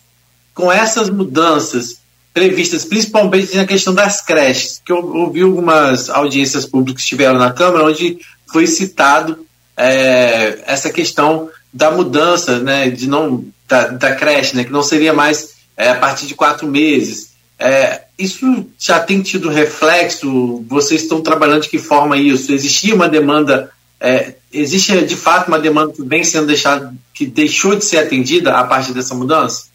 com 0.55 0.71
essas 0.71 1.09
mudanças 1.09 2.01
previstas, 2.35 2.85
principalmente 2.85 3.57
na 3.57 3.67
questão 3.67 3.95
das 3.95 4.21
creches, 4.21 4.81
que 4.85 4.91
eu 4.91 5.05
ouvi 5.17 5.43
algumas 5.43 6.09
audiências 6.09 6.65
públicas 6.65 7.03
que 7.03 7.05
estiveram 7.05 7.39
na 7.39 7.53
Câmara, 7.53 7.85
onde 7.85 8.19
foi 8.51 8.67
citado 8.67 9.47
é, 9.77 10.59
essa 10.67 10.91
questão 10.91 11.51
da 11.73 11.91
mudança, 11.91 12.59
né, 12.59 12.91
de 12.91 13.09
não 13.09 13.45
da, 13.69 13.89
da 13.89 14.15
creche, 14.15 14.57
né, 14.57 14.65
que 14.65 14.73
não 14.73 14.83
seria 14.83 15.13
mais 15.13 15.55
é, 15.77 15.91
a 15.91 15.95
partir 15.95 16.27
de 16.27 16.35
quatro 16.35 16.67
meses. 16.67 17.33
É, 17.59 18.03
isso 18.19 18.67
já 18.79 18.99
tem 18.99 19.23
tido 19.23 19.49
reflexo? 19.49 20.65
Vocês 20.69 21.03
estão 21.03 21.21
trabalhando 21.21 21.63
de 21.63 21.69
que 21.69 21.79
forma 21.79 22.17
isso? 22.17 22.53
Existia 22.53 22.95
uma 22.95 23.09
demanda 23.09 23.71
é, 24.03 24.35
existe 24.53 25.07
de 25.07 25.15
fato 25.15 25.47
uma 25.47 25.61
demanda 25.61 25.93
que 25.93 26.03
vem 26.03 26.25
sendo 26.25 26.49
deixada, 26.49 26.93
que 27.15 27.25
deixou 27.25 27.77
de 27.77 27.85
ser 27.85 27.99
atendida 27.99 28.53
a 28.53 28.65
partir 28.65 28.93
dessa 28.93 29.15
mudança? 29.15 29.67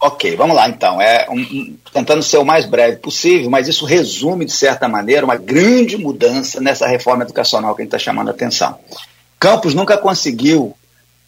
Ok, 0.00 0.34
vamos 0.34 0.56
lá 0.56 0.70
então. 0.70 1.00
É 1.00 1.28
um, 1.28 1.38
um, 1.38 1.76
tentando 1.92 2.22
ser 2.22 2.38
o 2.38 2.44
mais 2.46 2.64
breve 2.64 2.96
possível, 2.96 3.50
mas 3.50 3.68
isso 3.68 3.84
resume, 3.84 4.46
de 4.46 4.52
certa 4.52 4.88
maneira, 4.88 5.26
uma 5.26 5.36
grande 5.36 5.98
mudança 5.98 6.60
nessa 6.62 6.88
reforma 6.88 7.24
educacional 7.24 7.74
que 7.74 7.82
a 7.82 7.84
gente 7.84 7.94
está 7.94 7.98
chamando 7.98 8.28
a 8.28 8.32
atenção. 8.32 8.78
Campos 9.38 9.74
nunca 9.74 9.98
conseguiu 9.98 10.74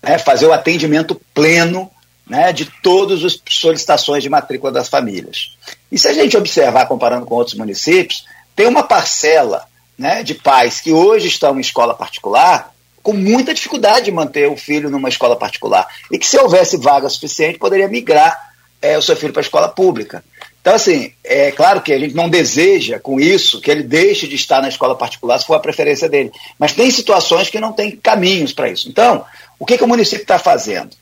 né, 0.02 0.18
fazer 0.18 0.46
o 0.46 0.52
atendimento 0.52 1.20
pleno 1.34 1.90
né, 2.26 2.54
de 2.54 2.64
todas 2.82 3.22
as 3.22 3.38
solicitações 3.50 4.22
de 4.22 4.30
matrícula 4.30 4.72
das 4.72 4.88
famílias. 4.88 5.56
E 5.92 5.98
se 5.98 6.08
a 6.08 6.14
gente 6.14 6.38
observar, 6.38 6.86
comparando 6.86 7.26
com 7.26 7.34
outros 7.34 7.56
municípios, 7.56 8.24
tem 8.56 8.66
uma 8.66 8.82
parcela 8.82 9.66
né, 9.98 10.22
de 10.22 10.34
pais 10.34 10.80
que 10.80 10.92
hoje 10.92 11.28
estão 11.28 11.56
em 11.56 11.60
escola 11.60 11.94
particular 11.94 12.74
com 13.02 13.12
muita 13.12 13.52
dificuldade 13.52 14.06
de 14.06 14.12
manter 14.12 14.48
o 14.48 14.56
filho 14.56 14.90
numa 14.90 15.10
escola 15.10 15.36
particular. 15.36 15.86
E 16.10 16.18
que 16.18 16.26
se 16.26 16.38
houvesse 16.38 16.78
vaga 16.78 17.08
suficiente, 17.08 17.58
poderia 17.58 17.86
migrar 17.86 18.54
é, 18.80 18.96
o 18.96 19.02
seu 19.02 19.14
filho 19.14 19.32
para 19.32 19.40
a 19.40 19.44
escola 19.44 19.68
pública. 19.68 20.24
Então, 20.64 20.74
assim, 20.74 21.12
é 21.22 21.52
claro 21.52 21.82
que 21.82 21.92
a 21.92 21.98
gente 21.98 22.14
não 22.14 22.30
deseja 22.30 22.98
com 22.98 23.20
isso 23.20 23.60
que 23.60 23.70
ele 23.70 23.82
deixe 23.82 24.26
de 24.26 24.34
estar 24.34 24.62
na 24.62 24.70
escola 24.70 24.96
particular 24.96 25.38
se 25.38 25.46
for 25.46 25.52
a 25.54 25.60
preferência 25.60 26.08
dele. 26.08 26.32
Mas 26.58 26.72
tem 26.72 26.90
situações 26.90 27.50
que 27.50 27.60
não 27.60 27.74
tem 27.74 27.90
caminhos 27.90 28.54
para 28.54 28.70
isso. 28.70 28.88
Então, 28.88 29.22
o 29.58 29.66
que, 29.66 29.76
que 29.76 29.84
o 29.84 29.88
município 29.88 30.22
está 30.22 30.38
fazendo? 30.38 30.96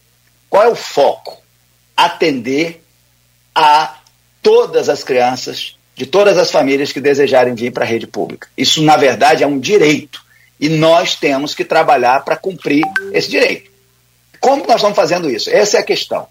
Qual 0.51 0.65
é 0.65 0.69
o 0.69 0.75
foco? 0.75 1.41
Atender 1.97 2.83
a 3.55 3.99
todas 4.43 4.89
as 4.89 5.05
crianças 5.05 5.77
de 5.95 6.07
todas 6.07 6.39
as 6.39 6.51
famílias 6.51 6.93
que 6.93 7.01
desejarem 7.01 7.55
vir 7.55 7.73
para 7.73 7.85
a 7.85 7.87
rede 7.87 8.07
pública. 8.07 8.49
Isso, 8.57 8.83
na 8.83 8.97
verdade, 8.97 9.43
é 9.43 9.47
um 9.47 9.59
direito. 9.59 10.23
E 10.59 10.69
nós 10.69 11.17
temos 11.17 11.55
que 11.55 11.65
trabalhar 11.65 12.25
para 12.25 12.37
cumprir 12.37 12.85
esse 13.13 13.29
direito. 13.29 13.71
Como 14.41 14.67
nós 14.67 14.77
estamos 14.77 14.97
fazendo 14.97 15.31
isso? 15.31 15.51
Essa 15.51 15.77
é 15.77 15.81
a 15.81 15.85
questão. 15.85 16.27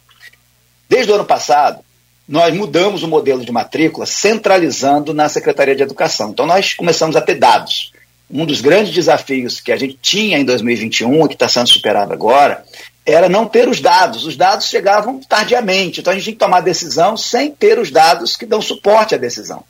Desde 0.89 1.11
o 1.11 1.15
ano 1.15 1.25
passado, 1.25 1.79
nós 2.27 2.53
mudamos 2.53 3.03
o 3.03 3.07
modelo 3.07 3.43
de 3.43 3.51
matrícula 3.51 4.05
centralizando 4.05 5.13
na 5.13 5.29
Secretaria 5.29 5.75
de 5.75 5.83
Educação. 5.83 6.29
Então, 6.29 6.45
nós 6.45 6.73
começamos 6.73 7.15
a 7.15 7.21
ter 7.21 7.35
dados. 7.35 7.91
Um 8.29 8.45
dos 8.45 8.61
grandes 8.61 8.93
desafios 8.93 9.59
que 9.59 9.71
a 9.71 9.77
gente 9.77 9.97
tinha 10.01 10.37
em 10.37 10.45
2021 10.45 11.25
e 11.25 11.27
que 11.27 11.33
está 11.33 11.49
sendo 11.49 11.67
superado 11.67 12.13
agora 12.13 12.63
era 13.05 13.27
não 13.27 13.47
ter 13.47 13.67
os 13.67 13.79
dados. 13.79 14.25
Os 14.25 14.35
dados 14.35 14.67
chegavam 14.67 15.19
tardiamente, 15.19 15.99
então 15.99 16.11
a 16.11 16.15
gente 16.15 16.23
tinha 16.23 16.33
que 16.33 16.39
tomar 16.39 16.61
decisão 16.61 17.17
sem 17.17 17.51
ter 17.51 17.79
os 17.79 17.91
dados 17.91 18.35
que 18.35 18.45
dão 18.45 18.61
suporte 18.61 19.15
à 19.15 19.17
decisão. 19.17 19.63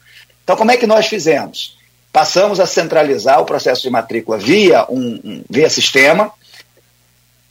Então, 0.43 0.55
como 0.55 0.71
é 0.71 0.77
que 0.77 0.87
nós 0.87 1.07
fizemos? 1.07 1.77
Passamos 2.11 2.59
a 2.59 2.65
centralizar 2.65 3.39
o 3.39 3.45
processo 3.45 3.83
de 3.83 3.89
matrícula 3.89 4.37
via, 4.37 4.85
um, 4.89 5.19
um 5.23 5.43
via 5.49 5.69
sistema. 5.69 6.31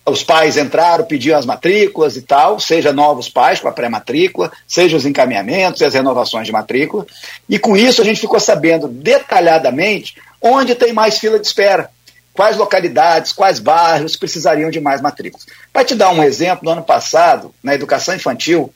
Os 0.04 0.22
pais 0.22 0.56
entraram, 0.56 1.04
pediam 1.04 1.38
as 1.38 1.46
matrículas 1.46 2.16
e 2.16 2.22
tal, 2.22 2.58
seja 2.58 2.92
novos 2.92 3.28
pais 3.28 3.60
com 3.60 3.68
a 3.68 3.72
pré-matrícula, 3.72 4.50
seja 4.66 4.96
os 4.96 5.06
encaminhamentos 5.06 5.80
e 5.80 5.84
as 5.84 5.94
renovações 5.94 6.46
de 6.46 6.52
matrícula. 6.52 7.06
E 7.48 7.58
com 7.58 7.76
isso 7.76 8.02
a 8.02 8.04
gente 8.04 8.20
ficou 8.20 8.40
sabendo 8.40 8.88
detalhadamente 8.88 10.16
onde 10.42 10.74
tem 10.74 10.92
mais 10.92 11.18
fila 11.18 11.38
de 11.38 11.46
espera 11.46 11.90
quais 12.40 12.56
localidades, 12.56 13.32
quais 13.32 13.58
bairros 13.58 14.16
precisariam 14.16 14.70
de 14.70 14.80
mais 14.80 15.02
matrículas. 15.02 15.44
Para 15.70 15.84
te 15.84 15.94
dar 15.94 16.08
um 16.08 16.22
exemplo, 16.22 16.64
no 16.64 16.70
ano 16.70 16.82
passado, 16.82 17.54
na 17.62 17.74
educação 17.74 18.14
infantil, 18.14 18.72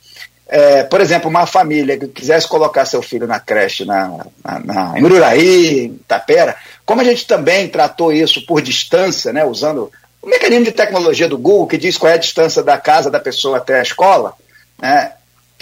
é, 0.47 0.83
por 0.83 1.01
exemplo, 1.01 1.31
uma 1.31 1.47
família 1.47 1.97
que 1.97 2.09
quisesse 2.09 2.47
colocar 2.47 2.85
seu 2.85 3.01
filho 3.01 3.27
na 3.27 3.41
creche 3.41 3.87
na, 3.87 4.27
na, 4.45 4.59
na, 4.59 4.99
em 4.99 5.03
Ururaí, 5.03 5.87
em 5.87 5.97
Tapera, 6.07 6.55
como 6.85 7.01
a 7.01 7.05
gente 7.05 7.27
também 7.27 7.67
tratou 7.67 8.13
isso 8.13 8.45
por 8.45 8.61
distância, 8.61 9.33
né, 9.33 9.47
usando 9.47 9.91
o 10.21 10.29
mecanismo 10.29 10.67
de 10.67 10.73
tecnologia 10.73 11.27
do 11.27 11.39
Google, 11.39 11.67
que 11.67 11.79
diz 11.79 11.97
qual 11.97 12.13
é 12.13 12.17
a 12.17 12.19
distância 12.19 12.63
da 12.63 12.77
casa 12.77 13.11
da 13.11 13.19
pessoa 13.19 13.57
até 13.57 13.79
a 13.79 13.83
escola, 13.83 14.35
né, 14.79 15.13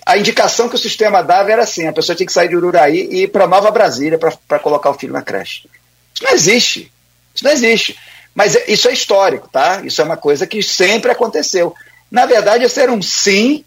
a 0.05 0.19
indicação 0.19 0.69
que 0.69 0.75
o 0.75 0.79
sistema 0.79 1.23
dava 1.23 1.53
era 1.53 1.63
assim: 1.63 1.87
a 1.87 1.93
pessoa 1.93 2.17
tinha 2.17 2.27
que 2.27 2.33
sair 2.33 2.49
de 2.49 2.57
Ururaí 2.57 3.09
e 3.13 3.23
ir 3.23 3.29
para 3.29 3.47
Nova 3.47 3.71
Brasília 3.71 4.19
para 4.19 4.59
colocar 4.59 4.91
o 4.91 4.95
filho 4.95 5.13
na 5.13 5.23
creche. 5.23 5.69
Isso 6.13 6.25
não 6.25 6.33
existe. 6.33 6.92
Isso 7.35 7.45
não 7.45 7.51
existe. 7.51 7.97
Mas 8.35 8.57
é, 8.57 8.65
isso 8.69 8.89
é 8.89 8.93
histórico, 8.93 9.49
tá? 9.49 9.83
Isso 9.85 10.01
é 10.01 10.05
uma 10.05 10.17
coisa 10.17 10.47
que 10.47 10.63
sempre 10.63 11.11
aconteceu. 11.11 11.75
Na 12.11 12.27
verdade, 12.27 12.65
esse 12.65 12.81
era 12.81 12.93
um 12.93 13.03
sim 13.03 13.65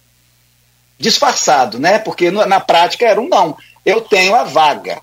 disfarçado, 0.98 1.80
né? 1.80 2.00
Porque 2.00 2.32
na 2.32 2.60
prática 2.60 3.06
era 3.06 3.20
um 3.20 3.28
não. 3.28 3.58
Eu 3.86 4.02
tenho 4.02 4.34
a 4.34 4.44
vaga, 4.44 5.00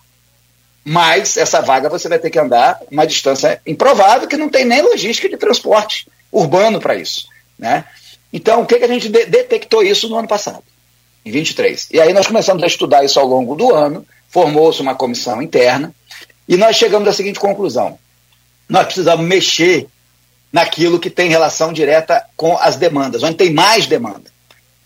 mas 0.85 1.37
essa 1.37 1.61
vaga 1.61 1.89
você 1.89 2.09
vai 2.09 2.19
ter 2.19 2.31
que 2.31 2.39
andar 2.39 2.81
uma 2.91 3.07
distância 3.07 3.61
improvável 3.67 4.27
que 4.27 4.37
não 4.37 4.49
tem 4.49 4.65
nem 4.65 4.83
logística 4.83 5.29
de 5.29 5.37
transporte 5.37 6.09
urbano 6.31 6.81
para 6.81 6.97
isso, 6.97 7.29
né? 7.59 7.85
Então, 8.33 8.63
o 8.63 8.67
que, 8.67 8.79
que 8.79 8.85
a 8.85 8.89
gente 8.89 9.09
de 9.09 9.27
detectou 9.27 9.83
isso 9.83 10.09
no 10.09 10.17
ano 10.17 10.27
passado, 10.27 10.65
em 11.25 11.31
23? 11.31 11.89
E 11.93 12.01
aí 12.01 12.13
nós 12.13 12.27
começamos 12.27 12.63
a 12.63 12.67
estudar 12.67 13.05
isso 13.05 13.21
ao 13.21 13.27
longo 13.27 13.55
do 13.55 13.75
ano, 13.75 14.07
formou-se 14.29 14.81
uma 14.81 14.95
comissão 14.95 15.43
interna 15.43 15.95
e 16.49 16.57
nós 16.57 16.77
chegamos 16.77 17.07
à 17.07 17.13
seguinte 17.13 17.39
conclusão: 17.39 17.99
nós 18.69 18.87
precisamos 18.87 19.27
mexer 19.27 19.87
naquilo 20.53 21.01
que 21.01 21.11
tem 21.11 21.31
relação 21.31 21.73
direta 21.73 22.25
com 22.37 22.57
as 22.59 22.77
demandas, 22.77 23.23
onde 23.23 23.37
tem 23.37 23.53
mais 23.53 23.87
demanda. 23.87 24.31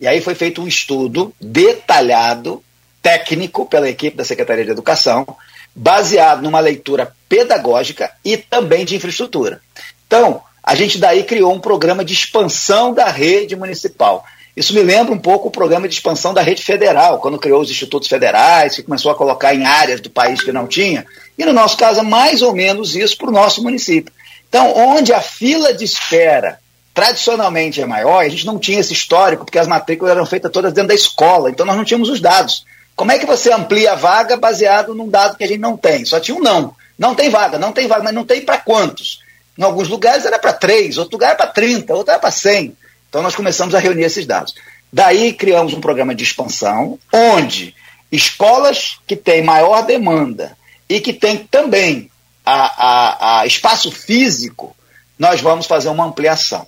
E 0.00 0.06
aí 0.06 0.20
foi 0.20 0.34
feito 0.34 0.62
um 0.62 0.68
estudo 0.68 1.34
detalhado, 1.40 2.62
técnico, 3.02 3.66
pela 3.66 3.88
equipe 3.88 4.16
da 4.16 4.24
Secretaria 4.24 4.64
de 4.64 4.70
Educação, 4.70 5.26
baseado 5.74 6.42
numa 6.42 6.60
leitura 6.60 7.12
pedagógica 7.28 8.10
e 8.24 8.36
também 8.36 8.84
de 8.84 8.96
infraestrutura. 8.96 9.60
Então, 10.06 10.42
a 10.62 10.74
gente 10.74 10.98
daí 10.98 11.24
criou 11.24 11.52
um 11.52 11.60
programa 11.60 12.04
de 12.04 12.12
expansão 12.12 12.92
da 12.92 13.08
rede 13.08 13.56
municipal. 13.56 14.24
Isso 14.56 14.74
me 14.74 14.82
lembra 14.82 15.12
um 15.12 15.18
pouco 15.18 15.48
o 15.48 15.50
programa 15.50 15.86
de 15.86 15.94
expansão 15.94 16.32
da 16.32 16.40
rede 16.40 16.62
federal, 16.62 17.18
quando 17.18 17.38
criou 17.38 17.60
os 17.60 17.70
institutos 17.70 18.08
federais, 18.08 18.74
que 18.74 18.82
começou 18.82 19.12
a 19.12 19.14
colocar 19.14 19.54
em 19.54 19.66
áreas 19.66 20.00
do 20.00 20.08
país 20.08 20.42
que 20.42 20.50
não 20.50 20.66
tinha. 20.66 21.06
E 21.38 21.44
no 21.44 21.52
nosso 21.52 21.76
caso, 21.76 22.00
é 22.00 22.02
mais 22.02 22.42
ou 22.42 22.54
menos 22.54 22.96
isso 22.96 23.16
para 23.16 23.28
o 23.28 23.32
nosso 23.32 23.62
município. 23.62 24.12
Então, 24.48 24.72
onde 24.76 25.12
a 25.12 25.20
fila 25.20 25.74
de 25.74 25.84
espera 25.84 26.58
tradicionalmente 26.94 27.80
é 27.80 27.86
maior, 27.86 28.24
a 28.24 28.28
gente 28.28 28.46
não 28.46 28.58
tinha 28.58 28.80
esse 28.80 28.94
histórico, 28.94 29.44
porque 29.44 29.58
as 29.58 29.66
matrículas 29.66 30.12
eram 30.12 30.24
feitas 30.24 30.50
todas 30.50 30.72
dentro 30.72 30.88
da 30.88 30.94
escola, 30.94 31.50
então 31.50 31.66
nós 31.66 31.76
não 31.76 31.84
tínhamos 31.84 32.08
os 32.08 32.20
dados. 32.20 32.64
Como 32.94 33.12
é 33.12 33.18
que 33.18 33.26
você 33.26 33.52
amplia 33.52 33.92
a 33.92 33.94
vaga 33.94 34.38
baseado 34.38 34.94
num 34.94 35.08
dado 35.08 35.36
que 35.36 35.44
a 35.44 35.46
gente 35.46 35.60
não 35.60 35.76
tem? 35.76 36.06
Só 36.06 36.18
tinha 36.18 36.34
um 36.34 36.40
não. 36.40 36.74
Não 36.98 37.14
tem 37.14 37.28
vaga, 37.28 37.58
não 37.58 37.70
tem 37.70 37.86
vaga, 37.86 38.02
mas 38.02 38.14
não 38.14 38.24
tem 38.24 38.40
para 38.40 38.56
quantos? 38.56 39.20
Em 39.58 39.62
alguns 39.62 39.88
lugares 39.88 40.24
era 40.24 40.38
para 40.38 40.54
três, 40.54 40.96
outro 40.96 41.16
lugar 41.16 41.28
era 41.28 41.36
para 41.36 41.48
30, 41.48 41.94
outro 41.94 42.10
era 42.10 42.18
para 42.18 42.30
100. 42.30 42.74
Então 43.10 43.22
nós 43.22 43.34
começamos 43.34 43.74
a 43.74 43.78
reunir 43.78 44.04
esses 44.04 44.24
dados. 44.24 44.54
Daí 44.90 45.34
criamos 45.34 45.74
um 45.74 45.80
programa 45.80 46.14
de 46.14 46.24
expansão, 46.24 46.98
onde 47.12 47.74
escolas 48.10 48.98
que 49.06 49.16
têm 49.16 49.42
maior 49.42 49.82
demanda 49.82 50.55
e 50.88 51.00
que 51.00 51.12
têm 51.12 51.38
também 51.38 52.10
a, 52.44 52.54
a, 52.54 53.40
a 53.40 53.46
espaço 53.46 53.90
físico, 53.90 54.74
nós 55.18 55.40
vamos 55.40 55.66
fazer 55.66 55.88
uma 55.88 56.04
ampliação. 56.04 56.66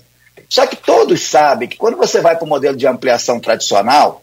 Só 0.48 0.66
que 0.66 0.76
todos 0.76 1.22
sabem 1.28 1.68
que 1.68 1.76
quando 1.76 1.96
você 1.96 2.20
vai 2.20 2.36
para 2.36 2.44
o 2.44 2.48
modelo 2.48 2.76
de 2.76 2.86
ampliação 2.86 3.38
tradicional, 3.38 4.22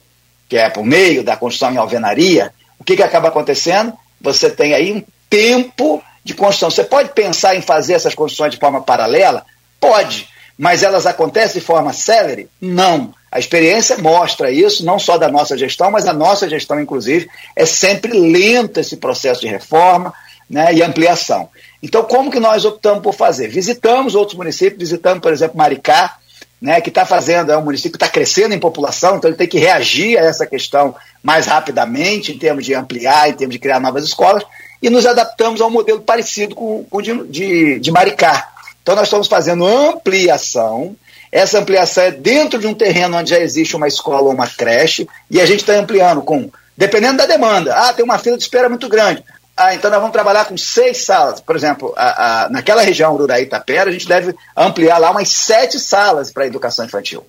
que 0.50 0.58
é 0.58 0.70
por 0.70 0.84
meio 0.84 1.24
da 1.24 1.38
construção 1.38 1.72
em 1.72 1.78
alvenaria, 1.78 2.54
o 2.80 2.84
que, 2.84 2.96
que 2.96 3.04
acaba 3.04 3.30
acontecendo? 3.30 3.94
Você 4.20 4.50
tem 4.50 4.74
aí 4.74 4.92
um 4.92 5.04
tempo 5.30 6.04
de 6.24 6.34
construção. 6.34 6.72
Você 6.72 6.84
pode 6.84 7.10
pensar 7.10 7.56
em 7.56 7.62
fazer 7.62 7.94
essas 7.94 8.16
construções 8.16 8.52
de 8.52 8.60
forma 8.60 8.82
paralela? 8.82 9.46
Pode, 9.80 10.28
mas 10.58 10.84
elas 10.84 11.06
acontecem 11.06 11.60
de 11.60 11.66
forma 11.66 11.94
célere? 11.94 12.50
Não. 12.60 13.14
A 13.36 13.40
experiência 13.40 13.98
mostra 13.98 14.50
isso, 14.50 14.86
não 14.86 14.98
só 14.98 15.18
da 15.18 15.28
nossa 15.28 15.58
gestão, 15.58 15.92
mas 15.92 16.08
a 16.08 16.14
nossa 16.14 16.48
gestão, 16.48 16.80
inclusive, 16.80 17.30
é 17.54 17.66
sempre 17.66 18.18
lento 18.18 18.80
esse 18.80 18.96
processo 18.96 19.42
de 19.42 19.48
reforma 19.48 20.14
né, 20.50 20.74
e 20.74 20.82
ampliação. 20.82 21.50
Então, 21.84 22.02
como 22.04 22.32
que 22.32 22.40
nós 22.40 22.64
optamos 22.64 23.04
por 23.04 23.14
fazer? 23.14 23.50
Visitamos 23.50 24.16
outros 24.16 24.38
municípios, 24.38 24.80
visitamos, 24.80 25.20
por 25.20 25.34
exemplo, 25.34 25.58
Maricá, 25.58 26.16
né, 26.62 26.80
que 26.80 26.88
está 26.88 27.06
fazendo, 27.06 27.52
é 27.52 27.58
um 27.58 27.62
município 27.62 28.00
que 28.00 28.06
está 28.06 28.08
crescendo 28.08 28.56
em 28.56 28.60
população, 28.60 29.18
então 29.18 29.30
ele 29.30 29.38
tem 29.38 29.50
que 29.50 29.60
reagir 29.60 30.18
a 30.18 30.22
essa 30.22 30.46
questão 30.46 30.96
mais 31.22 31.46
rapidamente, 31.46 32.32
em 32.32 32.38
termos 32.38 32.64
de 32.64 32.74
ampliar, 32.74 33.28
em 33.28 33.34
termos 33.34 33.54
de 33.54 33.60
criar 33.60 33.82
novas 33.82 34.06
escolas, 34.06 34.46
e 34.82 34.90
nos 34.90 35.06
adaptamos 35.06 35.60
a 35.60 35.66
um 35.66 35.72
modelo 35.72 36.00
parecido 36.00 36.56
com 36.56 36.88
o 36.90 37.02
de, 37.02 37.28
de, 37.28 37.80
de 37.82 37.92
Maricá. 37.92 38.48
Então, 38.82 38.96
nós 38.96 39.08
estamos 39.08 39.28
fazendo 39.28 39.68
ampliação, 39.68 40.96
essa 41.36 41.60
ampliação 41.60 42.02
é 42.06 42.12
dentro 42.12 42.58
de 42.58 42.66
um 42.66 42.74
terreno 42.74 43.18
onde 43.18 43.32
já 43.32 43.40
existe 43.40 43.76
uma 43.76 43.90
escola 43.90 44.22
ou 44.22 44.32
uma 44.32 44.48
creche, 44.48 45.06
e 45.30 45.42
a 45.42 45.46
gente 45.46 45.60
está 45.60 45.74
ampliando 45.74 46.22
com, 46.22 46.50
dependendo 46.78 47.18
da 47.18 47.26
demanda. 47.26 47.76
Ah, 47.76 47.92
tem 47.92 48.06
uma 48.06 48.18
fila 48.18 48.38
de 48.38 48.44
espera 48.44 48.70
muito 48.70 48.88
grande. 48.88 49.22
Ah, 49.58 49.76
então 49.76 49.92
nós 49.92 50.00
vamos 50.00 50.14
trabalhar 50.14 50.46
com 50.46 50.56
seis 50.56 51.04
salas. 51.04 51.42
Por 51.42 51.54
exemplo, 51.54 51.94
a, 51.98 52.46
a, 52.46 52.50
naquela 52.50 52.82
região 52.82 53.18
rural 53.18 53.38
Itapera, 53.40 53.90
a 53.90 53.92
gente 53.92 54.08
deve 54.08 54.34
ampliar 54.56 54.98
lá 54.98 55.12
umas 55.12 55.28
sete 55.28 55.78
salas 55.78 56.32
para 56.32 56.44
a 56.44 56.48
educação 56.48 56.86
infantil. 56.86 57.26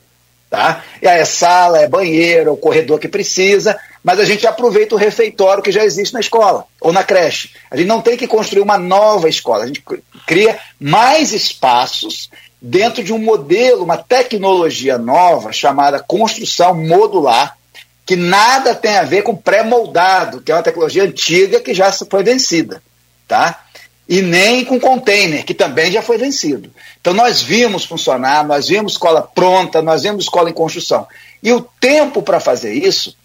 Tá? 0.49 0.85
E 1.03 1.09
aí 1.09 1.19
é 1.19 1.25
sala, 1.25 1.81
é 1.81 1.89
banheiro, 1.89 2.51
é 2.51 2.53
o 2.53 2.57
corredor 2.57 3.01
que 3.01 3.09
precisa, 3.09 3.77
mas 4.05 4.21
a 4.21 4.25
gente 4.25 4.47
aproveita 4.47 4.95
o 4.95 4.99
refeitório 4.99 5.65
que 5.65 5.73
já 5.73 5.85
existe 5.85 6.15
na 6.15 6.21
escola 6.21 6.65
ou 6.81 6.93
na 6.93 7.03
creche. 7.03 7.51
A 7.69 7.77
gente 7.77 7.89
não 7.89 8.01
tem 8.01 8.17
que 8.17 8.29
construir 8.29 8.63
uma 8.63 8.79
nova 8.79 9.29
escola, 9.29 9.65
a 9.65 9.67
gente 9.67 9.83
cria 10.25 10.57
mais 10.79 11.33
espaços 11.33 12.31
dentro 12.61 13.03
de 13.03 13.13
um 13.13 13.19
modelo, 13.19 13.85
uma 13.85 13.97
tecnologia 13.97 14.99
nova 14.99 15.53
chamada 15.53 16.01
construção 16.01 16.75
modular, 16.75 17.57
que 18.05 18.17
nada 18.17 18.75
tem 18.75 18.97
a 18.97 19.03
ver 19.03 19.23
com 19.23 19.37
pré-moldado, 19.37 20.41
que 20.41 20.53
é 20.53 20.55
uma 20.55 20.63
tecnologia 20.63 21.05
antiga 21.05 21.61
que 21.61 21.75
já 21.75 21.91
foi 21.93 22.23
vencida, 22.23 22.83
tá? 23.27 23.65
E 24.09 24.23
nem 24.23 24.65
com 24.65 24.79
container, 24.79 25.45
que 25.45 25.53
também 25.53 25.91
já 25.91 26.01
foi 26.01 26.17
vencido. 26.17 26.71
Então 27.01 27.13
nós 27.13 27.43
vimos 27.43 27.85
funcionar, 27.85 28.47
nós 28.47 28.69
vimos 28.69 28.93
escola 28.93 29.23
pronta, 29.23 29.83
nós 29.83 30.05
vimos 30.05 30.25
escola 30.25 30.49
em 30.49 30.55
construção. 30.55 31.07
E 31.43 31.53
o 31.53 31.61
tempo 31.61 32.23
para 32.23 32.39
fazer 32.39 32.73
isso 32.73 33.17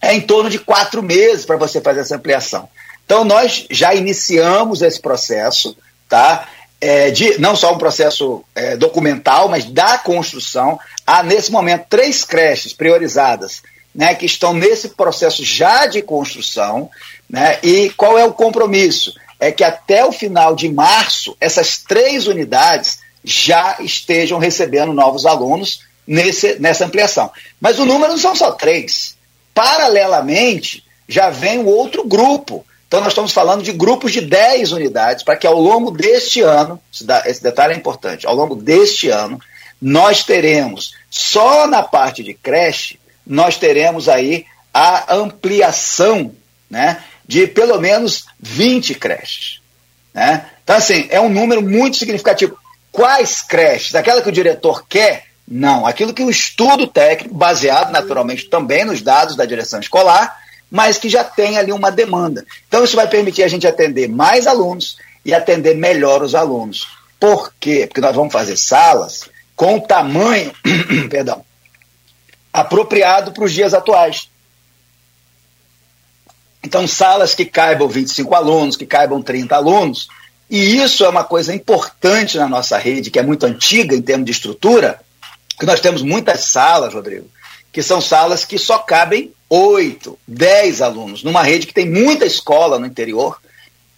é 0.00 0.14
em 0.14 0.20
torno 0.20 0.48
de 0.48 0.60
quatro 0.60 1.02
meses 1.02 1.44
para 1.44 1.56
você 1.56 1.80
fazer 1.80 2.00
essa 2.00 2.16
ampliação. 2.16 2.68
Então 3.04 3.24
nós 3.24 3.66
já 3.68 3.92
iniciamos 3.92 4.82
esse 4.82 5.00
processo, 5.00 5.76
tá? 6.08 6.46
É, 6.80 7.10
de, 7.10 7.38
não 7.38 7.54
só 7.54 7.74
um 7.74 7.78
processo 7.78 8.42
é, 8.54 8.76
documental, 8.76 9.48
mas 9.48 9.64
da 9.66 9.98
construção. 9.98 10.78
Há, 11.06 11.22
nesse 11.22 11.52
momento, 11.52 11.86
três 11.88 12.24
creches 12.24 12.72
priorizadas 12.72 13.62
né, 13.94 14.14
que 14.14 14.26
estão 14.26 14.54
nesse 14.54 14.90
processo 14.90 15.44
já 15.44 15.86
de 15.86 16.00
construção. 16.02 16.90
Né, 17.28 17.58
e 17.62 17.90
qual 17.90 18.18
é 18.18 18.24
o 18.24 18.32
compromisso? 18.32 19.14
É 19.38 19.50
que 19.50 19.64
até 19.64 20.04
o 20.04 20.12
final 20.12 20.54
de 20.54 20.70
março, 20.70 21.36
essas 21.40 21.78
três 21.78 22.26
unidades 22.26 22.98
já 23.22 23.76
estejam 23.80 24.38
recebendo 24.38 24.92
novos 24.92 25.26
alunos 25.26 25.80
nesse, 26.06 26.58
nessa 26.58 26.86
ampliação. 26.86 27.30
Mas 27.60 27.78
o 27.78 27.84
número 27.84 28.12
não 28.12 28.18
são 28.18 28.34
só 28.34 28.52
três. 28.52 29.16
Paralelamente, 29.54 30.84
já 31.08 31.30
vem 31.30 31.58
o 31.58 31.66
outro 31.66 32.04
grupo. 32.04 32.64
Então, 32.90 32.98
nós 33.02 33.12
estamos 33.12 33.30
falando 33.30 33.62
de 33.62 33.70
grupos 33.70 34.10
de 34.10 34.20
10 34.20 34.72
unidades, 34.72 35.22
para 35.22 35.36
que 35.36 35.46
ao 35.46 35.54
longo 35.54 35.92
deste 35.92 36.40
ano, 36.40 36.76
esse 37.24 37.40
detalhe 37.40 37.72
é 37.72 37.76
importante, 37.76 38.26
ao 38.26 38.34
longo 38.34 38.56
deste 38.56 39.08
ano, 39.08 39.40
nós 39.80 40.24
teremos, 40.24 40.96
só 41.08 41.68
na 41.68 41.84
parte 41.84 42.24
de 42.24 42.34
creche, 42.34 42.98
nós 43.24 43.56
teremos 43.56 44.08
aí 44.08 44.44
a 44.74 45.14
ampliação 45.14 46.34
né, 46.68 47.00
de 47.24 47.46
pelo 47.46 47.80
menos 47.80 48.26
20 48.40 48.96
creches. 48.96 49.60
Né? 50.12 50.46
Então, 50.64 50.74
assim, 50.74 51.06
é 51.10 51.20
um 51.20 51.28
número 51.28 51.62
muito 51.62 51.96
significativo. 51.96 52.58
Quais 52.90 53.40
creches? 53.40 53.94
Aquela 53.94 54.20
que 54.20 54.30
o 54.30 54.32
diretor 54.32 54.84
quer? 54.88 55.26
Não. 55.46 55.86
Aquilo 55.86 56.12
que 56.12 56.24
o 56.24 56.30
estudo 56.30 56.88
técnico, 56.88 57.36
baseado 57.36 57.92
naturalmente 57.92 58.46
também 58.46 58.84
nos 58.84 59.00
dados 59.00 59.36
da 59.36 59.44
direção 59.44 59.78
escolar, 59.78 60.39
mas 60.70 60.98
que 60.98 61.08
já 61.08 61.24
tem 61.24 61.58
ali 61.58 61.72
uma 61.72 61.90
demanda. 61.90 62.46
Então, 62.68 62.84
isso 62.84 62.96
vai 62.96 63.08
permitir 63.08 63.42
a 63.42 63.48
gente 63.48 63.66
atender 63.66 64.08
mais 64.08 64.46
alunos 64.46 64.96
e 65.24 65.34
atender 65.34 65.76
melhor 65.76 66.22
os 66.22 66.34
alunos. 66.34 66.86
Por 67.18 67.52
quê? 67.58 67.86
Porque 67.86 68.00
nós 68.00 68.14
vamos 68.14 68.32
fazer 68.32 68.56
salas 68.56 69.28
com 69.56 69.76
o 69.76 69.80
tamanho, 69.80 70.52
perdão, 71.10 71.44
apropriado 72.52 73.32
para 73.32 73.44
os 73.44 73.52
dias 73.52 73.74
atuais. 73.74 74.30
Então, 76.62 76.86
salas 76.86 77.34
que 77.34 77.44
caibam 77.44 77.88
25 77.88 78.34
alunos, 78.34 78.76
que 78.76 78.86
caibam 78.86 79.22
30 79.22 79.56
alunos, 79.56 80.08
e 80.48 80.76
isso 80.78 81.04
é 81.04 81.08
uma 81.08 81.24
coisa 81.24 81.54
importante 81.54 82.36
na 82.36 82.48
nossa 82.48 82.76
rede, 82.76 83.10
que 83.10 83.18
é 83.18 83.22
muito 83.22 83.46
antiga 83.46 83.94
em 83.94 84.02
termos 84.02 84.26
de 84.26 84.32
estrutura, 84.32 85.00
que 85.58 85.66
nós 85.66 85.80
temos 85.80 86.02
muitas 86.02 86.40
salas, 86.44 86.92
Rodrigo, 86.92 87.28
que 87.72 87.82
são 87.82 88.00
salas 88.00 88.44
que 88.44 88.58
só 88.58 88.78
cabem 88.78 89.32
8, 89.50 90.18
10 90.26 90.80
alunos, 90.80 91.22
numa 91.22 91.42
rede 91.42 91.66
que 91.66 91.74
tem 91.74 91.90
muita 91.90 92.24
escola 92.24 92.78
no 92.78 92.86
interior, 92.86 93.38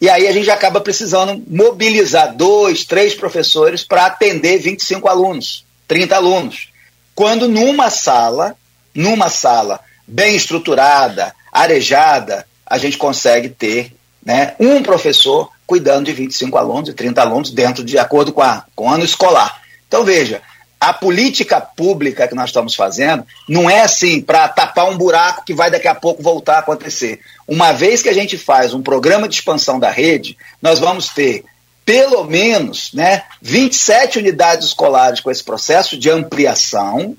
e 0.00 0.08
aí 0.08 0.26
a 0.26 0.32
gente 0.32 0.50
acaba 0.50 0.80
precisando 0.80 1.40
mobilizar 1.46 2.34
dois, 2.34 2.84
três 2.84 3.14
professores 3.14 3.84
para 3.84 4.06
atender 4.06 4.58
25 4.58 5.06
alunos, 5.08 5.64
30 5.86 6.16
alunos 6.16 6.72
quando 7.14 7.48
numa 7.48 7.90
sala, 7.90 8.56
numa 8.94 9.28
sala 9.28 9.80
bem 10.06 10.34
estruturada, 10.34 11.34
arejada, 11.52 12.46
a 12.66 12.78
gente 12.78 12.96
consegue 12.96 13.48
ter 13.48 13.94
né, 14.24 14.54
um 14.58 14.82
professor 14.82 15.50
cuidando 15.66 16.06
de 16.06 16.12
25 16.12 16.56
alunos 16.56 16.88
e 16.88 16.94
30 16.94 17.20
alunos 17.20 17.50
dentro 17.50 17.84
de 17.84 17.98
acordo 17.98 18.32
com, 18.32 18.42
a, 18.42 18.64
com 18.74 18.86
o 18.86 18.90
ano 18.90 19.04
escolar. 19.04 19.60
Então 19.86 20.04
veja, 20.04 20.40
a 20.82 20.92
política 20.92 21.60
pública 21.60 22.26
que 22.26 22.34
nós 22.34 22.46
estamos 22.46 22.74
fazendo 22.74 23.24
não 23.48 23.70
é 23.70 23.82
assim 23.82 24.20
para 24.20 24.48
tapar 24.48 24.90
um 24.90 24.98
buraco 24.98 25.44
que 25.44 25.54
vai 25.54 25.70
daqui 25.70 25.86
a 25.86 25.94
pouco 25.94 26.20
voltar 26.20 26.56
a 26.56 26.58
acontecer. 26.58 27.20
Uma 27.46 27.70
vez 27.70 28.02
que 28.02 28.08
a 28.08 28.12
gente 28.12 28.36
faz 28.36 28.74
um 28.74 28.82
programa 28.82 29.28
de 29.28 29.36
expansão 29.36 29.78
da 29.78 29.88
rede, 29.88 30.36
nós 30.60 30.80
vamos 30.80 31.08
ter 31.10 31.44
pelo 31.84 32.24
menos 32.24 32.92
né, 32.92 33.22
27 33.40 34.18
unidades 34.18 34.66
escolares 34.66 35.20
com 35.20 35.30
esse 35.30 35.44
processo 35.44 35.96
de 35.96 36.10
ampliação, 36.10 37.16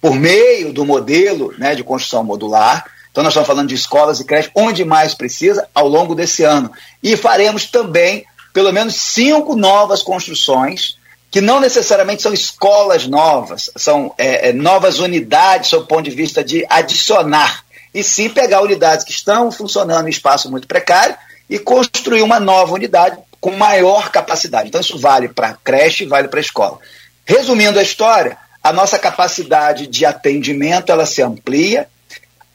por 0.00 0.14
meio 0.14 0.72
do 0.72 0.86
modelo 0.86 1.52
né, 1.58 1.74
de 1.74 1.84
construção 1.84 2.24
modular. 2.24 2.86
Então, 3.10 3.22
nós 3.22 3.34
estamos 3.34 3.46
falando 3.46 3.68
de 3.68 3.74
escolas 3.74 4.20
e 4.20 4.24
creches, 4.24 4.50
onde 4.54 4.86
mais 4.86 5.14
precisa, 5.14 5.68
ao 5.74 5.86
longo 5.86 6.14
desse 6.14 6.44
ano. 6.44 6.72
E 7.02 7.14
faremos 7.14 7.66
também 7.66 8.24
pelo 8.54 8.72
menos 8.72 8.94
cinco 8.94 9.54
novas 9.54 10.02
construções, 10.02 10.96
que 11.36 11.42
não 11.42 11.60
necessariamente 11.60 12.22
são 12.22 12.32
escolas 12.32 13.06
novas, 13.06 13.70
são 13.76 14.14
é, 14.16 14.48
é, 14.48 14.52
novas 14.54 15.00
unidades, 15.00 15.68
sob 15.68 15.84
o 15.84 15.86
ponto 15.86 16.08
de 16.08 16.16
vista 16.16 16.42
de 16.42 16.64
adicionar, 16.66 17.62
e 17.92 18.02
sim 18.02 18.30
pegar 18.30 18.62
unidades 18.62 19.04
que 19.04 19.10
estão 19.10 19.52
funcionando 19.52 20.06
em 20.06 20.10
espaço 20.10 20.50
muito 20.50 20.66
precário 20.66 21.14
e 21.50 21.58
construir 21.58 22.22
uma 22.22 22.40
nova 22.40 22.72
unidade 22.72 23.18
com 23.38 23.50
maior 23.50 24.10
capacidade. 24.10 24.68
Então, 24.68 24.80
isso 24.80 24.98
vale 24.98 25.28
para 25.28 25.58
creche 25.62 26.04
e 26.04 26.06
vale 26.06 26.26
para 26.26 26.40
escola. 26.40 26.78
Resumindo 27.26 27.78
a 27.78 27.82
história, 27.82 28.38
a 28.64 28.72
nossa 28.72 28.98
capacidade 28.98 29.86
de 29.88 30.06
atendimento 30.06 30.90
ela 30.90 31.04
se 31.04 31.20
amplia, 31.20 31.86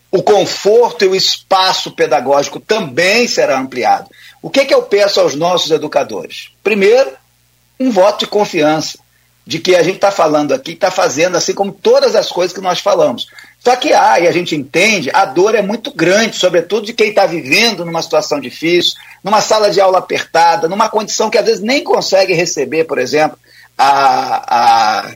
o 0.10 0.24
conforto 0.24 1.06
e 1.06 1.08
o 1.08 1.16
espaço 1.16 1.91
pedagógico 1.91 2.60
também 2.60 3.28
será 3.28 3.60
ampliado. 3.60 4.10
O 4.41 4.49
que, 4.49 4.66
que 4.66 4.74
eu 4.74 4.82
peço 4.82 5.22
aos 5.22 5.36
nossos 5.36 5.70
educadores? 5.70 6.49
Primeiro, 6.64 7.20
um 7.82 7.91
voto 7.91 8.22
de 8.22 8.28
confiança 8.28 8.99
de 9.45 9.60
que 9.60 9.76
a 9.76 9.82
gente 9.82 9.95
está 9.95 10.12
falando 10.12 10.53
aqui, 10.53 10.74
está 10.74 10.91
fazendo 10.91 11.36
assim 11.36 11.53
como 11.53 11.72
todas 11.72 12.16
as 12.16 12.30
coisas 12.30 12.56
que 12.56 12.62
nós 12.62 12.80
falamos. 12.80 13.28
Só 13.60 13.76
que 13.76 13.91
há, 13.91 14.20
e 14.20 14.28
a 14.28 14.32
gente 14.32 14.56
entende, 14.56 15.10
a 15.14 15.26
dor 15.26 15.56
é 15.56 15.62
muito 15.62 15.91
grande, 15.91 16.38
sobretudo 16.38 16.86
de 16.86 16.94
quem 16.94 17.10
está 17.10 17.26
vivendo 17.26 17.86
numa 17.86 18.02
situação 18.02 18.40
difícil, 18.40 18.94
numa 19.24 19.41
sala 19.41 19.70
de 19.70 19.82
aula 19.82 19.99
apertada, 19.99 20.70
numa 20.70 20.90
condição 20.90 21.30
que 21.30 21.38
às 21.38 21.45
vezes 21.45 21.62
nem 21.62 21.84
consegue 21.84 22.34
receber, 22.34 22.86
por 22.86 22.98
exemplo, 22.98 23.38
a, 23.78 25.10
a 25.10 25.16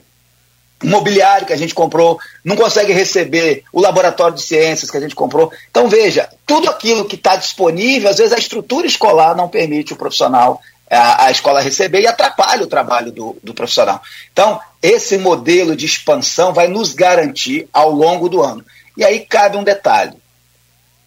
mobiliário 0.84 1.48
que 1.48 1.54
a 1.54 1.58
gente 1.58 1.74
comprou, 1.74 2.20
não 2.44 2.56
consegue 2.56 2.92
receber 2.94 3.64
o 3.72 3.82
laboratório 3.82 4.36
de 4.36 4.44
ciências 4.44 4.92
que 4.92 4.98
a 4.98 5.02
gente 5.02 5.16
comprou. 5.16 5.52
Então, 5.70 5.88
veja, 5.88 6.30
tudo 6.46 6.70
aquilo 6.70 7.06
que 7.06 7.16
está 7.16 7.36
disponível, 7.36 8.10
às 8.10 8.18
vezes 8.18 8.34
a 8.34 8.38
estrutura 8.38 8.86
escolar 8.86 9.36
não 9.36 9.48
permite 9.48 9.94
o 9.94 9.96
profissional, 9.96 10.62
a, 10.90 11.26
a 11.26 11.32
escola 11.32 11.62
receber 11.62 12.02
e 12.02 12.08
atrapalha 12.08 12.64
o 12.64 12.68
trabalho 12.68 13.12
do, 13.12 13.38
do 13.44 13.54
profissional. 13.54 14.02
Então, 14.32 14.60
esse 14.82 15.18
modelo 15.18 15.76
de 15.76 15.86
expansão 15.86 16.54
vai 16.54 16.68
nos 16.68 16.94
garantir 16.94 17.68
ao 17.74 17.92
longo 17.92 18.30
do 18.30 18.42
ano. 18.42 18.64
E 18.98 19.04
aí 19.04 19.20
cabe 19.20 19.58
um 19.58 19.64
detalhe. 19.64 20.14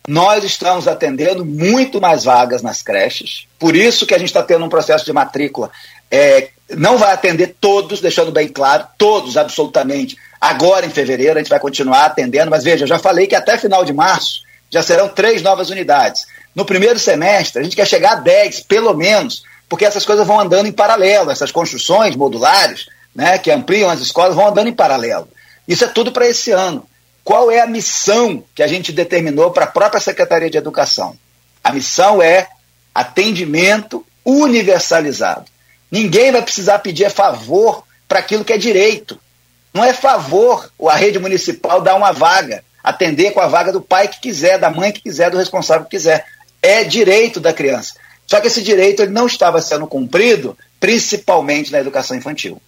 Nós 0.06 0.42
estamos 0.42 0.88
atendendo 0.88 1.44
muito 1.44 2.00
mais 2.00 2.24
vagas 2.24 2.62
nas 2.62 2.80
creches, 2.80 3.46
por 3.58 3.76
isso 3.76 4.06
que 4.06 4.14
a 4.14 4.18
gente 4.18 4.28
está 4.28 4.42
tendo 4.42 4.64
um 4.64 4.68
processo 4.68 5.04
de 5.04 5.12
matrícula 5.12 5.70
é, 6.10 6.48
não 6.70 6.98
vai 6.98 7.12
atender 7.12 7.56
todos, 7.60 8.00
deixando 8.00 8.32
bem 8.32 8.48
claro, 8.48 8.86
todos 8.96 9.36
absolutamente. 9.36 10.16
Agora 10.40 10.86
em 10.86 10.90
fevereiro 10.90 11.34
a 11.38 11.42
gente 11.42 11.50
vai 11.50 11.60
continuar 11.60 12.06
atendendo, 12.06 12.50
mas 12.50 12.64
veja, 12.64 12.84
eu 12.84 12.88
já 12.88 12.98
falei 12.98 13.26
que 13.26 13.34
até 13.34 13.58
final 13.58 13.84
de 13.84 13.92
março 13.92 14.42
já 14.70 14.82
serão 14.82 15.08
três 15.08 15.42
novas 15.42 15.70
unidades. 15.70 16.26
No 16.54 16.64
primeiro 16.64 16.98
semestre 16.98 17.60
a 17.60 17.64
gente 17.64 17.76
quer 17.76 17.86
chegar 17.86 18.12
a 18.12 18.20
10, 18.20 18.60
pelo 18.60 18.94
menos, 18.94 19.42
porque 19.68 19.84
essas 19.84 20.04
coisas 20.04 20.26
vão 20.26 20.40
andando 20.40 20.66
em 20.66 20.72
paralelo, 20.72 21.30
essas 21.30 21.52
construções 21.52 22.16
modulares, 22.16 22.88
né, 23.14 23.38
que 23.38 23.50
ampliam 23.50 23.90
as 23.90 24.00
escolas, 24.00 24.34
vão 24.34 24.48
andando 24.48 24.68
em 24.68 24.72
paralelo. 24.72 25.28
Isso 25.66 25.84
é 25.84 25.88
tudo 25.88 26.10
para 26.10 26.26
esse 26.26 26.50
ano. 26.50 26.88
Qual 27.22 27.50
é 27.50 27.60
a 27.60 27.66
missão 27.66 28.42
que 28.54 28.62
a 28.62 28.66
gente 28.66 28.90
determinou 28.90 29.50
para 29.50 29.64
a 29.64 29.68
própria 29.68 30.00
Secretaria 30.00 30.48
de 30.48 30.56
Educação? 30.56 31.14
A 31.62 31.72
missão 31.72 32.22
é 32.22 32.48
atendimento 32.94 34.04
universalizado. 34.24 35.44
Ninguém 35.90 36.32
vai 36.32 36.42
precisar 36.42 36.78
pedir 36.78 37.10
favor 37.10 37.84
para 38.06 38.18
aquilo 38.20 38.44
que 38.44 38.52
é 38.52 38.58
direito. 38.58 39.20
Não 39.74 39.84
é 39.84 39.92
favor 39.92 40.70
a 40.88 40.96
rede 40.96 41.18
municipal 41.18 41.82
dar 41.82 41.94
uma 41.94 42.12
vaga, 42.12 42.64
atender 42.82 43.32
com 43.32 43.40
a 43.40 43.46
vaga 43.46 43.72
do 43.72 43.82
pai 43.82 44.08
que 44.08 44.20
quiser, 44.20 44.58
da 44.58 44.70
mãe 44.70 44.90
que 44.90 45.02
quiser, 45.02 45.30
do 45.30 45.36
responsável 45.36 45.84
que 45.84 45.90
quiser. 45.90 46.24
É 46.62 46.82
direito 46.82 47.38
da 47.38 47.52
criança. 47.52 47.94
Só 48.28 48.40
que 48.40 48.46
esse 48.46 48.62
direito 48.62 49.02
ele 49.02 49.10
não 49.10 49.26
estava 49.26 49.60
sendo 49.60 49.86
cumprido, 49.86 50.56
principalmente 50.78 51.72
na 51.72 51.80
educação 51.80 52.16
infantil. 52.16 52.60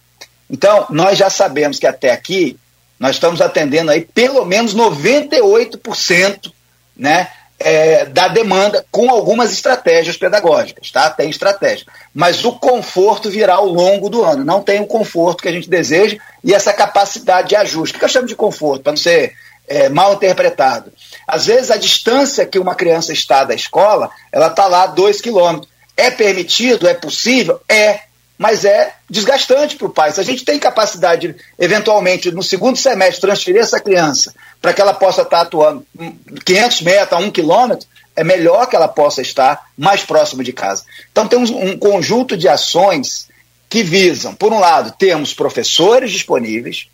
Então, 0.49 0.87
nós 0.89 1.17
já 1.17 1.29
sabemos 1.29 1.79
que 1.79 1.87
até 1.87 2.11
aqui 2.11 2.57
nós 2.99 3.15
estamos 3.15 3.39
atendendo 3.39 3.91
aí 3.91 4.01
pelo 4.01 4.43
menos 4.43 4.75
98% 4.75 6.51
né, 6.97 7.29
é, 7.59 8.05
da 8.05 8.27
demanda 8.27 8.85
com 8.91 9.09
algumas 9.09 9.53
estratégias 9.53 10.17
pedagógicas, 10.17 10.91
tá? 10.91 11.09
Tem 11.09 11.29
estratégia. 11.29 11.85
Mas 12.13 12.43
o 12.43 12.53
conforto 12.53 13.29
virá 13.29 13.55
ao 13.55 13.67
longo 13.67 14.09
do 14.09 14.23
ano. 14.23 14.43
Não 14.43 14.61
tem 14.61 14.81
o 14.81 14.87
conforto 14.87 15.43
que 15.43 15.47
a 15.47 15.51
gente 15.51 15.69
deseja 15.69 16.17
e 16.43 16.53
essa 16.53 16.73
capacidade 16.73 17.49
de 17.49 17.55
ajuste. 17.55 17.95
O 17.95 17.99
que 17.99 18.05
eu 18.05 18.09
chamo 18.09 18.27
de 18.27 18.35
conforto, 18.35 18.83
para 18.83 18.91
não 18.91 18.97
ser 18.97 19.33
é, 19.67 19.89
mal 19.89 20.13
interpretado? 20.13 20.91
Às 21.27 21.45
vezes 21.45 21.71
a 21.71 21.77
distância 21.77 22.45
que 22.45 22.59
uma 22.59 22.75
criança 22.75 23.13
está 23.13 23.43
da 23.43 23.53
escola, 23.53 24.09
ela 24.31 24.47
está 24.47 24.67
lá 24.67 24.87
dois 24.87 25.21
quilômetros. 25.21 25.69
É 25.95 26.09
permitido? 26.09 26.87
É 26.87 26.93
possível? 26.93 27.59
É 27.67 28.01
mas 28.41 28.65
é 28.65 28.95
desgastante 29.07 29.75
para 29.75 29.85
o 29.85 29.91
pai. 29.91 30.11
Se 30.11 30.19
a 30.19 30.23
gente 30.23 30.43
tem 30.43 30.57
capacidade, 30.57 31.35
eventualmente, 31.59 32.31
no 32.31 32.41
segundo 32.41 32.75
semestre, 32.75 33.21
transferir 33.21 33.61
essa 33.61 33.79
criança 33.79 34.33
para 34.59 34.73
que 34.73 34.81
ela 34.81 34.95
possa 34.95 35.21
estar 35.21 35.41
atuando 35.41 35.85
500 36.43 36.81
metros 36.81 37.13
a 37.13 37.23
1 37.23 37.29
quilômetro, 37.29 37.87
é 38.15 38.23
melhor 38.23 38.65
que 38.65 38.75
ela 38.75 38.87
possa 38.87 39.21
estar 39.21 39.67
mais 39.77 40.01
próximo 40.01 40.43
de 40.43 40.51
casa. 40.51 40.83
Então, 41.11 41.27
temos 41.27 41.51
um 41.51 41.77
conjunto 41.77 42.35
de 42.35 42.49
ações 42.49 43.27
que 43.69 43.83
visam, 43.83 44.33
por 44.33 44.51
um 44.51 44.59
lado, 44.59 44.91
termos 44.97 45.35
professores 45.35 46.11
disponíveis, 46.11 46.87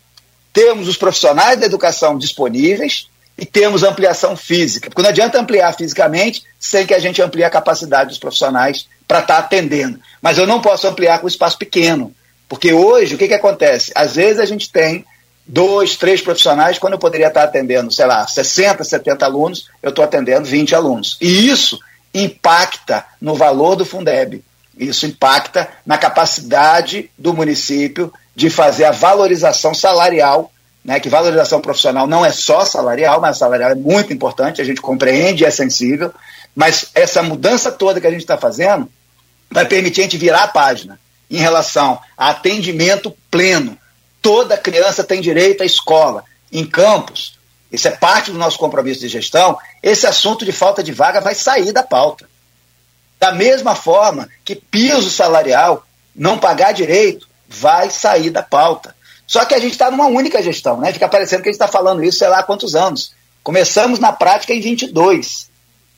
temos 0.52 0.86
os 0.86 0.98
profissionais 0.98 1.58
da 1.58 1.64
educação 1.64 2.18
disponíveis 2.18 3.08
e 3.38 3.46
temos 3.46 3.84
ampliação 3.84 4.36
física. 4.36 4.90
Porque 4.90 5.00
não 5.00 5.10
adianta 5.10 5.40
ampliar 5.40 5.72
fisicamente 5.72 6.42
sem 6.58 6.84
que 6.84 6.92
a 6.92 6.98
gente 6.98 7.22
amplie 7.22 7.44
a 7.44 7.50
capacidade 7.50 8.10
dos 8.10 8.18
profissionais 8.18 8.88
para 9.06 9.20
estar 9.20 9.34
tá 9.34 9.40
atendendo. 9.40 10.00
Mas 10.20 10.36
eu 10.36 10.46
não 10.46 10.60
posso 10.60 10.88
ampliar 10.88 11.20
com 11.20 11.28
espaço 11.28 11.56
pequeno. 11.56 12.12
Porque 12.48 12.72
hoje, 12.72 13.14
o 13.14 13.18
que, 13.18 13.28
que 13.28 13.34
acontece? 13.34 13.92
Às 13.94 14.16
vezes 14.16 14.40
a 14.40 14.44
gente 14.44 14.72
tem 14.72 15.04
dois, 15.46 15.96
três 15.96 16.20
profissionais, 16.20 16.78
quando 16.78 16.94
eu 16.94 16.98
poderia 16.98 17.28
estar 17.28 17.42
tá 17.42 17.46
atendendo, 17.46 17.92
sei 17.92 18.06
lá, 18.06 18.26
60, 18.26 18.82
70 18.82 19.24
alunos, 19.24 19.68
eu 19.82 19.90
estou 19.90 20.04
atendendo 20.04 20.44
20 20.44 20.74
alunos. 20.74 21.16
E 21.20 21.48
isso 21.48 21.78
impacta 22.12 23.04
no 23.20 23.34
valor 23.34 23.76
do 23.76 23.84
Fundeb. 23.84 24.42
Isso 24.76 25.06
impacta 25.06 25.68
na 25.86 25.96
capacidade 25.96 27.10
do 27.16 27.32
município 27.32 28.12
de 28.34 28.50
fazer 28.50 28.84
a 28.84 28.92
valorização 28.92 29.74
salarial, 29.74 30.52
né, 30.84 31.00
que 31.00 31.08
valorização 31.08 31.60
profissional 31.60 32.06
não 32.06 32.24
é 32.24 32.32
só 32.32 32.64
salarial, 32.64 33.20
mas 33.20 33.38
salarial 33.38 33.70
é 33.70 33.74
muito 33.74 34.12
importante, 34.12 34.60
a 34.60 34.64
gente 34.64 34.80
compreende 34.80 35.42
e 35.42 35.46
é 35.46 35.50
sensível, 35.50 36.12
mas 36.54 36.90
essa 36.94 37.22
mudança 37.22 37.70
toda 37.70 38.00
que 38.00 38.06
a 38.06 38.10
gente 38.10 38.20
está 38.20 38.36
fazendo 38.36 38.90
vai 39.50 39.66
permitir 39.66 40.00
a 40.00 40.04
gente 40.04 40.16
virar 40.16 40.44
a 40.44 40.48
página 40.48 40.98
em 41.30 41.38
relação 41.38 42.00
a 42.16 42.30
atendimento 42.30 43.14
pleno. 43.30 43.76
Toda 44.20 44.56
criança 44.56 45.04
tem 45.04 45.20
direito 45.20 45.62
à 45.62 45.66
escola, 45.66 46.24
em 46.50 46.64
campos. 46.64 47.38
Isso 47.70 47.86
é 47.86 47.90
parte 47.90 48.30
do 48.30 48.38
nosso 48.38 48.58
compromisso 48.58 49.00
de 49.00 49.08
gestão. 49.08 49.58
Esse 49.82 50.06
assunto 50.06 50.44
de 50.44 50.52
falta 50.52 50.82
de 50.82 50.92
vaga 50.92 51.20
vai 51.20 51.34
sair 51.34 51.72
da 51.72 51.82
pauta. 51.82 52.28
Da 53.18 53.32
mesma 53.32 53.74
forma 53.74 54.28
que 54.44 54.54
piso 54.54 55.10
salarial, 55.10 55.84
não 56.14 56.38
pagar 56.38 56.72
direito, 56.72 57.28
vai 57.48 57.90
sair 57.90 58.30
da 58.30 58.42
pauta. 58.42 58.94
Só 59.28 59.44
que 59.44 59.54
a 59.54 59.60
gente 59.60 59.72
está 59.72 59.90
numa 59.92 60.06
única 60.06 60.42
gestão, 60.42 60.80
né? 60.80 60.92
Fica 60.92 61.08
parecendo 61.08 61.42
que 61.42 61.50
a 61.50 61.52
gente 61.52 61.60
está 61.60 61.68
falando 61.68 62.02
isso 62.02 62.18
sei 62.18 62.26
lá 62.28 62.40
há 62.40 62.42
quantos 62.42 62.74
anos. 62.74 63.12
Começamos 63.44 64.00
na 64.00 64.10
prática 64.10 64.52
em 64.52 64.60
22. 64.60 65.48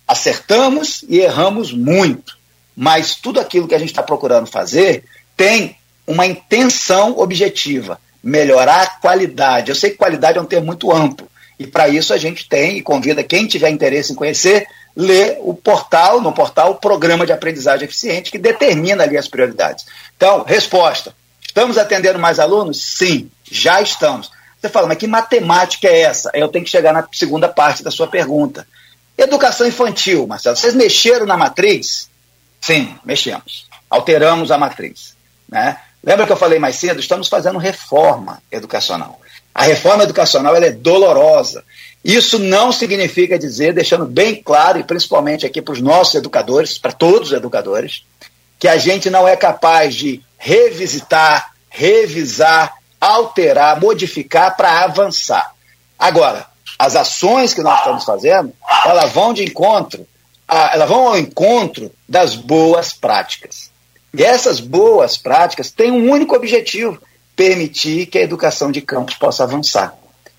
Acertamos 0.06 1.02
e 1.08 1.18
erramos 1.20 1.72
muito 1.72 2.38
mas 2.80 3.14
tudo 3.14 3.38
aquilo 3.38 3.68
que 3.68 3.74
a 3.74 3.78
gente 3.78 3.90
está 3.90 4.02
procurando 4.02 4.46
fazer 4.46 5.04
tem 5.36 5.76
uma 6.06 6.26
intenção 6.26 7.18
objetiva, 7.18 8.00
melhorar 8.22 8.82
a 8.82 8.86
qualidade. 8.86 9.70
Eu 9.70 9.74
sei 9.74 9.90
que 9.90 9.98
qualidade 9.98 10.38
é 10.38 10.40
um 10.40 10.46
termo 10.46 10.66
muito 10.66 10.90
amplo, 10.90 11.28
e 11.58 11.66
para 11.66 11.90
isso 11.90 12.14
a 12.14 12.16
gente 12.16 12.48
tem, 12.48 12.78
e 12.78 12.82
convida 12.82 13.22
quem 13.22 13.46
tiver 13.46 13.68
interesse 13.68 14.12
em 14.12 14.16
conhecer, 14.16 14.66
ler 14.96 15.36
o 15.42 15.52
portal, 15.52 16.22
no 16.22 16.32
portal, 16.32 16.70
o 16.70 16.76
Programa 16.76 17.26
de 17.26 17.32
Aprendizagem 17.32 17.84
Eficiente, 17.84 18.30
que 18.30 18.38
determina 18.38 19.04
ali 19.04 19.18
as 19.18 19.28
prioridades. 19.28 19.84
Então, 20.16 20.42
resposta: 20.42 21.14
estamos 21.50 21.76
atendendo 21.76 22.18
mais 22.18 22.38
alunos? 22.38 22.80
Sim, 22.80 23.28
já 23.50 23.82
estamos. 23.82 24.30
Você 24.60 24.68
fala, 24.68 24.86
mas 24.86 24.98
que 24.98 25.08
matemática 25.08 25.88
é 25.88 26.02
essa? 26.02 26.30
Eu 26.32 26.48
tenho 26.48 26.64
que 26.64 26.70
chegar 26.70 26.92
na 26.92 27.06
segunda 27.12 27.48
parte 27.48 27.82
da 27.82 27.90
sua 27.90 28.06
pergunta. 28.06 28.66
Educação 29.18 29.66
infantil, 29.66 30.26
Marcelo, 30.28 30.56
vocês 30.56 30.74
mexeram 30.74 31.26
na 31.26 31.36
matriz? 31.36 32.08
Sim, 32.60 32.96
mexemos. 33.04 33.66
Alteramos 33.90 34.50
a 34.50 34.58
matriz. 34.58 35.16
Né? 35.48 35.76
Lembra 36.04 36.24
que 36.24 36.32
eu 36.32 36.36
falei 36.36 36.60
mais 36.60 36.76
cedo? 36.76 37.00
Estamos 37.00 37.26
fazendo 37.26 37.58
reforma 37.58 38.40
educacional. 38.50 39.20
A 39.52 39.64
reforma 39.64 40.04
educacional 40.04 40.54
é 40.54 40.70
dolorosa. 40.70 41.64
Isso 42.04 42.38
não 42.38 42.70
significa 42.70 43.38
dizer, 43.38 43.74
deixando 43.74 44.06
bem 44.06 44.40
claro, 44.40 44.78
e 44.78 44.84
principalmente 44.84 45.44
aqui 45.44 45.60
para 45.60 45.72
os 45.72 45.80
nossos 45.80 46.14
educadores, 46.14 46.78
para 46.78 46.92
todos 46.92 47.32
os 47.32 47.36
educadores, 47.36 48.04
que 48.60 48.68
a 48.68 48.78
gente 48.78 49.10
não 49.10 49.26
é 49.26 49.36
capaz 49.36 49.94
de 49.94 50.22
revisitar, 50.38 51.52
revisar, 51.68 52.74
alterar, 53.00 53.80
modificar 53.80 54.56
para 54.56 54.84
avançar. 54.84 55.52
Agora, 55.98 56.46
as 56.78 56.94
ações 56.94 57.52
que 57.52 57.62
nós 57.62 57.78
estamos 57.78 58.04
fazendo, 58.04 58.52
elas 58.86 59.10
vão 59.12 59.34
de 59.34 59.42
encontro 59.42 60.06
a, 60.50 60.72
elas 60.74 60.88
vão 60.88 61.06
ao 61.06 61.16
encontro 61.16 61.92
das 62.08 62.34
boas 62.34 62.92
práticas. 62.92 63.70
E 64.12 64.24
essas 64.24 64.58
boas 64.58 65.16
práticas 65.16 65.70
têm 65.70 65.92
um 65.92 66.10
único 66.10 66.34
objetivo: 66.34 67.00
permitir 67.36 68.06
que 68.06 68.18
a 68.18 68.22
educação 68.22 68.72
de 68.72 68.80
campos 68.80 69.14
possa 69.14 69.44
avançar. 69.44 69.94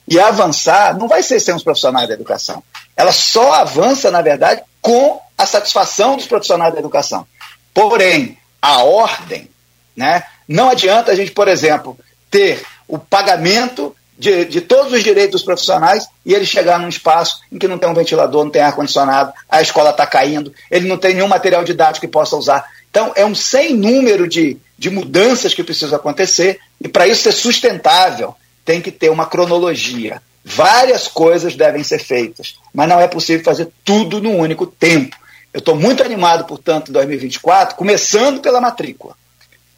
E 0.06 0.20
avançar 0.20 0.98
não 0.98 1.08
vai 1.08 1.24
ser 1.24 1.40
sem 1.40 1.56
os 1.56 1.64
profissionais 1.64 2.10
da 2.10 2.14
educação. 2.14 2.62
Ela 2.98 3.14
só 3.14 3.54
avança, 3.54 4.12
na 4.12 4.22
verdade, 4.22 4.62
com 4.82 5.22
a 5.38 5.46
satisfação 5.46 6.18
dos 6.18 6.28
profissionais 6.28 6.74
da 6.74 6.80
educação. 6.80 7.26
Porém, 7.74 8.38
a 8.62 8.84
ordem, 8.84 9.50
né? 9.96 10.24
Não 10.48 10.70
adianta 10.70 11.12
a 11.12 11.16
gente, 11.16 11.32
por 11.32 11.48
exemplo, 11.48 11.98
ter 12.30 12.62
o 12.88 13.00
pagamento 13.00 13.96
de, 14.18 14.46
de 14.46 14.62
todos 14.62 14.94
os 14.94 15.04
direitos 15.04 15.42
profissionais 15.42 16.06
e 16.26 16.34
ele 16.34 16.46
chegar 16.46 16.78
num 16.78 16.90
espaço 16.90 17.40
em 17.52 17.58
que 17.58 17.68
não 17.68 17.78
tem 17.78 17.90
um 17.90 17.94
ventilador, 17.94 18.44
não 18.44 18.52
tem 18.52 18.62
ar-condicionado, 18.62 19.34
a 19.50 19.62
escola 19.62 19.90
está 19.90 20.06
caindo, 20.06 20.54
ele 20.70 20.88
não 20.88 20.98
tem 20.98 21.16
nenhum 21.16 21.28
material 21.28 21.64
didático 21.64 22.06
que 22.06 22.12
possa 22.12 22.36
usar. 22.36 22.70
Então, 22.92 23.12
é 23.16 23.26
um 23.26 23.34
sem 23.34 23.74
número 23.74 24.28
de, 24.28 24.58
de 24.78 24.90
mudanças 24.90 25.54
que 25.54 25.64
precisam 25.64 25.98
acontecer, 25.98 26.60
e 26.80 26.88
para 26.88 27.08
isso 27.08 27.24
ser 27.24 27.32
sustentável, 27.32 28.36
tem 28.64 28.82
que 28.82 28.92
ter 28.92 29.10
uma 29.10 29.26
cronologia. 29.26 30.22
Várias 30.44 31.08
coisas 31.08 31.56
devem 31.56 31.84
ser 31.84 32.00
feitas, 32.00 32.56
mas 32.74 32.90
não 32.90 33.00
é 33.00 33.08
possível 33.08 33.44
fazer 33.44 33.70
tudo 33.84 34.22
num 34.22 34.38
único 34.38 34.68
tempo. 34.68 35.16
Eu 35.54 35.60
estou 35.60 35.76
muito 35.76 36.04
animado, 36.04 36.46
portanto, 36.46 36.90
em 36.90 36.94
2024, 36.94 37.76
começando 37.76 38.40
pela 38.40 38.62
matrícula, 38.62 39.16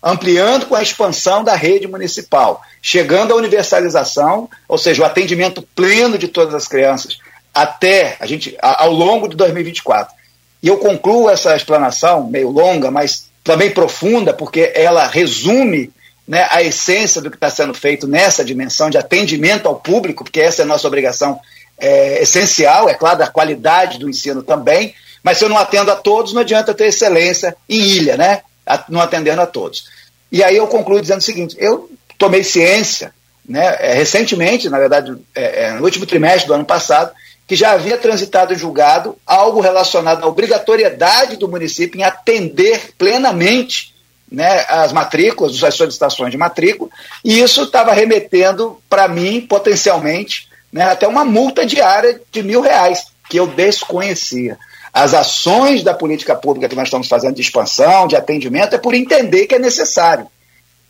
ampliando 0.01 0.67
com 0.67 0.75
a 0.75 0.83
expansão 0.83 1.43
da 1.43 1.55
rede 1.55 1.87
municipal, 1.87 2.61
chegando 2.81 3.33
à 3.33 3.35
universalização, 3.35 4.49
ou 4.67 4.77
seja, 4.77 5.01
o 5.01 5.05
atendimento 5.05 5.61
pleno 5.75 6.17
de 6.17 6.27
todas 6.27 6.53
as 6.53 6.67
crianças, 6.67 7.17
até 7.53 8.17
a 8.19 8.25
gente 8.25 8.55
ao 8.61 8.91
longo 8.91 9.27
de 9.27 9.35
2024. 9.35 10.13
E 10.61 10.67
eu 10.67 10.77
concluo 10.77 11.29
essa 11.29 11.55
explanação, 11.55 12.27
meio 12.27 12.49
longa, 12.49 12.91
mas 12.91 13.29
também 13.43 13.71
profunda, 13.71 14.33
porque 14.33 14.71
ela 14.75 15.07
resume 15.07 15.91
né, 16.27 16.47
a 16.49 16.61
essência 16.61 17.21
do 17.21 17.29
que 17.29 17.35
está 17.35 17.49
sendo 17.49 17.73
feito 17.73 18.07
nessa 18.07 18.45
dimensão 18.45 18.89
de 18.89 18.97
atendimento 18.97 19.67
ao 19.67 19.75
público, 19.75 20.23
porque 20.23 20.39
essa 20.39 20.61
é 20.61 20.63
a 20.63 20.67
nossa 20.67 20.87
obrigação 20.87 21.39
é, 21.77 22.21
essencial, 22.21 22.87
é 22.87 22.93
claro, 22.93 23.19
da 23.19 23.27
qualidade 23.27 23.99
do 23.99 24.09
ensino 24.09 24.41
também, 24.41 24.95
mas 25.23 25.37
se 25.37 25.45
eu 25.45 25.49
não 25.49 25.57
atendo 25.57 25.89
a 25.89 25.95
todos, 25.95 26.33
não 26.33 26.41
adianta 26.41 26.73
ter 26.73 26.87
excelência 26.87 27.55
em 27.67 27.79
ilha, 27.79 28.17
né? 28.17 28.41
Não 28.89 28.99
atendendo 28.99 29.41
a 29.41 29.47
todos. 29.47 29.85
E 30.31 30.43
aí 30.43 30.57
eu 30.57 30.67
concluo 30.67 31.01
dizendo 31.01 31.19
o 31.19 31.23
seguinte: 31.23 31.55
eu 31.57 31.89
tomei 32.17 32.43
ciência, 32.43 33.13
né, 33.47 33.75
é, 33.79 33.93
recentemente, 33.93 34.69
na 34.69 34.79
verdade, 34.79 35.15
é, 35.35 35.65
é, 35.65 35.71
no 35.73 35.83
último 35.83 36.05
trimestre 36.05 36.47
do 36.47 36.53
ano 36.53 36.65
passado, 36.65 37.11
que 37.47 37.55
já 37.55 37.71
havia 37.71 37.97
transitado 37.97 38.55
julgado 38.55 39.17
algo 39.25 39.59
relacionado 39.59 40.23
à 40.23 40.27
obrigatoriedade 40.27 41.37
do 41.37 41.49
município 41.49 41.99
em 41.99 42.03
atender 42.03 42.93
plenamente 42.97 43.93
né, 44.31 44.65
as 44.67 44.91
matrículas, 44.91 45.61
as 45.63 45.75
solicitações 45.75 46.31
de 46.31 46.37
matrícula, 46.37 46.89
e 47.23 47.39
isso 47.39 47.63
estava 47.63 47.93
remetendo 47.93 48.79
para 48.89 49.07
mim, 49.07 49.41
potencialmente, 49.41 50.47
né, 50.71 50.85
até 50.85 51.07
uma 51.07 51.23
multa 51.23 51.65
diária 51.65 52.19
de 52.31 52.41
mil 52.41 52.61
reais, 52.61 53.05
que 53.29 53.37
eu 53.37 53.45
desconhecia. 53.45 54.57
As 54.93 55.15
ações 55.15 55.83
da 55.83 55.93
política 55.93 56.35
pública 56.35 56.69
que 56.69 56.75
nós 56.75 56.87
estamos 56.87 57.07
fazendo 57.07 57.33
de 57.33 57.41
expansão, 57.41 58.07
de 58.07 58.15
atendimento, 58.15 58.75
é 58.75 58.77
por 58.77 58.93
entender 58.93 59.47
que 59.47 59.55
é 59.55 59.59
necessário. 59.59 60.27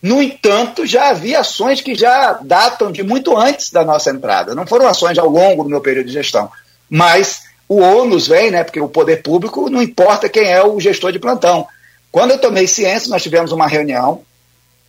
No 0.02 0.22
entanto, 0.22 0.86
já 0.86 1.12
havia 1.12 1.40
ações 1.40 1.80
que 1.80 1.96
já 1.96 2.34
datam 2.42 2.92
de 2.92 3.02
muito 3.02 3.38
antes 3.38 3.72
da 3.72 3.86
nossa 3.86 4.10
entrada. 4.10 4.54
Não 4.54 4.68
foram 4.68 4.86
ações 4.86 5.18
ao 5.18 5.30
longo 5.30 5.64
do 5.64 5.70
meu 5.70 5.80
período 5.80 6.08
de 6.08 6.14
gestão. 6.14 6.52
Mas 6.90 7.44
o 7.70 7.80
ônus 7.80 8.28
vem, 8.28 8.52
né? 8.52 8.66
Porque 8.66 8.82
o 8.82 8.90
poder 8.90 9.24
público 9.24 9.70
não 9.70 9.82
importa 9.82 10.28
quem 10.28 10.52
é 10.52 10.62
o 10.62 10.78
gestor 10.82 11.14
de 11.14 11.20
plantão. 11.20 11.66
Quando 12.12 12.32
eu 12.32 12.38
tomei 12.38 12.68
ciência, 12.68 13.10
nós 13.10 13.24
tivemos 13.24 13.54
uma 13.54 13.66
reunião, 13.66 14.22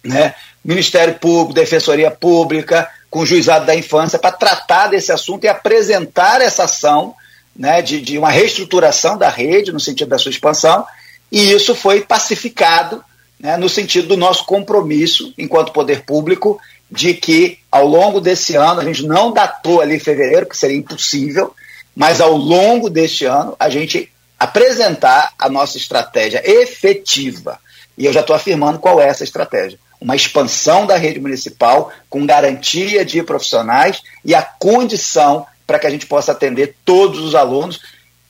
né? 0.02 0.34
Ministério 0.64 1.14
Público, 1.14 1.54
Defensoria 1.54 2.10
Pública, 2.10 2.90
com 3.08 3.20
o 3.20 3.26
Juizado 3.26 3.66
da 3.66 3.76
Infância, 3.76 4.18
para 4.18 4.32
tratar 4.32 4.88
desse 4.88 5.12
assunto 5.12 5.44
e 5.44 5.48
apresentar 5.48 6.40
essa 6.40 6.64
ação 6.64 7.14
né, 7.56 7.80
de, 7.82 8.00
de 8.00 8.18
uma 8.18 8.30
reestruturação 8.30 9.16
da 9.16 9.28
rede, 9.28 9.72
no 9.72 9.80
sentido 9.80 10.08
da 10.08 10.18
sua 10.18 10.30
expansão, 10.30 10.84
e 11.30 11.52
isso 11.52 11.74
foi 11.74 12.00
pacificado 12.00 13.02
né, 13.38 13.56
no 13.56 13.68
sentido 13.68 14.08
do 14.08 14.16
nosso 14.16 14.44
compromisso, 14.44 15.32
enquanto 15.36 15.72
poder 15.72 16.04
público, 16.04 16.58
de 16.90 17.14
que 17.14 17.58
ao 17.70 17.86
longo 17.86 18.20
desse 18.20 18.56
ano, 18.56 18.80
a 18.80 18.84
gente 18.84 19.06
não 19.06 19.32
datou 19.32 19.80
ali 19.80 19.98
fevereiro, 19.98 20.46
que 20.46 20.56
seria 20.56 20.76
impossível, 20.76 21.54
mas 21.94 22.20
ao 22.20 22.36
longo 22.36 22.88
deste 22.88 23.24
ano, 23.24 23.56
a 23.58 23.68
gente 23.68 24.10
apresentar 24.38 25.32
a 25.38 25.48
nossa 25.48 25.76
estratégia 25.76 26.42
efetiva. 26.44 27.58
E 27.96 28.06
eu 28.06 28.12
já 28.12 28.20
estou 28.20 28.34
afirmando 28.34 28.78
qual 28.78 29.00
é 29.00 29.08
essa 29.08 29.24
estratégia. 29.24 29.78
Uma 30.00 30.16
expansão 30.16 30.86
da 30.86 30.96
rede 30.96 31.20
municipal 31.20 31.92
com 32.10 32.26
garantia 32.26 33.04
de 33.04 33.22
profissionais 33.22 34.02
e 34.24 34.34
a 34.34 34.42
condição 34.42 35.46
para 35.66 35.78
que 35.78 35.86
a 35.86 35.90
gente 35.90 36.06
possa 36.06 36.32
atender 36.32 36.76
todos 36.84 37.20
os 37.20 37.34
alunos 37.34 37.80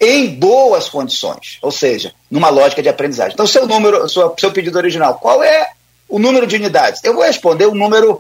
em 0.00 0.34
boas 0.34 0.88
condições, 0.88 1.58
ou 1.62 1.70
seja, 1.70 2.12
numa 2.30 2.48
lógica 2.48 2.82
de 2.82 2.88
aprendizagem. 2.88 3.34
Então, 3.34 3.46
seu 3.46 3.66
número, 3.66 4.08
seu, 4.08 4.34
seu 4.38 4.52
pedido 4.52 4.76
original, 4.76 5.14
qual 5.14 5.42
é 5.42 5.70
o 6.08 6.18
número 6.18 6.46
de 6.46 6.56
unidades? 6.56 7.02
Eu 7.04 7.14
vou 7.14 7.24
responder 7.24 7.66
um 7.66 7.74
número 7.74 8.18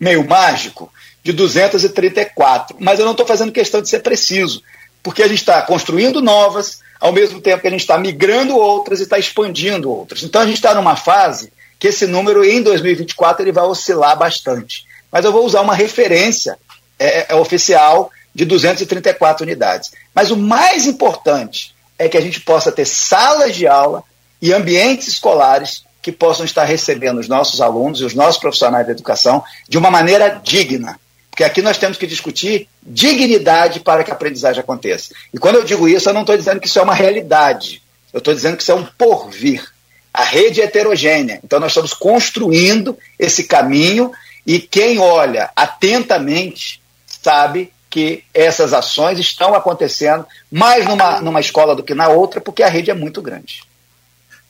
meio 0.00 0.26
mágico 0.26 0.92
de 1.22 1.32
234, 1.32 2.76
mas 2.80 2.98
eu 2.98 3.04
não 3.04 3.12
estou 3.12 3.26
fazendo 3.26 3.52
questão 3.52 3.82
de 3.82 3.88
ser 3.88 4.00
preciso, 4.00 4.62
porque 5.02 5.22
a 5.22 5.28
gente 5.28 5.38
está 5.38 5.62
construindo 5.62 6.20
novas, 6.20 6.80
ao 7.00 7.12
mesmo 7.12 7.40
tempo 7.40 7.60
que 7.60 7.68
a 7.68 7.70
gente 7.70 7.80
está 7.80 7.98
migrando 7.98 8.56
outras 8.56 9.00
e 9.00 9.04
está 9.04 9.18
expandindo 9.18 9.90
outras. 9.90 10.22
Então, 10.22 10.40
a 10.40 10.46
gente 10.46 10.56
está 10.56 10.74
numa 10.74 10.96
fase 10.96 11.52
que 11.78 11.88
esse 11.88 12.06
número, 12.06 12.44
em 12.44 12.60
2024, 12.62 13.42
ele 13.44 13.52
vai 13.52 13.64
oscilar 13.64 14.18
bastante. 14.18 14.84
Mas 15.12 15.24
eu 15.24 15.32
vou 15.32 15.44
usar 15.44 15.60
uma 15.60 15.74
referência 15.74 16.58
é, 16.98 17.32
é 17.32 17.34
oficial 17.36 18.10
de 18.38 18.44
234 18.44 19.44
unidades. 19.44 19.90
Mas 20.14 20.30
o 20.30 20.36
mais 20.36 20.86
importante 20.86 21.74
é 21.98 22.08
que 22.08 22.16
a 22.16 22.20
gente 22.20 22.40
possa 22.40 22.70
ter 22.70 22.84
salas 22.84 23.56
de 23.56 23.66
aula 23.66 24.04
e 24.40 24.52
ambientes 24.52 25.08
escolares 25.08 25.82
que 26.00 26.12
possam 26.12 26.46
estar 26.46 26.62
recebendo 26.62 27.18
os 27.18 27.26
nossos 27.26 27.60
alunos 27.60 28.00
e 28.00 28.04
os 28.04 28.14
nossos 28.14 28.40
profissionais 28.40 28.86
da 28.86 28.92
educação 28.92 29.42
de 29.68 29.76
uma 29.76 29.90
maneira 29.90 30.40
digna. 30.40 31.00
Porque 31.32 31.42
aqui 31.42 31.60
nós 31.60 31.78
temos 31.78 31.98
que 31.98 32.06
discutir 32.06 32.68
dignidade 32.80 33.80
para 33.80 34.04
que 34.04 34.12
a 34.12 34.14
aprendizagem 34.14 34.60
aconteça. 34.60 35.12
E 35.34 35.38
quando 35.38 35.56
eu 35.56 35.64
digo 35.64 35.88
isso, 35.88 36.08
eu 36.08 36.14
não 36.14 36.20
estou 36.20 36.36
dizendo 36.36 36.60
que 36.60 36.68
isso 36.68 36.78
é 36.78 36.82
uma 36.82 36.94
realidade. 36.94 37.82
Eu 38.12 38.18
estou 38.18 38.32
dizendo 38.32 38.56
que 38.56 38.62
isso 38.62 38.70
é 38.70 38.76
um 38.76 38.86
porvir. 38.96 39.66
A 40.14 40.22
rede 40.22 40.60
é 40.60 40.64
heterogênea. 40.64 41.40
Então 41.42 41.58
nós 41.58 41.72
estamos 41.72 41.92
construindo 41.92 42.96
esse 43.18 43.44
caminho 43.44 44.12
e 44.46 44.60
quem 44.60 45.00
olha 45.00 45.50
atentamente 45.56 46.80
sabe 47.04 47.72
que 47.90 48.22
essas 48.34 48.72
ações 48.72 49.18
estão 49.18 49.54
acontecendo 49.54 50.26
mais 50.50 50.86
numa, 50.86 51.20
numa 51.20 51.40
escola 51.40 51.74
do 51.74 51.82
que 51.82 51.94
na 51.94 52.08
outra, 52.08 52.40
porque 52.40 52.62
a 52.62 52.68
rede 52.68 52.90
é 52.90 52.94
muito 52.94 53.22
grande. 53.22 53.62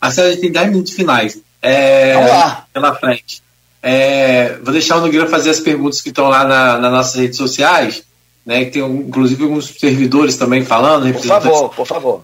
Marcelo, 0.01 0.28
a 0.28 0.31
gente 0.31 0.40
tem 0.40 0.52
10 0.52 0.70
minutos 0.70 0.93
finais. 0.93 1.39
É, 1.62 2.15
Vamos 2.15 2.31
lá. 2.31 2.66
Pela 2.73 2.94
frente. 2.94 3.43
É, 3.82 4.59
vou 4.62 4.73
deixar 4.73 4.97
o 4.97 5.01
Nogueira 5.01 5.28
fazer 5.28 5.51
as 5.51 5.60
perguntas 5.60 6.01
que 6.01 6.09
estão 6.09 6.28
lá 6.28 6.44
na, 6.44 6.78
nas 6.78 6.93
nossas 6.93 7.15
redes 7.15 7.36
sociais, 7.36 8.02
né, 8.44 8.65
que 8.65 8.73
tem 8.73 8.82
inclusive 8.82 9.44
alguns 9.44 9.66
servidores 9.66 10.36
também 10.36 10.65
falando. 10.65 11.12
Por 11.12 11.24
favor, 11.24 11.74
por 11.74 11.86
favor. 11.86 12.23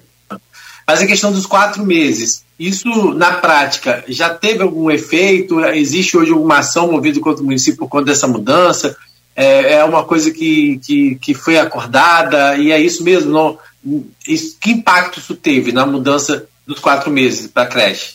Mas 0.87 1.01
a 1.01 1.07
questão 1.07 1.33
dos 1.33 1.47
quatro 1.47 1.85
meses, 1.85 2.45
isso 2.59 3.15
na 3.15 3.35
prática 3.35 4.05
já 4.07 4.31
teve 4.31 4.63
algum 4.63 4.91
efeito? 4.91 5.65
Existe 5.65 6.17
hoje 6.17 6.33
alguma 6.33 6.59
ação 6.59 6.93
movida 6.93 7.21
contra 7.21 7.43
o 7.43 7.47
município 7.47 7.79
por 7.79 7.89
conta 7.89 8.07
dessa 8.07 8.29
mudança? 8.29 8.97
É, 9.37 9.75
é 9.75 9.85
uma 9.85 10.05
coisa 10.05 10.31
que, 10.31 10.79
que, 10.79 11.17
que 11.17 11.35
foi 11.35 11.59
acordada 11.59 12.57
e 12.57 12.71
é 12.71 12.81
isso 12.81 13.03
mesmo. 13.03 13.33
Não, 13.33 13.59
isso, 14.27 14.57
que 14.61 14.71
impacto 14.71 15.19
isso 15.19 15.35
teve 15.35 15.73
na 15.73 15.85
mudança 15.85 16.47
dos 16.67 16.79
quatro 16.79 17.11
meses 17.11 17.47
para 17.47 17.65
a 17.65 17.67
creche? 17.67 18.15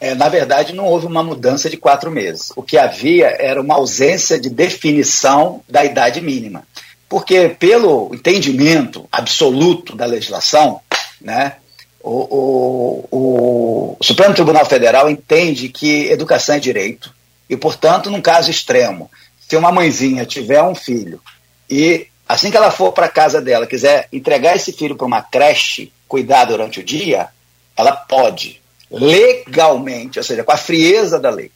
É, 0.00 0.14
na 0.14 0.28
verdade, 0.28 0.74
não 0.74 0.86
houve 0.86 1.06
uma 1.06 1.22
mudança 1.22 1.70
de 1.70 1.76
quatro 1.76 2.10
meses. 2.10 2.52
O 2.56 2.62
que 2.62 2.76
havia 2.76 3.26
era 3.26 3.60
uma 3.60 3.76
ausência 3.76 4.38
de 4.38 4.50
definição 4.50 5.62
da 5.68 5.84
idade 5.84 6.20
mínima. 6.20 6.66
Porque, 7.08 7.48
pelo 7.48 8.10
entendimento 8.12 9.08
absoluto 9.12 9.94
da 9.94 10.04
legislação, 10.04 10.80
né, 11.20 11.54
o, 12.02 13.06
o, 13.08 13.08
o, 13.10 13.96
Supremo 14.02 14.34
Tribunal 14.34 14.66
Federal 14.66 15.08
entende 15.08 15.68
que 15.68 16.10
educação 16.10 16.56
é 16.56 16.60
direito 16.60 17.14
e, 17.48 17.56
portanto, 17.56 18.10
num 18.10 18.20
caso 18.20 18.50
extremo, 18.50 19.10
se 19.48 19.56
uma 19.56 19.72
mãezinha 19.72 20.24
tiver 20.24 20.62
um 20.62 20.74
filho 20.74 21.20
e 21.68 22.06
assim 22.28 22.50
que 22.50 22.56
ela 22.56 22.70
for 22.70 22.92
para 22.92 23.08
casa 23.08 23.40
dela 23.40 23.66
quiser 23.66 24.08
entregar 24.12 24.56
esse 24.56 24.72
filho 24.72 24.96
para 24.96 25.06
uma 25.06 25.22
creche, 25.22 25.92
cuidar 26.08 26.46
durante 26.46 26.80
o 26.80 26.84
dia, 26.84 27.28
ela 27.76 27.92
pode, 27.92 28.60
legalmente, 28.90 30.18
ou 30.18 30.24
seja, 30.24 30.44
com 30.44 30.52
a 30.52 30.56
frieza 30.56 31.18
da 31.18 31.30
lei. 31.30 31.50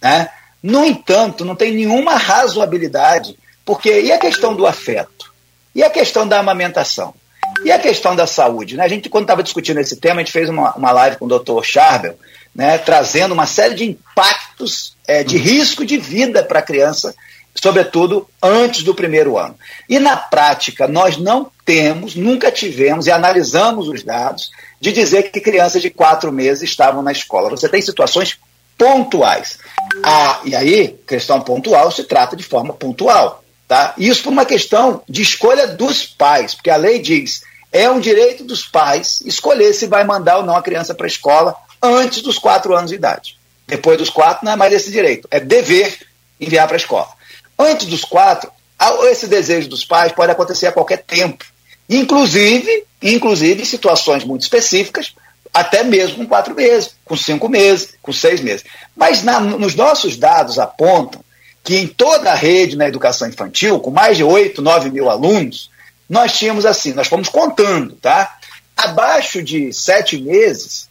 Né? 0.00 0.28
No 0.62 0.84
entanto, 0.84 1.44
não 1.44 1.54
tem 1.54 1.72
nenhuma 1.72 2.16
razoabilidade, 2.16 3.38
porque 3.64 4.00
e 4.00 4.12
a 4.12 4.18
questão 4.18 4.54
do 4.54 4.66
afeto? 4.66 5.32
E 5.74 5.82
a 5.82 5.90
questão 5.90 6.26
da 6.26 6.40
amamentação? 6.40 7.14
E 7.64 7.70
a 7.70 7.78
questão 7.78 8.16
da 8.16 8.26
saúde? 8.26 8.76
Né? 8.76 8.84
A 8.84 8.88
gente, 8.88 9.08
quando 9.08 9.24
estava 9.24 9.42
discutindo 9.42 9.80
esse 9.80 9.96
tema, 9.96 10.16
a 10.16 10.24
gente 10.24 10.32
fez 10.32 10.48
uma, 10.48 10.72
uma 10.74 10.92
live 10.92 11.16
com 11.16 11.26
o 11.26 11.28
doutor 11.28 11.64
Charbel, 11.64 12.18
né, 12.54 12.78
trazendo 12.78 13.32
uma 13.32 13.46
série 13.46 13.74
de 13.74 13.84
impactos 13.84 14.96
é, 15.06 15.22
de 15.22 15.36
risco 15.36 15.84
de 15.84 15.98
vida 15.98 16.42
para 16.42 16.58
a 16.58 16.62
criança, 16.62 17.14
sobretudo 17.54 18.28
antes 18.42 18.82
do 18.82 18.94
primeiro 18.94 19.38
ano. 19.38 19.56
E 19.88 19.98
na 19.98 20.16
prática, 20.16 20.88
nós 20.88 21.16
não 21.16 21.50
temos, 21.64 22.14
nunca 22.14 22.50
tivemos, 22.50 23.06
e 23.06 23.10
analisamos 23.10 23.88
os 23.88 24.02
dados, 24.02 24.50
de 24.80 24.92
dizer 24.92 25.30
que 25.30 25.40
crianças 25.40 25.82
de 25.82 25.90
quatro 25.90 26.32
meses 26.32 26.68
estavam 26.68 27.02
na 27.02 27.12
escola. 27.12 27.50
Você 27.50 27.68
tem 27.68 27.82
situações 27.82 28.38
pontuais. 28.78 29.58
Ah, 30.02 30.40
e 30.44 30.56
aí, 30.56 30.96
questão 31.06 31.40
pontual 31.40 31.90
se 31.90 32.04
trata 32.04 32.34
de 32.34 32.42
forma 32.42 32.72
pontual. 32.72 33.44
Tá? 33.68 33.94
Isso 33.98 34.24
por 34.24 34.32
uma 34.32 34.46
questão 34.46 35.02
de 35.08 35.22
escolha 35.22 35.66
dos 35.66 36.04
pais, 36.04 36.54
porque 36.54 36.70
a 36.70 36.76
lei 36.76 36.98
diz 36.98 37.42
é 37.72 37.90
um 37.90 38.00
direito 38.00 38.44
dos 38.44 38.66
pais 38.66 39.20
escolher 39.24 39.72
se 39.72 39.86
vai 39.86 40.04
mandar 40.04 40.38
ou 40.38 40.44
não 40.44 40.56
a 40.56 40.62
criança 40.62 40.94
para 40.94 41.06
a 41.06 41.08
escola 41.08 41.54
antes 41.82 42.22
dos 42.22 42.38
quatro 42.38 42.74
anos 42.74 42.90
de 42.90 42.96
idade. 42.96 43.38
Depois 43.66 43.96
dos 43.96 44.10
quatro, 44.10 44.44
não 44.44 44.52
é 44.52 44.56
mais 44.56 44.72
esse 44.72 44.90
direito, 44.90 45.28
é 45.30 45.38
dever 45.38 45.98
enviar 46.40 46.66
para 46.66 46.76
a 46.76 46.78
escola. 46.78 47.08
Antes 47.58 47.86
dos 47.86 48.04
quatro, 48.04 48.50
esse 49.04 49.26
desejo 49.26 49.68
dos 49.68 49.84
pais 49.84 50.12
pode 50.12 50.32
acontecer 50.32 50.66
a 50.66 50.72
qualquer 50.72 51.04
tempo. 51.04 51.44
Inclusive, 51.88 52.84
inclusive 53.02 53.64
situações 53.64 54.24
muito 54.24 54.42
específicas, 54.42 55.14
até 55.52 55.82
mesmo 55.82 56.18
com 56.18 56.26
quatro 56.26 56.54
meses, 56.54 56.94
com 57.04 57.16
cinco 57.16 57.48
meses, 57.48 57.94
com 58.02 58.12
seis 58.12 58.40
meses. 58.40 58.64
Mas 58.96 59.22
na, 59.22 59.40
nos 59.40 59.74
nossos 59.74 60.16
dados 60.16 60.58
apontam 60.58 61.22
que 61.62 61.76
em 61.76 61.86
toda 61.86 62.32
a 62.32 62.34
rede 62.34 62.76
na 62.76 62.88
educação 62.88 63.28
infantil, 63.28 63.80
com 63.80 63.90
mais 63.90 64.16
de 64.16 64.24
8, 64.24 64.62
9 64.62 64.90
mil 64.90 65.10
alunos, 65.10 65.70
nós 66.10 66.36
tínhamos 66.36 66.66
assim, 66.66 66.92
nós 66.92 67.06
fomos 67.06 67.28
contando, 67.28 67.94
tá? 67.94 68.36
Abaixo 68.76 69.40
de 69.40 69.72
sete 69.72 70.20
meses, 70.20 70.88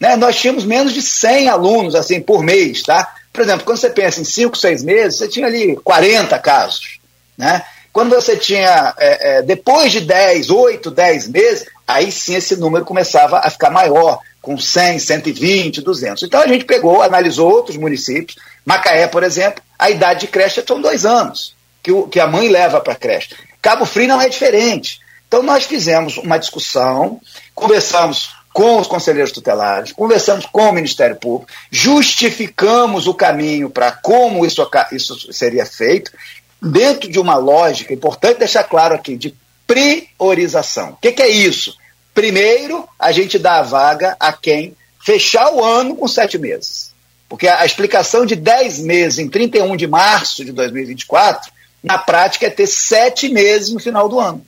né, 0.00 0.16
nós 0.16 0.36
tínhamos 0.36 0.64
menos 0.64 0.92
de 0.92 1.00
100 1.00 1.48
alunos 1.48 1.94
assim 1.94 2.20
por 2.20 2.42
mês, 2.42 2.82
tá? 2.82 3.14
Por 3.32 3.40
exemplo, 3.40 3.64
quando 3.64 3.78
você 3.78 3.88
pensa 3.88 4.20
em 4.20 4.24
5, 4.24 4.58
6 4.58 4.82
meses, 4.82 5.18
você 5.18 5.28
tinha 5.28 5.46
ali 5.46 5.76
40 5.76 6.36
casos, 6.40 6.98
né? 7.38 7.64
Quando 7.92 8.10
você 8.10 8.36
tinha, 8.36 8.92
é, 8.98 9.38
é, 9.38 9.42
depois 9.42 9.92
de 9.92 10.00
10, 10.00 10.50
8, 10.50 10.90
10 10.90 11.28
meses, 11.28 11.66
aí 11.86 12.10
sim 12.10 12.34
esse 12.34 12.56
número 12.56 12.84
começava 12.84 13.38
a 13.38 13.48
ficar 13.48 13.70
maior, 13.70 14.18
com 14.40 14.58
100, 14.58 14.98
120, 14.98 15.82
200. 15.82 16.22
Então 16.24 16.40
a 16.40 16.48
gente 16.48 16.64
pegou, 16.64 17.00
analisou 17.00 17.48
outros 17.48 17.76
municípios. 17.76 18.36
Macaé, 18.64 19.06
por 19.06 19.22
exemplo, 19.22 19.62
a 19.78 19.88
idade 19.88 20.20
de 20.20 20.26
creche 20.26 20.64
são 20.66 20.80
dois 20.80 21.06
anos, 21.06 21.54
que, 21.80 21.92
o, 21.92 22.08
que 22.08 22.18
a 22.18 22.26
mãe 22.26 22.48
leva 22.48 22.80
para 22.80 22.94
a 22.94 22.96
creche. 22.96 23.36
Cabo 23.62 23.86
Frio 23.86 24.08
não 24.08 24.20
é 24.20 24.28
diferente. 24.28 25.00
Então 25.28 25.42
nós 25.42 25.64
fizemos 25.64 26.18
uma 26.18 26.36
discussão, 26.36 27.20
conversamos 27.54 28.34
com 28.52 28.78
os 28.78 28.86
conselheiros 28.86 29.32
tutelares, 29.32 29.92
conversamos 29.92 30.44
com 30.44 30.68
o 30.68 30.72
Ministério 30.72 31.16
Público, 31.16 31.50
justificamos 31.70 33.06
o 33.06 33.14
caminho 33.14 33.70
para 33.70 33.92
como 33.92 34.44
isso, 34.44 34.68
isso 34.92 35.32
seria 35.32 35.64
feito 35.64 36.12
dentro 36.60 37.10
de 37.10 37.18
uma 37.18 37.36
lógica, 37.36 37.94
importante 37.94 38.40
deixar 38.40 38.64
claro 38.64 38.94
aqui, 38.94 39.16
de 39.16 39.34
priorização. 39.66 40.90
O 40.90 40.96
que, 40.96 41.12
que 41.12 41.22
é 41.22 41.28
isso? 41.28 41.74
Primeiro, 42.12 42.86
a 42.98 43.10
gente 43.10 43.38
dá 43.38 43.58
a 43.58 43.62
vaga 43.62 44.16
a 44.20 44.32
quem 44.32 44.76
fechar 45.02 45.50
o 45.52 45.64
ano 45.64 45.96
com 45.96 46.06
sete 46.06 46.36
meses. 46.36 46.92
Porque 47.28 47.48
a 47.48 47.64
explicação 47.64 48.26
de 48.26 48.36
dez 48.36 48.78
meses 48.78 49.18
em 49.18 49.28
31 49.28 49.74
de 49.76 49.86
março 49.86 50.44
de 50.44 50.52
2024, 50.52 51.50
na 51.82 51.98
prática, 51.98 52.46
é 52.46 52.50
ter 52.50 52.66
sete 52.66 53.28
meses 53.28 53.72
no 53.72 53.80
final 53.80 54.08
do 54.08 54.20
ano. 54.20 54.44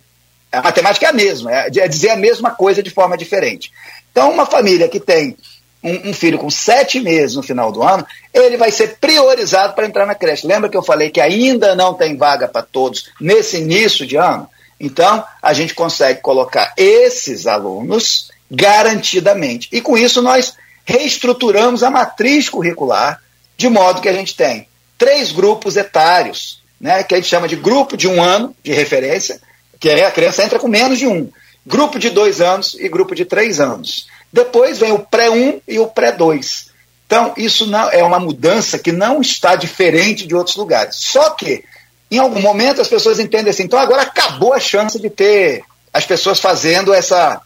A 0.52 0.62
matemática 0.62 1.06
é 1.06 1.08
a 1.08 1.12
mesma, 1.12 1.52
é, 1.52 1.66
é 1.66 1.88
dizer 1.88 2.10
a 2.10 2.16
mesma 2.16 2.52
coisa 2.52 2.82
de 2.82 2.90
forma 2.90 3.16
diferente. 3.16 3.72
Então, 4.12 4.30
uma 4.30 4.46
família 4.46 4.88
que 4.88 5.00
tem 5.00 5.36
um, 5.82 6.10
um, 6.10 6.12
filho 6.14 6.38
com 6.38 6.48
sete 6.48 7.00
meses 7.00 7.34
no 7.34 7.42
final 7.42 7.72
do 7.72 7.82
ano, 7.82 8.06
ele 8.32 8.56
vai 8.56 8.70
ser 8.70 8.96
priorizado 8.98 9.74
para 9.74 9.86
entrar 9.86 10.06
na 10.06 10.14
creche. 10.14 10.46
Lembra 10.46 10.70
que 10.70 10.76
eu 10.76 10.82
falei 10.82 11.10
que 11.10 11.20
ainda 11.20 11.74
não 11.74 11.92
tem 11.92 12.16
vaga 12.16 12.46
para 12.46 12.62
todos 12.62 13.10
nesse 13.20 13.58
início 13.58 14.06
de 14.06 14.16
ano? 14.16 14.48
Então, 14.78 15.24
a 15.42 15.52
gente 15.52 15.74
consegue 15.74 16.20
colocar 16.20 16.72
esses 16.76 17.46
alunos 17.46 18.30
garantidamente. 18.50 19.68
E 19.72 19.80
com 19.80 19.98
isso, 19.98 20.22
nós 20.22 20.54
reestruturamos 20.84 21.82
a 21.82 21.90
matriz 21.90 22.48
curricular, 22.48 23.20
de 23.56 23.68
modo 23.68 24.00
que 24.00 24.08
a 24.08 24.12
gente 24.12 24.36
tem 24.36 24.68
três 24.96 25.32
grupos 25.32 25.76
etários, 25.76 26.62
né, 26.84 27.02
que 27.02 27.14
a 27.14 27.16
gente 27.16 27.30
chama 27.30 27.48
de 27.48 27.56
grupo 27.56 27.96
de 27.96 28.06
um 28.06 28.22
ano 28.22 28.54
de 28.62 28.70
referência, 28.70 29.40
que 29.80 29.88
a 29.90 30.10
criança 30.10 30.44
entra 30.44 30.58
com 30.58 30.68
menos 30.68 30.98
de 30.98 31.06
um, 31.06 31.30
grupo 31.66 31.98
de 31.98 32.10
dois 32.10 32.42
anos 32.42 32.76
e 32.78 32.86
grupo 32.90 33.14
de 33.14 33.24
três 33.24 33.58
anos. 33.58 34.06
Depois 34.30 34.76
vem 34.76 34.92
o 34.92 34.98
pré-1 34.98 35.62
e 35.66 35.78
o 35.78 35.86
pré-2. 35.86 36.66
Então, 37.06 37.32
isso 37.38 37.66
não 37.66 37.88
é 37.88 38.04
uma 38.04 38.20
mudança 38.20 38.78
que 38.78 38.92
não 38.92 39.22
está 39.22 39.56
diferente 39.56 40.26
de 40.26 40.34
outros 40.34 40.56
lugares. 40.56 40.96
Só 40.96 41.30
que, 41.30 41.64
em 42.10 42.18
algum 42.18 42.42
momento, 42.42 42.82
as 42.82 42.88
pessoas 42.88 43.18
entendem 43.18 43.48
assim, 43.48 43.62
então 43.62 43.78
agora 43.78 44.02
acabou 44.02 44.52
a 44.52 44.60
chance 44.60 45.00
de 45.00 45.08
ter 45.08 45.64
as 45.90 46.04
pessoas 46.04 46.38
fazendo 46.38 46.92
essa, 46.92 47.40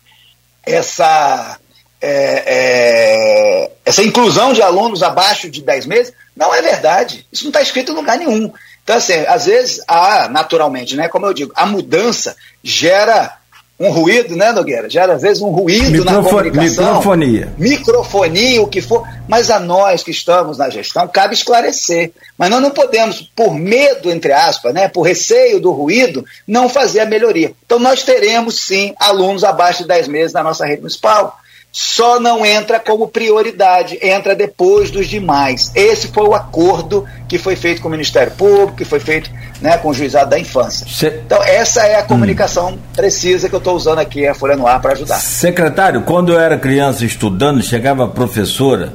essa, 0.66 1.60
é, 2.00 2.42
é, 2.44 3.70
essa 3.84 4.02
inclusão 4.02 4.52
de 4.52 4.62
alunos 4.62 5.00
abaixo 5.00 5.48
de 5.48 5.62
10 5.62 5.86
meses. 5.86 6.12
Não 6.34 6.52
é 6.52 6.60
verdade. 6.60 7.24
Isso 7.30 7.44
não 7.44 7.50
está 7.50 7.62
escrito 7.62 7.92
em 7.92 7.94
lugar 7.94 8.18
nenhum. 8.18 8.52
Então, 8.88 8.96
assim, 8.96 9.12
às 9.12 9.44
vezes, 9.44 9.82
há, 9.86 10.30
naturalmente, 10.30 10.96
né, 10.96 11.08
como 11.08 11.26
eu 11.26 11.34
digo, 11.34 11.52
a 11.54 11.66
mudança 11.66 12.34
gera 12.64 13.36
um 13.78 13.90
ruído, 13.90 14.34
né, 14.34 14.50
Nogueira? 14.50 14.88
Gera 14.88 15.12
às 15.12 15.20
vezes 15.20 15.42
um 15.42 15.50
ruído 15.50 15.90
Microfone, 15.90 16.16
na 16.16 16.22
comunicação. 16.22 16.86
Microfonia. 16.86 17.52
Microfonia, 17.58 18.62
o 18.62 18.66
que 18.66 18.80
for. 18.80 19.06
Mas 19.28 19.50
a 19.50 19.60
nós 19.60 20.02
que 20.02 20.10
estamos 20.10 20.56
na 20.56 20.70
gestão, 20.70 21.06
cabe 21.06 21.34
esclarecer. 21.34 22.12
Mas 22.38 22.48
nós 22.48 22.62
não 22.62 22.70
podemos, 22.70 23.30
por 23.36 23.52
medo, 23.52 24.10
entre 24.10 24.32
aspas, 24.32 24.72
né, 24.72 24.88
por 24.88 25.02
receio 25.02 25.60
do 25.60 25.70
ruído, 25.70 26.24
não 26.46 26.66
fazer 26.66 27.00
a 27.00 27.06
melhoria. 27.06 27.52
Então 27.66 27.78
nós 27.78 28.02
teremos, 28.02 28.58
sim, 28.58 28.94
alunos 28.98 29.44
abaixo 29.44 29.82
de 29.82 29.88
10 29.88 30.08
meses 30.08 30.32
na 30.32 30.42
nossa 30.42 30.64
rede 30.64 30.80
municipal 30.80 31.38
só 31.70 32.18
não 32.18 32.44
entra 32.44 32.80
como 32.80 33.08
prioridade, 33.08 33.98
entra 34.02 34.34
depois 34.34 34.90
dos 34.90 35.06
demais. 35.06 35.70
Esse 35.74 36.08
foi 36.08 36.24
o 36.24 36.34
acordo 36.34 37.04
que 37.28 37.38
foi 37.38 37.56
feito 37.56 37.82
com 37.82 37.88
o 37.88 37.90
Ministério 37.90 38.32
Público, 38.32 38.76
que 38.76 38.84
foi 38.84 38.98
feito 38.98 39.30
né, 39.60 39.76
com 39.76 39.90
o 39.90 39.94
Juizado 39.94 40.30
da 40.30 40.38
Infância. 40.38 40.86
Se... 40.88 41.06
Então, 41.06 41.42
essa 41.42 41.82
é 41.86 41.96
a 41.96 42.02
comunicação 42.02 42.70
hum. 42.70 42.78
precisa 42.96 43.48
que 43.48 43.54
eu 43.54 43.58
estou 43.58 43.76
usando 43.76 43.98
aqui 43.98 44.26
a 44.26 44.34
Folha 44.34 44.56
no 44.56 44.66
Ar 44.66 44.80
para 44.80 44.92
ajudar. 44.92 45.16
Secretário, 45.16 46.02
quando 46.02 46.32
eu 46.32 46.40
era 46.40 46.58
criança 46.58 47.04
estudando, 47.04 47.62
chegava 47.62 48.04
a 48.04 48.08
professora, 48.08 48.94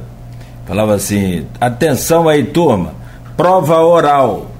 falava 0.66 0.94
assim: 0.94 1.46
atenção 1.60 2.28
aí, 2.28 2.44
turma, 2.44 2.94
prova 3.36 3.80
oral. 3.80 4.50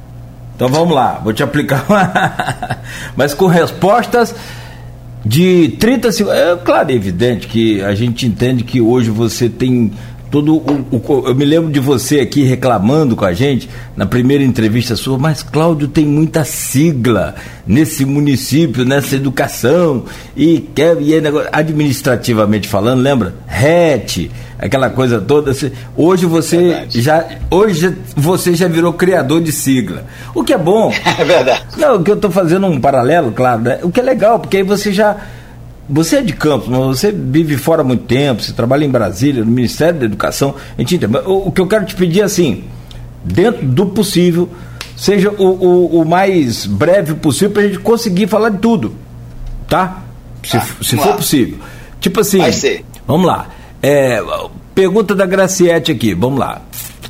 Então 0.55 0.69
vamos 0.69 0.95
lá, 0.95 1.20
vou 1.23 1.32
te 1.32 1.43
aplicar. 1.43 1.85
Mas 3.16 3.35
com 3.35 3.47
respostas 3.47 4.32
de 5.25 5.69
30 5.79 6.13
segundos. 6.13 6.39
É 6.39 6.57
claro, 6.57 6.91
é 6.91 6.95
evidente 6.95 7.47
que 7.47 7.81
a 7.83 7.95
gente 7.95 8.27
entende 8.27 8.63
que 8.65 8.81
hoje 8.81 9.11
você 9.11 9.49
tem 9.49 9.93
todo 10.35 10.56
o, 10.56 10.86
o, 10.90 11.28
eu 11.28 11.35
me 11.36 11.44
lembro 11.44 11.70
de 11.70 11.78
você 11.78 12.19
aqui 12.19 12.43
reclamando 12.43 13.15
com 13.15 13.24
a 13.24 13.32
gente 13.32 13.70
na 13.97 14.05
primeira 14.05 14.43
entrevista 14.43 14.97
sua, 14.97 15.16
mas 15.16 15.44
Cláudio 15.44 15.86
tem 15.86 16.05
muita 16.05 16.43
sigla 16.43 17.36
nesse 17.65 18.05
município, 18.05 18.85
nessa 18.85 19.15
educação 19.15 20.06
e 20.36 20.59
quer 20.74 21.01
e 21.01 21.15
é 21.15 21.20
negócio, 21.20 21.48
administrativamente 21.52 22.66
falando, 22.66 23.01
lembra? 23.01 23.32
RET, 23.47 24.28
aquela 24.59 24.90
coisa 24.90 25.20
toda. 25.20 25.52
Hoje 25.97 26.27
você 26.27 26.56
verdade. 26.56 27.01
já 27.01 27.28
hoje 27.48 27.97
você 28.16 28.56
já 28.56 28.66
virou 28.66 28.93
criador 28.93 29.40
de 29.40 29.52
sigla. 29.52 30.05
O 30.35 30.43
que 30.43 30.52
é 30.52 30.59
bom. 30.59 30.93
É 31.16 31.24
verdade. 31.24 31.62
Não, 31.77 31.94
o 31.94 32.02
que 32.02 32.11
eu 32.11 32.16
estou 32.16 32.31
fazendo 32.32 32.66
um 32.66 32.81
paralelo, 32.81 33.31
claro, 33.31 33.62
né? 33.62 33.78
O 33.85 33.90
que 33.93 34.01
é 34.01 34.02
legal, 34.02 34.40
porque 34.40 34.56
aí 34.56 34.62
você 34.65 34.93
já 34.93 35.16
você 35.89 36.16
é 36.16 36.23
de 36.23 36.32
Campos, 36.32 36.69
mas 36.69 36.81
você 36.81 37.12
vive 37.12 37.56
fora 37.56 37.82
há 37.82 37.85
muito 37.85 38.05
tempo, 38.05 38.43
você 38.43 38.52
trabalha 38.52 38.85
em 38.85 38.90
Brasília, 38.90 39.44
no 39.44 39.51
Ministério 39.51 40.01
da 40.01 40.06
Educação. 40.06 40.55
A 40.77 40.81
gente 40.81 40.97
entende. 40.97 41.16
O, 41.19 41.48
o 41.48 41.52
que 41.52 41.61
eu 41.61 41.66
quero 41.66 41.85
te 41.85 41.94
pedir 41.94 42.20
é 42.20 42.24
assim, 42.24 42.65
dentro 43.23 43.66
do 43.66 43.86
possível, 43.86 44.48
seja 44.97 45.31
o, 45.31 45.44
o, 45.44 46.01
o 46.01 46.05
mais 46.05 46.66
breve 46.66 47.15
possível 47.15 47.51
para 47.51 47.62
a 47.62 47.66
gente 47.66 47.78
conseguir 47.81 48.27
falar 48.27 48.48
de 48.51 48.59
tudo. 48.59 48.94
Tá? 49.69 50.05
Se, 50.43 50.56
ah, 50.56 50.66
se 50.82 50.97
for 50.97 51.09
lá. 51.09 51.16
possível. 51.16 51.59
Tipo 52.01 52.20
assim. 52.20 52.39
Vai 52.39 52.52
ser. 52.52 52.85
Vamos 53.06 53.27
lá. 53.27 53.48
É, 53.82 54.23
pergunta 54.74 55.15
da 55.15 55.27
Graciete 55.27 55.93
aqui, 55.93 56.15
vamos 56.15 56.39
lá. 56.39 56.62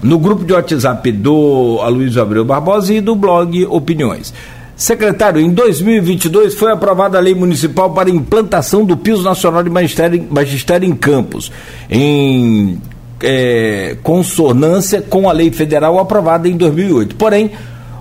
No 0.02 0.18
grupo 0.18 0.44
de 0.44 0.52
WhatsApp 0.52 1.10
do 1.12 1.78
Aloysio 1.80 2.20
Abreu 2.20 2.44
Barbosa 2.44 2.92
e 2.92 3.00
do 3.00 3.14
blog 3.14 3.64
Opiniões. 3.66 4.34
Secretário, 4.76 5.40
em 5.40 5.50
2022 5.50 6.54
foi 6.54 6.72
aprovada 6.72 7.16
a 7.16 7.20
lei 7.20 7.34
municipal 7.34 7.90
para 7.92 8.10
implantação 8.10 8.84
do 8.84 8.96
piso 8.96 9.22
nacional 9.22 9.62
de 9.62 9.70
magistério, 9.70 10.26
magistério 10.28 10.88
em 10.88 10.94
Campos, 10.94 11.52
em 11.88 12.80
é, 13.22 13.96
consonância 14.02 15.00
com 15.00 15.28
a 15.28 15.32
lei 15.32 15.52
federal 15.52 15.98
aprovada 15.98 16.48
em 16.48 16.56
2008. 16.56 17.14
Porém, 17.14 17.52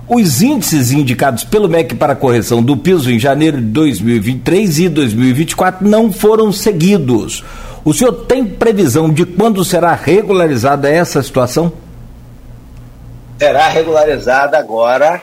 os 0.08 0.42
índices 0.42 0.90
indicados 0.90 1.44
pelo 1.44 1.68
MEC 1.68 1.94
para 1.94 2.16
correção 2.16 2.60
do 2.60 2.76
piso 2.76 3.08
em 3.10 3.20
janeiro 3.20 3.58
de 3.58 3.68
2023 3.68 4.78
e 4.80 4.88
2024 4.88 5.88
não 5.88 6.10
foram 6.10 6.50
seguidos. 6.50 7.44
O 7.84 7.94
senhor 7.94 8.12
tem 8.24 8.44
previsão 8.44 9.08
de 9.08 9.24
quando 9.24 9.64
será 9.64 9.94
regularizada 9.94 10.90
essa 10.90 11.22
situação? 11.22 11.72
Será 13.38 13.68
regularizada 13.68 14.58
agora 14.58 15.22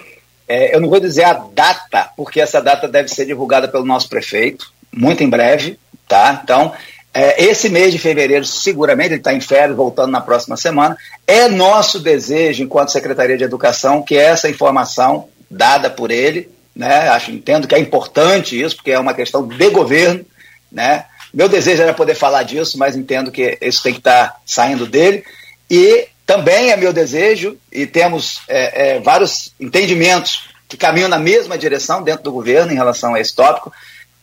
é, 0.52 0.76
eu 0.76 0.82
não 0.82 0.90
vou 0.90 1.00
dizer 1.00 1.24
a 1.24 1.34
data, 1.34 2.10
porque 2.18 2.42
essa 2.42 2.62
data 2.62 2.86
deve 2.86 3.08
ser 3.08 3.26
divulgada 3.26 3.70
pelo 3.70 3.86
nosso 3.86 4.10
prefeito, 4.10 4.70
muito 4.92 5.24
em 5.24 5.30
breve, 5.30 5.80
tá? 6.10 6.42
Então, 6.44 6.74
é, 7.14 7.42
esse 7.42 7.70
mês 7.70 7.94
de 7.94 7.98
fevereiro, 7.98 8.44
seguramente, 8.44 9.12
ele 9.12 9.22
está 9.22 9.34
em 9.34 9.40
férias, 9.40 9.78
voltando 9.78 10.12
na 10.12 10.20
próxima 10.20 10.58
semana. 10.58 10.98
É 11.26 11.48
nosso 11.48 12.02
desejo, 12.02 12.64
enquanto 12.64 12.92
Secretaria 12.92 13.38
de 13.38 13.46
Educação, 13.46 14.02
que 14.04 14.18
essa 14.18 14.50
informação 14.50 15.30
dada 15.50 15.90
por 15.90 16.12
ele, 16.12 16.50
né? 16.76 17.08
Acho, 17.08 17.32
entendo 17.32 17.66
que 17.66 17.76
é 17.76 17.80
importante 17.80 18.62
isso, 18.62 18.76
porque 18.76 18.92
é 18.92 19.00
uma 19.00 19.14
questão 19.14 19.48
de 19.48 19.70
governo, 19.70 20.26
né? 20.70 21.06
Meu 21.34 21.48
desejo 21.48 21.82
era 21.82 21.94
poder 21.94 22.16
falar 22.16 22.44
disso, 22.44 22.78
mas 22.78 22.98
entendo 22.98 23.32
que 23.32 23.58
isso 23.62 23.82
tem 23.82 23.94
que 23.94 24.00
estar 24.00 24.28
tá 24.28 24.36
saindo 24.46 24.86
dele. 24.86 25.24
E 25.70 26.10
também 26.26 26.72
é 26.72 26.78
meu 26.78 26.94
desejo, 26.94 27.58
e 27.72 27.86
temos 27.86 28.42
é, 28.48 28.96
é, 28.96 29.00
vários 29.00 29.54
entendimentos 29.60 30.50
que 30.68 30.78
caminham 30.78 31.10
na 31.10 31.20
mesma 31.20 31.58
direção 31.58 32.02
dentro 32.02 32.24
do 32.24 32.32
governo 32.32 32.72
em 32.72 32.76
relação 32.76 33.14
a 33.14 33.20
esse 33.20 33.36
tópico 33.36 33.72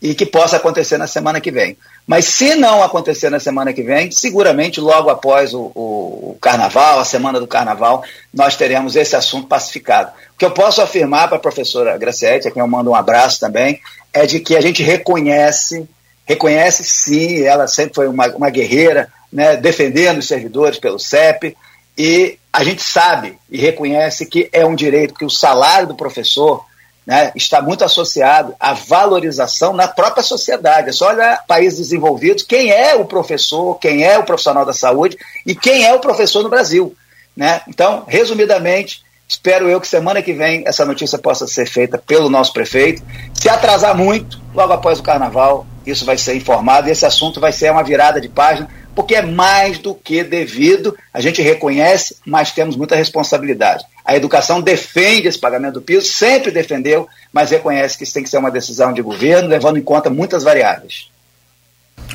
e 0.01 0.15
que 0.15 0.25
possa 0.25 0.57
acontecer 0.57 0.97
na 0.97 1.07
semana 1.07 1.41
que 1.41 1.51
vem. 1.51 1.77
Mas 2.07 2.25
se 2.27 2.55
não 2.55 2.83
acontecer 2.83 3.29
na 3.29 3.41
semana 3.41 3.73
que 3.73 3.83
vem, 3.83 4.11
seguramente 4.11 4.81
logo 4.81 5.11
após 5.11 5.53
o, 5.53 5.61
o, 5.75 6.39
carnaval, 6.41 7.01
a 7.01 7.05
semana 7.05 7.41
do 7.41 7.47
carnaval, 7.47 8.03
nós 8.33 8.57
teremos 8.57 8.97
esse 8.97 9.17
assunto 9.17 9.49
pacificado. 9.49 10.13
O 10.35 10.39
que 10.39 10.45
eu 10.45 10.53
posso 10.53 10.81
afirmar 10.81 11.29
para 11.29 11.37
a 11.37 11.41
professora 11.41 11.99
Graciete, 11.99 12.49
a 12.49 12.51
quem 12.51 12.61
eu 12.61 12.69
mando 12.69 12.91
um 12.91 12.95
abraço 12.95 13.41
também, 13.41 13.81
é 14.13 14.25
de 14.25 14.41
que 14.41 14.57
a 14.57 14.61
gente 14.61 14.83
reconhece, 14.83 15.87
reconhece 16.25 16.85
sim, 16.85 17.43
ela 17.43 17.67
sempre 17.67 17.95
foi 17.95 18.09
uma, 18.09 18.29
uma 18.29 18.51
guerreira, 18.51 19.13
né, 19.31 19.57
defendendo 19.57 20.19
os 20.19 20.29
servidores 20.29 20.79
pelo 20.79 20.99
CEP, 20.99 21.57
e 21.99 22.39
a 22.53 22.63
gente 22.63 22.81
sabe 22.81 23.37
e 23.51 23.59
reconhece 23.59 24.25
que 24.25 24.49
é 24.53 24.65
um 24.65 24.77
direito 24.77 25.15
que 25.15 25.25
o 25.25 25.31
salário 25.31 25.89
do 25.89 25.97
professor 25.97 26.65
né, 27.05 27.33
está 27.35 27.61
muito 27.61 27.83
associado 27.83 28.55
à 28.61 28.73
valorização 28.73 29.73
na 29.73 29.89
própria 29.89 30.23
sociedade. 30.23 30.91
É 30.91 30.93
só 30.93 31.09
olhar 31.09 31.45
países 31.49 31.79
desenvolvidos, 31.79 32.45
quem 32.45 32.71
é 32.71 32.95
o 32.95 33.05
professor, 33.05 33.79
quem 33.81 34.05
é 34.05 34.17
o 34.17 34.25
profissional 34.25 34.65
da 34.65 34.73
saúde 34.73 35.19
e 35.45 35.57
quem 35.57 35.85
é 35.85 35.93
o 35.93 35.99
professor 35.99 36.43
no 36.43 36.49
Brasil. 36.49 36.95
Né? 37.37 37.63
Então, 37.67 38.05
resumidamente, 38.07 39.03
espero 39.27 39.69
eu 39.69 39.81
que 39.81 39.89
semana 39.89 40.23
que 40.23 40.33
vem 40.33 40.63
essa 40.67 40.85
notícia 40.85 41.19
possa 41.19 41.47
ser 41.47 41.67
feita 41.67 41.99
pelo 41.99 42.29
nosso 42.31 42.53
prefeito. 42.53 43.03
Se 43.35 43.49
atrasar 43.49 43.97
muito, 43.97 44.41
logo 44.55 44.73
após 44.73 45.01
o 45.01 45.03
carnaval, 45.03 45.67
isso 45.91 46.05
vai 46.05 46.19
ser 46.19 46.35
informado 46.35 46.89
e 46.89 46.91
esse 46.91 47.07
assunto 47.07 47.41
vai 47.41 47.53
ser 47.53 47.71
uma 47.71 47.83
virada 47.83 48.21
de 48.21 48.29
página 48.29 48.69
porque 48.99 49.15
é 49.15 49.23
mais 49.23 49.79
do 49.79 49.95
que 49.95 50.25
devido, 50.25 50.97
a 51.15 51.21
gente 51.21 51.41
reconhece, 51.41 52.17
mas 52.27 52.51
temos 52.51 52.75
muita 52.75 52.97
responsabilidade. 52.97 53.85
A 54.05 54.17
educação 54.17 54.61
defende 54.61 55.29
esse 55.29 55.39
pagamento 55.39 55.75
do 55.75 55.83
piso, 55.83 56.05
sempre 56.05 56.51
defendeu, 56.51 57.07
mas 57.33 57.53
reconhece 57.53 57.97
que 57.97 58.03
isso 58.03 58.13
tem 58.13 58.25
que 58.25 58.29
ser 58.29 58.39
uma 58.39 58.51
decisão 58.51 58.93
de 58.93 59.01
governo, 59.01 59.49
levando 59.49 59.79
em 59.79 59.83
conta 59.83 60.11
muitas 60.11 60.43
variáveis. 60.43 61.13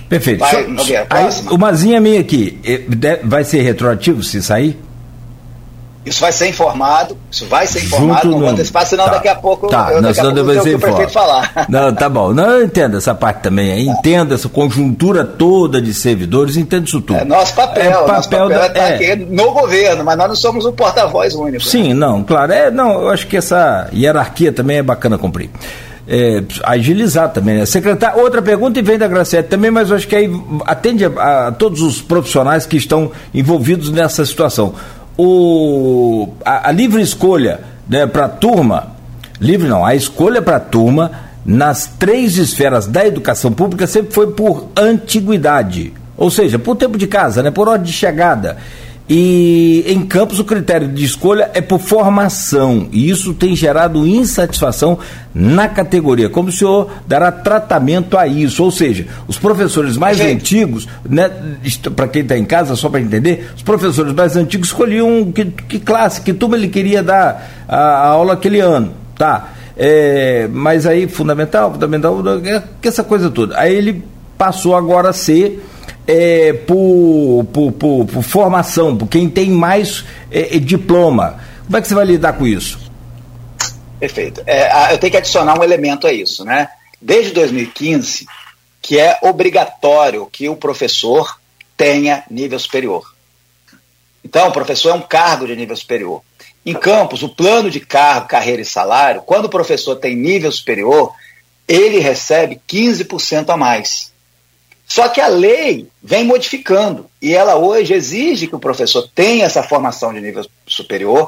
Perfeito. 0.10 0.40
Vai, 0.40 0.68
Nogueira, 0.68 1.08
aí, 1.10 1.26
uma 1.50 1.74
zinha 1.74 2.02
minha 2.02 2.20
aqui, 2.20 2.60
eh, 2.66 2.82
vai 3.24 3.46
ser 3.46 3.62
retroativo 3.62 4.22
se 4.22 4.42
sair? 4.44 4.78
Isso 6.06 6.20
vai 6.20 6.34
ser 6.34 6.50
informado, 6.50 7.18
isso 7.32 7.46
vai 7.46 7.66
ser 7.66 7.84
informado, 7.84 8.24
Junto 8.24 8.28
não 8.32 8.40
vou 8.40 8.50
antecipar, 8.50 8.86
senão 8.86 9.06
tá. 9.06 9.12
daqui 9.12 9.28
a 9.30 9.36
pouco 9.36 9.68
tá. 9.68 9.88
eu, 9.90 10.02
não, 10.02 10.10
daqui 10.10 10.20
a 10.20 10.24
pouco 10.24 10.52
eu 10.52 10.76
o 10.76 10.80
prefeito 10.80 11.12
falar. 11.12 11.66
Não, 11.70 11.94
tá 11.94 12.10
bom. 12.10 12.34
Não, 12.34 12.52
eu 12.52 12.66
entendo 12.66 12.98
essa 12.98 13.16
parte 13.16 13.42
também, 13.42 13.88
entendo 13.88 14.34
essa 14.34 14.50
conjuntura 14.50 15.24
toda 15.24 15.82
de 15.82 15.94
servidores, 15.94 16.58
entendo 16.58 16.88
isso 16.88 17.00
tudo. 17.00 17.20
É 17.20 17.24
nosso 17.24 17.54
papel, 17.56 17.84
é, 17.84 17.92
papel, 17.92 18.08
nosso 18.08 18.30
papel 18.30 18.50
da, 18.50 18.64
é 18.64 18.68
estar 18.68 18.80
é. 18.80 18.96
aqui 18.96 19.16
no 19.16 19.52
governo, 19.52 20.04
mas 20.04 20.18
nós 20.18 20.28
não 20.28 20.36
somos 20.36 20.66
o 20.66 20.74
porta-voz 20.74 21.36
único. 21.36 21.64
Sim, 21.64 21.90
né? 21.90 21.94
não, 21.94 22.22
claro. 22.22 22.52
É, 22.52 22.70
não, 22.70 23.04
eu 23.04 23.10
acho 23.10 23.26
que 23.26 23.38
essa 23.38 23.88
hierarquia 23.94 24.52
também 24.52 24.78
é 24.78 24.84
bacana 24.84 25.18
cumprir. 25.18 25.50
É, 26.06 26.44
agilizar 26.64 27.30
também, 27.30 27.60
né? 27.60 27.66
Secretário, 27.66 28.22
outra 28.22 28.42
pergunta 28.42 28.78
e 28.78 28.84
vem 28.84 28.98
da 28.98 29.08
Graciete 29.08 29.48
também, 29.48 29.72
mas 29.72 29.90
eu 29.90 29.96
acho 29.96 30.06
que 30.06 30.16
aí 30.18 30.30
atende 30.66 31.06
a, 31.06 31.48
a 31.48 31.52
todos 31.54 31.82
os 31.82 32.02
profissionais 32.02 32.66
que 32.66 32.76
estão 32.76 33.10
envolvidos 33.34 33.90
nessa 33.90 34.26
situação 34.26 34.74
o, 35.18 36.30
a, 36.44 36.70
a 36.70 36.72
livre 36.72 37.02
escolha 37.02 37.60
né, 37.88 38.06
para 38.06 38.26
a 38.26 38.30
turma, 38.30 38.94
livre 39.40 39.68
não, 39.68 39.86
a 39.86 39.96
escolha 39.96 40.42
para 40.42 40.58
a 40.58 40.60
turma 40.60 41.12
nas 41.46 41.88
três 42.00 42.38
esferas 42.38 42.88
da 42.88 43.06
educação 43.06 43.52
pública 43.52 43.86
sempre 43.86 44.14
foi 44.14 44.32
por 44.32 44.70
antiguidade, 44.76 45.94
ou 46.18 46.32
seja, 46.32 46.58
por 46.58 46.76
tempo 46.76 46.98
de 46.98 47.08
casa, 47.08 47.44
né, 47.44 47.52
por 47.52 47.68
ordem 47.68 47.86
de 47.86 47.94
chegada. 47.94 48.58
E 49.08 49.84
em 49.86 50.06
Campos 50.06 50.40
o 50.40 50.46
critério 50.46 50.88
de 50.88 51.04
escolha 51.04 51.52
é 51.54 51.60
por 51.60 51.80
formação, 51.80 52.88
e 52.90 53.10
isso 53.10 53.34
tem 53.34 53.54
gerado 53.54 54.08
insatisfação 54.08 54.98
na 55.36 55.68
categoria. 55.68 56.30
Como 56.30 56.48
o 56.48 56.52
senhor 56.52 56.90
dará 57.06 57.30
tratamento 57.30 58.18
a 58.18 58.26
isso? 58.26 58.64
Ou 58.64 58.72
seja, 58.72 59.06
os 59.28 59.38
professores 59.38 59.98
mais 59.98 60.18
Gente. 60.18 60.36
antigos, 60.36 60.88
né, 61.08 61.30
para 61.94 62.08
quem 62.08 62.22
está 62.22 62.38
em 62.38 62.46
casa, 62.46 62.78
só 62.78 62.88
para 62.88 63.02
entender, 63.02 63.50
os 63.54 63.62
professores 63.62 64.14
mais 64.14 64.38
antigos 64.38 64.68
escolhiam 64.68 65.32
que, 65.34 65.46
que 65.46 65.80
classe, 65.80 66.22
que 66.22 66.34
turma 66.34 66.56
ele 66.56 66.70
queria 66.70 67.04
dar 67.04 67.66
a, 67.68 67.78
a 67.78 68.08
aula 68.08 68.34
aquele 68.34 68.62
ano. 68.62 68.94
Tá. 69.18 69.50
É, 69.76 70.48
mas 70.52 70.86
aí, 70.86 71.08
fundamental, 71.08 71.74
fundamental, 71.74 72.24
que 72.82 72.88
essa 72.88 73.04
coisa 73.04 73.30
toda. 73.30 73.60
Aí 73.60 73.76
ele 73.76 74.04
passou 74.38 74.76
agora 74.76 75.10
a 75.10 75.14
ser 75.14 75.62
é, 76.08 76.54
por, 76.54 77.46
por, 77.52 77.72
por, 77.72 78.06
por, 78.06 78.24
formação, 78.24 78.98
por 78.98 79.08
quem 79.08 79.30
tem 79.30 79.50
mais 79.50 80.04
é, 80.32 80.58
é, 80.58 80.60
diploma. 80.60 81.42
Como 81.66 81.78
é 81.78 81.82
que 81.82 81.88
você 81.88 81.96
vai 81.96 82.06
lidar 82.06 82.34
com 82.34 82.46
isso? 82.46 82.80
Perfeito. 84.00 84.42
É, 84.46 84.94
eu 84.94 84.98
tenho 84.98 85.12
que 85.12 85.18
adicionar 85.18 85.58
um 85.58 85.64
elemento 85.64 86.06
a 86.06 86.12
isso, 86.12 86.44
né? 86.44 86.70
Desde 87.02 87.32
2015, 87.32 88.26
que 88.82 89.00
é 89.00 89.18
obrigatório 89.22 90.28
que 90.32 90.50
o 90.50 90.56
professor 90.56 91.40
tenha 91.78 92.24
nível 92.30 92.60
superior. 92.60 93.14
Então, 94.24 94.48
o 94.48 94.52
professor 94.52 94.90
é 94.90 94.94
um 94.94 95.02
cargo 95.02 95.48
de 95.48 95.56
nível 95.56 95.76
superior. 95.76 96.22
Em 96.66 96.74
Campos, 96.74 97.24
o 97.24 97.30
plano 97.30 97.70
de 97.70 97.82
cargo, 97.82 98.28
carreira 98.28 98.62
e 98.62 98.66
salário, 98.66 99.22
quando 99.22 99.46
o 99.46 99.50
professor 99.50 99.98
tem 99.98 100.16
nível 100.16 100.52
superior, 100.52 101.14
ele 101.68 102.00
recebe 102.00 102.62
15% 102.68 103.50
a 103.50 103.58
mais. 103.58 104.13
Só 104.94 105.10
que 105.10 105.20
a 105.20 105.28
lei 105.28 105.88
vem 106.04 106.24
modificando 106.24 107.10
e 107.20 107.34
ela 107.34 107.56
hoje 107.56 107.96
exige 107.96 108.46
que 108.46 108.56
o 108.56 108.60
professor 108.60 109.10
tenha 109.16 109.44
essa 109.44 109.64
formação 109.64 110.14
de 110.14 110.22
nível 110.22 110.46
superior, 110.68 111.28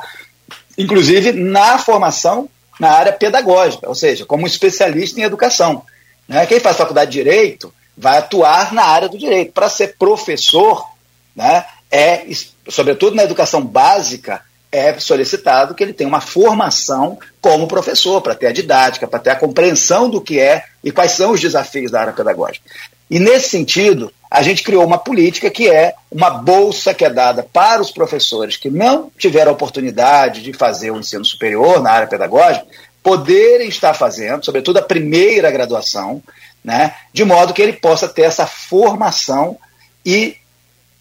inclusive 0.77 1.31
na 1.31 1.79
formação 1.79 2.47
na 2.79 2.91
área 2.91 3.11
pedagógica, 3.11 3.89
ou 3.89 3.95
seja, 3.95 4.23
como 4.23 4.45
especialista 4.45 5.19
em 5.19 5.23
educação. 5.23 5.81
Né? 6.27 6.45
Quem 6.45 6.59
faz 6.59 6.77
faculdade 6.77 7.09
de 7.09 7.17
direito 7.17 7.73
vai 7.97 8.19
atuar 8.19 8.71
na 8.71 8.83
área 8.83 9.09
do 9.09 9.17
direito. 9.17 9.51
Para 9.51 9.67
ser 9.67 9.95
professor, 9.97 10.87
né, 11.35 11.65
é, 11.89 12.23
sobretudo 12.69 13.15
na 13.15 13.23
educação 13.23 13.65
básica, 13.65 14.43
é 14.71 14.99
solicitado 14.99 15.73
que 15.73 15.83
ele 15.83 15.93
tenha 15.93 16.07
uma 16.07 16.21
formação 16.21 17.17
como 17.41 17.67
professor, 17.67 18.21
para 18.21 18.35
ter 18.35 18.45
a 18.45 18.51
didática, 18.51 19.07
para 19.07 19.17
ter 19.17 19.31
a 19.31 19.35
compreensão 19.35 20.07
do 20.07 20.21
que 20.21 20.39
é 20.39 20.65
e 20.83 20.91
quais 20.91 21.13
são 21.13 21.31
os 21.31 21.41
desafios 21.41 21.89
da 21.89 22.01
área 22.01 22.13
pedagógica. 22.13 22.69
E 23.10 23.19
nesse 23.19 23.49
sentido, 23.49 24.11
a 24.30 24.41
gente 24.41 24.64
criou 24.64 24.84
uma 24.84 24.98
política 24.98 25.49
que 25.49 25.69
é 25.69 25.94
uma 26.11 26.30
bolsa 26.30 26.94
que 26.94 27.06
é 27.06 27.10
dada 27.10 27.44
para 27.44 27.82
os 27.82 27.91
professores 27.91 28.57
que 28.57 28.69
não 28.69 29.11
tiveram 29.18 29.52
oportunidade 29.52 30.41
de 30.41 30.53
fazer 30.53 30.91
o 30.91 30.99
ensino 30.99 31.23
superior 31.23 31.82
na 31.82 31.91
área 31.91 32.07
pedagógica, 32.07 32.65
poderem 33.03 33.69
estar 33.69 33.94
fazendo, 33.94 34.44
sobretudo 34.44 34.77
a 34.77 34.82
primeira 34.82 35.52
graduação, 35.52 36.22
né, 36.64 36.95
de 37.14 37.23
modo 37.23 37.53
que 37.53 37.61
ele 37.61 37.73
possa 37.73 38.07
ter 38.07 38.23
essa 38.23 38.48
formação 38.48 39.57
e 40.03 40.36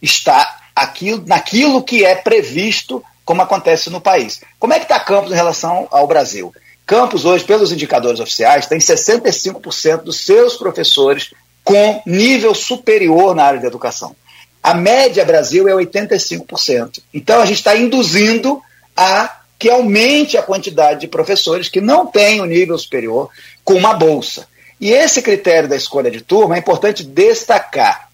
estar 0.03 0.65
aquilo, 0.77 1.25
naquilo 1.27 1.83
que 1.83 2.05
é 2.05 2.15
previsto, 2.15 3.03
como 3.25 3.41
acontece 3.41 3.89
no 3.89 4.03
país. 4.03 4.43
Como 4.59 4.75
é 4.75 4.79
que 4.79 4.85
está 4.85 5.01
Campos 5.01 5.33
em 5.33 5.37
relação 5.37 5.89
ao 5.91 6.07
Brasil? 6.07 6.53
Campos, 6.87 7.25
hoje, 7.25 7.45
pelos 7.45 7.73
indicadores 7.73 8.21
oficiais, 8.21 8.67
tem 8.67 8.79
65% 8.79 10.03
dos 10.03 10.21
seus 10.21 10.57
professores 10.57 11.33
com 11.65 12.03
nível 12.07 12.55
superior 12.55 13.35
na 13.35 13.45
área 13.45 13.61
de 13.61 13.67
educação. 13.67 14.15
A 14.63 14.75
média 14.75 15.25
Brasil 15.25 15.67
é 15.67 15.73
85%. 15.73 17.01
Então 17.13 17.41
a 17.41 17.47
gente 17.47 17.59
está 17.59 17.75
induzindo 17.75 18.63
a 18.97 19.41
que 19.59 19.71
aumente 19.71 20.37
a 20.37 20.43
quantidade 20.43 21.01
de 21.01 21.09
professores 21.09 21.69
que 21.69 21.81
não 21.81 22.07
têm 22.07 22.41
o 22.41 22.45
nível 22.45 22.77
superior 22.77 23.31
com 23.65 23.75
uma 23.75 23.95
bolsa. 23.95 24.47
E 24.81 24.91
esse 24.91 25.23
critério 25.23 25.69
da 25.69 25.77
escolha 25.77 26.11
de 26.11 26.21
turma 26.21 26.57
é 26.57 26.59
importante 26.59 27.03
destacar. 27.03 28.09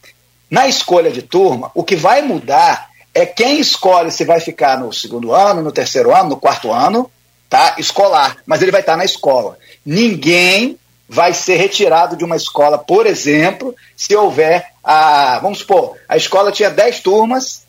Na 0.48 0.68
escolha 0.68 1.10
de 1.10 1.22
turma, 1.22 1.70
o 1.74 1.82
que 1.82 1.96
vai 1.96 2.22
mudar 2.22 2.90
é 3.14 3.26
quem 3.26 3.58
escolhe 3.58 4.10
se 4.10 4.24
vai 4.24 4.40
ficar 4.40 4.78
no 4.78 4.92
segundo 4.92 5.32
ano, 5.32 5.62
no 5.62 5.72
terceiro 5.72 6.14
ano, 6.14 6.30
no 6.30 6.36
quarto 6.36 6.70
ano, 6.70 7.10
tá? 7.48 7.74
Escolar, 7.78 8.36
mas 8.46 8.62
ele 8.62 8.70
vai 8.70 8.80
estar 8.80 8.96
na 8.96 9.04
escola. 9.04 9.58
Ninguém 9.84 10.78
vai 11.12 11.34
ser 11.34 11.56
retirado 11.56 12.16
de 12.16 12.24
uma 12.24 12.36
escola, 12.36 12.78
por 12.78 13.04
exemplo, 13.04 13.74
se 13.96 14.14
houver 14.14 14.64
a. 14.82 15.40
Vamos 15.40 15.58
supor, 15.58 15.96
a 16.08 16.16
escola 16.16 16.52
tinha 16.52 16.70
10 16.70 17.00
turmas 17.00 17.66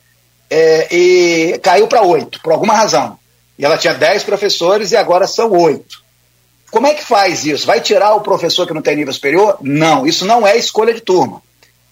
é, 0.48 0.86
e 0.94 1.58
caiu 1.58 1.88
para 1.88 2.02
8, 2.02 2.40
por 2.40 2.52
alguma 2.52 2.72
razão. 2.72 3.18
E 3.58 3.64
ela 3.64 3.76
tinha 3.76 3.94
10 3.94 4.22
professores 4.22 4.92
e 4.92 4.96
agora 4.96 5.26
são 5.26 5.50
8. 5.50 6.00
Como 6.70 6.86
é 6.86 6.94
que 6.94 7.04
faz 7.04 7.44
isso? 7.44 7.66
Vai 7.66 7.80
tirar 7.80 8.14
o 8.14 8.20
professor 8.20 8.64
que 8.64 8.72
não 8.72 8.80
tem 8.80 8.94
nível 8.94 9.12
superior? 9.12 9.58
Não, 9.60 10.06
isso 10.06 10.24
não 10.24 10.46
é 10.46 10.56
escolha 10.56 10.94
de 10.94 11.00
turma. 11.00 11.42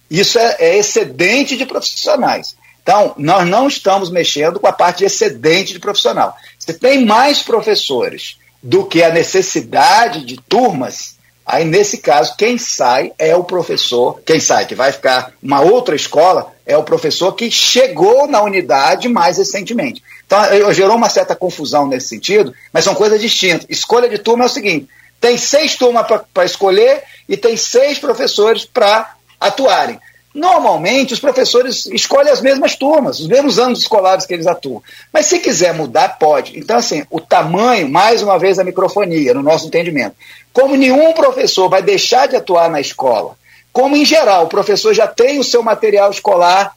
Isso 0.09 0.39
é, 0.39 0.56
é 0.60 0.78
excedente 0.78 1.56
de 1.56 1.66
profissionais. 1.66 2.56
Então, 2.81 3.12
nós 3.18 3.47
não 3.47 3.66
estamos 3.66 4.09
mexendo 4.09 4.60
com 4.60 4.68
a 4.68 4.72
parte 4.72 4.98
de 4.98 5.06
excedente 5.06 5.72
de 5.72 5.81
profissional. 5.81 6.36
Se 6.59 6.72
tem 6.72 7.05
mais 7.05 7.43
professores 7.43 8.39
do 8.62 8.85
que 8.85 9.02
a 9.02 9.10
necessidade 9.10 10.24
de 10.24 10.36
turmas, 10.36 11.18
Aí, 11.52 11.64
nesse 11.64 11.98
caso, 11.98 12.36
quem 12.36 12.56
sai 12.56 13.12
é 13.18 13.35
o 13.35 13.43
professor, 13.43 14.20
quem 14.24 14.39
sai, 14.39 14.66
que 14.66 14.74
vai 14.77 14.93
ficar 14.93 15.32
uma 15.43 15.60
outra 15.60 15.97
escola, 15.97 16.52
é 16.64 16.77
o 16.77 16.85
professor 16.85 17.32
que 17.32 17.51
chegou 17.51 18.28
na 18.28 18.40
unidade 18.40 19.09
mais 19.09 19.36
recentemente. 19.36 20.01
Então, 20.24 20.39
gerou 20.72 20.97
uma 20.97 21.09
certa 21.09 21.35
confusão 21.35 21.89
nesse 21.89 22.06
sentido, 22.06 22.55
mas 22.72 22.85
são 22.85 22.94
coisas 22.94 23.20
distintas. 23.20 23.66
Escolha 23.68 24.09
de 24.09 24.18
turma 24.18 24.44
é 24.44 24.47
o 24.47 24.48
seguinte: 24.48 24.89
tem 25.20 25.36
seis 25.36 25.74
turmas 25.74 26.06
para 26.32 26.44
escolher 26.44 27.02
e 27.28 27.36
tem 27.36 27.56
seis 27.56 27.98
professores 27.98 28.64
para 28.64 29.16
atuarem. 29.40 29.98
Normalmente, 30.32 31.12
os 31.12 31.19
professores 31.19 31.86
escolhem 31.86 32.31
as 32.31 32.40
mesmas 32.40 32.77
turmas, 32.77 33.19
os 33.19 33.27
mesmos 33.27 33.59
anos 33.59 33.81
escolares 33.81 34.24
que 34.24 34.32
eles 34.32 34.47
atuam. 34.47 34.81
Mas 35.12 35.27
se 35.27 35.40
quiser 35.40 35.74
mudar, 35.74 36.19
pode. 36.19 36.57
Então, 36.57 36.77
assim, 36.77 37.05
o 37.11 37.20
tamanho, 37.20 37.89
mais 37.89 38.23
uma 38.23 38.39
vez, 38.39 38.59
a 38.59 38.65
microfonia, 38.65 39.35
no 39.35 39.43
nosso 39.43 39.66
entendimento. 39.66 40.15
Como 40.52 40.77
nenhum 40.77 41.12
professor 41.15 41.69
vai 41.69 41.82
deixar 41.82 42.28
de 42.28 42.36
atuar 42.36 42.70
na 42.70 42.81
escola, 42.81 43.36
como 43.73 43.97
em 43.97 44.05
geral 44.05 44.44
o 44.44 44.48
professor 44.48 44.94
já 44.94 45.07
tem 45.07 45.39
o 45.39 45.44
seu 45.44 45.62
material 45.62 46.11
escolar, 46.11 46.74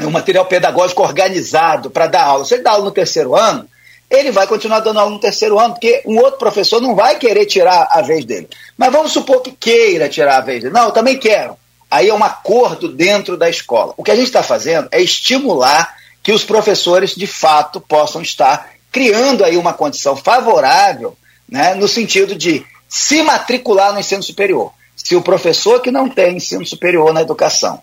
o 0.00 0.10
material 0.10 0.46
pedagógico 0.46 1.02
organizado 1.02 1.90
para 1.90 2.06
dar 2.08 2.24
aula. 2.24 2.44
Se 2.44 2.54
ele 2.54 2.62
dá 2.62 2.72
aula 2.72 2.84
no 2.84 2.90
terceiro 2.90 3.36
ano, 3.36 3.68
ele 4.10 4.30
vai 4.30 4.46
continuar 4.46 4.80
dando 4.80 4.98
aula 4.98 5.10
no 5.10 5.20
terceiro 5.20 5.58
ano, 5.58 5.74
porque 5.74 6.02
um 6.04 6.18
outro 6.18 6.38
professor 6.38 6.80
não 6.80 6.94
vai 6.94 7.18
querer 7.18 7.46
tirar 7.46 7.88
a 7.90 8.02
vez 8.02 8.24
dele. 8.24 8.48
Mas 8.76 8.92
vamos 8.92 9.12
supor 9.12 9.40
que 9.40 9.52
queira 9.52 10.08
tirar 10.08 10.38
a 10.38 10.40
vez 10.40 10.62
dele. 10.62 10.74
Não, 10.74 10.86
eu 10.86 10.92
também 10.92 11.18
quero. 11.18 11.56
Aí 11.92 12.08
é 12.08 12.14
um 12.14 12.24
acordo 12.24 12.88
dentro 12.88 13.36
da 13.36 13.50
escola. 13.50 13.92
O 13.98 14.02
que 14.02 14.10
a 14.10 14.16
gente 14.16 14.28
está 14.28 14.42
fazendo 14.42 14.88
é 14.90 14.98
estimular 14.98 15.94
que 16.22 16.32
os 16.32 16.42
professores, 16.42 17.14
de 17.14 17.26
fato, 17.26 17.82
possam 17.82 18.22
estar 18.22 18.70
criando 18.90 19.44
aí 19.44 19.58
uma 19.58 19.74
condição 19.74 20.16
favorável, 20.16 21.14
né, 21.46 21.74
no 21.74 21.86
sentido 21.86 22.34
de 22.34 22.64
se 22.88 23.22
matricular 23.22 23.92
no 23.92 24.00
ensino 24.00 24.22
superior. 24.22 24.72
Se 24.96 25.14
o 25.14 25.20
professor 25.20 25.82
que 25.82 25.90
não 25.90 26.08
tem 26.08 26.38
ensino 26.38 26.64
superior 26.64 27.12
na 27.12 27.20
educação 27.20 27.82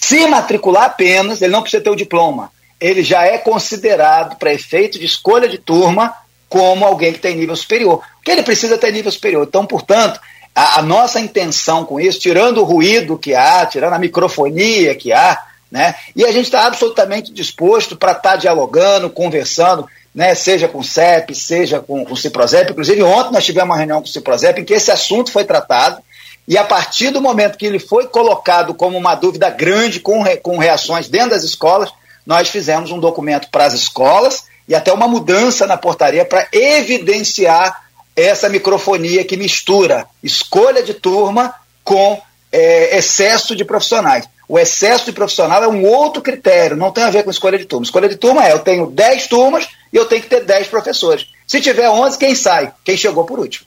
se 0.00 0.24
matricular 0.28 0.84
apenas, 0.84 1.42
ele 1.42 1.52
não 1.52 1.62
precisa 1.62 1.82
ter 1.82 1.90
o 1.90 1.96
diploma, 1.96 2.52
ele 2.80 3.02
já 3.02 3.24
é 3.24 3.38
considerado, 3.38 4.36
para 4.36 4.54
efeito 4.54 5.00
de 5.00 5.06
escolha 5.06 5.48
de 5.48 5.58
turma, 5.58 6.14
como 6.48 6.84
alguém 6.84 7.12
que 7.12 7.18
tem 7.18 7.34
nível 7.34 7.56
superior. 7.56 8.02
Porque 8.16 8.30
ele 8.30 8.44
precisa 8.44 8.78
ter 8.78 8.92
nível 8.92 9.10
superior. 9.10 9.44
Então, 9.48 9.66
portanto, 9.66 10.20
a, 10.54 10.80
a, 10.80 10.82
nossa 10.82 11.20
intenção 11.20 11.84
com 11.84 11.98
isso, 11.98 12.18
tirando 12.18 12.58
o 12.58 12.64
ruído 12.64 13.18
que 13.18 13.34
há, 13.34 13.64
tirando 13.66 13.94
a 13.94 13.98
microfonia 13.98 14.94
que 14.94 15.12
há, 15.12 15.38
né, 15.70 15.94
e 16.14 16.24
a 16.24 16.32
gente 16.32 16.46
está 16.46 16.66
absolutamente 16.66 17.32
disposto 17.32 17.96
para 17.96 18.12
estar 18.12 18.32
tá 18.32 18.36
dialogando, 18.36 19.08
conversando, 19.08 19.86
né, 20.14 20.34
seja 20.34 20.68
com 20.68 20.80
o 20.80 20.84
CEP, 20.84 21.34
seja 21.34 21.80
com, 21.80 22.04
com 22.04 22.12
o 22.12 22.16
Ciprozep. 22.16 22.70
Inclusive, 22.70 23.02
ontem 23.02 23.32
nós 23.32 23.44
tivemos 23.44 23.70
uma 23.70 23.78
reunião 23.78 24.00
com 24.02 24.06
o 24.06 24.10
Ciprozep 24.10 24.60
em 24.60 24.64
que 24.64 24.74
esse 24.74 24.90
assunto 24.90 25.32
foi 25.32 25.44
tratado, 25.44 26.02
e 26.46 26.58
a 26.58 26.64
partir 26.64 27.10
do 27.10 27.20
momento 27.20 27.56
que 27.56 27.64
ele 27.64 27.78
foi 27.78 28.06
colocado 28.08 28.74
como 28.74 28.98
uma 28.98 29.14
dúvida 29.14 29.48
grande, 29.48 30.00
com, 30.00 30.22
re, 30.22 30.36
com 30.36 30.58
reações 30.58 31.08
dentro 31.08 31.30
das 31.30 31.44
escolas, 31.44 31.90
nós 32.26 32.48
fizemos 32.48 32.90
um 32.90 32.98
documento 32.98 33.48
para 33.50 33.64
as 33.64 33.74
escolas 33.74 34.44
e 34.68 34.74
até 34.74 34.92
uma 34.92 35.08
mudança 35.08 35.66
na 35.66 35.76
portaria 35.76 36.24
para 36.24 36.46
evidenciar 36.52 37.82
essa 38.16 38.48
microfonia 38.48 39.24
que 39.24 39.36
mistura 39.36 40.06
escolha 40.22 40.82
de 40.82 40.94
turma 40.94 41.54
com 41.82 42.20
é, 42.50 42.96
excesso 42.96 43.56
de 43.56 43.64
profissionais. 43.64 44.28
O 44.48 44.58
excesso 44.58 45.06
de 45.06 45.12
profissional 45.12 45.62
é 45.62 45.68
um 45.68 45.86
outro 45.86 46.20
critério, 46.20 46.76
não 46.76 46.92
tem 46.92 47.04
a 47.04 47.10
ver 47.10 47.24
com 47.24 47.30
escolha 47.30 47.58
de 47.58 47.64
turma. 47.64 47.84
Escolha 47.84 48.08
de 48.08 48.16
turma 48.16 48.46
é 48.46 48.52
eu 48.52 48.58
tenho 48.58 48.86
10 48.86 49.26
turmas 49.26 49.66
e 49.92 49.96
eu 49.96 50.04
tenho 50.04 50.22
que 50.22 50.28
ter 50.28 50.44
10 50.44 50.68
professores. 50.68 51.26
Se 51.46 51.60
tiver 51.60 51.88
11, 51.88 52.18
quem 52.18 52.34
sai? 52.34 52.72
Quem 52.84 52.96
chegou 52.96 53.24
por 53.24 53.38
último. 53.38 53.66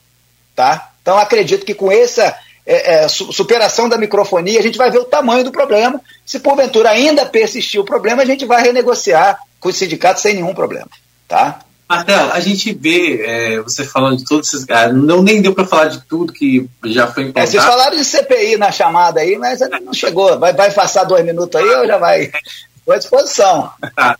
Tá? 0.55 0.91
Então 1.01 1.17
acredito 1.17 1.65
que 1.65 1.73
com 1.73 1.91
essa 1.91 2.37
é, 2.65 3.03
é, 3.03 3.07
superação 3.07 3.87
da 3.89 3.97
microfonia, 3.97 4.59
a 4.59 4.63
gente 4.63 4.77
vai 4.77 4.91
ver 4.91 4.99
o 4.99 5.05
tamanho 5.05 5.43
do 5.43 5.51
problema. 5.51 5.99
Se 6.25 6.39
porventura 6.39 6.89
ainda 6.89 7.25
persistir 7.25 7.79
o 7.79 7.85
problema, 7.85 8.21
a 8.21 8.25
gente 8.25 8.45
vai 8.45 8.61
renegociar 8.61 9.39
com 9.59 9.69
os 9.69 9.77
sindicatos 9.77 10.21
sem 10.21 10.35
nenhum 10.35 10.53
problema. 10.53 10.89
Tá? 11.27 11.59
Martelo, 11.87 12.31
a 12.31 12.39
gente 12.39 12.73
vê 12.73 13.21
é, 13.23 13.61
você 13.61 13.85
falando 13.85 14.17
de 14.17 14.25
todos 14.25 14.47
esses 14.47 14.65
caras, 14.65 14.95
não 14.95 15.21
nem 15.21 15.41
deu 15.41 15.53
para 15.53 15.67
falar 15.67 15.85
de 15.85 16.03
tudo 16.05 16.33
que 16.33 16.67
já 16.85 17.07
foi 17.07 17.23
encontrado. 17.23 17.43
É, 17.43 17.51
vocês 17.51 17.63
falaram 17.63 17.95
de 17.95 18.03
CPI 18.03 18.57
na 18.57 18.71
chamada 18.71 19.19
aí, 19.19 19.37
mas 19.37 19.59
não 19.83 19.93
chegou. 19.93 20.39
Vai, 20.39 20.53
vai 20.53 20.71
passar 20.71 21.03
dois 21.03 21.23
minutos 21.23 21.55
aí 21.59 21.69
ou 21.75 21.85
já 21.85 21.97
vai? 21.97 22.31
Estou 22.77 22.93
à 22.93 22.97
disposição. 22.97 23.71
Tá. 23.95 24.17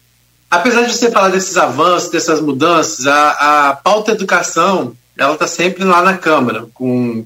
Apesar 0.50 0.84
de 0.84 0.94
você 0.94 1.10
falar 1.10 1.30
desses 1.30 1.58
avanços, 1.58 2.12
dessas 2.12 2.40
mudanças, 2.40 3.08
a, 3.08 3.70
a 3.70 3.74
pauta 3.76 4.12
educação 4.12 4.96
ela 5.18 5.34
está 5.34 5.48
sempre 5.48 5.84
lá 5.84 6.02
na 6.02 6.18
Câmara, 6.18 6.68
com 6.74 7.26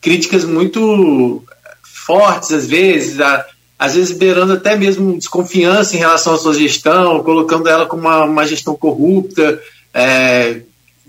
críticas 0.00 0.44
muito 0.44 1.44
fortes, 1.82 2.52
às 2.52 2.66
vezes, 2.66 3.20
a, 3.20 3.44
às 3.78 3.94
vezes 3.94 4.16
beirando 4.16 4.54
até 4.54 4.76
mesmo 4.76 5.18
desconfiança 5.18 5.94
em 5.94 5.98
relação 5.98 6.34
à 6.34 6.38
sua 6.38 6.54
gestão, 6.54 7.22
colocando 7.22 7.68
ela 7.68 7.86
como 7.86 8.02
uma, 8.02 8.24
uma 8.24 8.46
gestão 8.46 8.74
corrupta, 8.74 9.60
é, 9.96 10.60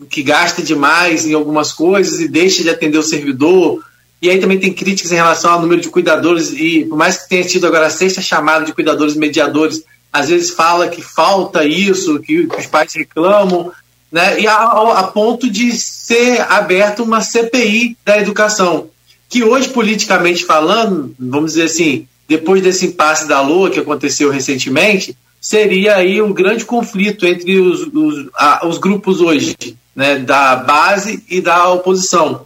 que 0.10 0.24
gasta 0.24 0.64
demais 0.64 1.26
em 1.26 1.34
algumas 1.34 1.74
coisas 1.74 2.22
e 2.22 2.28
deixa 2.28 2.64
de 2.64 2.70
atender 2.70 2.98
o 2.98 3.04
servidor. 3.04 3.84
E 4.22 4.30
aí 4.30 4.40
também 4.40 4.58
tem 4.58 4.74
críticas 4.74 5.12
em 5.12 5.16
relação 5.16 5.52
ao 5.52 5.62
número 5.62 5.82
de 5.82 5.90
cuidadores, 5.90 6.54
e 6.54 6.86
por 6.86 6.98
mais 6.98 7.18
que 7.18 7.30
tenha 7.30 7.44
tido 7.44 7.68
agora 7.68 7.88
a 7.88 7.92
sexta 7.92 8.22
chamada 8.22 8.66
de 8.66 8.74
cuidadores 8.74 9.16
mediadores, 9.16 9.84
às 10.12 10.30
vezes 10.30 10.52
fala 10.52 10.88
que 10.88 11.02
falta 11.02 11.66
isso, 11.66 12.20
que, 12.20 12.48
os 12.58 12.66
pais 12.66 12.94
reclamam, 12.96 13.72
né? 14.10 14.40
e 14.40 14.48
a, 14.48 14.56
a, 14.56 15.04
ponto 15.04 15.52
de 15.52 15.72
ser 15.74 16.40
aberta 16.50 17.04
uma 17.04 17.22
CPI 17.22 17.98
da 18.06 18.18
educação, 18.18 18.90
que 19.30 19.44
hoje, 19.44 19.70
politicamente 19.70 20.46
falando, 20.46 21.14
vamos 21.20 21.52
dizer 21.52 21.66
assim, 21.66 22.08
depois 22.28 22.64
desse 22.64 22.88
impasse 22.88 23.28
da 23.28 23.42
Lua 23.42 23.70
que 23.70 23.80
aconteceu 23.80 24.32
recentemente, 24.32 25.16
seria 25.40 25.96
aí 25.96 26.22
um 26.22 26.34
grande 26.34 26.66
conflito 26.66 27.26
entre 27.26 27.60
os, 27.60 27.82
os, 27.94 28.30
a, 28.36 28.68
os 28.68 28.78
grupos 28.78 29.22
hoje, 29.22 29.56
né, 29.96 30.20
da 30.20 30.56
base 30.56 31.24
e 31.30 31.42
da 31.42 31.70
oposição. 31.70 32.46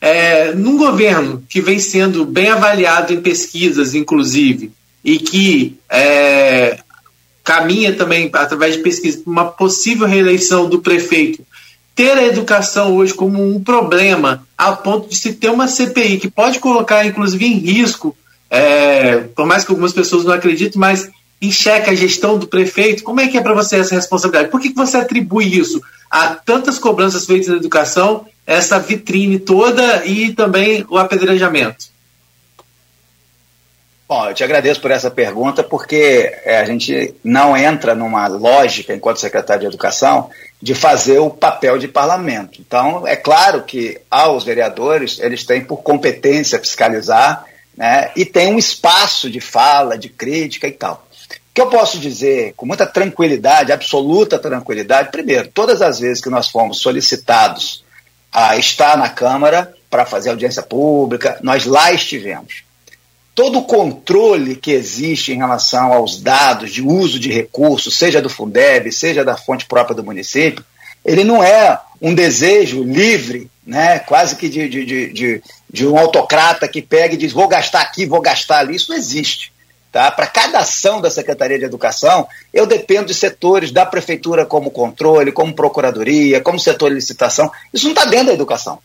É, 0.00 0.52
num 0.52 0.76
governo 0.76 1.44
que 1.48 1.60
vem 1.60 1.78
sendo 1.78 2.24
bem 2.24 2.48
avaliado 2.48 3.12
em 3.12 3.20
pesquisas, 3.20 3.94
inclusive, 3.94 4.72
e 5.04 5.18
que 5.18 5.76
é, 5.88 6.78
caminha 7.44 7.92
também, 7.94 8.30
através 8.32 8.76
de 8.76 8.82
pesquisa, 8.82 9.20
para 9.22 9.30
uma 9.30 9.44
possível 9.44 10.06
reeleição 10.06 10.68
do 10.68 10.80
prefeito, 10.80 11.44
ter 11.94 12.12
a 12.16 12.24
educação 12.24 12.96
hoje 12.96 13.12
como 13.12 13.54
um 13.54 13.62
problema, 13.62 14.46
a 14.56 14.72
ponto 14.72 15.08
de 15.08 15.16
se 15.16 15.34
ter 15.34 15.50
uma 15.50 15.68
CPI 15.68 16.18
que 16.18 16.30
pode 16.30 16.58
colocar, 16.58 17.04
inclusive, 17.04 17.44
em 17.44 17.58
risco, 17.58 18.16
é, 18.48 19.18
por 19.34 19.46
mais 19.46 19.64
que 19.64 19.70
algumas 19.70 19.92
pessoas 19.92 20.24
não 20.24 20.32
acreditem, 20.32 20.80
mas 20.80 21.10
enxerga 21.42 21.90
a 21.90 21.94
gestão 21.94 22.38
do 22.38 22.46
prefeito, 22.46 23.02
como 23.02 23.20
é 23.20 23.26
que 23.26 23.36
é 23.36 23.40
para 23.40 23.52
você 23.52 23.80
essa 23.80 23.96
responsabilidade? 23.96 24.50
Por 24.50 24.60
que, 24.60 24.70
que 24.70 24.76
você 24.76 24.96
atribui 24.96 25.58
isso 25.58 25.82
a 26.08 26.28
tantas 26.28 26.78
cobranças 26.78 27.26
feitas 27.26 27.48
na 27.48 27.56
educação, 27.56 28.26
essa 28.46 28.78
vitrine 28.78 29.40
toda 29.40 30.06
e 30.06 30.32
também 30.32 30.86
o 30.88 30.96
apedrejamento? 30.96 31.92
Bom, 34.08 34.28
eu 34.28 34.34
te 34.34 34.44
agradeço 34.44 34.80
por 34.80 34.90
essa 34.90 35.10
pergunta, 35.10 35.64
porque 35.64 36.30
é, 36.44 36.58
a 36.58 36.64
gente 36.66 37.14
não 37.24 37.56
entra 37.56 37.94
numa 37.94 38.26
lógica, 38.26 38.94
enquanto 38.94 39.20
secretário 39.20 39.62
de 39.62 39.66
Educação, 39.66 40.28
de 40.60 40.74
fazer 40.74 41.18
o 41.18 41.30
papel 41.30 41.78
de 41.78 41.88
parlamento. 41.88 42.60
Então, 42.60 43.06
é 43.06 43.16
claro 43.16 43.62
que 43.62 43.98
aos 44.10 44.44
vereadores, 44.44 45.18
eles 45.18 45.44
têm 45.44 45.64
por 45.64 45.78
competência 45.78 46.58
fiscalizar 46.58 47.46
né, 47.76 48.10
e 48.14 48.26
tem 48.26 48.52
um 48.52 48.58
espaço 48.58 49.30
de 49.30 49.40
fala, 49.40 49.96
de 49.96 50.10
crítica 50.10 50.68
e 50.68 50.72
tal. 50.72 51.06
O 51.52 51.54
que 51.54 51.60
eu 51.60 51.68
posso 51.68 51.98
dizer 51.98 52.54
com 52.56 52.64
muita 52.64 52.86
tranquilidade, 52.86 53.72
absoluta 53.72 54.38
tranquilidade, 54.38 55.12
primeiro, 55.12 55.48
todas 55.48 55.82
as 55.82 56.00
vezes 56.00 56.22
que 56.22 56.30
nós 56.30 56.48
fomos 56.48 56.80
solicitados 56.80 57.84
a 58.32 58.56
estar 58.56 58.96
na 58.96 59.10
Câmara 59.10 59.70
para 59.90 60.06
fazer 60.06 60.30
audiência 60.30 60.62
pública, 60.62 61.38
nós 61.42 61.66
lá 61.66 61.92
estivemos. 61.92 62.64
Todo 63.34 63.58
o 63.58 63.64
controle 63.64 64.56
que 64.56 64.70
existe 64.70 65.30
em 65.30 65.36
relação 65.36 65.92
aos 65.92 66.22
dados 66.22 66.72
de 66.72 66.80
uso 66.80 67.20
de 67.20 67.30
recursos, 67.30 67.98
seja 67.98 68.22
do 68.22 68.30
Fundeb, 68.30 68.90
seja 68.90 69.22
da 69.22 69.36
fonte 69.36 69.66
própria 69.66 69.94
do 69.94 70.02
município, 70.02 70.64
ele 71.04 71.22
não 71.22 71.44
é 71.44 71.78
um 72.00 72.14
desejo 72.14 72.82
livre, 72.82 73.50
né, 73.66 73.98
quase 73.98 74.36
que 74.36 74.48
de, 74.48 74.70
de, 74.70 75.12
de, 75.12 75.42
de, 75.70 75.86
um 75.86 75.98
autocrata 75.98 76.66
que 76.66 76.80
pega 76.80 77.12
e 77.12 77.18
diz 77.18 77.30
vou 77.30 77.46
gastar 77.46 77.82
aqui, 77.82 78.06
vou 78.06 78.22
gastar 78.22 78.60
ali. 78.60 78.76
Isso 78.76 78.90
não 78.90 78.96
existe. 78.96 79.51
Tá? 79.92 80.10
Para 80.10 80.26
cada 80.26 80.60
ação 80.60 81.02
da 81.02 81.10
Secretaria 81.10 81.58
de 81.58 81.66
Educação, 81.66 82.26
eu 82.52 82.64
dependo 82.64 83.08
de 83.08 83.14
setores 83.14 83.70
da 83.70 83.84
Prefeitura 83.84 84.46
como 84.46 84.70
controle, 84.70 85.30
como 85.30 85.54
Procuradoria, 85.54 86.40
como 86.40 86.58
setor 86.58 86.88
de 86.88 86.94
licitação. 86.94 87.52
Isso 87.74 87.84
não 87.84 87.92
está 87.92 88.06
dentro 88.06 88.28
da 88.28 88.32
educação. 88.32 88.78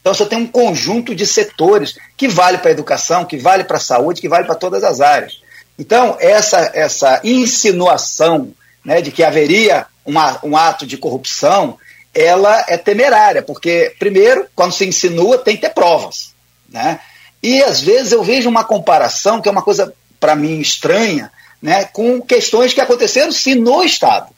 Então 0.00 0.14
você 0.14 0.24
tem 0.24 0.38
um 0.38 0.46
conjunto 0.46 1.14
de 1.14 1.26
setores 1.26 1.98
que 2.16 2.26
vale 2.26 2.56
para 2.56 2.70
a 2.70 2.72
educação, 2.72 3.26
que 3.26 3.36
vale 3.36 3.64
para 3.64 3.76
a 3.76 3.80
saúde, 3.80 4.22
que 4.22 4.28
vale 4.28 4.46
para 4.46 4.54
todas 4.54 4.82
as 4.82 5.02
áreas. 5.02 5.42
Então, 5.78 6.16
essa, 6.18 6.70
essa 6.72 7.20
insinuação 7.24 8.54
né, 8.82 9.02
de 9.02 9.10
que 9.10 9.22
haveria 9.22 9.86
uma, 10.04 10.38
um 10.42 10.56
ato 10.56 10.86
de 10.86 10.96
corrupção 10.96 11.78
ela 12.14 12.64
é 12.68 12.76
temerária, 12.76 13.42
porque, 13.42 13.92
primeiro, 13.98 14.46
quando 14.54 14.72
se 14.72 14.86
insinua, 14.86 15.36
tem 15.36 15.56
que 15.56 15.62
ter 15.62 15.74
provas. 15.74 16.32
Né? 16.68 17.00
E 17.42 17.62
às 17.62 17.80
vezes 17.82 18.12
eu 18.12 18.22
vejo 18.22 18.48
uma 18.48 18.62
comparação, 18.62 19.42
que 19.42 19.48
é 19.48 19.52
uma 19.52 19.62
coisa 19.62 19.92
para 20.24 20.34
mim 20.34 20.58
estranha, 20.58 21.30
né, 21.60 21.84
com 21.84 22.18
questões 22.18 22.72
que 22.72 22.80
aconteceram 22.80 23.30
sim 23.30 23.56
no 23.56 23.84
Estado. 23.84 24.28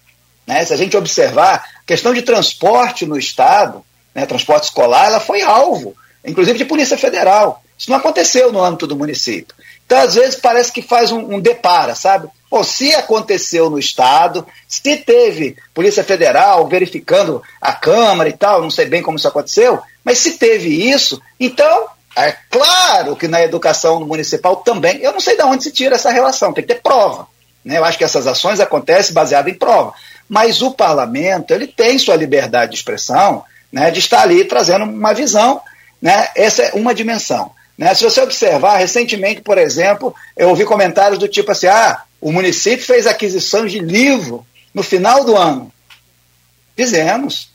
Né? 0.44 0.64
Se 0.64 0.74
a 0.74 0.76
gente 0.76 0.96
observar, 0.96 1.64
a 1.80 1.86
questão 1.86 2.12
de 2.12 2.22
transporte 2.22 3.06
no 3.06 3.16
Estado, 3.16 3.84
né, 4.12 4.26
transporte 4.26 4.64
escolar, 4.64 5.06
ela 5.06 5.20
foi 5.20 5.42
alvo, 5.42 5.94
inclusive 6.24 6.58
de 6.58 6.64
Polícia 6.64 6.98
Federal. 6.98 7.62
Isso 7.78 7.88
não 7.88 7.98
aconteceu 7.98 8.50
no 8.50 8.60
âmbito 8.60 8.84
do 8.84 8.96
município. 8.96 9.54
Então, 9.84 9.98
às 9.98 10.16
vezes, 10.16 10.34
parece 10.34 10.72
que 10.72 10.82
faz 10.82 11.12
um, 11.12 11.36
um 11.36 11.38
depara, 11.38 11.94
sabe? 11.94 12.26
Pô, 12.50 12.64
se 12.64 12.92
aconteceu 12.92 13.70
no 13.70 13.78
Estado, 13.78 14.44
se 14.66 14.96
teve 14.96 15.56
Polícia 15.72 16.02
Federal 16.02 16.66
verificando 16.66 17.40
a 17.60 17.72
Câmara 17.72 18.28
e 18.28 18.32
tal, 18.32 18.60
não 18.60 18.70
sei 18.72 18.86
bem 18.86 19.04
como 19.04 19.18
isso 19.18 19.28
aconteceu, 19.28 19.80
mas 20.02 20.18
se 20.18 20.32
teve 20.32 20.68
isso, 20.68 21.22
então 21.38 21.86
é 22.16 22.34
claro 22.50 23.14
que 23.14 23.28
na 23.28 23.42
educação 23.42 24.00
municipal 24.00 24.56
também, 24.56 25.00
eu 25.02 25.12
não 25.12 25.20
sei 25.20 25.36
de 25.36 25.42
onde 25.42 25.64
se 25.64 25.70
tira 25.70 25.96
essa 25.96 26.10
relação, 26.10 26.52
tem 26.52 26.64
que 26.64 26.74
ter 26.74 26.80
prova. 26.80 27.28
Né? 27.62 27.76
Eu 27.76 27.84
acho 27.84 27.98
que 27.98 28.04
essas 28.04 28.26
ações 28.26 28.58
acontecem 28.58 29.12
baseadas 29.12 29.52
em 29.52 29.56
prova. 29.58 29.92
Mas 30.28 30.62
o 30.62 30.70
parlamento, 30.70 31.52
ele 31.52 31.66
tem 31.66 31.98
sua 31.98 32.16
liberdade 32.16 32.72
de 32.72 32.78
expressão, 32.78 33.44
né, 33.70 33.90
de 33.90 33.98
estar 33.98 34.22
ali 34.22 34.44
trazendo 34.44 34.84
uma 34.84 35.12
visão, 35.12 35.60
né, 36.00 36.28
essa 36.34 36.62
é 36.62 36.72
uma 36.72 36.94
dimensão. 36.94 37.52
Né? 37.76 37.92
Se 37.94 38.04
você 38.04 38.22
observar, 38.22 38.78
recentemente, 38.78 39.42
por 39.42 39.58
exemplo, 39.58 40.14
eu 40.36 40.48
ouvi 40.48 40.64
comentários 40.64 41.18
do 41.18 41.28
tipo 41.28 41.52
assim, 41.52 41.66
ah, 41.66 42.02
o 42.20 42.32
município 42.32 42.84
fez 42.84 43.06
aquisição 43.06 43.66
de 43.66 43.78
livro 43.78 44.44
no 44.72 44.82
final 44.82 45.24
do 45.24 45.36
ano. 45.36 45.70
Fizemos. 46.74 47.50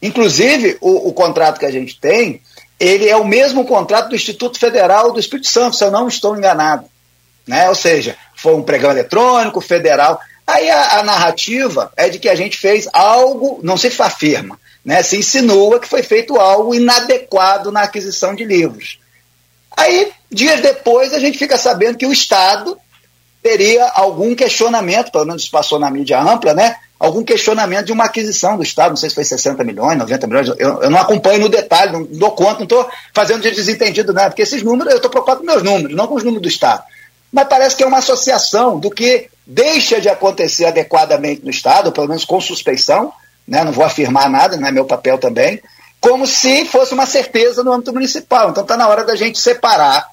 Inclusive, 0.00 0.78
o, 0.80 1.08
o 1.08 1.12
contrato 1.12 1.58
que 1.58 1.66
a 1.66 1.70
gente 1.70 2.00
tem, 2.00 2.40
ele 2.78 3.08
é 3.08 3.16
o 3.16 3.24
mesmo 3.24 3.64
contrato 3.64 4.10
do 4.10 4.16
Instituto 4.16 4.58
Federal 4.58 5.12
do 5.12 5.20
Espírito 5.20 5.48
Santo, 5.48 5.76
se 5.76 5.84
eu 5.84 5.90
não 5.90 6.08
estou 6.08 6.36
enganado. 6.36 6.84
Né? 7.46 7.68
Ou 7.68 7.74
seja, 7.74 8.16
foi 8.34 8.54
um 8.54 8.62
pregão 8.62 8.90
eletrônico, 8.90 9.60
federal. 9.60 10.20
Aí 10.46 10.68
a, 10.68 10.98
a, 10.98 11.02
narrativa 11.02 11.92
é 11.96 12.08
de 12.08 12.18
que 12.18 12.28
a 12.28 12.34
gente 12.34 12.58
fez 12.58 12.88
algo, 12.92 13.60
não 13.62 13.76
se 13.76 13.90
afirma, 14.00 14.58
né? 14.84 15.02
se 15.02 15.16
insinua 15.16 15.80
que 15.80 15.88
foi 15.88 16.02
feito 16.02 16.36
algo 16.36 16.74
inadequado 16.74 17.72
na 17.72 17.82
aquisição 17.82 18.34
de 18.34 18.44
livros. 18.44 18.98
Aí, 19.76 20.12
dias 20.30 20.60
depois, 20.60 21.12
a 21.12 21.18
gente 21.18 21.38
fica 21.38 21.58
sabendo 21.58 21.98
que 21.98 22.06
o 22.06 22.12
Estado 22.12 22.78
teria 23.42 23.86
algum 23.88 24.34
questionamento, 24.34 25.12
pelo 25.12 25.26
menos 25.26 25.48
passou 25.48 25.78
na 25.78 25.90
mídia 25.90 26.20
ampla, 26.20 26.54
né? 26.54 26.76
Algum 26.98 27.22
questionamento 27.22 27.86
de 27.86 27.92
uma 27.92 28.04
aquisição 28.04 28.56
do 28.56 28.62
Estado, 28.62 28.90
não 28.90 28.96
sei 28.96 29.08
se 29.08 29.14
foi 29.14 29.24
60 29.24 29.62
milhões, 29.64 29.98
90 29.98 30.26
milhões, 30.26 30.48
eu, 30.48 30.82
eu 30.82 30.90
não 30.90 30.98
acompanho 30.98 31.40
no 31.40 31.48
detalhe, 31.48 31.92
não 31.92 32.04
dou 32.04 32.30
conta, 32.32 32.54
não 32.54 32.64
estou 32.64 32.88
fazendo 33.14 33.42
de 33.42 33.50
desentendido 33.50 34.12
nada, 34.12 34.30
porque 34.30 34.42
esses 34.42 34.62
números, 34.62 34.92
eu 34.92 34.96
estou 34.96 35.10
preocupado 35.10 35.40
com 35.40 35.46
meus 35.46 35.62
números, 35.62 35.94
não 35.94 36.06
com 36.06 36.14
os 36.14 36.24
números 36.24 36.42
do 36.42 36.48
Estado. 36.48 36.82
Mas 37.30 37.48
parece 37.48 37.76
que 37.76 37.82
é 37.82 37.86
uma 37.86 37.98
associação 37.98 38.78
do 38.78 38.90
que 38.90 39.28
deixa 39.46 40.00
de 40.00 40.08
acontecer 40.08 40.64
adequadamente 40.64 41.44
no 41.44 41.50
Estado, 41.50 41.92
pelo 41.92 42.08
menos 42.08 42.24
com 42.24 42.40
suspeição, 42.40 43.12
né? 43.46 43.62
não 43.62 43.72
vou 43.72 43.84
afirmar 43.84 44.30
nada, 44.30 44.56
não 44.56 44.66
é 44.66 44.72
meu 44.72 44.86
papel 44.86 45.18
também, 45.18 45.60
como 46.00 46.26
se 46.26 46.64
fosse 46.64 46.94
uma 46.94 47.06
certeza 47.06 47.62
no 47.62 47.72
âmbito 47.72 47.92
municipal. 47.92 48.50
Então 48.50 48.62
está 48.62 48.76
na 48.76 48.88
hora 48.88 49.04
da 49.04 49.14
gente 49.14 49.38
separar 49.38 50.08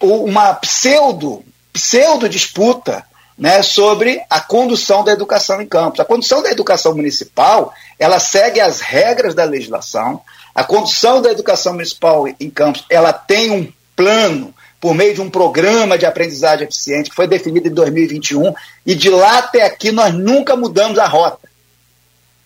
uma 0.00 0.54
pseudo, 0.54 1.44
pseudo 1.72 2.28
disputa 2.28 3.04
né, 3.36 3.62
sobre 3.62 4.22
a 4.30 4.40
condução 4.40 5.02
da 5.02 5.12
educação 5.12 5.60
em 5.60 5.66
campos. 5.66 6.00
A 6.00 6.04
condução 6.04 6.42
da 6.42 6.50
educação 6.50 6.94
municipal, 6.94 7.72
ela 7.98 8.20
segue 8.20 8.60
as 8.60 8.80
regras 8.80 9.34
da 9.34 9.44
legislação. 9.44 10.20
A 10.54 10.62
condução 10.62 11.20
da 11.20 11.30
educação 11.30 11.72
municipal 11.72 12.26
em 12.28 12.50
campos, 12.50 12.84
ela 12.88 13.12
tem 13.12 13.50
um 13.50 13.72
plano 13.96 14.54
por 14.80 14.94
meio 14.94 15.14
de 15.14 15.20
um 15.20 15.30
programa 15.30 15.96
de 15.96 16.04
aprendizagem 16.04 16.66
eficiente 16.66 17.10
que 17.10 17.16
foi 17.16 17.26
definido 17.26 17.68
em 17.68 17.72
2021 17.72 18.52
e 18.84 18.94
de 18.94 19.08
lá 19.08 19.38
até 19.38 19.62
aqui 19.62 19.90
nós 19.90 20.12
nunca 20.12 20.54
mudamos 20.54 20.98
a 20.98 21.06
rota. 21.06 21.48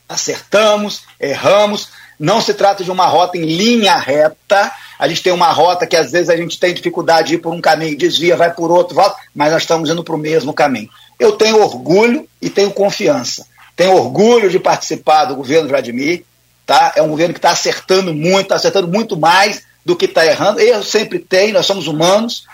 Acertamos, 0.09 1.03
erramos, 1.21 1.89
não 2.19 2.41
se 2.41 2.53
trata 2.55 2.83
de 2.83 2.91
uma 2.91 3.07
rota 3.07 3.39
em 3.39 3.45
linha 3.45 3.97
reta, 3.97 4.73
a 4.99 5.07
gente 5.07 5.23
tem 5.23 5.33
uma 5.33 5.53
rota 5.53 5.87
que 5.87 5.97
às 5.97 6.11
vezes 6.11 6.29
a 6.29 6.37
gente 6.37 6.59
tem 6.59 6.75
dificuldade 6.75 7.29
de 7.29 7.35
ir 7.35 7.39
por 7.39 7.53
um 7.53 7.61
caminho, 7.61 7.97
desvia, 7.97 8.37
vai 8.37 8.53
por 8.53 8.71
outro, 8.71 8.95
volta, 8.95 9.17
mas 9.35 9.53
nós 9.53 9.63
estamos 9.63 9.89
indo 9.89 10.03
para 10.03 10.15
o 10.15 10.19
mesmo 10.19 10.53
caminho. 10.53 10.89
Eu 11.19 11.33
tenho 11.33 11.63
orgulho 11.63 12.29
e 12.43 12.51
tenho 12.51 12.71
confiança. 12.73 13.47
Tenho 13.77 13.95
orgulho 13.95 14.51
de 14.51 14.59
participar 14.59 15.27
do 15.27 15.37
governo 15.37 15.69
Vladimir, 15.69 16.25
tá? 16.67 16.93
É 16.97 17.03
um 17.03 17.09
governo 17.09 17.33
que 17.33 17.39
está 17.39 17.51
acertando 17.51 18.13
muito, 18.13 18.43
está 18.43 18.57
acertando 18.57 18.89
muito 18.89 19.17
mais 19.17 19.63
do 19.85 19.95
que 19.95 20.07
está 20.07 20.27
errando. 20.27 20.61
Eu 20.61 20.83
sempre 20.83 21.19
tenho, 21.19 21.55
nós 21.55 21.67
somos 21.67 21.87
humanos. 21.87 22.45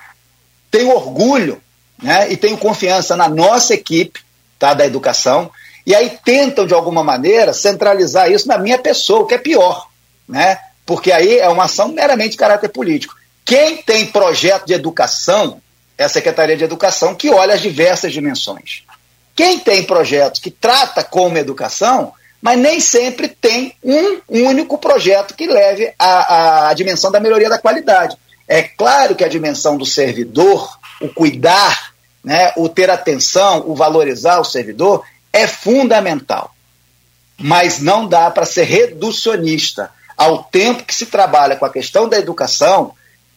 Tenho 0.71 0.95
orgulho 0.95 1.61
né? 2.03 2.31
e 2.31 2.37
tenho 2.37 2.59
confiança 2.59 3.17
na 3.17 3.29
nossa 3.29 3.75
equipe 3.75 4.21
tá? 4.59 4.75
da 4.75 4.85
educação. 4.85 5.51
E 5.87 5.95
aí 5.95 6.19
tentam, 6.25 6.67
de 6.67 6.75
alguma 6.75 7.05
maneira, 7.05 7.53
centralizar 7.53 8.31
isso 8.31 8.49
na 8.49 8.59
minha 8.59 8.79
pessoa, 8.79 9.21
o 9.21 9.27
que 9.27 9.35
é 9.35 9.39
pior. 9.39 9.89
Né? 10.27 10.59
porque 10.87 11.11
aí 11.11 11.39
é 11.39 11.49
uma 11.49 11.65
ação 11.65 11.89
meramente 11.89 12.31
de 12.31 12.37
caráter 12.37 12.69
político. 12.69 13.15
Quem 13.45 13.79
tem 13.79 14.07
projeto 14.07 14.67
de 14.67 14.75
educação 14.75 15.61
é 15.97 16.05
a 16.05 16.09
Secretaria 16.09 16.57
de 16.57 16.65
Educação, 16.65 17.15
que 17.15 17.31
olha 17.31 17.55
as 17.55 17.61
diversas 17.61 18.13
dimensões. 18.13 18.83
Quem 19.35 19.59
tem 19.59 19.85
projetos 19.85 20.41
que 20.41 20.51
trata 20.51 21.03
como 21.03 21.39
educação, 21.39 22.13
mas 22.41 22.59
nem 22.59 22.81
sempre 22.81 23.29
tem 23.29 23.75
um 23.83 24.21
único 24.29 24.79
projeto 24.79 25.35
que 25.35 25.47
leve 25.47 25.93
à 25.99 26.73
dimensão 26.75 27.11
da 27.11 27.21
melhoria 27.21 27.49
da 27.49 27.59
qualidade. 27.59 28.17
É 28.47 28.63
claro 28.63 29.15
que 29.15 29.25
a 29.25 29.29
dimensão 29.29 29.77
do 29.77 29.87
servidor, 29.87 30.79
o 31.01 31.09
cuidar, 31.09 31.95
né, 32.23 32.53
o 32.57 32.69
ter 32.69 32.91
atenção, 32.91 33.65
o 33.67 33.75
valorizar 33.75 34.41
o 34.41 34.45
servidor, 34.45 35.05
é 35.35 35.49
fundamental. 35.49 36.55
Mas 37.37 37.81
não 37.81 38.07
dá 38.07 38.31
para 38.31 38.47
ser 38.47 38.63
reducionista 38.63 39.91
ao 40.17 40.45
tempo 40.45 40.85
que 40.85 40.95
se 40.95 41.07
trabalha 41.07 41.57
com 41.57 41.67
a 41.67 41.71
questão 41.71 42.09
da 42.09 42.17
educação, 42.17 42.95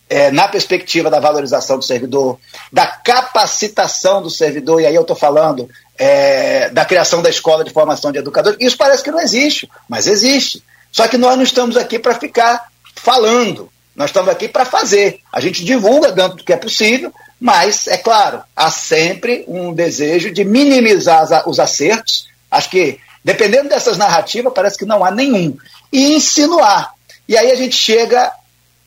é, 0.07 0.29
na 0.29 0.47
perspectiva 0.47 1.09
da 1.09 1.19
valorização 1.19 1.79
do 1.79 1.83
servidor, 1.83 2.37
da 2.71 2.85
capacitação 2.85 4.21
do 4.21 4.29
servidor, 4.29 4.79
e 4.79 4.85
aí 4.85 4.93
eu 4.93 5.01
estou 5.01 5.15
falando 5.15 5.67
é, 5.97 6.69
da 6.69 6.85
criação 6.85 7.21
da 7.23 7.31
escola 7.31 7.63
de 7.63 7.73
formação 7.73 8.11
de 8.11 8.19
educadores, 8.19 8.59
isso 8.61 8.77
parece 8.77 9.03
que 9.03 9.11
não 9.11 9.19
existe, 9.19 9.67
mas 9.89 10.05
existe. 10.05 10.63
Só 10.91 11.07
que 11.07 11.17
nós 11.17 11.35
não 11.35 11.43
estamos 11.43 11.75
aqui 11.75 11.97
para 11.97 12.13
ficar 12.13 12.67
falando, 12.95 13.69
nós 13.97 14.11
estamos 14.11 14.29
aqui 14.29 14.47
para 14.47 14.63
fazer. 14.63 15.21
A 15.33 15.41
gente 15.41 15.65
divulga 15.65 16.11
do 16.11 16.35
que 16.35 16.53
é 16.53 16.57
possível, 16.57 17.11
mas, 17.41 17.87
é 17.87 17.97
claro, 17.97 18.43
há 18.55 18.69
sempre 18.69 19.43
um 19.47 19.73
desejo 19.73 20.31
de 20.31 20.45
minimizar 20.45 21.49
os 21.49 21.59
acertos. 21.59 22.27
Acho 22.51 22.69
que, 22.69 22.99
dependendo 23.23 23.69
dessas 23.69 23.97
narrativas, 23.97 24.53
parece 24.53 24.77
que 24.77 24.85
não 24.85 25.03
há 25.03 25.09
nenhum 25.09 25.57
e 25.91 26.13
insinuar. 26.13 26.93
E 27.27 27.35
aí 27.35 27.51
a 27.51 27.55
gente 27.55 27.75
chega 27.75 28.31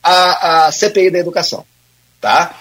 à, 0.01 0.67
à 0.67 0.71
CPI 0.71 1.11
da 1.11 1.19
educação. 1.19 1.65
Tá? 2.21 2.55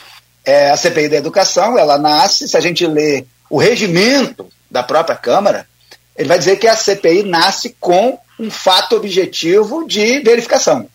É, 0.44 0.70
a 0.70 0.76
CPI 0.76 1.08
da 1.08 1.16
educação, 1.18 1.78
ela 1.78 1.98
nasce, 1.98 2.48
se 2.48 2.56
a 2.56 2.60
gente 2.60 2.84
lê 2.84 3.24
o 3.48 3.58
regimento 3.58 4.50
da 4.68 4.82
própria 4.82 5.16
Câmara, 5.16 5.68
ele 6.16 6.28
vai 6.28 6.38
dizer 6.38 6.56
que 6.56 6.66
a 6.66 6.74
CPI 6.74 7.22
nasce 7.22 7.76
com 7.78 8.18
um 8.40 8.50
fato 8.50 8.96
objetivo 8.96 9.86
de 9.86 10.18
verificação. 10.18 10.88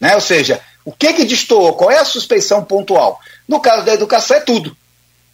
Né? 0.00 0.14
Ou 0.16 0.20
seja, 0.20 0.60
o 0.84 0.92
que, 0.92 1.12
que 1.12 1.24
destoou? 1.24 1.74
Qual 1.74 1.90
é 1.90 1.98
a 1.98 2.04
suspeição 2.04 2.64
pontual? 2.64 3.20
No 3.46 3.60
caso 3.60 3.84
da 3.84 3.94
educação, 3.94 4.36
é 4.36 4.40
tudo. 4.40 4.76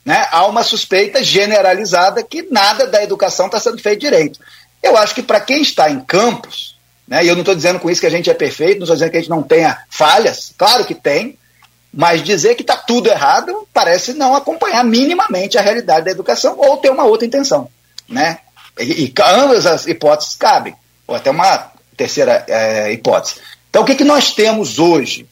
Né? 0.04 0.26
Há 0.30 0.46
uma 0.46 0.62
suspeita 0.62 1.22
generalizada 1.22 2.22
que 2.22 2.46
nada 2.50 2.86
da 2.86 3.02
educação 3.02 3.46
está 3.46 3.58
sendo 3.58 3.78
feito 3.78 4.00
direito. 4.00 4.38
Eu 4.82 4.96
acho 4.96 5.14
que 5.14 5.22
para 5.22 5.40
quem 5.40 5.62
está 5.62 5.90
em 5.90 6.00
campos, 6.00 6.76
né? 7.06 7.24
E 7.24 7.28
eu 7.28 7.34
não 7.34 7.42
estou 7.42 7.54
dizendo 7.54 7.78
com 7.78 7.88
isso 7.88 8.00
que 8.00 8.06
a 8.06 8.10
gente 8.10 8.28
é 8.28 8.34
perfeito, 8.34 8.78
não 8.78 8.84
estou 8.84 8.96
dizendo 8.96 9.10
que 9.10 9.16
a 9.16 9.20
gente 9.20 9.30
não 9.30 9.42
tenha 9.42 9.78
falhas, 9.88 10.52
claro 10.56 10.84
que 10.84 10.94
tem, 10.94 11.38
mas 11.92 12.22
dizer 12.22 12.54
que 12.56 12.62
está 12.62 12.76
tudo 12.76 13.08
errado 13.08 13.66
parece 13.72 14.12
não 14.12 14.34
acompanhar 14.34 14.84
minimamente 14.84 15.56
a 15.56 15.62
realidade 15.62 16.04
da 16.04 16.10
educação 16.10 16.56
ou 16.58 16.76
ter 16.76 16.90
uma 16.90 17.04
outra 17.04 17.26
intenção. 17.26 17.68
Né? 18.08 18.38
E, 18.78 19.04
e 19.04 19.14
ambas 19.22 19.66
as 19.66 19.86
hipóteses 19.86 20.36
cabem, 20.36 20.74
ou 21.06 21.14
até 21.14 21.30
uma 21.30 21.72
terceira 21.96 22.44
é, 22.48 22.92
hipótese. 22.92 23.36
Então, 23.70 23.82
o 23.82 23.86
que, 23.86 23.94
que 23.94 24.04
nós 24.04 24.32
temos 24.32 24.78
hoje? 24.78 25.26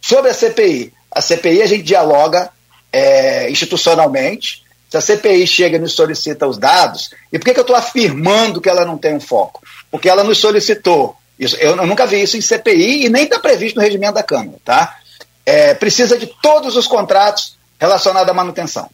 Sobre 0.00 0.30
a 0.30 0.34
CPI. 0.34 0.92
A 1.10 1.20
CPI 1.20 1.62
a 1.62 1.66
gente 1.66 1.82
dialoga 1.82 2.50
é, 2.92 3.50
institucionalmente. 3.50 4.62
Se 4.88 4.96
a 4.96 5.00
CPI 5.00 5.46
chega 5.46 5.76
e 5.76 5.80
nos 5.80 5.92
solicita 5.92 6.46
os 6.46 6.56
dados, 6.56 7.10
e 7.32 7.38
por 7.38 7.44
que, 7.44 7.52
que 7.52 7.60
eu 7.60 7.62
estou 7.62 7.76
afirmando 7.76 8.60
que 8.60 8.68
ela 8.68 8.84
não 8.84 8.96
tem 8.96 9.14
um 9.14 9.20
foco? 9.20 9.60
porque 9.90 10.08
ela 10.08 10.24
nos 10.24 10.38
solicitou. 10.38 11.16
Isso, 11.38 11.56
eu, 11.56 11.76
eu 11.76 11.86
nunca 11.86 12.06
vi 12.06 12.22
isso 12.22 12.36
em 12.36 12.40
CPI 12.40 13.06
e 13.06 13.08
nem 13.08 13.24
está 13.24 13.38
previsto 13.38 13.76
no 13.76 13.82
regimento 13.82 14.14
da 14.14 14.22
Câmara. 14.22 14.58
Tá? 14.64 14.98
É, 15.46 15.74
precisa 15.74 16.18
de 16.18 16.26
todos 16.42 16.76
os 16.76 16.86
contratos 16.86 17.56
relacionados 17.78 18.28
à 18.28 18.34
manutenção. 18.34 18.88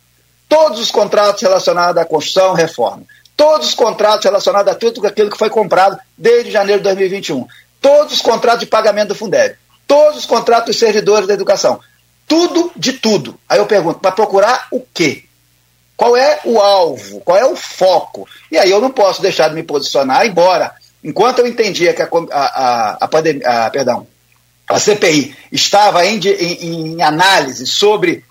Todos 0.48 0.78
os 0.78 0.90
contratos 0.90 1.42
relacionados 1.42 2.00
à 2.00 2.04
construção, 2.04 2.52
reforma. 2.52 3.02
Todos 3.36 3.68
os 3.68 3.74
contratos 3.74 4.24
relacionados 4.24 4.72
a 4.72 4.76
tudo 4.76 5.06
aquilo 5.06 5.30
que 5.30 5.38
foi 5.38 5.50
comprado 5.50 5.98
desde 6.16 6.50
janeiro 6.50 6.80
de 6.80 6.84
2021. 6.84 7.46
Todos 7.80 8.14
os 8.14 8.22
contratos 8.22 8.60
de 8.60 8.66
pagamento 8.66 9.08
do 9.08 9.14
Fundeb. 9.14 9.56
Todos 9.94 10.18
os 10.18 10.26
contratos 10.26 10.66
dos 10.66 10.78
servidores 10.80 11.28
da 11.28 11.34
educação. 11.34 11.78
Tudo 12.26 12.72
de 12.74 12.94
tudo. 12.94 13.38
Aí 13.48 13.60
eu 13.60 13.66
pergunto, 13.66 14.00
para 14.00 14.10
procurar 14.10 14.66
o 14.72 14.80
quê? 14.80 15.22
Qual 15.96 16.16
é 16.16 16.40
o 16.44 16.58
alvo? 16.58 17.20
Qual 17.20 17.38
é 17.38 17.44
o 17.44 17.54
foco? 17.54 18.26
E 18.50 18.58
aí 18.58 18.72
eu 18.72 18.80
não 18.80 18.90
posso 18.90 19.22
deixar 19.22 19.48
de 19.48 19.54
me 19.54 19.62
posicionar, 19.62 20.26
embora, 20.26 20.74
enquanto 21.04 21.38
eu 21.38 21.46
entendia 21.46 21.94
que 21.94 22.02
a, 22.02 22.08
a, 22.32 22.96
a, 23.02 23.06
pandemia, 23.06 23.48
a 23.48 23.70
perdão, 23.70 24.04
a 24.66 24.80
CPI 24.80 25.36
estava 25.52 26.04
em, 26.04 26.18
em, 26.18 26.94
em 26.94 27.02
análise 27.02 27.64
sobre 27.64 28.24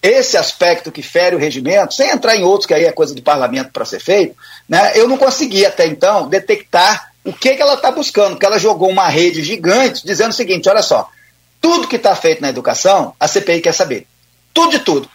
esse 0.00 0.36
aspecto 0.36 0.92
que 0.92 1.02
fere 1.02 1.34
o 1.34 1.40
regimento, 1.40 1.94
sem 1.94 2.10
entrar 2.10 2.36
em 2.36 2.44
outros 2.44 2.66
que 2.66 2.74
aí 2.74 2.84
é 2.84 2.92
coisa 2.92 3.12
de 3.12 3.22
parlamento 3.22 3.72
para 3.72 3.84
ser 3.84 3.98
feito, 3.98 4.36
né, 4.68 4.92
eu 4.94 5.08
não 5.08 5.18
consegui 5.18 5.66
até 5.66 5.84
então 5.84 6.28
detectar 6.28 7.07
o 7.28 7.32
que, 7.32 7.54
que 7.54 7.62
ela 7.62 7.74
está 7.74 7.90
buscando, 7.90 8.30
porque 8.30 8.46
ela 8.46 8.58
jogou 8.58 8.88
uma 8.88 9.08
rede 9.08 9.42
gigante 9.42 10.04
dizendo 10.04 10.30
o 10.30 10.34
seguinte: 10.34 10.68
olha 10.68 10.82
só, 10.82 11.08
tudo 11.60 11.88
que 11.88 11.96
está 11.96 12.14
feito 12.14 12.40
na 12.40 12.48
educação, 12.48 13.14
a 13.18 13.28
CPI 13.28 13.60
quer 13.60 13.72
saber. 13.72 14.06
Tudo 14.54 14.70
de 14.70 14.78
tudo. 14.80 15.08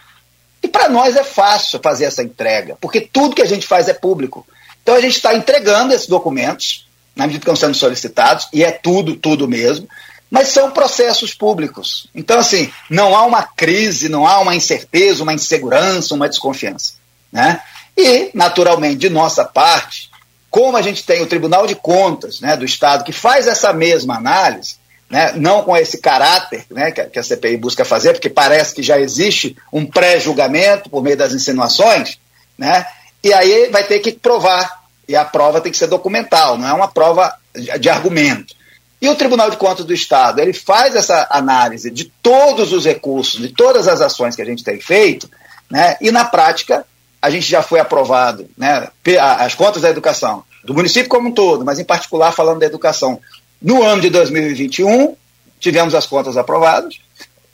E 0.62 0.68
para 0.68 0.88
nós 0.88 1.16
é 1.16 1.24
fácil 1.24 1.80
fazer 1.82 2.04
essa 2.04 2.22
entrega, 2.22 2.76
porque 2.80 3.00
tudo 3.00 3.34
que 3.34 3.42
a 3.42 3.46
gente 3.46 3.66
faz 3.66 3.88
é 3.88 3.94
público. 3.94 4.46
Então 4.82 4.94
a 4.94 5.00
gente 5.00 5.16
está 5.16 5.34
entregando 5.34 5.92
esses 5.92 6.06
documentos, 6.06 6.86
na 7.16 7.26
medida 7.26 7.44
que 7.44 7.50
estão 7.50 7.68
sendo 7.68 7.76
solicitados, 7.76 8.48
e 8.52 8.62
é 8.62 8.70
tudo, 8.70 9.16
tudo 9.16 9.48
mesmo 9.48 9.88
mas 10.34 10.48
são 10.48 10.72
processos 10.72 11.32
públicos. 11.32 12.08
Então, 12.12 12.40
assim, 12.40 12.72
não 12.90 13.14
há 13.14 13.24
uma 13.24 13.44
crise, 13.44 14.08
não 14.08 14.26
há 14.26 14.40
uma 14.40 14.56
incerteza, 14.56 15.22
uma 15.22 15.32
insegurança, 15.32 16.12
uma 16.12 16.28
desconfiança. 16.28 16.94
Né? 17.30 17.60
E, 17.96 18.30
naturalmente, 18.34 18.96
de 18.96 19.08
nossa 19.08 19.44
parte, 19.44 20.10
como 20.54 20.76
a 20.76 20.82
gente 20.82 21.02
tem 21.02 21.20
o 21.20 21.26
Tribunal 21.26 21.66
de 21.66 21.74
Contas 21.74 22.40
né, 22.40 22.56
do 22.56 22.64
Estado 22.64 23.02
que 23.02 23.10
faz 23.10 23.48
essa 23.48 23.72
mesma 23.72 24.18
análise, 24.18 24.76
né, 25.10 25.32
não 25.34 25.64
com 25.64 25.76
esse 25.76 25.98
caráter 25.98 26.64
né, 26.70 26.92
que 26.92 27.18
a 27.18 27.24
CPI 27.24 27.56
busca 27.56 27.84
fazer, 27.84 28.12
porque 28.12 28.30
parece 28.30 28.72
que 28.72 28.80
já 28.80 29.00
existe 29.00 29.56
um 29.72 29.84
pré-julgamento 29.84 30.88
por 30.88 31.02
meio 31.02 31.16
das 31.16 31.32
insinuações, 31.32 32.20
né, 32.56 32.86
e 33.20 33.32
aí 33.32 33.68
vai 33.72 33.82
ter 33.82 33.98
que 33.98 34.12
provar, 34.12 34.84
e 35.08 35.16
a 35.16 35.24
prova 35.24 35.60
tem 35.60 35.72
que 35.72 35.78
ser 35.78 35.88
documental, 35.88 36.56
não 36.56 36.68
é 36.68 36.72
uma 36.72 36.86
prova 36.86 37.34
de 37.80 37.88
argumento. 37.88 38.54
E 39.02 39.08
o 39.08 39.16
Tribunal 39.16 39.50
de 39.50 39.56
Contas 39.56 39.84
do 39.84 39.92
Estado, 39.92 40.38
ele 40.38 40.52
faz 40.52 40.94
essa 40.94 41.26
análise 41.30 41.90
de 41.90 42.04
todos 42.22 42.72
os 42.72 42.84
recursos, 42.84 43.40
de 43.40 43.48
todas 43.48 43.88
as 43.88 44.00
ações 44.00 44.36
que 44.36 44.42
a 44.42 44.46
gente 44.46 44.62
tem 44.62 44.80
feito, 44.80 45.28
né? 45.68 45.96
e 46.00 46.12
na 46.12 46.24
prática, 46.24 46.86
a 47.24 47.30
gente 47.30 47.48
já 47.48 47.62
foi 47.62 47.80
aprovado, 47.80 48.46
né? 48.54 48.86
as 49.18 49.54
contas 49.54 49.80
da 49.80 49.88
educação, 49.88 50.44
do 50.62 50.74
município 50.74 51.08
como 51.08 51.30
um 51.30 51.32
todo, 51.32 51.64
mas 51.64 51.78
em 51.78 51.84
particular 51.84 52.32
falando 52.32 52.58
da 52.58 52.66
educação, 52.66 53.18
no 53.62 53.82
ano 53.82 54.02
de 54.02 54.10
2021, 54.10 55.16
tivemos 55.58 55.94
as 55.94 56.06
contas 56.06 56.36
aprovadas, 56.36 57.00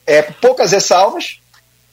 é, 0.05 0.23
poucas 0.23 0.73
ressalvas, 0.73 1.39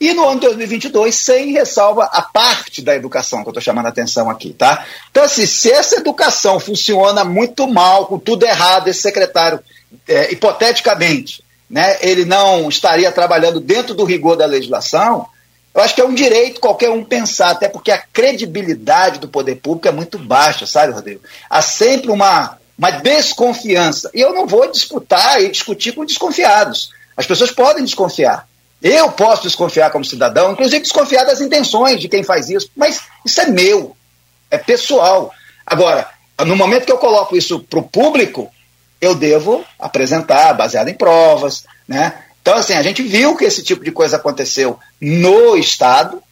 e 0.00 0.12
no 0.12 0.28
ano 0.28 0.40
de 0.40 0.46
2022, 0.46 1.14
sem 1.14 1.52
ressalva 1.52 2.10
a 2.12 2.20
parte 2.20 2.82
da 2.82 2.96
educação, 2.96 3.42
que 3.42 3.48
eu 3.48 3.52
estou 3.52 3.62
chamando 3.62 3.86
a 3.86 3.90
atenção 3.90 4.28
aqui, 4.28 4.52
tá? 4.52 4.84
Então, 5.12 5.22
assim, 5.22 5.46
se 5.46 5.70
essa 5.70 5.98
educação 5.98 6.58
funciona 6.58 7.24
muito 7.24 7.68
mal, 7.68 8.06
com 8.06 8.18
tudo 8.18 8.44
errado, 8.44 8.88
esse 8.88 9.02
secretário, 9.02 9.60
é, 10.08 10.32
hipoteticamente, 10.32 11.44
né, 11.70 11.96
ele 12.00 12.24
não 12.24 12.68
estaria 12.68 13.12
trabalhando 13.12 13.60
dentro 13.60 13.94
do 13.94 14.04
rigor 14.04 14.36
da 14.36 14.46
legislação, 14.46 15.28
eu 15.74 15.82
acho 15.82 15.94
que 15.94 16.00
é 16.00 16.04
um 16.04 16.14
direito 16.14 16.60
qualquer 16.60 16.90
um 16.90 17.04
pensar, 17.04 17.50
até 17.50 17.68
porque 17.68 17.90
a 17.90 17.98
credibilidade 17.98 19.20
do 19.20 19.28
poder 19.28 19.56
público 19.56 19.88
é 19.88 19.92
muito 19.92 20.18
baixa, 20.18 20.66
sabe, 20.66 20.92
Rodrigo? 20.92 21.20
Há 21.48 21.62
sempre 21.62 22.10
uma, 22.10 22.58
uma 22.76 22.90
desconfiança. 22.90 24.10
E 24.14 24.20
eu 24.20 24.34
não 24.34 24.46
vou 24.46 24.70
disputar 24.70 25.40
e 25.40 25.50
discutir 25.50 25.92
com 25.92 26.04
desconfiados. 26.04 26.90
As 27.16 27.26
pessoas 27.26 27.50
podem 27.50 27.84
desconfiar. 27.84 28.48
Eu 28.80 29.10
posso 29.10 29.42
desconfiar 29.42 29.90
como 29.90 30.04
cidadão, 30.04 30.52
inclusive 30.52 30.82
desconfiar 30.82 31.24
das 31.24 31.40
intenções 31.40 32.00
de 32.00 32.08
quem 32.08 32.22
faz 32.22 32.48
isso, 32.48 32.70
mas 32.76 33.02
isso 33.24 33.40
é 33.40 33.46
meu, 33.46 33.96
é 34.50 34.56
pessoal. 34.56 35.32
Agora, 35.66 36.08
no 36.46 36.54
momento 36.54 36.86
que 36.86 36.92
eu 36.92 36.98
coloco 36.98 37.36
isso 37.36 37.60
para 37.60 37.80
o 37.80 37.82
público, 37.82 38.50
eu 39.00 39.14
devo 39.14 39.64
apresentar, 39.78 40.54
baseado 40.54 40.88
em 40.88 40.94
provas, 40.94 41.64
né? 41.86 42.24
Então, 42.48 42.58
assim, 42.58 42.72
a 42.72 42.82
gente 42.82 43.02
viu 43.02 43.36
que 43.36 43.44
esse 43.44 43.62
tipo 43.62 43.84
de 43.84 43.92
coisa 43.92 44.16
aconteceu 44.16 44.78
no 44.98 45.54
Estado, 45.54 46.22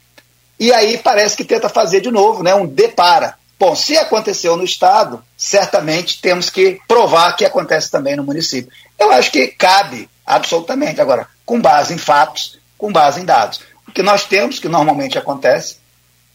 e 0.58 0.72
aí 0.72 0.96
parece 0.96 1.36
que 1.36 1.44
tenta 1.44 1.68
fazer 1.68 2.00
de 2.00 2.10
novo, 2.10 2.42
né? 2.42 2.54
Um 2.54 2.66
depara. 2.66 3.34
Bom, 3.58 3.76
se 3.76 3.98
aconteceu 3.98 4.56
no 4.56 4.64
Estado, 4.64 5.22
certamente 5.36 6.18
temos 6.22 6.48
que 6.48 6.80
provar 6.88 7.36
que 7.36 7.44
acontece 7.44 7.90
também 7.90 8.16
no 8.16 8.24
município. 8.24 8.72
Eu 8.98 9.10
acho 9.12 9.30
que 9.30 9.48
cabe, 9.48 10.08
absolutamente. 10.24 11.02
Agora, 11.02 11.28
com 11.44 11.60
base 11.60 11.92
em 11.92 11.98
fatos, 11.98 12.58
com 12.78 12.90
base 12.90 13.20
em 13.20 13.26
dados. 13.26 13.60
O 13.86 13.92
que 13.92 14.02
nós 14.02 14.24
temos, 14.24 14.58
que 14.58 14.70
normalmente 14.70 15.18
acontece, 15.18 15.76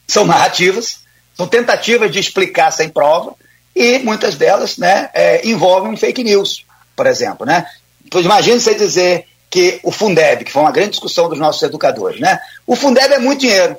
são 0.08 0.26
narrativas, 0.26 1.00
são 1.36 1.48
tentativas 1.48 2.12
de 2.12 2.20
explicar 2.20 2.70
sem 2.70 2.88
prova, 2.88 3.34
e 3.76 3.98
muitas 3.98 4.36
delas 4.36 4.78
né, 4.78 5.10
é, 5.12 5.48
envolvem 5.48 5.98
fake 5.98 6.24
news, 6.24 6.68
por 6.96 7.08
exemplo. 7.08 7.48
Né? 7.48 7.66
Pois 8.12 8.24
imagine 8.24 8.60
você 8.60 8.76
dizer 8.76 9.31
que 9.52 9.82
o 9.84 9.92
Fundeb, 9.92 10.46
que 10.46 10.52
foi 10.52 10.62
uma 10.62 10.72
grande 10.72 10.92
discussão 10.92 11.28
dos 11.28 11.38
nossos 11.38 11.62
educadores, 11.62 12.22
né? 12.22 12.40
o 12.66 12.74
Fundeb 12.74 13.14
é 13.14 13.20
muito 13.20 13.42
dinheiro. 13.42 13.76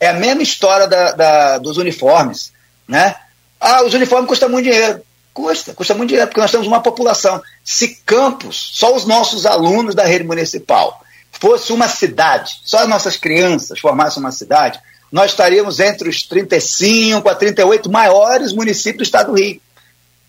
É 0.00 0.08
a 0.08 0.14
mesma 0.14 0.42
história 0.42 0.88
da, 0.88 1.12
da, 1.12 1.58
dos 1.58 1.76
uniformes. 1.76 2.50
Né? 2.88 3.14
Ah, 3.60 3.84
os 3.84 3.92
uniformes 3.92 4.26
custam 4.26 4.48
muito 4.48 4.64
dinheiro. 4.64 5.02
Custa, 5.34 5.74
custa 5.74 5.94
muito 5.94 6.08
dinheiro, 6.08 6.28
porque 6.28 6.40
nós 6.40 6.50
temos 6.50 6.66
uma 6.66 6.82
população. 6.82 7.42
Se 7.62 7.96
Campos, 8.06 8.70
só 8.74 8.96
os 8.96 9.04
nossos 9.04 9.44
alunos 9.44 9.94
da 9.94 10.04
rede 10.04 10.24
municipal, 10.24 11.00
fosse 11.30 11.72
uma 11.72 11.88
cidade, 11.88 12.60
só 12.64 12.78
as 12.78 12.88
nossas 12.88 13.16
crianças 13.16 13.78
formassem 13.78 14.22
uma 14.22 14.32
cidade, 14.32 14.80
nós 15.10 15.32
estaríamos 15.32 15.78
entre 15.78 16.08
os 16.08 16.22
35 16.22 17.28
a 17.28 17.34
38 17.34 17.90
maiores 17.90 18.52
municípios 18.52 18.96
do 18.96 19.04
estado 19.04 19.32
do 19.32 19.38
Rio. 19.38 19.60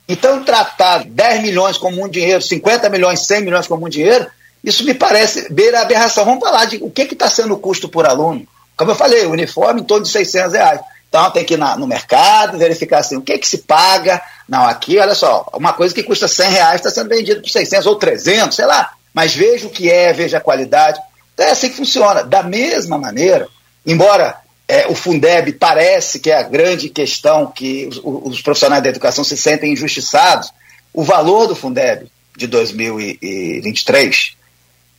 Então, 0.07 0.43
tratar 0.43 1.05
10 1.05 1.41
milhões 1.41 1.77
como 1.77 1.95
muito 1.95 2.13
dinheiro, 2.13 2.41
50 2.41 2.89
milhões, 2.89 3.25
100 3.25 3.41
milhões 3.41 3.67
como 3.67 3.81
muito 3.81 3.93
dinheiro, 3.93 4.27
isso 4.63 4.85
me 4.85 4.93
parece 4.93 5.51
beira 5.51 5.81
aberração. 5.81 6.23
Vamos 6.25 6.43
falar 6.43 6.65
de 6.65 6.77
o 6.81 6.89
que 6.89 7.01
está 7.01 7.29
sendo 7.29 7.53
o 7.53 7.59
custo 7.59 7.89
por 7.89 8.05
aluno. 8.05 8.47
Como 8.77 8.91
eu 8.91 8.95
falei, 8.95 9.25
o 9.25 9.31
uniforme 9.31 9.81
em 9.81 9.83
torno 9.83 10.05
de 10.05 10.11
600 10.11 10.53
reais. 10.53 10.79
Então 11.09 11.29
tem 11.29 11.43
que 11.43 11.53
ir 11.53 11.57
na, 11.57 11.77
no 11.77 11.85
mercado, 11.85 12.57
verificar 12.57 12.99
assim, 12.99 13.17
o 13.17 13.21
que, 13.21 13.37
que 13.37 13.47
se 13.47 13.59
paga. 13.59 14.21
Não, 14.47 14.65
aqui, 14.65 14.97
olha 14.97 15.13
só, 15.13 15.47
uma 15.53 15.73
coisa 15.73 15.93
que 15.93 16.01
custa 16.01 16.27
100 16.27 16.49
reais 16.49 16.75
está 16.77 16.89
sendo 16.89 17.09
vendido 17.09 17.41
por 17.41 17.49
600 17.49 17.85
ou 17.85 17.95
300, 17.95 18.55
sei 18.55 18.65
lá. 18.65 18.93
Mas 19.13 19.35
veja 19.35 19.67
o 19.67 19.69
que 19.69 19.91
é, 19.91 20.11
veja 20.11 20.37
a 20.37 20.41
qualidade. 20.41 20.99
Então 21.33 21.45
é 21.45 21.51
assim 21.51 21.69
que 21.69 21.75
funciona. 21.75 22.23
Da 22.23 22.41
mesma 22.41 22.97
maneira, 22.97 23.47
embora 23.85 24.37
é, 24.67 24.87
o 24.87 24.95
Fundeb 24.95 25.53
parece 25.53 26.19
que 26.19 26.31
é 26.31 26.37
a 26.37 26.43
grande 26.43 26.89
questão 26.89 27.45
que 27.47 27.85
os, 27.87 28.01
os, 28.03 28.41
profissionais 28.41 28.81
da 28.81 28.89
educação 28.89 29.23
se 29.23 29.37
sentem 29.37 29.73
injustiçados, 29.73 30.51
o 30.93 31.03
valor 31.03 31.47
do 31.47 31.55
Fundeb 31.55 32.07
de 32.35 32.47
2023, 32.47 34.35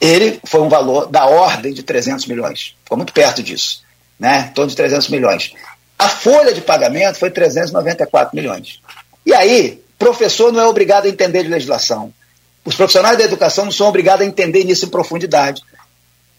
ele 0.05 0.41
foi 0.45 0.61
um 0.61 0.69
valor 0.69 1.07
da 1.07 1.27
ordem 1.27 1.73
de 1.73 1.83
300 1.83 2.27
milhões. 2.27 2.75
Ficou 2.83 2.99
muito 2.99 3.13
perto 3.13 3.43
disso, 3.43 3.83
né? 4.19 4.49
Em 4.51 4.55
torno 4.55 4.71
de 4.71 4.77
300 4.77 5.09
milhões. 5.09 5.53
A 5.99 6.09
folha 6.09 6.53
de 6.53 6.61
pagamento 6.61 7.19
foi 7.19 7.31
394 7.31 8.35
milhões. 8.35 8.81
E 9.25 9.33
aí, 9.33 9.83
professor 10.05 10.53
não 10.53 10.61
é 10.61 10.67
obrigado 10.67 11.07
a 11.07 11.09
entender 11.09 11.43
de 11.43 11.49
legislação. 11.49 12.13
Os 12.63 12.75
profissionais 12.75 13.17
da 13.17 13.25
educação 13.25 13.65
não 13.65 13.73
são 13.73 13.89
obrigados 13.89 14.21
a 14.21 14.29
entender 14.29 14.65
nisso 14.65 14.85
em 14.85 14.91
profundidade. 14.91 15.63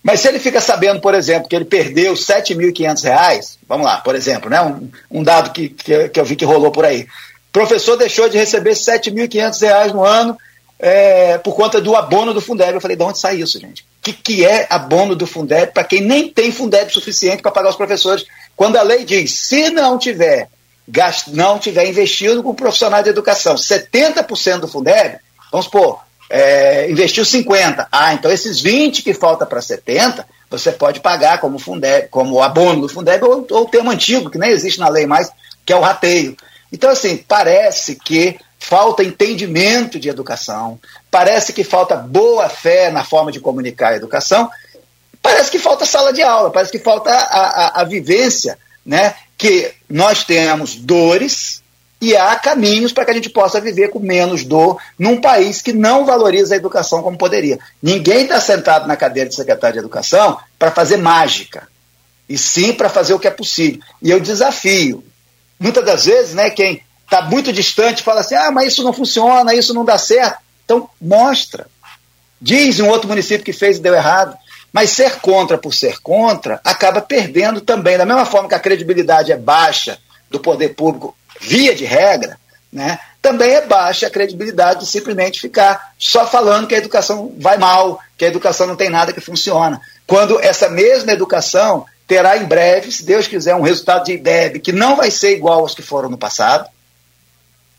Mas 0.04 0.20
se 0.20 0.28
ele 0.28 0.38
fica 0.38 0.62
sabendo, 0.62 1.02
por 1.02 1.16
exemplo, 1.16 1.50
que 1.50 1.56
ele 1.56 1.66
perdeu 1.66 2.14
R$ 2.14 2.20
7.500, 2.20 3.58
vamos 3.68 3.88
lá, 3.88 3.98
por 3.98 4.14
exemplo, 4.14 4.52
né, 4.52 4.62
um, 4.62 4.90
um 5.10 5.24
dado 5.24 5.52
que, 5.52 5.70
que, 5.70 6.10
que, 6.10 6.20
eu 6.20 6.26
vi 6.26 6.36
que 6.36 6.46
rolou 6.46 6.72
por 6.72 6.86
aí. 6.86 7.08
O 7.50 7.52
professor 7.52 7.98
deixou 7.98 8.30
de 8.30 8.38
receber 8.38 8.72
R$ 8.72 8.76
7.500 8.76 9.94
no 9.94 10.04
ano 10.04 10.38
é, 10.80 11.38
por 11.38 11.56
conta 11.56 11.80
do 11.80 11.96
abono 11.96 12.34
do 12.34 12.42
Fundeb. 12.42 12.74
Eu 12.74 12.82
falei, 12.82 12.98
de 12.98 13.04
onde 13.04 13.20
sai 13.20 13.38
isso, 13.38 13.60
gente? 13.60 13.82
O 13.82 13.86
que, 14.02 14.14
que 14.14 14.46
é 14.46 14.68
abono 14.70 15.16
do 15.16 15.26
Fundeb 15.26 15.72
para 15.74 15.84
quem 15.84 16.02
nem 16.02 16.30
tem 16.30 16.52
Fundeb 16.52 16.92
suficiente 16.92 17.42
para 17.42 17.52
pagar 17.52 17.70
os 17.70 17.76
professores? 17.76 18.26
Quando 18.56 18.78
a 18.78 18.82
lei 18.82 19.04
diz, 19.04 19.32
se 19.32 19.70
não 19.70 19.98
tiver 19.98 20.50
gasto, 20.88 21.32
não 21.34 21.58
tiver 21.58 21.88
investido 21.88 22.44
com 22.44 22.54
profissionais 22.54 23.04
de 23.04 23.10
educação, 23.10 23.56
70% 23.56 24.60
do 24.60 24.68
Fundeb, 24.68 25.18
vamos 25.52 25.66
supor, 25.66 26.00
é, 26.30 26.90
investiu 26.90 27.24
50%. 27.24 27.88
Ah, 27.92 28.14
então 28.14 28.32
esses 28.32 28.62
20% 28.62 29.04
que 29.04 29.14
falta 29.14 29.46
para 29.46 29.60
70%, 29.60 30.24
você 30.50 30.72
pode 30.72 31.00
pagar 31.00 31.40
como 31.40 31.60
Fundeb, 31.60 32.08
como 32.10 32.42
abono 32.42 32.82
do 32.82 32.90
Fundeb 32.90 33.24
ou, 33.24 33.46
ou 33.50 33.66
termo 33.66 33.92
antigo, 33.92 34.30
que 34.30 34.38
nem 34.38 34.52
existe 34.52 34.80
na 34.80 34.90
lei 34.90 35.06
mais, 35.06 35.30
que 35.66 35.74
é 35.74 35.76
o 35.76 35.82
rateio. 35.82 36.38
Então, 36.72 36.90
assim, 36.90 37.18
parece 37.18 37.96
que 37.96 38.38
falta 38.68 39.04
entendimento 39.04 40.00
de 40.00 40.10
educação, 40.10 40.80
parece 41.12 41.54
que 41.54 41.64
falta 41.64 41.96
boa 41.96 42.50
fé 42.50 42.90
na 42.90 43.04
forma 43.04 43.32
de 43.32 43.40
comunicar 43.40 43.90
a 43.90 43.96
educação, 43.96 44.50
parece 45.22 45.52
que 45.52 45.60
falta 45.60 45.86
sala 45.86 46.12
de 46.12 46.24
aula, 46.24 46.50
parece 46.50 46.72
que 46.72 46.80
falta 46.80 47.12
a, 47.12 47.20
a, 47.20 47.82
a 47.82 47.84
vivência 47.84 48.58
né, 48.84 49.14
que 49.38 49.72
nós 49.88 50.24
temos 50.24 50.76
dores 50.76 51.62
e 52.02 52.18
há 52.18 52.36
caminhos 52.38 52.92
para 52.92 53.06
que 53.06 53.12
a 53.12 53.14
gente 53.14 53.30
possa 53.30 53.62
viver 53.62 53.90
com 53.90 54.00
menos 54.00 54.44
dor 54.44 54.82
num 54.98 55.22
país 55.22 55.62
que 55.62 55.72
não 55.72 56.04
valoriza 56.04 56.56
a 56.56 56.58
educação 56.58 57.04
como 57.04 57.20
poderia. 57.20 57.60
Ninguém 57.82 58.24
está 58.24 58.42
sentado 58.42 58.88
na 58.88 58.98
cadeira 58.98 59.30
de 59.30 59.36
secretário 59.36 59.76
de 59.76 59.80
educação 59.80 60.40
para 60.58 60.72
fazer 60.72 60.98
mágica, 60.98 61.68
e 62.28 62.36
sim 62.36 62.74
para 62.74 62.90
fazer 62.90 63.14
o 63.14 63.20
que 63.20 63.28
é 63.28 63.32
possível. 63.32 63.80
E 64.02 64.10
eu 64.10 64.20
desafio. 64.20 65.04
Muitas 65.60 65.86
das 65.86 66.06
vezes, 66.06 66.34
né, 66.34 66.50
quem 66.50 66.82
está 67.06 67.22
muito 67.22 67.54
distante 67.54 68.04
fala 68.04 68.22
assim: 68.22 68.36
ah, 68.36 68.52
mas 68.52 68.74
isso 68.74 68.84
não 68.84 68.94
funciona, 68.94 69.54
isso 69.54 69.74
não 69.74 69.86
dá 69.86 69.98
certo. 69.98 70.40
Então, 70.66 70.90
mostra. 71.00 71.68
Diz 72.42 72.80
um 72.80 72.90
outro 72.90 73.08
município 73.08 73.46
que 73.46 73.54
fez 73.54 73.78
e 73.78 73.82
deu 73.82 73.94
errado. 73.94 74.36
Mas 74.74 74.90
ser 74.90 75.20
contra 75.20 75.58
por 75.58 75.74
ser 75.74 76.02
contra 76.02 76.60
acaba 76.64 77.02
perdendo 77.02 77.62
também. 77.62 77.98
Da 77.98 78.06
mesma 78.06 78.26
forma 78.26 78.50
que 78.50 78.56
a 78.56 78.60
credibilidade 78.60 79.32
é 79.32 79.38
baixa 79.38 79.98
do 80.30 80.40
poder 80.40 80.70
público, 80.70 81.16
via 81.40 81.74
de 81.74 81.86
regra, 81.86 82.38
né, 82.74 83.00
também 83.22 83.54
é 83.54 83.62
baixa 83.62 84.08
a 84.08 84.10
credibilidade 84.10 84.82
de 84.82 84.86
simplesmente 84.86 85.40
ficar 85.40 85.94
só 85.98 86.28
falando 86.28 86.68
que 86.68 86.76
a 86.76 86.78
educação 86.78 87.34
vai 87.40 87.58
mal, 87.58 88.00
que 88.18 88.26
a 88.26 88.28
educação 88.28 88.68
não 88.68 88.76
tem 88.76 88.90
nada 88.90 89.14
que 89.14 89.22
funciona. 89.22 89.80
Quando 90.06 90.40
essa 90.40 90.70
mesma 90.70 91.14
educação 91.14 91.86
terá 92.06 92.38
em 92.38 92.46
breve, 92.46 92.92
se 92.92 93.04
Deus 93.04 93.28
quiser, 93.28 93.56
um 93.56 93.62
resultado 93.62 94.06
de 94.06 94.14
IDEB 94.14 94.60
que 94.60 94.72
não 94.72 94.96
vai 94.96 95.10
ser 95.10 95.32
igual 95.32 95.62
aos 95.62 95.74
que 95.74 95.82
foram 95.82 96.10
no 96.10 96.18
passado. 96.18 96.70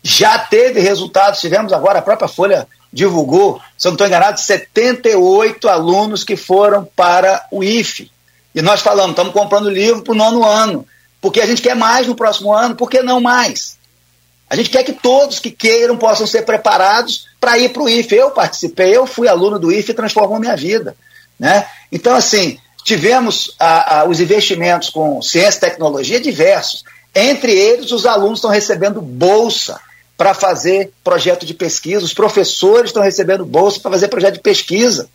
Já 0.09 0.39
teve 0.39 0.79
resultados, 0.79 1.41
tivemos 1.41 1.73
agora, 1.73 1.99
a 1.99 2.01
própria 2.01 2.29
Folha 2.29 2.65
divulgou, 2.93 3.59
se 3.77 3.85
eu 3.85 3.91
não 3.91 3.95
estou 3.95 4.07
enganado, 4.07 4.39
78 4.39 5.67
alunos 5.67 6.23
que 6.23 6.37
foram 6.37 6.87
para 6.95 7.45
o 7.51 7.61
IFE. 7.61 8.09
E 8.55 8.61
nós 8.61 8.79
falamos, 8.79 9.09
estamos 9.09 9.33
comprando 9.33 9.69
livro 9.69 10.01
para 10.03 10.13
o 10.13 10.15
nono 10.15 10.45
ano, 10.45 10.87
porque 11.19 11.41
a 11.41 11.45
gente 11.45 11.61
quer 11.61 11.75
mais 11.75 12.07
no 12.07 12.15
próximo 12.15 12.53
ano, 12.53 12.73
por 12.73 12.89
que 12.89 13.01
não 13.01 13.19
mais? 13.19 13.77
A 14.49 14.55
gente 14.55 14.69
quer 14.69 14.83
que 14.83 14.93
todos 14.93 15.39
que 15.39 15.51
queiram 15.51 15.97
possam 15.97 16.25
ser 16.25 16.43
preparados 16.43 17.27
para 17.37 17.57
ir 17.57 17.73
para 17.73 17.83
o 17.83 17.89
IFE. 17.89 18.15
Eu 18.15 18.31
participei, 18.31 18.95
eu 18.95 19.05
fui 19.05 19.27
aluno 19.27 19.59
do 19.59 19.73
IFE 19.73 19.91
e 19.91 19.93
transformou 19.93 20.39
minha 20.39 20.55
vida. 20.55 20.95
Né? 21.37 21.67
Então, 21.91 22.15
assim, 22.15 22.57
tivemos 22.81 23.53
a, 23.59 23.99
a, 23.99 24.05
os 24.05 24.21
investimentos 24.21 24.89
com 24.89 25.21
ciência 25.21 25.57
e 25.57 25.69
tecnologia 25.69 26.21
diversos. 26.21 26.85
Entre 27.13 27.51
eles, 27.51 27.91
os 27.91 28.05
alunos 28.05 28.37
estão 28.37 28.49
recebendo 28.49 29.01
bolsa 29.01 29.77
para 30.17 30.33
fazer 30.33 30.91
projeto 31.03 31.45
de 31.45 31.53
pesquisa, 31.53 32.03
os 32.03 32.13
professores 32.13 32.89
estão 32.89 33.03
recebendo 33.03 33.45
bolsa 33.45 33.79
para 33.79 33.91
fazer 33.91 34.07
projeto 34.07 34.33
de 34.33 34.41
pesquisa. 34.41 35.07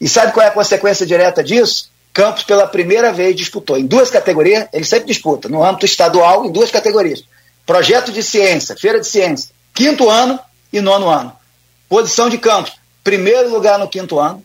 E 0.00 0.08
sabe 0.08 0.32
qual 0.32 0.46
é 0.46 0.48
a 0.48 0.52
consequência 0.52 1.04
direta 1.04 1.42
disso? 1.42 1.90
Campos, 2.12 2.44
pela 2.44 2.66
primeira 2.66 3.12
vez, 3.12 3.34
disputou 3.34 3.76
em 3.76 3.84
duas 3.84 4.08
categorias, 4.08 4.68
ele 4.72 4.84
sempre 4.84 5.08
disputa, 5.08 5.48
no 5.48 5.64
âmbito 5.64 5.84
estadual, 5.84 6.46
em 6.46 6.52
duas 6.52 6.70
categorias. 6.70 7.24
Projeto 7.66 8.12
de 8.12 8.22
ciência, 8.22 8.76
feira 8.76 9.00
de 9.00 9.06
ciência, 9.06 9.50
quinto 9.74 10.08
ano 10.08 10.38
e 10.72 10.80
nono 10.80 11.08
ano. 11.08 11.32
Posição 11.88 12.30
de 12.30 12.38
Campos, 12.38 12.72
primeiro 13.02 13.50
lugar 13.50 13.78
no 13.78 13.88
quinto 13.88 14.18
ano. 14.18 14.42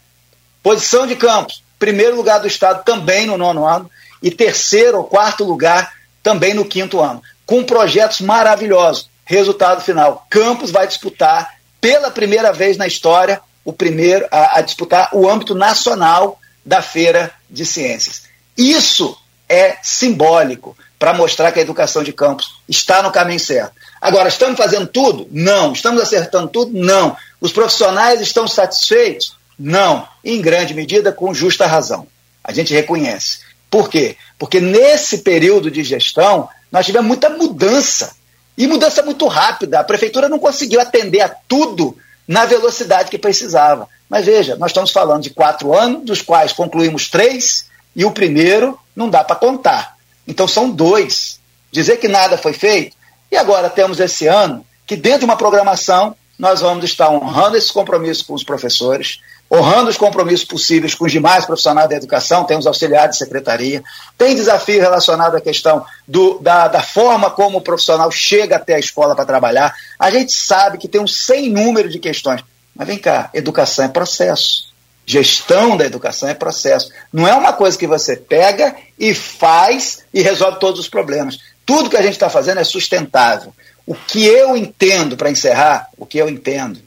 Posição 0.64 1.06
de 1.06 1.16
Campos, 1.16 1.64
primeiro 1.78 2.16
lugar 2.16 2.40
do 2.40 2.48
estado 2.48 2.84
também 2.84 3.26
no 3.26 3.38
nono 3.38 3.66
ano. 3.66 3.90
E 4.22 4.32
terceiro 4.32 4.98
ou 4.98 5.04
quarto 5.04 5.44
lugar 5.44 5.94
também 6.22 6.54
no 6.54 6.66
quinto 6.66 7.00
ano. 7.00 7.22
Com 7.46 7.64
projetos 7.64 8.22
maravilhosos. 8.22 9.11
Resultado 9.26 9.82
final: 9.82 10.26
Campos 10.30 10.72
vai 10.72 10.88
disputar 10.88 11.56
pela 11.80 12.12
primeira 12.12 12.52
vez 12.52 12.78
na 12.78 12.88
história 12.88 13.42
o 13.64 13.74
primeiro 13.74 14.28
a, 14.32 14.60
a 14.60 14.62
disputar 14.62 15.10
o 15.14 15.30
âmbito 15.30 15.56
nacional 15.56 16.40
da 16.66 16.82
feira 16.82 17.32
de 17.50 17.66
ciências. 17.66 18.24
Isso 18.58 19.18
é 19.48 19.78
simbólico 19.82 20.78
para 20.98 21.14
mostrar 21.14 21.52
que 21.52 21.60
a 21.60 21.64
educação 21.64 22.04
de 22.04 22.14
campos 22.14 22.62
está 22.70 23.02
no 23.02 23.12
caminho 23.12 23.40
certo. 23.40 23.74
Agora, 24.00 24.30
estamos 24.30 24.58
fazendo 24.58 24.88
tudo? 24.88 25.28
Não. 25.32 25.74
Estamos 25.74 26.02
acertando 26.02 26.48
tudo? 26.48 26.78
Não. 26.78 27.18
Os 27.40 27.52
profissionais 27.52 28.22
estão 28.22 28.48
satisfeitos? 28.48 29.36
Não. 29.58 30.08
Em 30.24 30.40
grande 30.40 30.74
medida, 30.74 31.12
com 31.12 31.34
justa 31.34 31.66
razão. 31.66 32.08
A 32.44 32.54
gente 32.54 32.74
reconhece. 32.74 33.40
Por 33.70 33.90
quê? 33.90 34.16
Porque 34.38 34.60
nesse 34.60 35.20
período 35.20 35.72
de 35.72 35.84
gestão, 35.84 36.48
nós 36.72 36.86
tivemos 36.86 37.08
muita 37.08 37.30
mudança 37.30 38.16
e 38.64 38.68
mudança 38.68 39.02
muito 39.02 39.28
rápida. 39.28 39.80
A 39.80 39.84
prefeitura 39.84 40.30
não 40.30 40.38
conseguiu 40.38 40.80
atender 40.80 41.22
a 41.22 41.30
tudo 41.30 41.98
na 42.28 42.46
velocidade 42.46 43.10
que 43.10 43.18
precisava. 43.18 43.90
Mas 44.08 44.26
veja, 44.26 44.56
nós 44.56 44.70
estamos 44.70 44.92
falando 44.92 45.24
de 45.24 45.32
quatro 45.32 45.74
anos, 45.74 46.04
dos 46.04 46.22
quais 46.22 46.54
concluímos 46.54 47.10
três, 47.10 47.66
e 47.96 48.06
o 48.06 48.12
primeiro 48.12 48.78
não 48.96 49.10
dá 49.10 49.24
para 49.24 49.36
contar. 49.36 49.96
Então 50.28 50.48
são 50.48 50.70
dois. 50.70 51.40
Dizer 51.72 51.98
que 51.98 52.08
nada 52.08 52.38
foi 52.38 52.54
feito, 52.54 52.96
e 53.32 53.38
agora 53.38 53.70
temos 53.70 54.00
esse 54.00 54.28
ano 54.28 54.64
que, 54.86 54.96
dentro 54.96 55.20
de 55.20 55.26
uma 55.26 55.38
programação, 55.38 56.16
nós 56.38 56.62
vamos 56.62 56.84
estar 56.86 57.10
honrando 57.10 57.58
esse 57.58 57.74
compromisso 57.74 58.26
com 58.26 58.36
os 58.36 58.44
professores, 58.44 59.22
honrando 59.52 59.90
os 59.90 59.98
compromissos 59.98 60.46
possíveis 60.46 60.96
com 60.96 61.06
os 61.06 61.12
demais 61.12 61.46
profissionais 61.46 61.90
da 61.90 61.96
educação, 61.96 62.46
tem 62.46 62.58
os 62.58 62.66
auxiliares 62.66 63.18
de 63.18 63.18
secretaria, 63.18 63.84
tem 64.18 64.34
desafio 64.34 64.80
relacionado 64.80 65.36
à 65.36 65.42
questão 65.42 65.86
do, 66.08 66.40
da, 66.40 66.70
da 66.70 66.82
forma 66.82 67.30
como 67.30 67.58
o 67.58 67.62
profissional 67.62 68.10
chega 68.10 68.56
até 68.56 68.76
a 68.76 68.80
escola 68.80 69.14
para 69.14 69.26
trabalhar. 69.26 69.76
A 70.00 70.10
gente 70.10 70.32
sabe 70.32 70.78
que 70.78 70.88
tem 70.88 71.02
um 71.02 71.08
sem 71.08 71.50
número 71.50 71.90
de 71.90 72.00
questões. 72.00 72.42
Mas 72.74 72.88
vem 72.88 72.98
cá, 72.98 73.30
educação 73.34 73.84
é 73.84 73.90
processo. 73.90 74.72
Gestão 75.06 75.76
da 75.76 75.86
educação 75.86 76.30
é 76.30 76.34
processo. 76.34 76.90
Não 77.12 77.28
é 77.28 77.34
uma 77.34 77.52
coisa 77.52 77.78
que 77.78 77.88
você 77.88 78.16
pega 78.16 78.74
e 78.98 79.14
faz 79.14 80.04
e 80.14 80.22
resolve 80.22 80.60
todos 80.60 80.80
os 80.80 80.88
problemas. 80.88 81.40
Tudo 81.66 81.90
que 81.90 81.98
a 81.98 82.02
gente 82.02 82.14
está 82.14 82.30
fazendo 82.30 82.60
é 82.60 82.64
sustentável. 82.64 83.54
O 83.86 83.94
que 83.94 84.26
eu 84.26 84.56
entendo, 84.56 85.18
para 85.18 85.30
encerrar, 85.30 85.90
o 85.98 86.06
que 86.06 86.18
eu 86.18 86.30
entendo, 86.30 86.80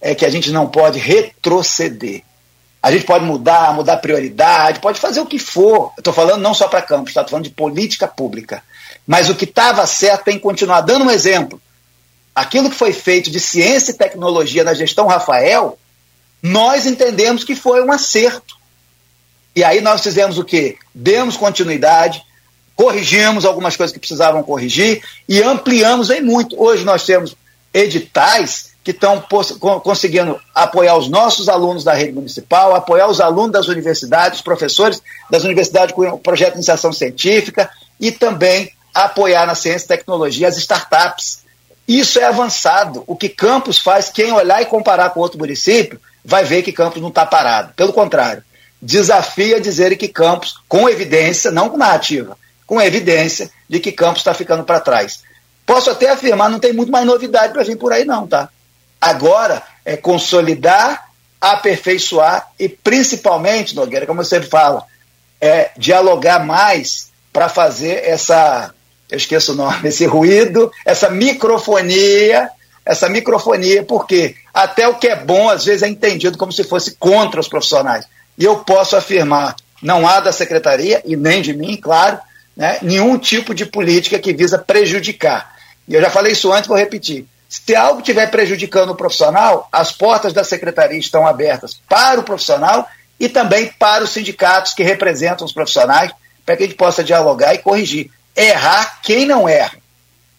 é 0.00 0.14
que 0.14 0.24
a 0.24 0.30
gente 0.30 0.50
não 0.50 0.66
pode 0.66 0.98
retroceder. 0.98 2.22
A 2.82 2.92
gente 2.92 3.04
pode 3.04 3.24
mudar, 3.24 3.74
mudar 3.74 3.96
prioridade, 3.96 4.80
pode 4.80 5.00
fazer 5.00 5.20
o 5.20 5.26
que 5.26 5.38
for. 5.38 5.92
Estou 5.98 6.12
falando 6.12 6.40
não 6.40 6.54
só 6.54 6.68
para 6.68 6.80
campos, 6.80 7.12
tá? 7.12 7.20
estou 7.20 7.32
falando 7.32 7.44
de 7.44 7.50
política 7.50 8.06
pública. 8.06 8.62
Mas 9.06 9.28
o 9.28 9.34
que 9.34 9.44
estava 9.44 9.84
certo 9.86 10.24
tem 10.24 10.36
que 10.36 10.42
continuar 10.42 10.82
dando 10.82 11.04
um 11.04 11.10
exemplo. 11.10 11.60
Aquilo 12.34 12.70
que 12.70 12.76
foi 12.76 12.92
feito 12.92 13.30
de 13.30 13.40
ciência 13.40 13.90
e 13.90 13.94
tecnologia 13.94 14.62
na 14.62 14.74
gestão 14.74 15.08
Rafael, 15.08 15.76
nós 16.40 16.86
entendemos 16.86 17.42
que 17.42 17.56
foi 17.56 17.82
um 17.82 17.90
acerto. 17.90 18.56
E 19.56 19.64
aí 19.64 19.80
nós 19.80 20.02
fizemos 20.02 20.38
o 20.38 20.44
quê? 20.44 20.76
Demos 20.94 21.36
continuidade, 21.36 22.22
corrigimos 22.76 23.44
algumas 23.44 23.76
coisas 23.76 23.92
que 23.92 23.98
precisavam 23.98 24.40
corrigir 24.44 25.02
e 25.28 25.42
ampliamos 25.42 26.10
em 26.10 26.22
muito. 26.22 26.60
Hoje 26.62 26.84
nós 26.84 27.04
temos 27.04 27.34
editais 27.74 28.67
que 28.88 28.92
estão 28.92 29.22
conseguindo 29.82 30.40
apoiar 30.54 30.96
os 30.96 31.10
nossos 31.10 31.46
alunos 31.46 31.84
da 31.84 31.92
rede 31.92 32.12
municipal, 32.12 32.74
apoiar 32.74 33.06
os 33.06 33.20
alunos 33.20 33.52
das 33.52 33.68
universidades, 33.68 34.38
os 34.38 34.42
professores 34.42 35.02
das 35.28 35.44
universidades 35.44 35.94
com 35.94 36.08
o 36.08 36.18
projeto 36.18 36.52
de 36.52 36.60
iniciação 36.60 36.90
científica 36.90 37.68
e 38.00 38.10
também 38.10 38.72
apoiar 38.94 39.44
na 39.44 39.54
ciência 39.54 39.84
e 39.84 39.88
tecnologia 39.88 40.48
as 40.48 40.56
startups. 40.56 41.40
Isso 41.86 42.18
é 42.18 42.24
avançado. 42.24 43.04
O 43.06 43.14
que 43.14 43.28
Campos 43.28 43.76
faz, 43.78 44.08
quem 44.08 44.32
olhar 44.32 44.62
e 44.62 44.64
comparar 44.64 45.10
com 45.10 45.20
outro 45.20 45.38
município, 45.38 46.00
vai 46.24 46.44
ver 46.44 46.62
que 46.62 46.72
Campos 46.72 47.02
não 47.02 47.10
está 47.10 47.26
parado. 47.26 47.74
Pelo 47.74 47.92
contrário, 47.92 48.42
desafia 48.80 49.60
dizer 49.60 49.98
que 49.98 50.08
Campos, 50.08 50.54
com 50.66 50.88
evidência, 50.88 51.50
não 51.50 51.68
com 51.68 51.76
narrativa, 51.76 52.38
com 52.66 52.80
evidência 52.80 53.50
de 53.68 53.80
que 53.80 53.92
Campos 53.92 54.22
está 54.22 54.32
ficando 54.32 54.64
para 54.64 54.80
trás. 54.80 55.20
Posso 55.66 55.90
até 55.90 56.08
afirmar, 56.08 56.48
não 56.48 56.58
tem 56.58 56.72
muito 56.72 56.90
mais 56.90 57.04
novidade 57.04 57.52
para 57.52 57.64
vir 57.64 57.76
por 57.76 57.92
aí, 57.92 58.06
não, 58.06 58.26
tá? 58.26 58.48
Agora 59.00 59.62
é 59.84 59.96
consolidar, 59.96 61.08
aperfeiçoar 61.40 62.48
e 62.58 62.68
principalmente, 62.68 63.74
Nogueira, 63.74 64.06
como 64.06 64.24
sempre 64.24 64.48
falo, 64.48 64.82
é 65.40 65.70
dialogar 65.76 66.44
mais 66.44 67.10
para 67.32 67.48
fazer 67.48 68.04
essa, 68.04 68.74
eu 69.10 69.16
esqueço 69.16 69.52
o 69.52 69.56
nome, 69.56 69.88
esse 69.88 70.04
ruído, 70.06 70.72
essa 70.84 71.08
microfonia, 71.08 72.50
essa 72.84 73.08
microfonia, 73.08 73.84
porque 73.84 74.34
até 74.52 74.88
o 74.88 74.96
que 74.96 75.08
é 75.08 75.16
bom 75.16 75.48
às 75.48 75.64
vezes 75.64 75.82
é 75.82 75.88
entendido 75.88 76.38
como 76.38 76.52
se 76.52 76.64
fosse 76.64 76.96
contra 76.96 77.40
os 77.40 77.48
profissionais. 77.48 78.06
E 78.36 78.44
eu 78.44 78.58
posso 78.60 78.96
afirmar, 78.96 79.54
não 79.82 80.08
há 80.08 80.20
da 80.20 80.32
secretaria 80.32 81.02
e 81.04 81.16
nem 81.16 81.40
de 81.40 81.54
mim, 81.54 81.76
claro, 81.76 82.18
né, 82.56 82.78
nenhum 82.82 83.16
tipo 83.16 83.54
de 83.54 83.64
política 83.64 84.18
que 84.18 84.32
visa 84.32 84.58
prejudicar. 84.58 85.54
E 85.86 85.94
eu 85.94 86.00
já 86.00 86.10
falei 86.10 86.32
isso 86.32 86.52
antes, 86.52 86.66
vou 86.66 86.76
repetir. 86.76 87.26
Se 87.48 87.74
algo 87.74 88.00
estiver 88.00 88.30
prejudicando 88.30 88.90
o 88.90 88.94
profissional, 88.94 89.68
as 89.72 89.90
portas 89.90 90.32
da 90.32 90.44
secretaria 90.44 90.98
estão 90.98 91.26
abertas 91.26 91.80
para 91.88 92.20
o 92.20 92.22
profissional 92.22 92.86
e 93.18 93.28
também 93.28 93.72
para 93.78 94.04
os 94.04 94.10
sindicatos 94.10 94.74
que 94.74 94.82
representam 94.82 95.46
os 95.46 95.52
profissionais, 95.52 96.12
para 96.44 96.56
que 96.56 96.64
a 96.64 96.66
gente 96.66 96.76
possa 96.76 97.02
dialogar 97.02 97.54
e 97.54 97.58
corrigir. 97.58 98.10
Errar 98.36 99.00
quem 99.02 99.24
não 99.24 99.48
erra. 99.48 99.78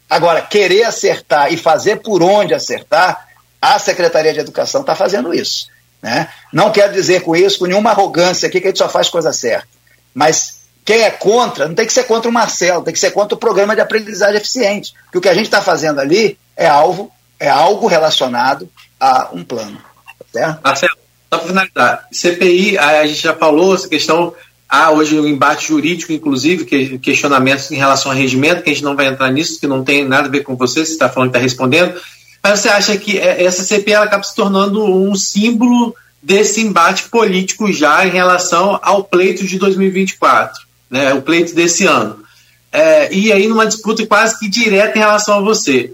Agora, 0.09 0.41
querer 0.41 0.83
acertar 0.83 1.51
e 1.51 1.57
fazer 1.57 1.97
por 1.97 2.21
onde 2.21 2.53
acertar, 2.53 3.27
a 3.61 3.77
Secretaria 3.77 4.33
de 4.33 4.39
Educação 4.39 4.81
está 4.81 4.95
fazendo 4.95 5.33
isso. 5.33 5.67
Né? 6.01 6.29
Não 6.53 6.71
quero 6.71 6.93
dizer 6.93 7.21
com 7.21 7.35
isso, 7.35 7.59
com 7.59 7.65
nenhuma 7.65 7.91
arrogância 7.91 8.47
aqui, 8.47 8.61
que 8.61 8.67
a 8.67 8.69
gente 8.69 8.79
só 8.79 8.87
faz 8.87 9.09
coisa 9.09 9.33
certa. 9.33 9.67
Mas 10.13 10.58
quem 10.89 11.03
é 11.03 11.11
contra 11.11 11.67
não 11.67 11.75
tem 11.75 11.85
que 11.85 11.93
ser 11.93 12.05
contra 12.05 12.27
o 12.27 12.33
Marcelo, 12.33 12.83
tem 12.83 12.91
que 12.91 12.99
ser 12.99 13.11
contra 13.11 13.35
o 13.35 13.39
programa 13.39 13.75
de 13.75 13.81
aprendizagem 13.81 14.37
eficiente. 14.37 14.91
Porque 15.03 15.19
o 15.19 15.21
que 15.21 15.29
a 15.29 15.35
gente 15.35 15.45
está 15.45 15.61
fazendo 15.61 15.99
ali 15.99 16.35
é 16.57 16.67
alvo, 16.67 17.11
é 17.39 17.47
algo 17.47 17.85
relacionado 17.85 18.67
a 18.99 19.29
um 19.31 19.43
plano. 19.43 19.77
Certo? 20.33 20.59
Marcelo, 20.63 20.97
só 21.31 21.37
para 21.37 21.47
finalizar, 21.47 22.07
CPI, 22.11 22.79
a 22.79 23.05
gente 23.05 23.21
já 23.21 23.35
falou 23.35 23.75
essa 23.75 23.87
questão, 23.87 24.33
há 24.67 24.89
hoje 24.89 25.19
um 25.19 25.27
embate 25.27 25.67
jurídico, 25.67 26.11
inclusive, 26.11 26.65
que, 26.65 26.97
questionamentos 26.97 27.69
em 27.69 27.75
relação 27.75 28.11
ao 28.11 28.17
regimento, 28.17 28.63
que 28.63 28.71
a 28.71 28.73
gente 28.73 28.83
não 28.83 28.95
vai 28.95 29.05
entrar 29.05 29.31
nisso, 29.31 29.59
que 29.59 29.67
não 29.67 29.83
tem 29.83 30.03
nada 30.07 30.27
a 30.27 30.31
ver 30.31 30.41
com 30.41 30.55
você, 30.55 30.83
você 30.83 30.91
está 30.91 31.07
falando 31.07 31.29
que 31.29 31.37
está 31.37 31.43
respondendo, 31.43 32.01
mas 32.41 32.61
você 32.61 32.69
acha 32.69 32.97
que 32.97 33.19
é, 33.19 33.43
essa 33.43 33.61
CPI 33.61 33.93
ela 33.93 34.05
acaba 34.05 34.23
se 34.23 34.33
tornando 34.33 34.83
um 34.83 35.13
símbolo 35.13 35.95
desse 36.19 36.61
embate 36.61 37.09
político 37.09 37.71
já 37.71 38.07
em 38.07 38.09
relação 38.09 38.79
ao 38.81 39.03
pleito 39.03 39.45
de 39.45 39.59
2024, 39.59 40.67
né, 40.89 41.13
o 41.13 41.21
pleito 41.21 41.53
desse 41.53 41.85
ano. 41.85 42.23
É, 42.71 43.13
e 43.13 43.31
aí 43.31 43.47
numa 43.47 43.65
disputa 43.65 44.05
quase 44.05 44.39
que 44.39 44.47
direta 44.47 44.97
em 44.97 45.01
relação 45.01 45.37
a 45.37 45.41
você. 45.41 45.93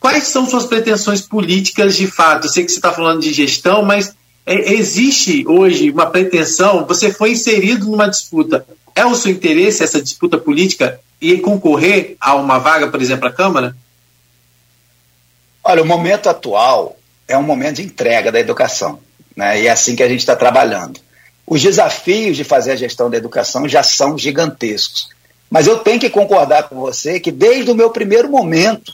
Quais 0.00 0.24
são 0.24 0.48
suas 0.48 0.66
pretensões 0.66 1.20
políticas 1.20 1.96
de 1.96 2.06
fato? 2.06 2.46
Eu 2.46 2.50
sei 2.50 2.64
que 2.64 2.70
você 2.70 2.78
está 2.78 2.92
falando 2.92 3.20
de 3.20 3.32
gestão, 3.32 3.82
mas 3.82 4.14
é, 4.44 4.72
existe 4.74 5.44
hoje 5.46 5.90
uma 5.90 6.06
pretensão, 6.06 6.86
você 6.86 7.12
foi 7.12 7.32
inserido 7.32 7.86
numa 7.86 8.08
disputa. 8.08 8.66
É 8.94 9.04
o 9.04 9.14
seu 9.14 9.32
interesse 9.32 9.82
essa 9.82 10.00
disputa 10.00 10.38
política 10.38 11.00
e 11.20 11.38
concorrer 11.38 12.16
a 12.20 12.34
uma 12.34 12.58
vaga, 12.58 12.88
por 12.88 13.00
exemplo, 13.00 13.26
à 13.26 13.32
Câmara? 13.32 13.76
Olha, 15.64 15.82
o 15.82 15.86
momento 15.86 16.28
atual 16.28 16.96
é 17.26 17.36
um 17.36 17.42
momento 17.42 17.76
de 17.76 17.82
entrega 17.82 18.30
da 18.30 18.38
educação. 18.38 19.00
Né? 19.36 19.62
E 19.62 19.66
é 19.66 19.70
assim 19.70 19.96
que 19.96 20.02
a 20.02 20.08
gente 20.08 20.20
está 20.20 20.36
trabalhando. 20.36 21.00
Os 21.46 21.62
desafios 21.62 22.36
de 22.36 22.44
fazer 22.44 22.72
a 22.72 22.76
gestão 22.76 23.08
da 23.08 23.16
educação 23.16 23.68
já 23.68 23.82
são 23.82 24.18
gigantescos. 24.18 25.08
Mas 25.48 25.66
eu 25.66 25.78
tenho 25.78 26.00
que 26.00 26.10
concordar 26.10 26.64
com 26.64 26.76
você 26.76 27.20
que 27.20 27.30
desde 27.30 27.70
o 27.70 27.74
meu 27.74 27.90
primeiro 27.90 28.28
momento 28.28 28.92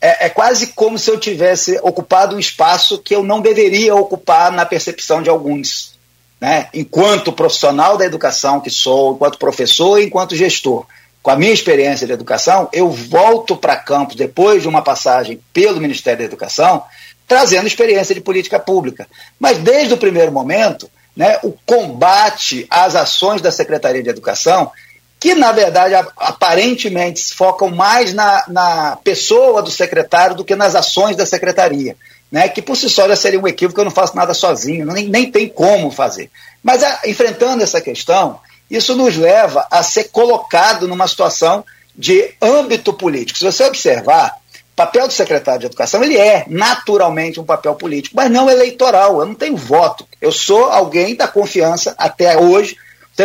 é, 0.00 0.26
é, 0.26 0.28
quase 0.28 0.68
como 0.68 0.98
se 0.98 1.10
eu 1.10 1.18
tivesse 1.18 1.78
ocupado 1.82 2.34
um 2.34 2.38
espaço 2.38 2.98
que 2.98 3.14
eu 3.14 3.22
não 3.22 3.40
deveria 3.40 3.94
ocupar 3.94 4.50
na 4.50 4.66
percepção 4.66 5.22
de 5.22 5.30
alguns. 5.30 5.92
Né? 6.40 6.68
Enquanto 6.74 7.32
profissional 7.32 7.96
da 7.96 8.04
educação 8.04 8.60
que 8.60 8.70
sou, 8.70 9.14
enquanto 9.14 9.38
professor 9.38 10.00
e 10.00 10.06
enquanto 10.06 10.34
gestor, 10.34 10.86
com 11.22 11.30
a 11.30 11.36
minha 11.36 11.52
experiência 11.52 12.04
de 12.04 12.12
educação, 12.12 12.68
eu 12.72 12.90
volto 12.90 13.56
para 13.56 13.76
campos 13.76 14.16
depois 14.16 14.62
de 14.62 14.68
uma 14.68 14.82
passagem 14.82 15.40
pelo 15.52 15.80
Ministério 15.80 16.18
da 16.18 16.24
Educação, 16.24 16.82
trazendo 17.28 17.68
experiência 17.68 18.12
de 18.12 18.20
política 18.20 18.58
pública. 18.58 19.06
Mas 19.38 19.58
desde 19.58 19.94
o 19.94 19.98
primeiro 19.98 20.32
momento, 20.32 20.90
né, 21.16 21.38
o 21.42 21.52
combate 21.66 22.66
às 22.70 22.94
ações 22.94 23.40
da 23.40 23.50
Secretaria 23.50 24.02
de 24.02 24.08
Educação 24.08 24.70
que 25.22 25.36
na 25.36 25.52
verdade 25.52 25.94
aparentemente 26.16 27.32
focam 27.32 27.70
mais 27.70 28.12
na, 28.12 28.44
na 28.48 28.98
pessoa 29.04 29.62
do 29.62 29.70
secretário 29.70 30.34
do 30.34 30.44
que 30.44 30.56
nas 30.56 30.74
ações 30.74 31.14
da 31.14 31.24
secretaria. 31.24 31.96
Né, 32.28 32.48
que 32.48 32.60
por 32.60 32.76
si 32.76 32.88
só 32.88 33.06
já 33.06 33.14
seria 33.14 33.38
um 33.38 33.46
equívoco, 33.46 33.78
eu 33.78 33.84
não 33.84 33.92
faço 33.92 34.16
nada 34.16 34.34
sozinho, 34.34 34.86
nem, 34.86 35.06
nem 35.06 35.30
tem 35.30 35.48
como 35.48 35.90
fazer. 35.90 36.30
Mas 36.62 36.82
a, 36.82 37.02
enfrentando 37.04 37.62
essa 37.62 37.78
questão, 37.78 38.40
isso 38.70 38.96
nos 38.96 39.16
leva 39.16 39.66
a 39.70 39.82
ser 39.82 40.04
colocado 40.04 40.88
numa 40.88 41.06
situação 41.06 41.62
de 41.94 42.34
âmbito 42.40 42.92
político. 42.92 43.38
Se 43.38 43.44
você 43.44 43.64
observar, 43.64 44.34
papel 44.74 45.06
do 45.06 45.12
secretário 45.12 45.60
de 45.60 45.66
Educação 45.66 46.02
ele 46.02 46.16
é 46.16 46.44
naturalmente 46.48 47.38
um 47.38 47.44
papel 47.44 47.74
político, 47.74 48.16
mas 48.16 48.30
não 48.30 48.50
eleitoral. 48.50 49.20
Eu 49.20 49.26
não 49.26 49.34
tenho 49.34 49.56
voto. 49.56 50.06
Eu 50.20 50.32
sou 50.32 50.64
alguém 50.64 51.14
da 51.14 51.28
confiança 51.28 51.94
até 51.98 52.38
hoje 52.38 52.76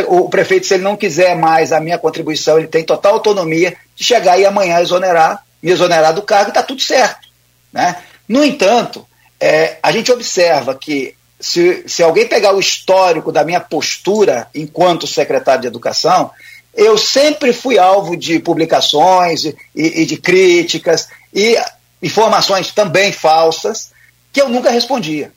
o 0.07 0.29
prefeito, 0.29 0.67
se 0.67 0.73
ele 0.73 0.83
não 0.83 0.97
quiser 0.97 1.35
mais 1.35 1.71
a 1.71 1.79
minha 1.79 1.97
contribuição, 1.97 2.57
ele 2.57 2.67
tem 2.67 2.83
total 2.83 3.13
autonomia 3.13 3.75
de 3.95 4.03
chegar 4.03 4.37
e 4.37 4.45
amanhã 4.45 4.81
exonerar, 4.81 5.43
me 5.63 5.71
exonerar 5.71 6.13
do 6.13 6.21
cargo 6.21 6.49
e 6.49 6.51
está 6.51 6.61
tudo 6.61 6.81
certo. 6.81 7.27
Né? 7.71 7.95
No 8.27 8.43
entanto, 8.43 9.07
é, 9.39 9.77
a 9.81 9.91
gente 9.91 10.11
observa 10.11 10.75
que 10.75 11.15
se, 11.39 11.83
se 11.87 12.03
alguém 12.03 12.27
pegar 12.27 12.53
o 12.53 12.59
histórico 12.59 13.31
da 13.31 13.45
minha 13.45 13.61
postura 13.61 14.47
enquanto 14.53 15.07
secretário 15.07 15.61
de 15.61 15.67
Educação, 15.67 16.31
eu 16.75 16.97
sempre 16.97 17.53
fui 17.53 17.79
alvo 17.79 18.17
de 18.17 18.39
publicações 18.39 19.45
e, 19.45 19.55
e 19.75 20.05
de 20.05 20.17
críticas 20.17 21.07
e 21.33 21.57
informações 22.01 22.71
também 22.71 23.11
falsas 23.11 23.91
que 24.31 24.41
eu 24.41 24.49
nunca 24.49 24.69
respondia. 24.69 25.31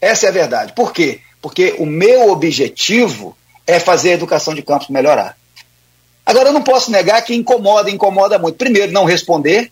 Essa 0.00 0.26
é 0.26 0.28
a 0.28 0.32
verdade. 0.32 0.72
Por 0.72 0.92
quê? 0.92 1.20
Porque 1.40 1.76
o 1.78 1.86
meu 1.86 2.30
objetivo 2.30 3.36
é 3.66 3.78
fazer 3.78 4.10
a 4.10 4.14
educação 4.14 4.54
de 4.54 4.62
campus 4.62 4.88
melhorar. 4.88 5.36
Agora, 6.26 6.48
eu 6.48 6.52
não 6.52 6.62
posso 6.62 6.90
negar 6.90 7.22
que 7.22 7.34
incomoda, 7.34 7.90
incomoda 7.90 8.38
muito. 8.38 8.56
Primeiro, 8.56 8.92
não 8.92 9.04
responder, 9.04 9.70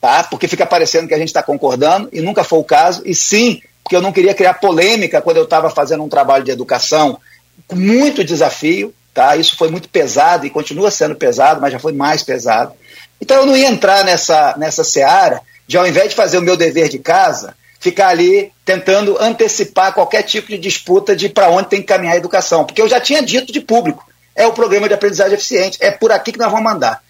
tá? 0.00 0.24
porque 0.24 0.46
fica 0.46 0.64
parecendo 0.64 1.08
que 1.08 1.14
a 1.14 1.18
gente 1.18 1.28
está 1.28 1.42
concordando, 1.42 2.08
e 2.12 2.20
nunca 2.20 2.44
foi 2.44 2.58
o 2.58 2.64
caso. 2.64 3.02
E 3.04 3.14
sim, 3.14 3.60
porque 3.82 3.96
eu 3.96 4.02
não 4.02 4.12
queria 4.12 4.34
criar 4.34 4.54
polêmica 4.54 5.20
quando 5.20 5.38
eu 5.38 5.44
estava 5.44 5.68
fazendo 5.68 6.04
um 6.04 6.08
trabalho 6.08 6.44
de 6.44 6.50
educação 6.50 7.18
com 7.66 7.76
muito 7.76 8.24
desafio. 8.24 8.94
Tá? 9.12 9.36
Isso 9.36 9.56
foi 9.56 9.68
muito 9.68 9.88
pesado 9.88 10.46
e 10.46 10.50
continua 10.50 10.90
sendo 10.90 11.16
pesado, 11.16 11.60
mas 11.60 11.72
já 11.72 11.80
foi 11.80 11.92
mais 11.92 12.22
pesado. 12.22 12.72
Então, 13.20 13.38
eu 13.38 13.46
não 13.46 13.56
ia 13.56 13.68
entrar 13.68 14.04
nessa, 14.04 14.54
nessa 14.56 14.82
seara 14.82 15.40
de, 15.66 15.76
ao 15.76 15.86
invés 15.86 16.10
de 16.10 16.16
fazer 16.16 16.38
o 16.38 16.42
meu 16.42 16.56
dever 16.56 16.88
de 16.88 16.98
casa, 16.98 17.54
ficar 17.78 18.08
ali 18.08 18.52
tentando 18.64 19.16
antecipar 19.20 19.94
qualquer 19.94 20.22
tipo 20.22 20.48
de 20.48 20.58
disputa 20.58 21.16
de 21.16 21.28
para 21.28 21.50
onde 21.50 21.68
tem 21.68 21.80
que 21.80 21.86
caminhar 21.86 22.14
a 22.14 22.18
educação. 22.18 22.64
Porque 22.64 22.80
eu 22.80 22.88
já 22.88 23.00
tinha 23.00 23.22
dito 23.22 23.52
de 23.52 23.60
público, 23.60 24.04
é 24.34 24.46
o 24.46 24.52
programa 24.52 24.88
de 24.88 24.94
aprendizagem 24.94 25.34
eficiente, 25.34 25.78
é 25.80 25.90
por 25.90 26.12
aqui 26.12 26.32
que 26.32 26.38
nós 26.38 26.50
vamos 26.50 26.64
mandar. 26.64 27.02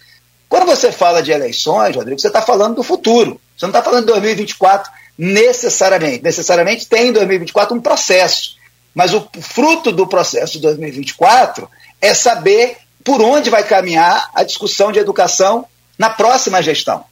Quando 0.47 0.65
você 0.65 0.91
fala 0.91 1.23
de 1.23 1.31
eleições, 1.31 1.95
Rodrigo, 1.95 2.19
você 2.19 2.27
está 2.27 2.41
falando 2.41 2.75
do 2.75 2.83
futuro. 2.83 3.39
Você 3.55 3.65
não 3.65 3.69
está 3.69 3.81
falando 3.81 4.05
de 4.05 4.11
2024 4.11 4.91
necessariamente. 5.17 6.23
Necessariamente 6.23 6.87
tem 6.87 7.07
em 7.07 7.13
2024 7.13 7.75
um 7.75 7.79
processo. 7.79 8.57
Mas 8.93 9.13
o 9.13 9.25
fruto 9.39 9.91
do 9.91 10.05
processo 10.05 10.53
de 10.53 10.59
2024 10.59 11.69
é 12.01 12.13
saber 12.13 12.77
por 13.03 13.21
onde 13.21 13.49
vai 13.49 13.63
caminhar 13.63 14.29
a 14.35 14.43
discussão 14.43 14.91
de 14.91 14.99
educação 14.99 15.65
na 16.01 16.09
próxima 16.09 16.63
gestão 16.63 17.05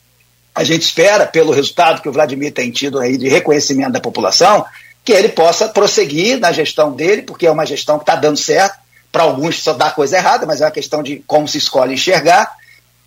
a 0.55 0.63
gente 0.63 0.81
espera, 0.81 1.27
pelo 1.27 1.53
resultado 1.53 2.01
que 2.01 2.09
o 2.09 2.11
Vladimir 2.11 2.51
tem 2.51 2.71
tido 2.71 2.99
aí 2.99 3.19
de 3.19 3.29
reconhecimento 3.29 3.91
da 3.91 4.01
população, 4.01 4.65
que 5.05 5.11
ele 5.11 5.29
possa 5.29 5.69
prosseguir 5.69 6.39
na 6.39 6.51
gestão 6.51 6.91
dele, 6.91 7.21
porque 7.21 7.45
é 7.45 7.51
uma 7.51 7.67
gestão 7.67 7.99
que 7.99 8.01
está 8.01 8.15
dando 8.15 8.37
certo. 8.37 8.79
Para 9.11 9.23
alguns 9.23 9.61
só 9.61 9.73
dá 9.73 9.91
coisa 9.91 10.17
errada, 10.17 10.47
mas 10.47 10.59
é 10.59 10.65
uma 10.65 10.71
questão 10.71 11.03
de 11.03 11.23
como 11.27 11.47
se 11.47 11.59
escolhe 11.59 11.93
enxergar. 11.93 12.51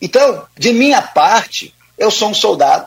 Então, 0.01 0.45
de 0.57 0.73
minha 0.73 1.03
parte, 1.03 1.75
eu 1.99 2.13
sou 2.13 2.31
um 2.31 2.35
soldado, 2.35 2.87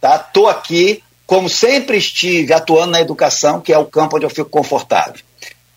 tá? 0.00 0.18
Tô 0.18 0.48
aqui 0.48 1.04
como 1.26 1.46
sempre 1.48 1.98
estive 1.98 2.54
atuando 2.54 2.92
na 2.92 3.02
educação, 3.02 3.60
que 3.60 3.70
é 3.70 3.78
o 3.78 3.84
campo 3.84 4.16
onde 4.16 4.24
eu 4.24 4.30
fico 4.30 4.48
confortável. 4.48 5.20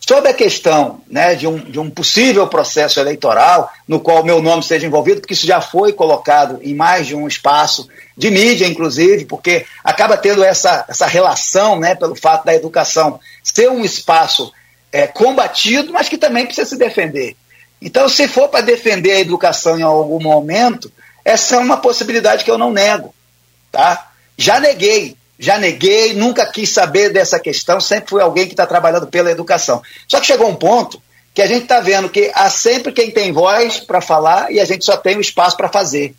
Sobre 0.06 0.32
a 0.32 0.34
questão 0.34 1.00
né, 1.10 1.34
de, 1.34 1.48
um, 1.48 1.58
de 1.58 1.80
um 1.80 1.90
possível 1.90 2.46
processo 2.46 3.00
eleitoral 3.00 3.72
no 3.88 4.02
qual 4.02 4.22
meu 4.22 4.42
nome 4.42 4.62
seja 4.62 4.86
envolvido, 4.86 5.22
porque 5.22 5.34
isso 5.34 5.48
já 5.48 5.62
foi 5.62 5.94
colocado 5.94 6.60
em 6.62 6.76
mais 6.76 7.08
de 7.08 7.16
um 7.16 7.26
espaço 7.26 7.88
de 8.18 8.30
mídia, 8.30 8.68
inclusive, 8.68 9.24
porque 9.24 9.66
acaba 9.82 10.18
tendo 10.18 10.44
essa, 10.44 10.84
essa 10.90 11.08
relação 11.08 11.80
né, 11.80 11.96
pelo 11.96 12.16
fato 12.16 12.44
da 12.44 12.54
educação 12.54 13.18
ser 13.42 13.70
um 13.70 13.86
espaço 13.86 14.52
é, 14.92 15.08
combatido, 15.08 15.94
mas 15.94 16.10
que 16.10 16.18
também 16.18 16.46
precisa 16.46 16.70
se 16.70 16.78
defender. 16.78 17.38
Então, 17.82 18.10
se 18.10 18.28
for 18.28 18.50
para 18.50 18.60
defender 18.60 19.14
a 19.14 19.22
educação 19.22 19.80
em 19.80 19.84
algum 19.84 20.22
momento, 20.22 20.92
essa 21.24 21.56
é 21.56 21.60
uma 21.60 21.78
possibilidade 21.78 22.44
que 22.44 22.52
eu 22.52 22.58
não 22.58 22.74
nego. 22.74 23.16
Tá? 23.72 24.12
Já 24.38 24.60
neguei 24.60 25.16
já 25.38 25.58
neguei, 25.58 26.14
nunca 26.14 26.46
quis 26.46 26.70
saber 26.70 27.10
dessa 27.10 27.40
questão, 27.40 27.80
sempre 27.80 28.10
fui 28.10 28.22
alguém 28.22 28.46
que 28.46 28.54
está 28.54 28.66
trabalhando 28.66 29.08
pela 29.08 29.32
educação. 29.32 29.82
Só 30.08 30.20
que 30.20 30.28
chegou 30.28 30.48
um 30.48 30.56
ponto 30.56 31.02
que 31.34 31.42
a 31.42 31.48
gente 31.48 31.64
está 31.64 31.80
vendo 31.80 32.10
que 32.10 32.32
há 32.34 32.50
sempre 32.50 32.92
quem 32.92 33.10
tem 33.10 33.32
voz 33.32 33.80
para 33.80 34.00
falar 34.00 34.52
e 34.52 34.60
a 34.60 34.66
gente 34.66 34.86
só 34.86 34.96
tem 34.96 35.18
o 35.18 35.22
espaço 35.22 35.58
para 35.58 35.68
fazer. 35.68 36.14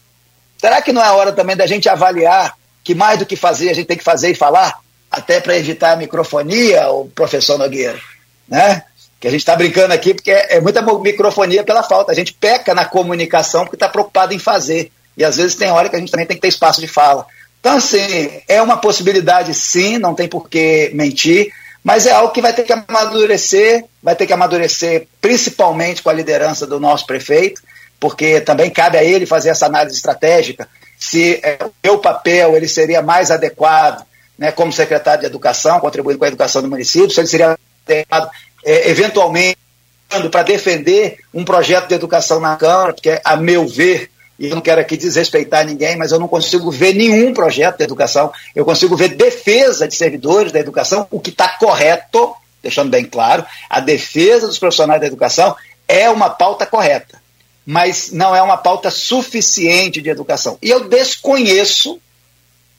Será 0.59 0.83
que 0.83 0.93
não 0.93 1.05
é 1.05 1.11
hora 1.13 1.33
também 1.33 1.57
da 1.57 1.67
gente 1.67 1.89
avaliar 1.89 2.57
que 2.83 2.95
mais 2.95 3.19
do 3.19 3.27
que 3.27 3.37
fazer, 3.37 3.71
a 3.71 3.75
gente 3.75 3.87
tem 3.87 3.97
que 3.97 4.05
fazer 4.05 4.31
e 4.31 4.35
falar? 4.35 4.81
Até 5.11 5.41
para 5.41 5.57
evitar 5.57 5.93
a 5.93 5.97
microfonia, 5.97 6.91
o 6.91 7.07
professor 7.07 7.57
Nogueira. 7.57 8.01
Né? 8.49 8.83
Que 9.21 9.29
a 9.29 9.31
gente 9.31 9.41
está 9.41 9.55
brincando 9.55 9.95
aqui 9.95 10.13
porque 10.13 10.33
é 10.33 10.61
muita 10.61 10.83
microfonia 10.83 11.63
pela 11.63 11.83
falta. 11.83 12.11
A 12.11 12.15
gente 12.15 12.33
peca 12.33 12.75
na 12.75 12.85
comunicação 12.85 13.63
porque 13.63 13.77
está 13.77 13.89
preocupado 13.89 14.35
em 14.35 14.39
fazer. 14.39 14.91
E 15.17 15.25
às 15.25 15.37
vezes 15.37 15.55
tem 15.55 15.71
hora 15.71 15.89
que 15.89 15.97
a 15.97 15.99
gente 15.99 16.11
também 16.11 16.27
tem 16.27 16.37
que 16.37 16.43
ter 16.43 16.49
espaço 16.49 16.81
de 16.81 16.89
fala. 16.89 17.25
Então, 17.65 17.79
assim, 17.79 18.43
é 18.47 18.61
uma 18.61 18.77
possibilidade 18.77 19.55
sim, 19.55 19.97
não 19.97 20.15
tem 20.15 20.29
por 20.29 20.51
que 20.51 20.91
mentir, 20.93 21.51
mas 21.83 22.05
é 22.05 22.13
algo 22.13 22.31
que 22.31 22.43
vai 22.43 22.53
ter 22.53 22.63
que 22.63 22.75
amadurecer, 22.75 23.87
vai 24.03 24.15
ter 24.15 24.27
que 24.27 24.35
amadurecer 24.35 25.09
principalmente 25.19 26.03
com 26.03 26.11
a 26.11 26.13
liderança 26.13 26.67
do 26.67 26.79
nosso 26.79 27.07
prefeito, 27.07 27.63
porque 27.99 28.39
também 28.43 28.69
cabe 28.69 28.99
a 28.99 29.03
ele 29.03 29.25
fazer 29.25 29.49
essa 29.49 29.65
análise 29.65 29.97
estratégica, 29.97 30.69
se 30.99 31.41
é, 31.43 31.57
o 31.65 31.73
meu 31.83 31.97
papel 31.97 32.55
ele 32.55 32.69
seria 32.69 33.01
mais 33.01 33.31
adequado 33.31 34.05
né, 34.39 34.53
como 34.53 34.71
secretário 34.71 35.23
de 35.23 35.27
Educação, 35.27 35.81
contribuindo 35.81 36.19
com 36.19 36.27
a 36.27 36.29
educação 36.29 36.61
do 36.61 36.69
município, 36.69 37.09
se 37.09 37.19
ele 37.19 37.29
seria 37.29 37.59
adequado, 37.87 38.31
é, 38.63 38.91
eventualmente, 38.91 39.57
para 40.31 40.43
defender 40.43 41.17
um 41.33 41.47
projeto 41.47 41.89
de 41.89 41.95
educação 41.95 42.41
na 42.41 42.57
Câmara, 42.57 42.93
porque, 42.93 43.19
a 43.25 43.37
meu 43.39 43.67
ver, 43.67 44.11
e 44.45 44.51
eu 44.51 44.55
não 44.55 44.63
quero 44.63 44.81
aqui 44.81 44.97
desrespeitar 44.97 45.65
ninguém, 45.65 45.97
mas 45.97 46.13
eu 46.13 46.21
não 46.21 46.29
consigo 46.29 46.71
ver 46.71 46.95
nenhum 46.95 47.33
projeto 47.33 47.79
de 47.79 47.85
educação, 47.85 48.31
eu 48.55 48.65
consigo 48.65 48.95
ver 48.97 49.17
defesa 49.17 49.89
de 49.89 49.95
servidores 49.95 50.53
da 50.53 50.61
educação, 50.61 51.07
o 51.11 51.19
que 51.19 51.31
está 51.31 51.49
correto, 51.49 52.35
deixando 52.63 52.91
bem 52.91 53.05
claro, 53.05 53.45
a 53.69 53.81
defesa 53.81 54.47
dos 54.47 54.59
profissionais 54.59 55.01
da 55.01 55.07
educação 55.07 55.57
é 55.89 56.11
uma 56.11 56.29
pauta 56.29 56.67
correta, 56.67 57.23
mas 57.65 58.11
não 58.13 58.37
é 58.37 58.43
uma 58.43 58.57
pauta 58.57 58.91
suficiente 58.91 60.03
de 60.03 60.11
educação. 60.11 60.59
E 60.61 60.69
eu 60.69 60.89
desconheço, 60.89 61.99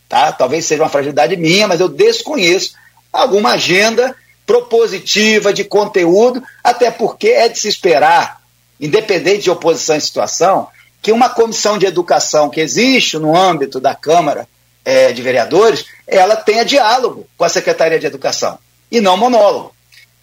tá? 0.08 0.32
talvez 0.32 0.66
seja 0.66 0.84
uma 0.84 0.90
fragilidade 0.90 1.36
minha, 1.36 1.68
mas 1.68 1.80
eu 1.80 1.90
desconheço 1.90 2.74
alguma 3.12 3.52
agenda 3.52 4.16
propositiva 4.46 5.52
de 5.52 5.64
conteúdo, 5.64 6.44
até 6.64 6.92
porque 6.92 7.30
é 7.30 7.50
de 7.50 7.60
se 7.60 7.68
esperar, 7.68 8.42
independente 8.80 9.44
de 9.44 9.50
oposição 9.50 9.96
e 9.96 10.02
situação, 10.02 10.68
que 11.06 11.12
uma 11.12 11.30
comissão 11.30 11.78
de 11.78 11.86
educação 11.86 12.50
que 12.50 12.60
existe 12.60 13.20
no 13.20 13.38
âmbito 13.38 13.80
da 13.80 13.94
Câmara 13.94 14.48
é, 14.84 15.14
de 15.14 15.22
Vereadores, 15.22 15.86
ela 16.08 16.36
tenha 16.36 16.66
diálogo 16.66 17.28
com 17.38 17.44
a 17.44 17.50
Secretaria 17.50 18.00
de 18.00 18.08
Educação 18.08 18.58
e 18.92 19.00
não 19.00 19.16
monólogo. 19.16 19.72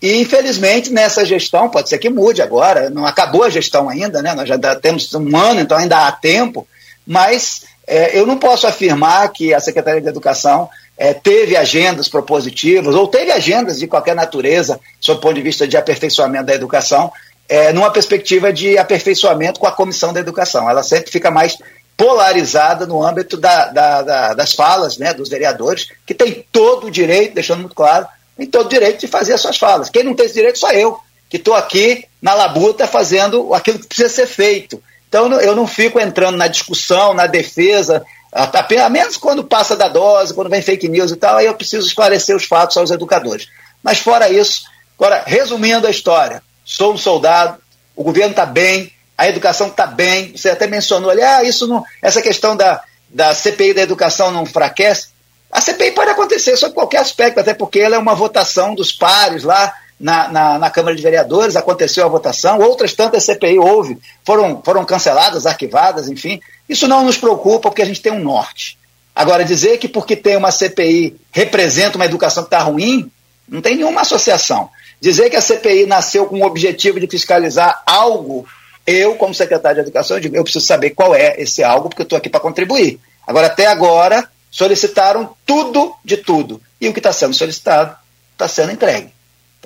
E, 0.03 0.21
infelizmente, 0.21 0.91
nessa 0.93 1.25
gestão, 1.25 1.69
pode 1.69 1.89
ser 1.89 1.99
que 1.99 2.11
mude 2.11 2.43
agora, 2.43 2.91
não 2.91 3.07
acabou 3.07 3.45
a 3.45 3.49
gestão 3.49 3.89
ainda, 3.89 4.21
né? 4.21 4.35
nós 4.35 4.49
já 4.49 4.59
temos 4.75 5.15
um 5.15 5.37
ano, 5.37 5.61
então 5.61 5.79
ainda 5.79 6.05
há 6.05 6.11
tempo, 6.11 6.67
mas 7.07 7.63
é, 7.87 8.19
eu 8.19 8.27
não 8.27 8.37
posso 8.37 8.67
afirmar 8.67 9.29
que 9.29 9.55
a 9.55 9.61
Secretaria 9.61 10.01
de 10.01 10.09
Educação 10.09 10.69
é, 10.99 11.15
teve 11.15 11.57
agendas 11.57 12.09
propositivas 12.09 12.97
ou 12.97 13.07
teve 13.07 13.31
agendas 13.31 13.79
de 13.79 13.87
qualquer 13.87 14.17
natureza, 14.17 14.81
sob 15.01 15.19
o 15.19 15.23
ponto 15.23 15.35
de 15.35 15.43
vista 15.43 15.65
de 15.65 15.77
aperfeiçoamento 15.77 16.47
da 16.47 16.55
educação, 16.55 17.13
é, 17.49 17.73
numa 17.73 17.91
perspectiva 17.91 18.53
de 18.53 18.79
aperfeiçoamento 18.79 19.61
com 19.61 19.67
a 19.67 19.73
Comissão 19.73 20.13
da 20.13 20.21
Educação. 20.21 20.69
Ela 20.69 20.83
sempre 20.83 21.11
fica 21.11 21.31
mais 21.31 21.57
polarizada 21.97 22.87
no 22.87 23.05
âmbito 23.05 23.37
da, 23.37 23.67
da, 23.67 24.03
da, 24.03 24.35
das 24.35 24.55
falas 24.55 24.97
né, 24.99 25.13
dos 25.13 25.29
vereadores, 25.29 25.89
que 26.07 26.15
tem 26.15 26.45
todo 26.51 26.87
o 26.87 26.91
direito, 26.91 27.35
deixando 27.35 27.61
muito 27.61 27.77
claro, 27.77 28.07
tem 28.37 28.47
todo 28.47 28.67
o 28.67 28.71
direito 28.71 29.01
de 29.01 29.07
fazer 29.07 29.35
as 29.35 29.41
suas 29.41 29.59
falas. 29.59 29.91
Quem 29.91 30.03
não 30.03 30.15
tem 30.15 30.27
esse 30.27 30.35
direito 30.35 30.59
sou 30.59 30.71
eu, 30.71 30.99
que 31.29 31.37
estou 31.37 31.55
aqui 31.55 32.05
na 32.21 32.35
labuta 32.35 32.87
fazendo 32.87 33.55
aquilo 33.55 33.79
que 33.79 33.87
precisa 33.87 34.09
ser 34.09 34.27
feito. 34.27 34.83
Então 35.09 35.31
eu 35.41 35.55
não 35.55 35.67
fico 35.67 36.01
entrando 36.01 36.37
na 36.37 36.49
discussão, 36.49 37.15
na 37.15 37.27
defesa, 37.27 38.05
apenas 38.33 38.91
menos 38.91 39.17
quando 39.17 39.45
passa 39.45 39.77
da 39.77 39.89
dose, 39.89 40.33
quando 40.33 40.49
vem 40.49 40.63
fake 40.63 40.89
news 40.89 41.11
e 41.11 41.17
tal, 41.17 41.37
aí 41.37 41.47
eu 41.47 41.55
preciso 41.55 41.87
esclarecer 41.87 42.35
os 42.35 42.45
fatos 42.45 42.77
aos 42.77 42.91
educadores. 42.91 43.49
Mas 43.83 43.99
fora 43.99 44.31
isso, 44.31 44.63
agora, 44.99 45.23
resumindo 45.27 45.87
a 45.87 45.91
história, 45.91 46.43
sou 46.65 46.95
um 46.95 46.99
soldado, 46.99 47.59
o 47.95 48.03
governo 48.03 48.31
está 48.31 48.47
bem, 48.47 48.93
a 49.17 49.29
educação 49.29 49.69
está 49.69 49.87
bem, 49.87 50.33
você 50.37 50.51
até 50.51 50.67
mencionou 50.67 51.11
ali, 51.11 51.23
ah, 51.23 51.45
isso 51.45 51.67
não, 51.67 51.85
essa 52.01 52.21
questão 52.21 52.57
da, 52.57 52.83
da 53.09 53.35
CPI 53.35 53.75
da 53.75 53.83
educação 53.83 54.31
não 54.31 54.43
enfraquece. 54.43 55.09
A 55.51 55.61
CPI 55.61 55.93
pode 55.93 56.11
acontecer 56.11 56.57
sobre 56.57 56.75
qualquer 56.75 56.99
aspecto, 56.99 57.39
até 57.39 57.53
porque 57.53 57.79
ela 57.79 57.97
é 57.97 57.99
uma 57.99 58.15
votação 58.15 58.75
dos 58.75 58.91
pares 58.91 59.45
lá 59.45 59.73
na, 60.01 60.29
na, 60.29 60.59
na, 60.59 60.71
Câmara 60.71 60.97
de 60.97 61.03
Vereadores, 61.03 61.55
aconteceu 61.55 62.05
a 62.05 62.09
votação, 62.09 62.59
outras 62.59 62.95
tantas 62.95 63.25
CPI 63.25 63.59
houve, 63.59 63.99
foram, 64.25 64.61
foram 64.65 64.85
canceladas, 64.85 65.47
arquivadas, 65.47 66.09
enfim. 66.09 66.41
Isso 66.69 66.89
não 66.89 67.05
nos 67.05 67.17
preocupa, 67.17 67.69
porque 67.69 67.83
a 67.83 67.87
gente 67.87 68.01
tem 68.01 68.13
um 68.13 68.19
norte. 68.19 68.79
Agora, 69.15 69.45
dizer 69.45 69.79
que 69.79 69.87
porque 69.87 70.17
tem 70.17 70.37
uma 70.37 70.51
CPI 70.51 71.17
representa 71.31 71.97
uma 71.97 72.07
educação 72.07 72.43
que 72.43 72.49
está 72.49 72.61
ruim, 72.61 73.11
não 73.47 73.61
tem 73.61 73.77
nenhuma 73.77 74.01
associação. 74.01 74.71
Dizer 75.03 75.29
que 75.29 75.35
a 75.35 75.41
CPI 75.41 75.85
nasceu 75.85 76.27
com 76.27 76.39
o 76.39 76.47
objetivo 76.47 77.01
de 77.01 77.09
fiscalizar 77.09 77.83
algo, 77.85 78.47
eu, 78.87 79.17
como 79.17 79.35
secretário 79.35 79.83
de 79.83 79.83
Educação, 79.83 80.17
eu, 80.17 80.21
digo, 80.21 80.37
eu 80.37 80.45
preciso 80.45 80.65
saber 80.65 80.91
qual 80.91 81.13
é 81.13 81.35
esse 81.43 81.65
algo, 81.65 81.89
porque 81.89 82.03
eu 82.03 82.05
estou 82.05 82.17
aqui 82.17 82.29
para 82.29 82.39
contribuir. 82.39 83.01
Agora, 83.27 83.49
até 83.49 83.67
agora, 83.67 84.29
solicitaram 84.49 85.31
tudo 85.45 85.93
de 86.05 86.19
tudo. 86.19 86.63
E 86.81 86.89
o 86.89 86.93
que 86.93 87.01
está 87.01 87.13
sendo 87.13 87.35
solicitado 87.35 87.97
está 88.31 88.47
sendo 88.47 88.71
entregue. 88.71 89.09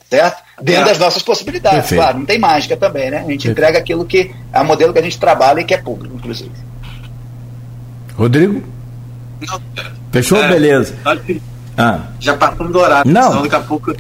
Certo? 0.09 0.43
Dentro 0.63 0.83
é. 0.83 0.85
das 0.87 0.99
nossas 0.99 1.23
possibilidades, 1.23 1.81
Perfeito. 1.81 2.01
claro. 2.01 2.19
Não 2.19 2.25
tem 2.25 2.39
mágica 2.39 2.75
também, 2.75 3.11
né? 3.11 3.19
A 3.19 3.21
gente 3.21 3.27
Perfeito. 3.27 3.51
entrega 3.51 3.79
aquilo 3.79 4.07
que 4.07 4.35
é 4.51 4.61
o 4.61 4.65
modelo 4.65 4.95
que 4.95 5.01
a 5.01 5.03
gente 5.03 5.21
trabalha 5.21 5.61
e 5.61 5.65
que 5.65 5.75
é 5.75 5.79
público, 5.79 6.17
inclusive. 6.17 6.53
Rodrigo? 8.15 8.65
Não, 9.47 9.61
Fechou? 10.11 10.43
É, 10.43 10.49
Beleza. 10.49 10.95
Ah. 11.77 12.07
Já 12.19 12.35
passamos 12.35 12.73
do 12.73 12.79
horário, 12.79 13.11
não. 13.11 13.43
daqui 13.43 13.55
a 13.55 13.61
pouco 13.61 13.95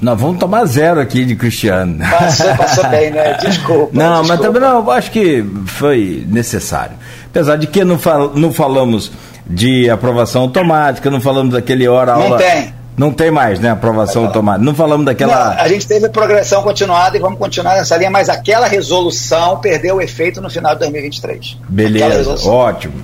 nós 0.00 0.20
vamos 0.20 0.38
tomar 0.38 0.64
zero 0.64 1.00
aqui 1.00 1.24
de 1.24 1.34
Cristiano. 1.34 1.98
Passou, 2.08 2.56
passou 2.56 2.88
bem, 2.88 3.10
né? 3.10 3.36
Desculpa. 3.42 3.90
Não, 3.92 4.22
desculpa. 4.22 4.28
mas 4.28 4.40
também 4.40 4.60
não, 4.62 4.90
acho 4.90 5.10
que 5.10 5.44
foi 5.66 6.24
necessário. 6.28 6.94
Apesar 7.26 7.56
de 7.56 7.66
que 7.66 7.84
não, 7.84 7.98
fal, 7.98 8.32
não 8.34 8.52
falamos 8.52 9.10
de 9.46 9.90
aprovação 9.90 10.42
automática, 10.42 11.10
não 11.10 11.20
falamos 11.20 11.54
daquele 11.54 11.88
hora 11.88 12.12
aula. 12.12 12.30
Não 12.30 12.36
tem. 12.36 12.74
Não 12.96 13.12
tem 13.12 13.30
mais, 13.30 13.60
né? 13.60 13.70
Aprovação 13.70 14.26
automática. 14.26 14.64
Não 14.64 14.74
falamos 14.74 15.06
daquela. 15.06 15.54
Não, 15.54 15.62
a 15.62 15.68
gente 15.68 15.86
teve 15.86 16.08
progressão 16.08 16.62
continuada 16.62 17.16
e 17.16 17.20
vamos 17.20 17.38
continuar 17.38 17.74
nessa 17.74 17.96
linha, 17.96 18.10
mas 18.10 18.28
aquela 18.28 18.66
resolução 18.66 19.58
perdeu 19.58 19.96
o 19.96 20.00
efeito 20.00 20.40
no 20.40 20.50
final 20.50 20.74
de 20.74 20.80
2023. 20.80 21.58
Beleza, 21.68 22.48
ótimo. 22.48 22.94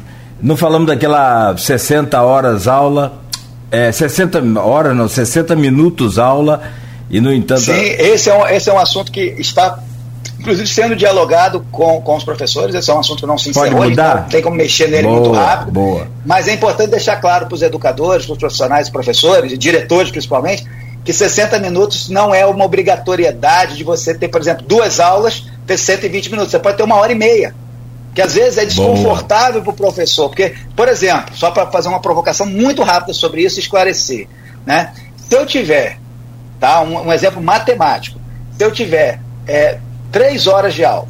Não 0.43 0.57
falamos 0.57 0.89
daquela 0.89 1.57
60 1.57 2.21
horas 2.21 2.67
aula, 2.67 3.15
é, 3.71 3.91
60 3.91 4.61
horas, 4.61 4.97
não, 4.97 5.09
60 5.09 5.57
minutos 5.57 6.19
aula 6.19 6.63
e, 7.11 7.21
no 7.21 7.33
entanto. 7.33 7.63
Sim, 7.63 7.73
esse 7.73 8.31
é 8.31 8.35
um, 8.35 8.47
esse 8.47 8.71
é 8.71 8.73
um 8.73 8.79
assunto 8.79 9.13
que 9.13 9.35
está, 9.39 9.79
inclusive, 10.39 10.67
sendo 10.67 10.97
dialogado 10.97 11.65
com, 11.71 12.01
com 12.01 12.17
os 12.17 12.25
professores. 12.25 12.75
Esse 12.75 12.91
é 12.91 12.95
um 12.95 13.01
assunto 13.01 13.21
que 13.21 13.27
não 13.27 13.39
se 13.39 13.51
encerrou, 13.51 13.79
Pode 13.79 13.91
mudar? 13.91 14.13
Então 14.13 14.29
tem 14.29 14.43
como 14.43 14.57
mexer 14.57 14.89
nele 14.89 15.05
boa, 15.05 15.21
muito 15.21 15.33
rápido. 15.33 15.73
Boa. 15.73 16.09
Mas 16.25 16.49
é 16.49 16.55
importante 16.55 16.91
deixar 16.91 17.17
claro 17.17 17.47
para 17.47 17.55
os 17.55 17.63
educadores, 17.63 18.27
para 18.27 18.33
os 18.33 18.39
profissionais, 18.39 18.89
professores 18.89 19.53
e 19.53 19.59
diretores, 19.59 20.11
principalmente, 20.11 20.65
que 21.05 21.13
60 21.13 21.59
minutos 21.59 22.09
não 22.09 22.35
é 22.35 22.47
uma 22.47 22.65
obrigatoriedade 22.65 23.77
de 23.77 23.85
você 23.85 24.15
ter, 24.15 24.29
por 24.29 24.41
exemplo, 24.41 24.65
duas 24.67 24.99
aulas, 25.01 25.45
ter 25.67 25.77
120 25.77 26.31
minutos. 26.31 26.51
Você 26.51 26.59
pode 26.59 26.77
ter 26.77 26.83
uma 26.83 26.97
hora 26.97 27.13
e 27.13 27.15
meia. 27.15 27.55
Que 28.15 28.23
às 28.23 28.35
vezes 28.35 28.59
é 28.59 28.65
desconfortável 28.65 29.61
para 29.63 29.71
o 29.73 29.77
professor. 29.77 30.29
Porque, 30.29 30.55
por 30.77 30.89
exemplo, 30.89 31.35
só 31.37 31.51
para 31.51 31.71
fazer 31.71 31.89
uma 31.89 32.01
provocação 32.01 32.47
muito 32.47 32.83
rápida 32.83 33.13
sobre 33.13 33.43
isso 33.43 33.59
e 33.59 33.61
esclarecer. 33.61 34.29
Né? 34.65 34.93
Se 35.29 35.37
eu 35.37 35.45
tiver 35.45 35.99
Tá? 36.65 36.81
Um, 36.81 37.09
um 37.09 37.13
exemplo 37.13 37.43
matemático. 37.43 38.19
Se 38.57 38.65
eu 38.65 38.73
tiver 38.73 39.21
é, 39.47 39.79
três 40.11 40.47
horas 40.47 40.73
de 40.73 40.83
aula, 40.83 41.07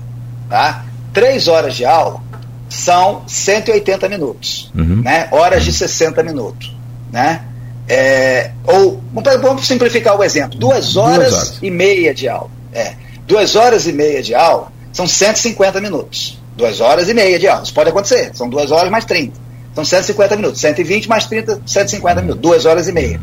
tá? 0.51 0.85
três 1.13 1.47
horas 1.47 1.77
de 1.77 1.85
aula 1.85 2.21
são 2.69 3.23
180 3.29 4.09
minutos, 4.09 4.73
uhum. 4.75 5.03
né? 5.03 5.29
horas 5.31 5.65
de 5.65 5.73
60 5.73 6.25
minutos. 6.25 6.77
Né? 7.13 7.43
É, 7.87 8.51
ou, 8.65 9.01
vamos 9.41 9.65
simplificar 9.65 10.19
o 10.19 10.25
exemplo, 10.25 10.59
duas 10.59 10.97
horas, 10.97 11.31
duas 11.31 11.33
horas, 11.33 11.59
e 11.63 11.71
meia 11.71 12.13
de 12.13 12.29
aula. 12.29 12.51
É, 12.73 12.95
duas 13.25 13.55
horas 13.55 13.87
e 13.87 13.93
meia 13.93 14.21
de 14.23 14.35
aula 14.35 14.73
são 14.93 15.07
150 15.07 15.81
minutos. 15.81 16.43
Duas 16.57 16.81
horas 16.81 17.09
e 17.09 17.15
meia 17.15 17.39
de 17.39 17.49
aula. 17.49 17.63
Isso 17.63 17.75
pode 17.75 17.91
acontecer, 17.91 18.31
são 18.35 18.49
duas 18.49 18.71
horas 18.71 18.91
mais 18.91 19.05
30. 19.05 19.45
São 19.75 19.85
150 19.85 20.37
minutos. 20.37 20.61
120 20.61 21.09
mais 21.09 21.27
30, 21.27 21.63
150 21.67 22.21
minutos. 22.23 22.41
Duas 22.41 22.65
horas 22.65 22.89
e 22.89 22.93
meia. 22.93 23.21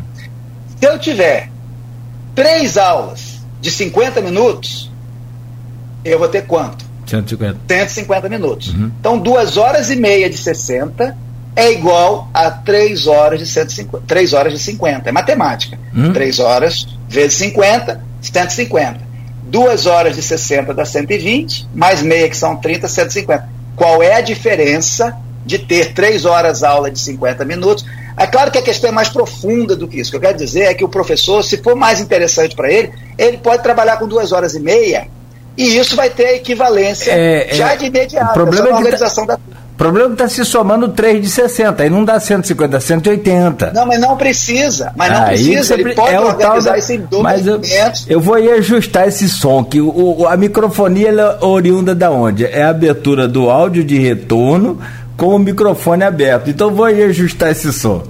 Se 0.80 0.86
eu 0.86 1.00
tiver 1.00 1.50
três 2.36 2.78
aulas 2.78 3.40
de 3.62 3.72
50 3.72 4.22
minutos, 4.22 4.92
eu 6.04 6.20
vou 6.20 6.28
ter 6.28 6.46
quanto? 6.46 6.84
150. 7.08 7.60
150 7.68 8.30
minutos. 8.30 8.70
Uhum. 8.70 8.92
Então, 9.00 9.18
duas 9.18 9.58
horas 9.58 9.90
e 9.90 9.96
meia 9.96 10.30
de 10.30 10.38
60 10.38 11.16
é 11.56 11.72
igual 11.72 12.30
a 12.34 12.50
3 12.50 13.08
horas 13.08 13.40
de 13.40 13.46
150. 13.46 14.06
3 14.08 14.34
horas 14.34 14.54
de 14.54 14.60
50. 14.60 15.10
É 15.10 15.12
matemática. 15.12 15.78
Uhum. 15.96 16.14
3 16.14 16.40
horas 16.40 16.88
vezes 17.08 17.34
50, 17.38 18.04
150. 18.22 19.11
2 19.52 19.86
horas 19.86 20.16
de 20.16 20.22
60 20.22 20.74
dá 20.74 20.86
120, 20.86 21.68
mais 21.76 22.02
meia 22.02 22.30
que 22.30 22.38
são 22.38 22.56
30, 22.56 22.88
150. 22.88 23.50
Qual 23.76 24.02
é 24.02 24.16
a 24.16 24.22
diferença 24.22 25.16
de 25.46 25.60
ter 25.60 25.94
3 25.94 26.24
horas 26.26 26.64
aula 26.64 26.90
de 26.90 27.00
50 27.00 27.44
minutos 27.44 27.86
é 28.18 28.28
claro 28.28 28.52
que 28.52 28.58
a 28.58 28.62
questão 28.62 28.90
é 28.90 28.94
mais 28.94 29.10
profunda 29.10 29.76
do 29.76 29.88
que 29.88 30.00
isso. 30.00 30.10
O 30.10 30.12
que 30.12 30.18
eu 30.18 30.22
quero 30.22 30.38
dizer 30.38 30.64
é 30.64 30.74
que 30.74 30.84
o 30.84 30.90
professor, 30.90 31.44
se 31.44 31.58
for 31.58 31.76
mais 31.76 32.00
interessante 32.00 32.56
para 32.56 32.72
ele, 32.72 32.92
ele 33.18 33.38
pode 33.38 33.64
trabalhar 33.64 33.98
com 33.98 34.08
duas 34.08 34.32
horas 34.32 34.54
e 34.54 34.60
meia 34.60 35.08
e 35.58 35.78
isso 35.78 35.96
vai 35.96 36.10
ter 36.10 36.36
equivalência 36.36 37.12
é, 37.12 37.50
já 37.54 37.74
é, 37.74 37.76
de 37.76 37.86
imediato. 37.86 38.32
O 38.32 38.34
problema 38.34 38.70
é 38.70 38.74
organização 38.74 39.26
tá, 39.26 39.36
da. 39.36 39.61
O 39.82 39.84
problema 39.84 40.10
que 40.10 40.14
está 40.14 40.30
se 40.30 40.46
somando 40.46 40.90
3 40.90 41.24
de 41.24 41.28
60, 41.28 41.82
aí 41.82 41.90
não 41.90 42.06
dá 42.06 42.20
150, 42.20 42.68
dá 42.68 42.80
180. 42.80 43.72
Não, 43.74 43.88
mas 43.88 44.00
não 44.00 44.16
precisa. 44.16 44.94
Mas 44.96 45.12
não 45.12 45.24
aí 45.24 45.44
precisa, 45.44 45.74
ele 45.74 45.96
pode 45.96 46.14
é 46.14 46.22
organizar 46.22 46.78
isso 46.78 46.94
em 46.94 47.00
dois 47.00 47.24
mas 47.24 47.48
eu, 47.48 47.60
eu, 48.08 48.20
vou 48.20 48.36
ajustar 48.36 49.08
esse 49.08 49.28
som, 49.28 49.64
que 49.64 49.82
o, 49.82 50.28
a 50.28 50.38
microfonia 50.38 51.10
é 51.10 51.44
oriunda 51.44 51.96
da 51.96 52.12
onde? 52.12 52.46
É 52.46 52.62
a 52.62 52.70
abertura 52.70 53.28
do 53.28 53.50
áudio 53.50 53.84
de 53.84 53.98
retorno 53.98 54.80
com 55.18 55.36
o 55.36 55.40
microfone 55.40 56.04
aberto. 56.04 56.52
Então 56.52 56.70
vou 56.70 56.86
aí 56.86 57.02
ajustar 57.02 57.50
esse 57.50 57.74
som. 57.74 58.04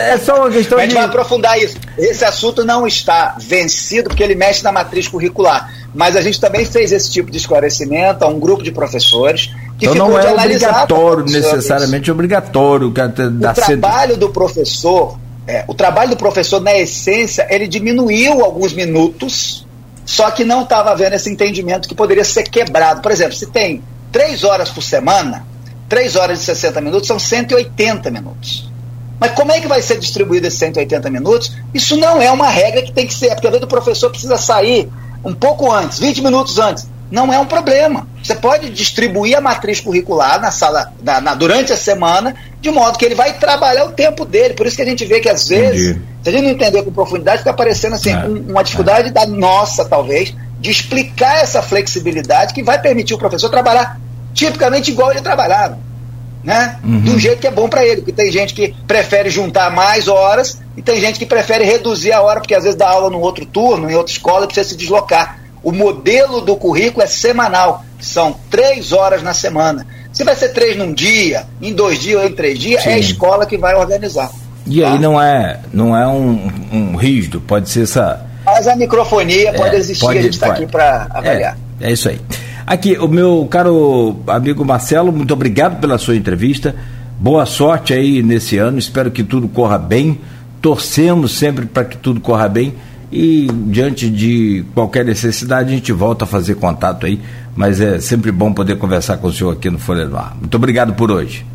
É 0.00 0.18
só 0.18 0.40
uma 0.40 0.50
questão 0.50 0.78
de. 0.78 0.82
A 0.82 0.86
gente 0.86 0.96
vai 0.96 1.04
aprofundar 1.04 1.56
isso. 1.60 1.76
Esse 1.96 2.24
assunto 2.24 2.64
não 2.64 2.88
está 2.88 3.36
vencido 3.38 4.08
porque 4.08 4.22
ele 4.22 4.34
mexe 4.34 4.64
na 4.64 4.72
matriz 4.72 5.06
curricular. 5.06 5.72
Mas 5.94 6.14
a 6.16 6.20
gente 6.20 6.40
também 6.40 6.64
fez 6.64 6.92
esse 6.92 7.10
tipo 7.10 7.30
de 7.30 7.38
esclarecimento 7.38 8.24
a 8.24 8.28
um 8.28 8.38
grupo 8.38 8.62
de 8.62 8.70
professores 8.70 9.50
então 9.80 9.94
não 9.94 10.18
é 10.18 10.32
obrigatório, 10.32 11.24
necessariamente 11.24 12.10
obrigatório. 12.10 12.92
Que 12.92 13.00
o 13.00 13.54
trabalho 13.54 14.16
do 14.16 14.30
professor, 14.30 15.18
é, 15.46 15.64
o 15.68 15.74
trabalho 15.74 16.10
do 16.10 16.16
professor, 16.16 16.60
na 16.60 16.74
essência, 16.74 17.46
ele 17.50 17.68
diminuiu 17.68 18.44
alguns 18.44 18.72
minutos, 18.72 19.66
só 20.04 20.30
que 20.30 20.44
não 20.44 20.62
estava 20.62 20.90
havendo 20.90 21.14
esse 21.14 21.30
entendimento 21.30 21.88
que 21.88 21.94
poderia 21.94 22.24
ser 22.24 22.44
quebrado. 22.44 23.02
Por 23.02 23.12
exemplo, 23.12 23.34
se 23.34 23.46
tem 23.46 23.82
três 24.10 24.44
horas 24.44 24.70
por 24.70 24.82
semana, 24.82 25.44
três 25.88 26.16
horas 26.16 26.40
e 26.40 26.44
60 26.44 26.80
minutos 26.80 27.06
são 27.06 27.18
180 27.18 28.10
minutos. 28.10 28.70
Mas 29.20 29.32
como 29.32 29.52
é 29.52 29.60
que 29.60 29.66
vai 29.66 29.82
ser 29.82 29.98
distribuído 29.98 30.46
esses 30.46 30.58
180 30.58 31.10
minutos? 31.10 31.52
Isso 31.72 31.96
não 31.96 32.20
é 32.20 32.30
uma 32.30 32.48
regra 32.48 32.82
que 32.82 32.92
tem 32.92 33.06
que 33.06 33.14
ser, 33.14 33.30
porque 33.30 33.46
às 33.46 33.52
vezes 33.52 33.64
o 33.64 33.68
professor 33.68 34.10
precisa 34.10 34.36
sair 34.36 34.90
um 35.24 35.34
pouco 35.34 35.72
antes, 35.72 35.98
20 35.98 36.22
minutos 36.22 36.58
antes. 36.58 36.86
Não 37.10 37.32
é 37.32 37.38
um 37.38 37.46
problema. 37.46 38.06
Você 38.22 38.34
pode 38.34 38.70
distribuir 38.70 39.36
a 39.36 39.40
matriz 39.40 39.80
curricular 39.80 40.40
na 40.40 40.50
sala 40.50 40.92
na, 41.02 41.20
na, 41.20 41.34
durante 41.34 41.72
a 41.72 41.76
semana, 41.76 42.34
de 42.60 42.70
modo 42.70 42.98
que 42.98 43.04
ele 43.04 43.14
vai 43.14 43.34
trabalhar 43.34 43.84
o 43.84 43.92
tempo 43.92 44.24
dele. 44.24 44.54
Por 44.54 44.66
isso 44.66 44.76
que 44.76 44.82
a 44.82 44.86
gente 44.86 45.04
vê 45.04 45.20
que 45.20 45.28
às 45.28 45.46
vezes, 45.46 45.90
Entendi. 45.90 46.06
se 46.22 46.28
a 46.28 46.32
gente 46.32 46.44
não 46.44 46.50
entender 46.50 46.82
com 46.82 46.92
profundidade, 46.92 47.38
fica 47.38 47.50
aparecendo 47.50 47.94
assim, 47.94 48.10
é, 48.10 48.24
um, 48.24 48.50
uma 48.50 48.64
dificuldade 48.64 49.08
é. 49.08 49.12
da 49.12 49.26
nossa, 49.26 49.84
talvez, 49.84 50.34
de 50.58 50.70
explicar 50.70 51.42
essa 51.42 51.62
flexibilidade 51.62 52.52
que 52.52 52.62
vai 52.62 52.80
permitir 52.80 53.14
o 53.14 53.18
professor 53.18 53.48
trabalhar 53.50 54.00
tipicamente 54.34 54.90
igual 54.90 55.12
ele 55.12 55.22
trabalhava 55.22 55.78
né? 56.46 56.78
Uhum. 56.84 57.00
Do 57.00 57.18
jeito 57.18 57.40
que 57.40 57.46
é 57.48 57.50
bom 57.50 57.68
para 57.68 57.84
ele, 57.84 57.96
porque 57.96 58.12
tem 58.12 58.30
gente 58.30 58.54
que 58.54 58.72
prefere 58.86 59.28
juntar 59.28 59.68
mais 59.68 60.06
horas 60.06 60.62
e 60.76 60.80
tem 60.80 61.00
gente 61.00 61.18
que 61.18 61.26
prefere 61.26 61.64
reduzir 61.64 62.12
a 62.12 62.22
hora, 62.22 62.38
porque 62.38 62.54
às 62.54 62.62
vezes 62.62 62.78
dá 62.78 62.88
aula 62.88 63.10
no 63.10 63.18
outro 63.18 63.44
turno, 63.44 63.90
em 63.90 63.96
outra 63.96 64.12
escola, 64.12 64.44
e 64.44 64.46
precisa 64.46 64.68
se 64.68 64.76
deslocar. 64.76 65.40
O 65.66 65.72
modelo 65.72 66.42
do 66.42 66.54
currículo 66.54 67.02
é 67.02 67.08
semanal, 67.08 67.84
são 67.98 68.36
três 68.48 68.92
horas 68.92 69.20
na 69.20 69.34
semana. 69.34 69.84
Se 70.12 70.22
vai 70.22 70.36
ser 70.36 70.50
três 70.50 70.76
num 70.76 70.92
dia, 70.92 71.44
em 71.60 71.74
dois 71.74 71.98
dias 71.98 72.20
ou 72.20 72.24
em 72.28 72.30
três 72.30 72.56
dias, 72.56 72.84
Sim. 72.84 72.90
é 72.90 72.92
a 72.92 72.98
escola 73.00 73.44
que 73.44 73.58
vai 73.58 73.74
organizar. 73.74 74.30
E 74.64 74.80
tá? 74.80 74.92
aí 74.92 74.98
não 75.00 75.20
é, 75.20 75.58
não 75.72 75.96
é 75.96 76.06
um, 76.06 76.48
um 76.72 76.94
rígido, 76.94 77.40
pode 77.40 77.68
ser 77.68 77.82
essa. 77.82 78.24
Mas 78.44 78.68
a 78.68 78.76
microfonia 78.76 79.48
é, 79.48 79.52
pode 79.54 79.74
existir, 79.74 80.04
pode, 80.04 80.18
a 80.20 80.22
gente 80.22 80.34
está 80.34 80.52
aqui 80.52 80.66
para 80.68 81.08
avaliar. 81.10 81.58
É, 81.80 81.88
é 81.88 81.92
isso 81.92 82.10
aí. 82.10 82.20
Aqui, 82.64 82.96
o 82.96 83.08
meu 83.08 83.44
caro 83.50 84.20
amigo 84.28 84.64
Marcelo, 84.64 85.10
muito 85.10 85.34
obrigado 85.34 85.80
pela 85.80 85.98
sua 85.98 86.14
entrevista. 86.14 86.76
Boa 87.18 87.44
sorte 87.44 87.92
aí 87.92 88.22
nesse 88.22 88.56
ano, 88.56 88.78
espero 88.78 89.10
que 89.10 89.24
tudo 89.24 89.48
corra 89.48 89.78
bem. 89.78 90.20
Torcemos 90.62 91.36
sempre 91.36 91.66
para 91.66 91.84
que 91.84 91.96
tudo 91.96 92.20
corra 92.20 92.48
bem 92.48 92.72
e 93.10 93.46
diante 93.68 94.10
de 94.10 94.64
qualquer 94.74 95.04
necessidade 95.04 95.72
a 95.72 95.76
gente 95.76 95.92
volta 95.92 96.24
a 96.24 96.28
fazer 96.28 96.56
contato 96.56 97.06
aí, 97.06 97.20
mas 97.54 97.80
é 97.80 98.00
sempre 98.00 98.32
bom 98.32 98.52
poder 98.52 98.76
conversar 98.78 99.16
com 99.18 99.28
o 99.28 99.32
senhor 99.32 99.52
aqui 99.52 99.70
no 99.70 99.78
Folha 99.78 100.06
no 100.06 100.16
Ar. 100.16 100.36
Muito 100.36 100.54
obrigado 100.56 100.94
por 100.94 101.10
hoje. 101.10 101.46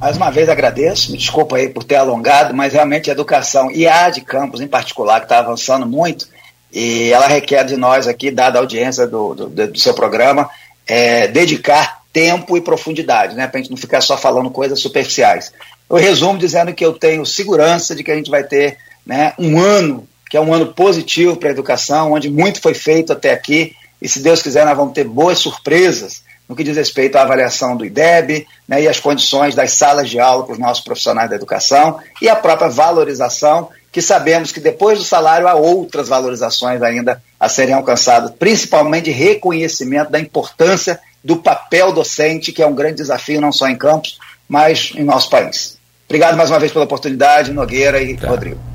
Mais 0.00 0.16
uma 0.16 0.30
vez 0.30 0.48
agradeço, 0.48 1.12
me 1.12 1.16
desculpa 1.18 1.56
aí 1.56 1.68
por 1.68 1.84
ter 1.84 1.96
alongado, 1.96 2.52
mas 2.52 2.72
realmente 2.74 3.08
a 3.08 3.12
educação 3.12 3.70
e 3.70 3.86
a 3.86 4.10
de 4.10 4.20
campus 4.20 4.60
em 4.60 4.66
particular, 4.66 5.20
que 5.20 5.26
está 5.26 5.38
avançando 5.38 5.86
muito, 5.86 6.28
e 6.72 7.10
ela 7.10 7.26
requer 7.26 7.64
de 7.64 7.76
nós 7.76 8.06
aqui, 8.06 8.30
dada 8.30 8.58
a 8.58 8.60
audiência 8.60 9.06
do, 9.06 9.34
do, 9.34 9.48
do 9.48 9.78
seu 9.78 9.94
programa, 9.94 10.50
é, 10.86 11.28
dedicar 11.28 12.02
tempo 12.12 12.56
e 12.56 12.60
profundidade, 12.60 13.34
né, 13.34 13.46
para 13.46 13.58
a 13.58 13.62
gente 13.62 13.70
não 13.70 13.76
ficar 13.78 14.00
só 14.00 14.16
falando 14.16 14.50
coisas 14.50 14.80
superficiais. 14.80 15.52
Eu 15.88 15.96
resumo 15.96 16.38
dizendo 16.38 16.72
que 16.72 16.84
eu 16.84 16.92
tenho 16.92 17.24
segurança 17.24 17.94
de 17.94 18.04
que 18.04 18.10
a 18.10 18.16
gente 18.16 18.30
vai 18.30 18.44
ter 18.44 18.76
né, 19.06 19.32
um 19.38 19.58
ano, 19.58 20.06
que 20.34 20.38
é 20.38 20.40
um 20.40 20.52
ano 20.52 20.66
positivo 20.72 21.36
para 21.36 21.48
a 21.48 21.52
educação, 21.52 22.10
onde 22.10 22.28
muito 22.28 22.60
foi 22.60 22.74
feito 22.74 23.12
até 23.12 23.30
aqui, 23.30 23.72
e 24.02 24.08
se 24.08 24.18
Deus 24.18 24.42
quiser, 24.42 24.66
nós 24.66 24.76
vamos 24.76 24.92
ter 24.92 25.04
boas 25.04 25.38
surpresas 25.38 26.24
no 26.48 26.56
que 26.56 26.64
diz 26.64 26.76
respeito 26.76 27.14
à 27.14 27.22
avaliação 27.22 27.76
do 27.76 27.86
IDEB 27.86 28.44
né, 28.66 28.82
e 28.82 28.88
as 28.88 28.98
condições 28.98 29.54
das 29.54 29.70
salas 29.74 30.10
de 30.10 30.18
aula 30.18 30.42
para 30.42 30.54
os 30.54 30.58
nossos 30.58 30.82
profissionais 30.82 31.30
da 31.30 31.36
educação 31.36 32.00
e 32.20 32.28
a 32.28 32.34
própria 32.34 32.68
valorização 32.68 33.68
que 33.92 34.02
sabemos 34.02 34.50
que 34.50 34.58
depois 34.58 34.98
do 34.98 35.04
salário 35.04 35.46
há 35.46 35.54
outras 35.54 36.08
valorizações 36.08 36.82
ainda 36.82 37.22
a 37.38 37.48
serem 37.48 37.72
alcançadas, 37.72 38.32
principalmente 38.36 39.12
reconhecimento 39.12 40.10
da 40.10 40.18
importância 40.18 40.98
do 41.22 41.36
papel 41.36 41.92
docente, 41.92 42.50
que 42.50 42.60
é 42.60 42.66
um 42.66 42.74
grande 42.74 42.96
desafio 42.96 43.40
não 43.40 43.52
só 43.52 43.68
em 43.68 43.76
Campos, 43.76 44.18
mas 44.48 44.90
em 44.96 45.04
nosso 45.04 45.30
país. 45.30 45.78
Obrigado 46.08 46.36
mais 46.36 46.50
uma 46.50 46.58
vez 46.58 46.72
pela 46.72 46.86
oportunidade, 46.86 47.52
Nogueira 47.52 48.02
e 48.02 48.16
tá. 48.16 48.26
Rodrigo. 48.26 48.73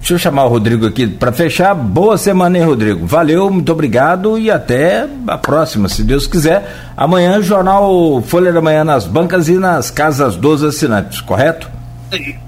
Deixa 0.00 0.14
eu 0.14 0.18
chamar 0.18 0.46
o 0.46 0.48
Rodrigo 0.48 0.86
aqui 0.86 1.06
para 1.06 1.30
fechar. 1.30 1.74
Boa 1.74 2.16
semana, 2.16 2.58
hein, 2.58 2.64
Rodrigo? 2.64 3.06
Valeu, 3.06 3.50
muito 3.50 3.70
obrigado 3.70 4.38
e 4.38 4.50
até 4.50 5.06
a 5.26 5.38
próxima, 5.38 5.88
se 5.88 6.02
Deus 6.02 6.26
quiser. 6.26 6.92
Amanhã, 6.96 7.40
Jornal 7.42 8.22
Folha 8.26 8.52
da 8.52 8.62
Manhã 8.62 8.82
nas 8.82 9.06
bancas 9.06 9.48
e 9.48 9.54
nas 9.54 9.90
casas 9.90 10.36
dos 10.36 10.64
assinantes, 10.64 11.20
correto? 11.20 11.80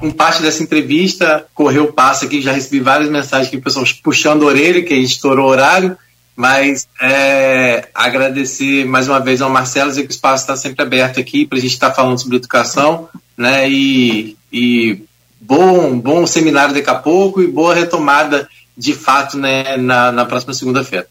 com 0.00 0.10
parte 0.10 0.42
dessa 0.42 0.62
entrevista, 0.62 1.44
correu 1.54 1.84
o 1.84 1.92
passo 1.92 2.24
aqui, 2.24 2.40
já 2.40 2.52
recebi 2.52 2.80
várias 2.80 3.08
mensagens 3.08 3.48
que 3.48 3.58
pessoas 3.58 3.92
puxando 3.92 4.42
a 4.42 4.46
orelha, 4.46 4.82
que 4.82 4.92
a 4.92 4.96
gente 4.96 5.12
estourou 5.12 5.46
o 5.46 5.50
horário, 5.50 5.96
mas 6.34 6.88
é, 7.00 7.88
agradecer 7.94 8.84
mais 8.84 9.08
uma 9.08 9.20
vez 9.20 9.40
ao 9.40 9.50
Marcelo, 9.50 9.90
dizer 9.90 10.02
que 10.02 10.08
o 10.08 10.10
espaço 10.10 10.42
está 10.42 10.56
sempre 10.56 10.82
aberto 10.82 11.20
aqui 11.20 11.46
para 11.46 11.58
a 11.58 11.60
gente 11.60 11.72
estar 11.72 11.90
tá 11.90 11.94
falando 11.94 12.18
sobre 12.18 12.38
educação, 12.38 13.08
né, 13.36 13.70
e, 13.70 14.36
e 14.52 15.04
bom, 15.42 15.98
bom 15.98 16.26
seminário 16.26 16.74
daqui 16.74 16.88
a 16.88 16.94
pouco 16.94 17.42
e 17.42 17.46
boa 17.46 17.74
retomada 17.74 18.48
de 18.76 18.94
fato 18.94 19.36
né, 19.36 19.76
na, 19.76 20.12
na 20.12 20.24
próxima 20.24 20.54
segunda-feira. 20.54 21.06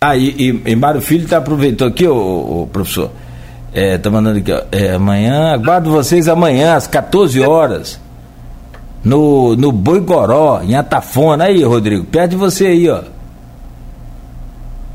Ah, 0.00 0.16
e, 0.16 0.28
e, 0.30 0.62
e 0.66 0.76
Mário 0.76 1.00
Filho 1.00 1.26
tá, 1.26 1.38
aproveitou 1.38 1.88
aqui, 1.88 2.06
o 2.06 2.68
professor, 2.70 3.10
é, 3.72 3.96
tá 3.96 4.10
mandando 4.10 4.38
aqui, 4.38 4.52
ó. 4.52 4.62
É, 4.70 4.92
amanhã, 4.92 5.52
aguardo 5.52 5.90
vocês 5.90 6.28
amanhã, 6.28 6.76
às 6.76 6.86
14 6.86 7.40
horas. 7.40 8.00
No, 9.02 9.56
no 9.56 9.72
Boigoró, 9.72 10.62
em 10.62 10.76
Atafona. 10.76 11.44
Aí, 11.44 11.62
Rodrigo, 11.62 12.04
perto 12.04 12.30
de 12.30 12.36
você 12.36 12.66
aí, 12.66 12.88
ó. 12.88 13.02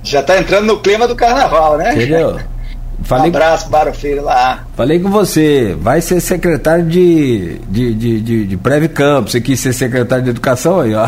Já 0.03 0.23
tá 0.23 0.39
entrando 0.39 0.65
no 0.65 0.79
clima 0.79 1.07
do 1.07 1.15
carnaval, 1.15 1.77
né? 1.77 1.93
Entendeu? 1.93 2.39
Falei, 3.03 3.25
um 3.25 3.35
abraço 3.35 3.69
para 3.69 3.89
o 3.89 3.93
filho 3.93 4.23
lá. 4.23 4.65
Falei 4.75 4.99
com 4.99 5.09
você, 5.09 5.75
vai 5.79 6.01
ser 6.01 6.19
secretário 6.21 6.85
de, 6.85 7.59
de, 7.69 7.93
de, 7.93 8.21
de, 8.21 8.45
de 8.45 8.57
Preve 8.57 8.87
Campo, 8.87 9.29
você 9.29 9.41
quis 9.41 9.59
ser 9.59 9.73
secretário 9.73 10.23
de 10.23 10.29
Educação 10.29 10.81
aí, 10.81 10.93
ó. 10.93 11.03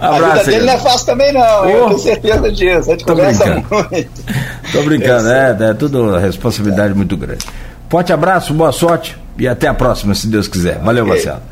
a 0.00 0.34
vida 0.34 0.44
dele 0.44 0.66
não 0.66 0.72
é 0.72 0.78
fácil 0.78 1.06
também 1.06 1.32
não, 1.32 1.62
oh. 1.62 1.68
eu 1.68 1.86
tenho 1.86 1.98
certeza 1.98 2.52
disso, 2.52 2.90
a 2.90 2.92
gente 2.92 3.04
conversa 3.04 3.44
brincando. 3.44 3.88
muito. 3.90 4.24
Tô 4.72 4.82
brincando, 4.82 5.28
é, 5.28 5.56
é 5.70 5.74
tudo 5.74 6.16
responsabilidade 6.18 6.92
é. 6.92 6.96
muito 6.96 7.16
grande. 7.16 7.44
Forte 7.88 8.12
abraço, 8.12 8.54
boa 8.54 8.72
sorte 8.72 9.16
e 9.38 9.48
até 9.48 9.66
a 9.66 9.74
próxima, 9.74 10.14
se 10.14 10.28
Deus 10.28 10.46
quiser. 10.46 10.78
Valeu, 10.78 11.04
okay. 11.04 11.16
Marcelo. 11.16 11.42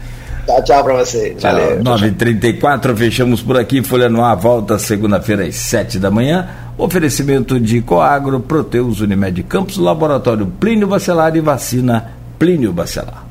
Tchau, 0.49 0.63
tchau 0.63 0.85
pra 0.85 0.95
você. 0.95 1.35
Tchau. 1.35 1.53
Valeu. 1.53 1.83
9h34, 1.83 2.97
fechamos 2.97 3.43
por 3.43 3.59
aqui. 3.59 3.83
Folha 3.83 4.09
no 4.09 4.25
ar, 4.25 4.35
volta 4.35 4.79
segunda-feira 4.79 5.45
às 5.45 5.57
7 5.57 5.99
da 5.99 6.11
manhã. 6.11 6.49
Oferecimento 6.79 7.61
de 7.61 7.83
Coagro, 7.83 8.41
Proteus 8.41 9.01
Unimed 9.01 9.43
Campos, 9.43 9.77
Laboratório 9.77 10.47
Plínio 10.59 10.87
Bacelar 10.87 11.37
e 11.37 11.41
Vacina 11.41 12.13
Plínio 12.39 12.73
Bacelar. 12.73 13.28